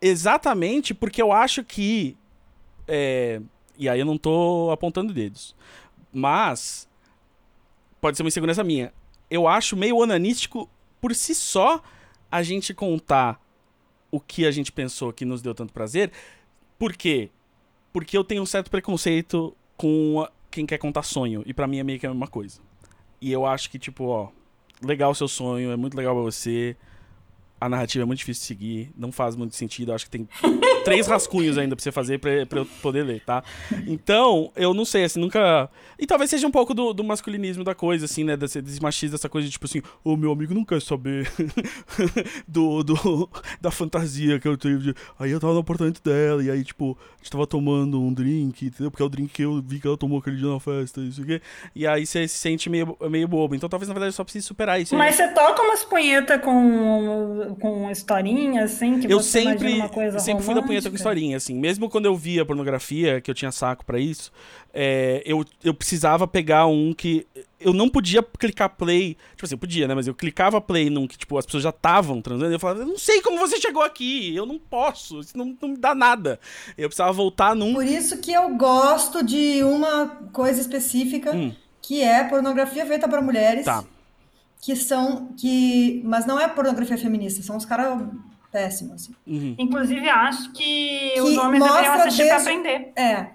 exatamente 0.00 0.94
porque 0.94 1.22
eu 1.22 1.32
acho 1.32 1.64
que. 1.64 2.16
É, 2.92 3.40
e 3.78 3.88
aí 3.88 4.00
eu 4.00 4.04
não 4.04 4.18
tô 4.18 4.68
apontando 4.72 5.14
dedos. 5.14 5.54
Mas. 6.12 6.88
Pode 8.00 8.16
ser 8.16 8.24
uma 8.24 8.28
insegurança 8.28 8.64
minha. 8.64 8.92
Eu 9.30 9.46
acho 9.46 9.76
meio 9.76 9.96
onanístico 9.96 10.68
por 11.00 11.14
si 11.14 11.34
só 11.34 11.80
a 12.30 12.42
gente 12.42 12.74
contar 12.74 13.40
o 14.10 14.18
que 14.18 14.44
a 14.44 14.50
gente 14.50 14.72
pensou 14.72 15.12
que 15.12 15.24
nos 15.24 15.40
deu 15.40 15.54
tanto 15.54 15.72
prazer. 15.72 16.10
Por 16.78 16.94
quê? 16.94 17.30
Porque 17.92 18.16
eu 18.16 18.24
tenho 18.24 18.42
um 18.42 18.46
certo 18.46 18.70
preconceito 18.70 19.54
com 19.76 20.26
quem 20.50 20.66
quer 20.66 20.78
contar 20.78 21.02
sonho. 21.02 21.42
E 21.46 21.54
pra 21.54 21.66
mim 21.66 21.78
é 21.78 21.84
meio 21.84 22.00
que 22.00 22.06
a 22.06 22.10
mesma 22.10 22.26
coisa. 22.26 22.60
E 23.20 23.30
eu 23.30 23.46
acho 23.46 23.70
que, 23.70 23.78
tipo, 23.78 24.04
ó, 24.04 24.30
legal 24.82 25.12
o 25.12 25.14
seu 25.14 25.28
sonho, 25.28 25.70
é 25.70 25.76
muito 25.76 25.96
legal 25.96 26.14
pra 26.14 26.24
você. 26.24 26.76
A 27.60 27.68
narrativa 27.68 28.02
é 28.02 28.06
muito 28.06 28.20
difícil 28.20 28.40
de 28.40 28.46
seguir, 28.46 28.92
não 28.96 29.12
faz 29.12 29.36
muito 29.36 29.54
sentido. 29.54 29.92
Acho 29.92 30.06
que 30.06 30.10
tem 30.10 30.28
três 30.84 31.06
rascunhos 31.06 31.58
ainda 31.58 31.76
pra 31.76 31.82
você 31.82 31.92
fazer 31.92 32.18
pra, 32.18 32.46
pra 32.46 32.60
eu 32.60 32.66
poder 32.82 33.04
ler, 33.04 33.20
tá? 33.24 33.42
Então, 33.86 34.50
eu 34.56 34.72
não 34.72 34.84
sei, 34.84 35.04
assim, 35.04 35.20
nunca. 35.20 35.68
E 35.98 36.06
talvez 36.06 36.30
seja 36.30 36.46
um 36.46 36.50
pouco 36.50 36.72
do, 36.72 36.92
do 36.92 37.04
masculinismo 37.04 37.62
da 37.62 37.74
coisa, 37.74 38.06
assim, 38.06 38.24
né? 38.24 38.36
Desse, 38.36 38.62
desse 38.62 38.80
machismo, 38.80 39.16
dessa 39.16 39.28
coisa 39.28 39.46
de 39.46 39.52
tipo 39.52 39.66
assim, 39.66 39.82
o 40.02 40.16
meu 40.16 40.32
amigo 40.32 40.54
não 40.54 40.64
quer 40.64 40.80
saber 40.80 41.30
do, 42.48 42.82
do, 42.82 43.30
da 43.60 43.70
fantasia 43.70 44.38
que 44.38 44.48
eu 44.48 44.56
tive. 44.56 44.94
Aí 45.18 45.30
eu 45.30 45.40
tava 45.40 45.52
no 45.52 45.60
apartamento 45.60 46.02
dela, 46.02 46.42
e 46.42 46.50
aí, 46.50 46.64
tipo, 46.64 46.96
a 47.14 47.16
gente 47.18 47.30
tava 47.30 47.46
tomando 47.46 48.00
um 48.00 48.12
drink, 48.12 48.66
entendeu? 48.66 48.90
Porque 48.90 49.02
é 49.02 49.06
o 49.06 49.08
drink 49.08 49.32
que 49.32 49.42
eu 49.42 49.62
vi 49.62 49.80
que 49.80 49.86
ela 49.86 49.96
tomou 49.96 50.18
aquele 50.18 50.36
dia 50.36 50.48
na 50.48 50.60
festa, 50.60 51.00
isso 51.00 51.22
aqui. 51.22 51.40
E 51.74 51.86
aí 51.86 52.06
você 52.06 52.26
se 52.26 52.36
sente 52.38 52.70
meio, 52.70 52.96
meio 53.10 53.28
bobo. 53.28 53.54
Então 53.54 53.68
talvez, 53.68 53.88
na 53.88 53.94
verdade, 53.94 54.08
eu 54.08 54.16
só 54.16 54.24
precise 54.24 54.46
superar 54.46 54.80
isso. 54.80 54.94
aí. 54.94 54.98
Mas 54.98 55.16
você 55.16 55.28
toca 55.28 55.62
umas 55.62 55.84
punhetas 55.84 56.40
com, 56.40 57.49
com 57.54 57.90
historinha, 57.90 58.64
assim, 58.64 59.00
que 59.00 59.12
eu 59.12 59.20
você 59.20 59.40
sempre, 59.42 59.68
imagina 59.68 59.84
uma 59.84 59.88
coisa 59.88 60.18
sempre 60.18 60.44
fui 60.44 60.54
da 60.54 60.62
punheta 60.62 60.88
com 60.88 60.96
romântica? 60.96 60.96
historinha, 60.96 61.36
assim. 61.36 61.54
Mesmo 61.54 61.88
quando 61.88 62.06
eu 62.06 62.16
via 62.16 62.44
pornografia, 62.44 63.20
que 63.20 63.30
eu 63.30 63.34
tinha 63.34 63.50
saco 63.52 63.84
pra 63.84 63.98
isso, 63.98 64.32
é, 64.72 65.22
eu, 65.24 65.44
eu 65.62 65.74
precisava 65.74 66.26
pegar 66.26 66.66
um 66.66 66.92
que. 66.92 67.26
Eu 67.58 67.74
não 67.74 67.88
podia 67.90 68.22
clicar 68.22 68.70
play. 68.70 69.16
Tipo 69.32 69.44
assim, 69.44 69.54
eu 69.54 69.58
podia, 69.58 69.86
né? 69.86 69.94
Mas 69.94 70.06
eu 70.06 70.14
clicava 70.14 70.60
play 70.60 70.88
num 70.88 71.06
que, 71.06 71.18
tipo, 71.18 71.36
as 71.36 71.44
pessoas 71.44 71.62
já 71.62 71.68
estavam 71.70 72.22
transando. 72.22 72.50
E 72.50 72.54
eu 72.54 72.60
falava, 72.60 72.80
eu 72.80 72.86
não 72.86 72.96
sei 72.96 73.20
como 73.20 73.38
você 73.38 73.60
chegou 73.60 73.82
aqui. 73.82 74.34
Eu 74.34 74.46
não 74.46 74.58
posso. 74.58 75.20
Isso 75.20 75.36
não, 75.36 75.54
não 75.60 75.68
me 75.70 75.76
dá 75.76 75.94
nada. 75.94 76.40
Eu 76.78 76.88
precisava 76.88 77.12
voltar 77.12 77.54
num. 77.54 77.74
Por 77.74 77.84
isso 77.84 78.18
que 78.18 78.32
eu 78.32 78.48
gosto 78.56 79.22
de 79.22 79.62
uma 79.62 80.06
coisa 80.32 80.58
específica, 80.60 81.32
Hum. 81.34 81.52
que 81.82 82.00
é 82.02 82.24
pornografia 82.24 82.86
feita 82.86 83.06
para 83.06 83.20
mulheres. 83.20 83.66
Tá. 83.66 83.84
Que 84.60 84.76
são. 84.76 85.28
que 85.38 86.02
Mas 86.04 86.26
não 86.26 86.38
é 86.38 86.46
pornografia 86.48 86.98
feminista, 86.98 87.42
são 87.42 87.56
os 87.56 87.64
caras 87.64 88.02
péssimos. 88.52 88.94
assim. 89.04 89.14
Uhum. 89.26 89.54
Inclusive, 89.58 90.08
acho 90.08 90.52
que, 90.52 91.10
Que 91.14 91.20
os 91.20 91.36
homens 91.38 91.60
mostra 91.60 91.80
deveriam 91.82 92.02
assistir 92.06 92.26
pra 92.26 92.36
desde- 92.36 92.50
aprender. 92.50 92.92
É. 92.96 93.26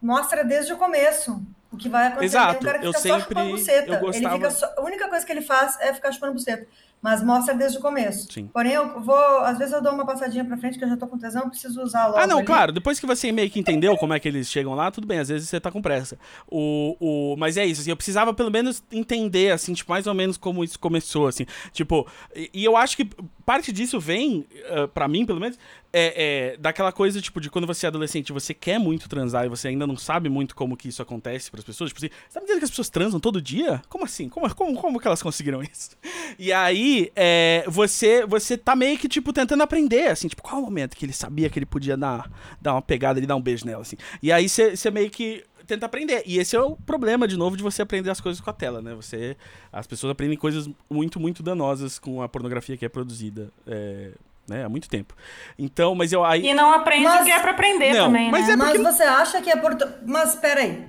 Mostra 0.00 0.44
desde 0.44 0.72
o 0.72 0.76
começo 0.76 1.42
o 1.72 1.76
que 1.76 1.88
vai 1.88 2.06
acontecer. 2.06 2.24
Exato, 2.26 2.52
Tem 2.52 2.60
um 2.60 2.64
cara 2.64 2.78
que 2.78 2.86
eu 2.86 2.92
fica 2.92 3.02
sempre- 3.02 3.20
só 3.20 3.28
chupando 3.28 3.50
buceta. 3.50 3.92
eu 3.94 4.00
gostava- 4.00 4.34
Ele 4.34 4.34
fica 4.36 4.50
só- 4.50 4.74
a 4.78 4.82
única 4.82 5.08
coisa 5.08 5.26
que 5.26 5.32
ele 5.32 5.42
faz 5.42 5.78
é 5.80 5.92
ficar 5.92 6.12
chupando 6.12 6.32
buceta. 6.34 6.66
Mas 7.00 7.22
mostra 7.22 7.54
desde 7.54 7.78
o 7.78 7.80
começo. 7.80 8.32
Sim. 8.32 8.48
Porém, 8.52 8.72
eu 8.72 9.00
vou, 9.00 9.40
às 9.40 9.58
vezes 9.58 9.72
eu 9.72 9.80
dou 9.80 9.92
uma 9.92 10.04
passadinha 10.04 10.44
pra 10.44 10.56
frente 10.56 10.78
que 10.78 10.84
eu 10.84 10.88
já 10.88 10.96
tô 10.96 11.06
com 11.06 11.18
tesão, 11.18 11.48
preciso 11.48 11.80
usar 11.82 12.06
logo. 12.06 12.18
Ah, 12.18 12.26
não, 12.26 12.38
ali. 12.38 12.46
claro. 12.46 12.72
Depois 12.72 12.98
que 12.98 13.06
você 13.06 13.30
meio 13.30 13.50
que 13.50 13.60
entendeu 13.60 13.96
como 13.96 14.14
é 14.14 14.20
que 14.20 14.26
eles 14.26 14.50
chegam 14.50 14.74
lá, 14.74 14.90
tudo 14.90 15.06
bem. 15.06 15.18
Às 15.18 15.28
vezes 15.28 15.48
você 15.48 15.60
tá 15.60 15.70
com 15.70 15.80
pressa. 15.80 16.18
O, 16.50 16.96
o, 16.98 17.36
mas 17.36 17.56
é 17.56 17.64
isso, 17.64 17.80
assim, 17.80 17.90
eu 17.90 17.96
precisava 17.96 18.34
pelo 18.34 18.50
menos 18.50 18.82
entender, 18.90 19.52
assim, 19.52 19.72
tipo, 19.72 19.90
mais 19.90 20.06
ou 20.06 20.14
menos 20.14 20.36
como 20.36 20.64
isso 20.64 20.78
começou, 20.78 21.28
assim. 21.28 21.46
Tipo, 21.72 22.06
e, 22.34 22.50
e 22.52 22.64
eu 22.64 22.76
acho 22.76 22.96
que 22.96 23.08
parte 23.48 23.72
disso 23.72 23.98
vem, 23.98 24.46
uh, 24.70 24.86
para 24.88 25.08
mim, 25.08 25.24
pelo 25.24 25.40
menos, 25.40 25.58
é, 25.90 26.52
é, 26.52 26.56
daquela 26.58 26.92
coisa, 26.92 27.18
tipo, 27.18 27.40
de 27.40 27.48
quando 27.48 27.66
você 27.66 27.86
é 27.86 27.88
adolescente, 27.88 28.30
você 28.30 28.52
quer 28.52 28.78
muito 28.78 29.08
transar 29.08 29.46
e 29.46 29.48
você 29.48 29.68
ainda 29.68 29.86
não 29.86 29.96
sabe 29.96 30.28
muito 30.28 30.54
como 30.54 30.76
que 30.76 30.86
isso 30.86 31.00
acontece 31.00 31.50
para 31.50 31.60
as 31.60 31.64
pessoas. 31.64 31.88
Tipo 31.88 32.04
assim, 32.04 32.14
você 32.28 32.34
tá 32.34 32.40
me 32.40 32.44
dizendo 32.44 32.58
que 32.58 32.64
as 32.64 32.70
pessoas 32.70 32.90
transam 32.90 33.18
todo 33.18 33.40
dia? 33.40 33.80
Como 33.88 34.04
assim? 34.04 34.28
Como, 34.28 34.54
como, 34.54 34.76
como 34.76 35.00
que 35.00 35.06
elas 35.06 35.22
conseguiram 35.22 35.62
isso? 35.64 35.96
E 36.38 36.52
aí, 36.52 37.10
é, 37.16 37.64
você, 37.68 38.26
você 38.26 38.58
tá 38.58 38.76
meio 38.76 38.98
que, 38.98 39.08
tipo, 39.08 39.32
tentando 39.32 39.62
aprender, 39.62 40.08
assim, 40.08 40.28
tipo, 40.28 40.42
qual 40.42 40.60
o 40.60 40.64
momento 40.66 40.94
que 40.94 41.06
ele 41.06 41.14
sabia 41.14 41.48
que 41.48 41.58
ele 41.58 41.64
podia 41.64 41.96
dar, 41.96 42.30
dar 42.60 42.74
uma 42.74 42.82
pegada 42.82 43.18
e 43.18 43.24
dar 43.24 43.36
um 43.36 43.40
beijo 43.40 43.64
nela, 43.64 43.80
assim. 43.80 43.96
E 44.22 44.30
aí 44.30 44.46
você 44.46 44.90
meio 44.90 45.08
que 45.08 45.42
tenta 45.68 45.86
aprender. 45.86 46.22
E 46.26 46.38
esse 46.38 46.56
é 46.56 46.60
o 46.60 46.74
problema, 46.74 47.28
de 47.28 47.36
novo, 47.36 47.56
de 47.56 47.62
você 47.62 47.82
aprender 47.82 48.10
as 48.10 48.20
coisas 48.20 48.40
com 48.40 48.50
a 48.50 48.52
tela, 48.52 48.82
né? 48.82 48.94
Você, 48.94 49.36
as 49.72 49.86
pessoas 49.86 50.10
aprendem 50.10 50.36
coisas 50.36 50.68
muito, 50.90 51.20
muito 51.20 51.42
danosas 51.42 51.98
com 51.98 52.20
a 52.22 52.28
pornografia 52.28 52.76
que 52.76 52.84
é 52.84 52.88
produzida. 52.88 53.50
É, 53.66 54.10
né, 54.48 54.64
há 54.64 54.68
muito 54.68 54.88
tempo. 54.88 55.14
Então, 55.58 55.94
mas 55.94 56.10
eu 56.10 56.24
aí 56.24 56.46
E 56.48 56.54
não 56.54 56.72
aprende 56.72 57.04
Mas- 57.04 57.20
o 57.20 57.24
que 57.26 57.30
é 57.30 57.38
pra 57.38 57.50
aprender 57.50 57.92
Não, 57.92 58.06
também, 58.06 58.30
mas 58.30 58.46
né? 58.46 58.54
é 58.54 58.56
Mas 58.56 58.70
porque- 58.78 58.82
você 58.92 59.02
acha 59.02 59.42
que 59.42 59.50
é 59.50 59.56
porto... 59.56 59.86
Mas 60.06 60.34
peraí, 60.36 60.86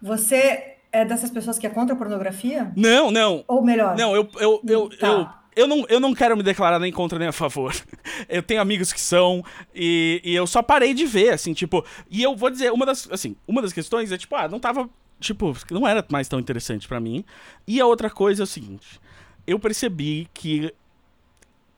você 0.00 0.74
é 0.92 1.04
dessas 1.04 1.30
pessoas 1.30 1.58
que 1.58 1.66
é 1.66 1.70
contra 1.70 1.94
a 1.94 1.98
pornografia? 1.98 2.70
Não, 2.76 3.10
não. 3.10 3.44
Ou 3.48 3.62
melhor? 3.62 3.96
Não, 3.96 4.14
eu 4.14 4.28
eu, 4.38 4.60
eu, 4.66 4.88
Tá. 4.90 5.06
eu, 5.06 5.28
eu, 5.58 5.66
não, 5.66 5.84
eu 5.88 5.98
não 5.98 6.14
quero 6.14 6.36
me 6.36 6.42
declarar 6.42 6.78
nem 6.78 6.92
contra 6.92 7.18
nem 7.18 7.28
a 7.28 7.32
favor. 7.32 7.74
Eu 8.28 8.42
tenho 8.42 8.60
amigos 8.60 8.92
que 8.92 9.00
são, 9.00 9.44
e, 9.74 10.20
e 10.24 10.34
eu 10.34 10.46
só 10.46 10.62
parei 10.62 10.92
de 10.92 11.06
ver, 11.06 11.30
assim, 11.30 11.52
tipo. 11.52 11.84
E 12.10 12.22
eu 12.22 12.34
vou 12.34 12.50
dizer, 12.50 12.72
uma 12.72 12.84
das, 12.84 13.08
assim, 13.10 13.36
uma 13.46 13.62
das 13.62 13.72
questões 13.72 14.10
é, 14.10 14.18
tipo, 14.18 14.34
ah, 14.34 14.48
não 14.48 14.58
tava. 14.58 14.88
Tipo, 15.20 15.56
não 15.70 15.86
era 15.86 16.04
mais 16.10 16.28
tão 16.28 16.38
interessante 16.38 16.86
pra 16.86 17.00
mim. 17.00 17.24
E 17.66 17.80
a 17.80 17.86
outra 17.86 18.10
coisa 18.10 18.42
é 18.42 18.44
o 18.44 18.46
seguinte: 18.46 19.00
eu 19.46 19.58
percebi 19.58 20.28
que 20.34 20.72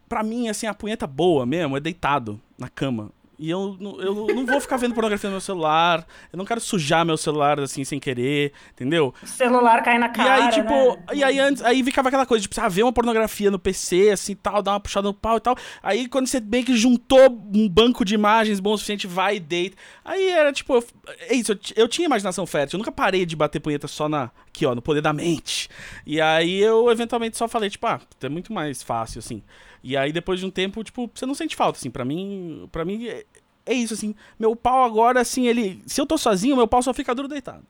pra 0.08 0.22
mim, 0.22 0.48
assim, 0.48 0.66
a 0.66 0.74
punheta 0.74 1.06
boa 1.06 1.46
mesmo 1.46 1.76
é 1.76 1.80
deitado 1.80 2.40
na 2.58 2.68
cama. 2.68 3.10
E 3.42 3.48
eu, 3.48 3.74
não- 3.80 3.98
eu 4.02 4.14
não 4.34 4.44
vou 4.44 4.60
ficar 4.60 4.76
vendo 4.76 4.92
pornografia 4.92 5.30
no 5.30 5.34
meu 5.34 5.40
celular. 5.40 6.06
Eu 6.30 6.36
não 6.36 6.44
quero 6.44 6.60
sujar 6.60 7.06
meu 7.06 7.16
celular 7.16 7.58
assim 7.58 7.84
sem 7.84 7.98
querer, 7.98 8.52
entendeu? 8.74 9.14
O 9.22 9.26
celular 9.26 9.82
cai 9.82 9.96
na 9.98 10.10
cara, 10.10 10.28
e 10.28 10.42
aí, 10.42 10.50
tipo, 10.52 10.68
né? 10.74 11.02
e 11.14 11.24
aí 11.24 11.38
antes, 11.38 11.62
aí 11.64 11.82
ficava 11.82 12.08
aquela 12.08 12.26
coisa, 12.26 12.42
tipo, 12.46 12.60
ah, 12.60 12.68
ver 12.68 12.82
uma 12.82 12.92
pornografia 12.92 13.50
no 13.50 13.58
PC, 13.58 14.10
assim, 14.10 14.34
tal, 14.34 14.62
dar 14.62 14.72
uma 14.72 14.80
puxada 14.80 15.08
no 15.08 15.14
pau 15.14 15.38
e 15.38 15.40
tal. 15.40 15.56
Aí 15.82 16.06
quando 16.06 16.26
você 16.26 16.38
bem 16.38 16.62
que 16.62 16.76
juntou 16.76 17.18
um 17.54 17.66
banco 17.66 18.04
de 18.04 18.14
imagens 18.14 18.60
bom 18.60 18.74
o 18.74 18.76
suficiente, 18.76 19.06
vai 19.06 19.36
e 19.36 19.40
deita. 19.40 19.76
Aí 20.04 20.28
era, 20.28 20.52
tipo, 20.52 20.74
eu- 20.74 20.84
é 21.20 21.34
isso, 21.34 21.52
eu, 21.52 21.58
eu 21.76 21.88
tinha 21.88 22.04
imaginação 22.04 22.44
fértil, 22.44 22.76
eu 22.76 22.80
nunca 22.80 22.92
parei 22.92 23.24
de 23.24 23.34
bater 23.34 23.58
punheta 23.58 23.88
só 23.88 24.06
na, 24.06 24.30
aqui, 24.48 24.66
ó, 24.66 24.74
no 24.74 24.82
poder 24.82 25.00
da 25.00 25.14
mente. 25.14 25.66
E 26.04 26.20
aí 26.20 26.60
eu, 26.60 26.90
eventualmente, 26.90 27.38
só 27.38 27.48
falei, 27.48 27.70
tipo, 27.70 27.86
ah, 27.86 27.98
é 28.22 28.28
muito 28.28 28.52
mais 28.52 28.82
fácil, 28.82 29.18
assim. 29.20 29.42
E 29.82 29.96
aí, 29.96 30.12
depois 30.12 30.38
de 30.40 30.46
um 30.46 30.50
tempo, 30.50 30.84
tipo, 30.84 31.10
você 31.14 31.24
não 31.26 31.34
sente 31.34 31.56
falta, 31.56 31.78
assim, 31.78 31.90
pra 31.90 32.04
mim, 32.04 32.68
pra 32.70 32.84
mim, 32.84 33.06
é, 33.08 33.24
é 33.66 33.72
isso, 33.74 33.94
assim, 33.94 34.14
meu 34.38 34.54
pau 34.54 34.84
agora, 34.84 35.20
assim, 35.20 35.46
ele, 35.46 35.82
se 35.86 36.00
eu 36.00 36.06
tô 36.06 36.18
sozinho, 36.18 36.56
meu 36.56 36.68
pau 36.68 36.82
só 36.82 36.92
fica 36.92 37.14
duro 37.14 37.28
deitado. 37.28 37.64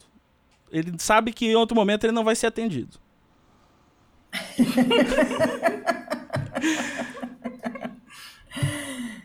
Ele 0.73 0.93
sabe 0.99 1.33
que 1.33 1.47
em 1.47 1.55
outro 1.57 1.75
momento 1.77 2.05
ele 2.05 2.13
não 2.13 2.25
vai 2.25 2.35
ser 2.37 2.47
atendido. 2.49 2.99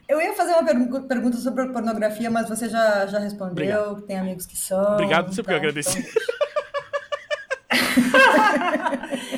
Eu 0.07 0.21
ia 0.21 0.33
fazer 0.33 0.51
uma 0.53 0.63
pergu- 0.63 1.01
pergunta 1.07 1.37
sobre 1.37 1.67
pornografia, 1.69 2.29
mas 2.29 2.47
você 2.47 2.69
já, 2.69 3.07
já 3.07 3.17
respondeu, 3.19 3.51
Obrigado. 3.51 4.01
tem 4.03 4.17
amigos 4.19 4.45
que 4.45 4.55
são. 4.55 4.93
Obrigado, 4.93 5.33
você 5.33 5.41
porque 5.41 5.53
eu 5.55 5.57
então- 5.57 5.69
agradeci. 5.69 6.05
então- 8.05 9.34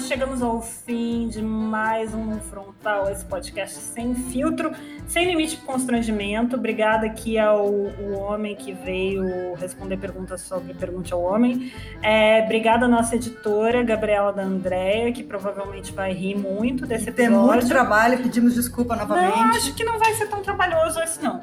nós 0.00 0.08
chegamos 0.08 0.40
ao 0.40 0.62
fim 0.62 1.28
de 1.28 1.42
mais 1.42 2.14
um 2.14 2.40
Frontal, 2.40 3.10
esse 3.10 3.22
podcast 3.22 3.76
sem 3.76 4.14
filtro, 4.14 4.72
sem 5.06 5.26
limite 5.26 5.56
de 5.56 5.62
constrangimento. 5.62 6.56
Obrigada 6.56 7.04
aqui 7.04 7.38
ao 7.38 7.66
o 7.66 8.18
homem 8.18 8.56
que 8.56 8.72
veio 8.72 9.52
responder 9.56 9.98
perguntas 9.98 10.40
sobre 10.40 10.72
Pergunte 10.72 11.12
ao 11.12 11.20
Homem. 11.22 11.70
É, 12.02 12.42
obrigada 12.46 12.86
à 12.86 12.88
nossa 12.88 13.14
editora, 13.14 13.82
Gabriela 13.82 14.32
da 14.32 14.42
Andréia, 14.42 15.12
que 15.12 15.22
provavelmente 15.22 15.92
vai 15.92 16.14
rir 16.14 16.34
muito 16.34 16.86
desse 16.86 17.12
Tem 17.12 17.26
episódio. 17.26 17.52
muito 17.52 17.68
trabalho, 17.68 18.22
pedimos 18.22 18.54
desculpa 18.54 18.96
Não, 18.96 19.06
novamente. 19.06 19.58
acho 19.58 19.74
que 19.74 19.84
não 19.84 19.98
vai 19.98 20.14
ser 20.14 20.28
tão 20.28 20.40
trabalhoso 20.40 20.98
esse 21.02 21.22
não. 21.22 21.42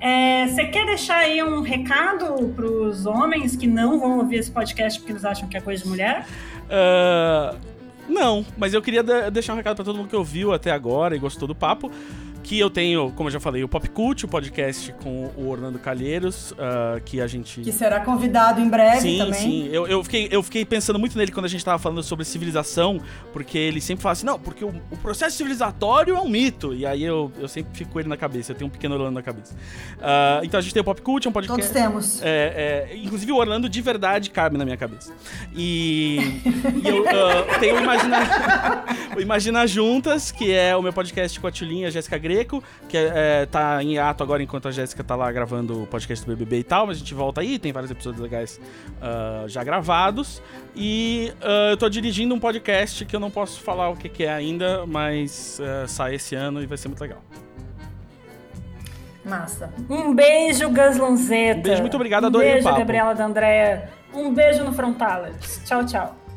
É, 0.00 0.46
Você 0.46 0.64
quer 0.64 0.86
deixar 0.86 1.18
aí 1.18 1.42
um 1.42 1.60
recado 1.60 2.54
para 2.56 2.64
os 2.64 3.04
homens 3.04 3.54
que 3.54 3.66
não 3.66 4.00
vão 4.00 4.16
ouvir 4.16 4.36
esse 4.36 4.50
podcast 4.50 4.98
porque 4.98 5.12
eles 5.12 5.26
acham 5.26 5.46
que 5.46 5.58
é 5.58 5.60
coisa 5.60 5.82
de 5.82 5.88
mulher? 5.90 6.24
Ah, 6.70 7.54
não, 8.08 8.44
mas 8.56 8.72
eu 8.74 8.80
queria 8.82 9.02
de- 9.02 9.30
deixar 9.30 9.52
um 9.52 9.56
recado 9.56 9.76
pra 9.76 9.84
todo 9.84 9.96
mundo 9.96 10.08
que 10.08 10.16
ouviu 10.16 10.52
até 10.52 10.70
agora 10.70 11.14
e 11.14 11.18
gostou 11.18 11.46
do 11.46 11.54
papo. 11.54 11.90
Que 12.48 12.58
eu 12.58 12.70
tenho, 12.70 13.12
como 13.12 13.28
eu 13.28 13.32
já 13.34 13.38
falei, 13.38 13.62
o 13.62 13.68
Pop 13.68 13.86
Cult, 13.90 14.24
o 14.24 14.28
podcast 14.28 14.90
com 15.02 15.30
o 15.36 15.50
Orlando 15.50 15.78
Calheiros, 15.78 16.54
ah, 16.58 16.98
que 17.04 17.20
a 17.20 17.26
gente. 17.26 17.60
Que 17.60 17.70
será 17.70 18.00
convidado 18.00 18.58
em 18.58 18.66
breve 18.66 19.02
Sim, 19.02 19.18
também. 19.18 19.38
sim. 19.38 19.68
Eu, 19.70 19.86
eu, 19.86 20.02
fiquei, 20.02 20.28
eu 20.30 20.42
fiquei 20.42 20.64
pensando 20.64 20.98
muito 20.98 21.18
nele 21.18 21.30
quando 21.30 21.44
a 21.44 21.48
gente 21.48 21.62
tava 21.62 21.78
falando 21.78 22.02
sobre 22.02 22.24
civilização, 22.24 23.02
porque 23.34 23.58
ele 23.58 23.82
sempre 23.82 24.02
fala 24.02 24.14
assim, 24.14 24.24
não, 24.24 24.38
porque 24.38 24.64
o, 24.64 24.72
o 24.90 24.96
processo 24.96 25.36
civilizatório 25.36 26.16
é 26.16 26.20
um 26.22 26.26
mito. 26.26 26.74
E 26.74 26.86
aí 26.86 27.04
eu, 27.04 27.30
eu 27.38 27.48
sempre 27.48 27.76
fico 27.76 27.90
com 27.90 28.00
ele 28.00 28.08
na 28.08 28.16
cabeça, 28.16 28.52
eu 28.52 28.56
tenho 28.56 28.68
um 28.68 28.70
pequeno 28.70 28.94
Orlando 28.94 29.16
na 29.16 29.22
cabeça. 29.22 29.54
Ah, 30.00 30.40
então 30.42 30.56
a 30.56 30.62
gente 30.62 30.72
tem 30.72 30.80
o 30.80 30.84
Pop 30.84 31.02
Cult, 31.02 31.26
é 31.26 31.28
um 31.28 31.32
podcast. 31.34 31.60
Todos 31.60 31.82
temos. 31.82 32.22
É, 32.22 32.88
é, 32.90 32.96
inclusive 32.96 33.30
o 33.30 33.36
Orlando 33.36 33.68
de 33.68 33.82
verdade 33.82 34.30
cabe 34.30 34.56
na 34.56 34.64
minha 34.64 34.78
cabeça. 34.78 35.12
E, 35.54 36.40
e 36.82 36.88
eu 36.88 37.04
ah, 37.06 37.58
tenho 37.60 37.76
o 37.76 37.82
Imagina, 37.82 38.18
o 39.14 39.20
Imagina 39.20 39.66
Juntas, 39.66 40.32
que 40.32 40.50
é 40.50 40.74
o 40.74 40.80
meu 40.80 40.94
podcast 40.94 41.38
com 41.38 41.46
a 41.46 41.50
Tulinha, 41.50 41.88
a 41.88 41.90
Jéssica 41.90 42.16
Que 42.88 42.96
é, 42.96 43.12
é, 43.14 43.46
tá 43.46 43.82
em 43.82 43.98
ato 43.98 44.22
agora 44.22 44.42
enquanto 44.42 44.68
a 44.68 44.70
Jéssica 44.70 45.02
tá 45.02 45.14
lá 45.16 45.30
gravando 45.30 45.82
o 45.82 45.86
podcast 45.86 46.24
do 46.24 46.34
BBB 46.34 46.58
e 46.58 46.64
tal, 46.64 46.86
mas 46.86 46.96
a 46.96 47.00
gente 47.00 47.14
volta 47.14 47.40
aí, 47.40 47.58
tem 47.58 47.72
vários 47.72 47.90
episódios 47.90 48.22
legais 48.22 48.60
ah, 49.00 49.44
já 49.46 49.62
gravados. 49.64 50.42
E 50.74 51.32
ah, 51.40 51.70
eu 51.70 51.76
tô 51.76 51.88
dirigindo 51.88 52.34
um 52.34 52.40
podcast 52.40 53.04
que 53.04 53.14
eu 53.14 53.20
não 53.20 53.30
posso 53.30 53.60
falar 53.60 53.88
o 53.88 53.96
que, 53.96 54.08
que 54.08 54.24
é 54.24 54.32
ainda, 54.32 54.86
mas 54.86 55.60
ah, 55.60 55.86
sai 55.86 56.14
esse 56.14 56.34
ano 56.34 56.62
e 56.62 56.66
vai 56.66 56.78
ser 56.78 56.88
muito 56.88 57.00
legal. 57.00 57.22
Massa. 59.24 59.70
Um 59.90 60.14
beijo, 60.14 60.68
Gus 60.70 60.96
Lanzetta. 60.96 61.58
Um 61.58 61.62
beijo, 61.62 61.82
muito 61.82 61.96
obrigado, 61.96 62.24
Um 62.24 62.26
adorei 62.28 62.50
o 62.50 62.52
beijo. 62.54 62.78
Gabriela 62.78 63.14
da 63.14 63.26
Andréia. 63.26 63.90
Um 64.14 64.32
beijo 64.32 64.64
no 64.64 64.72
Frontalers. 64.72 65.60
Tchau, 65.66 65.84
tchau. 65.84 66.27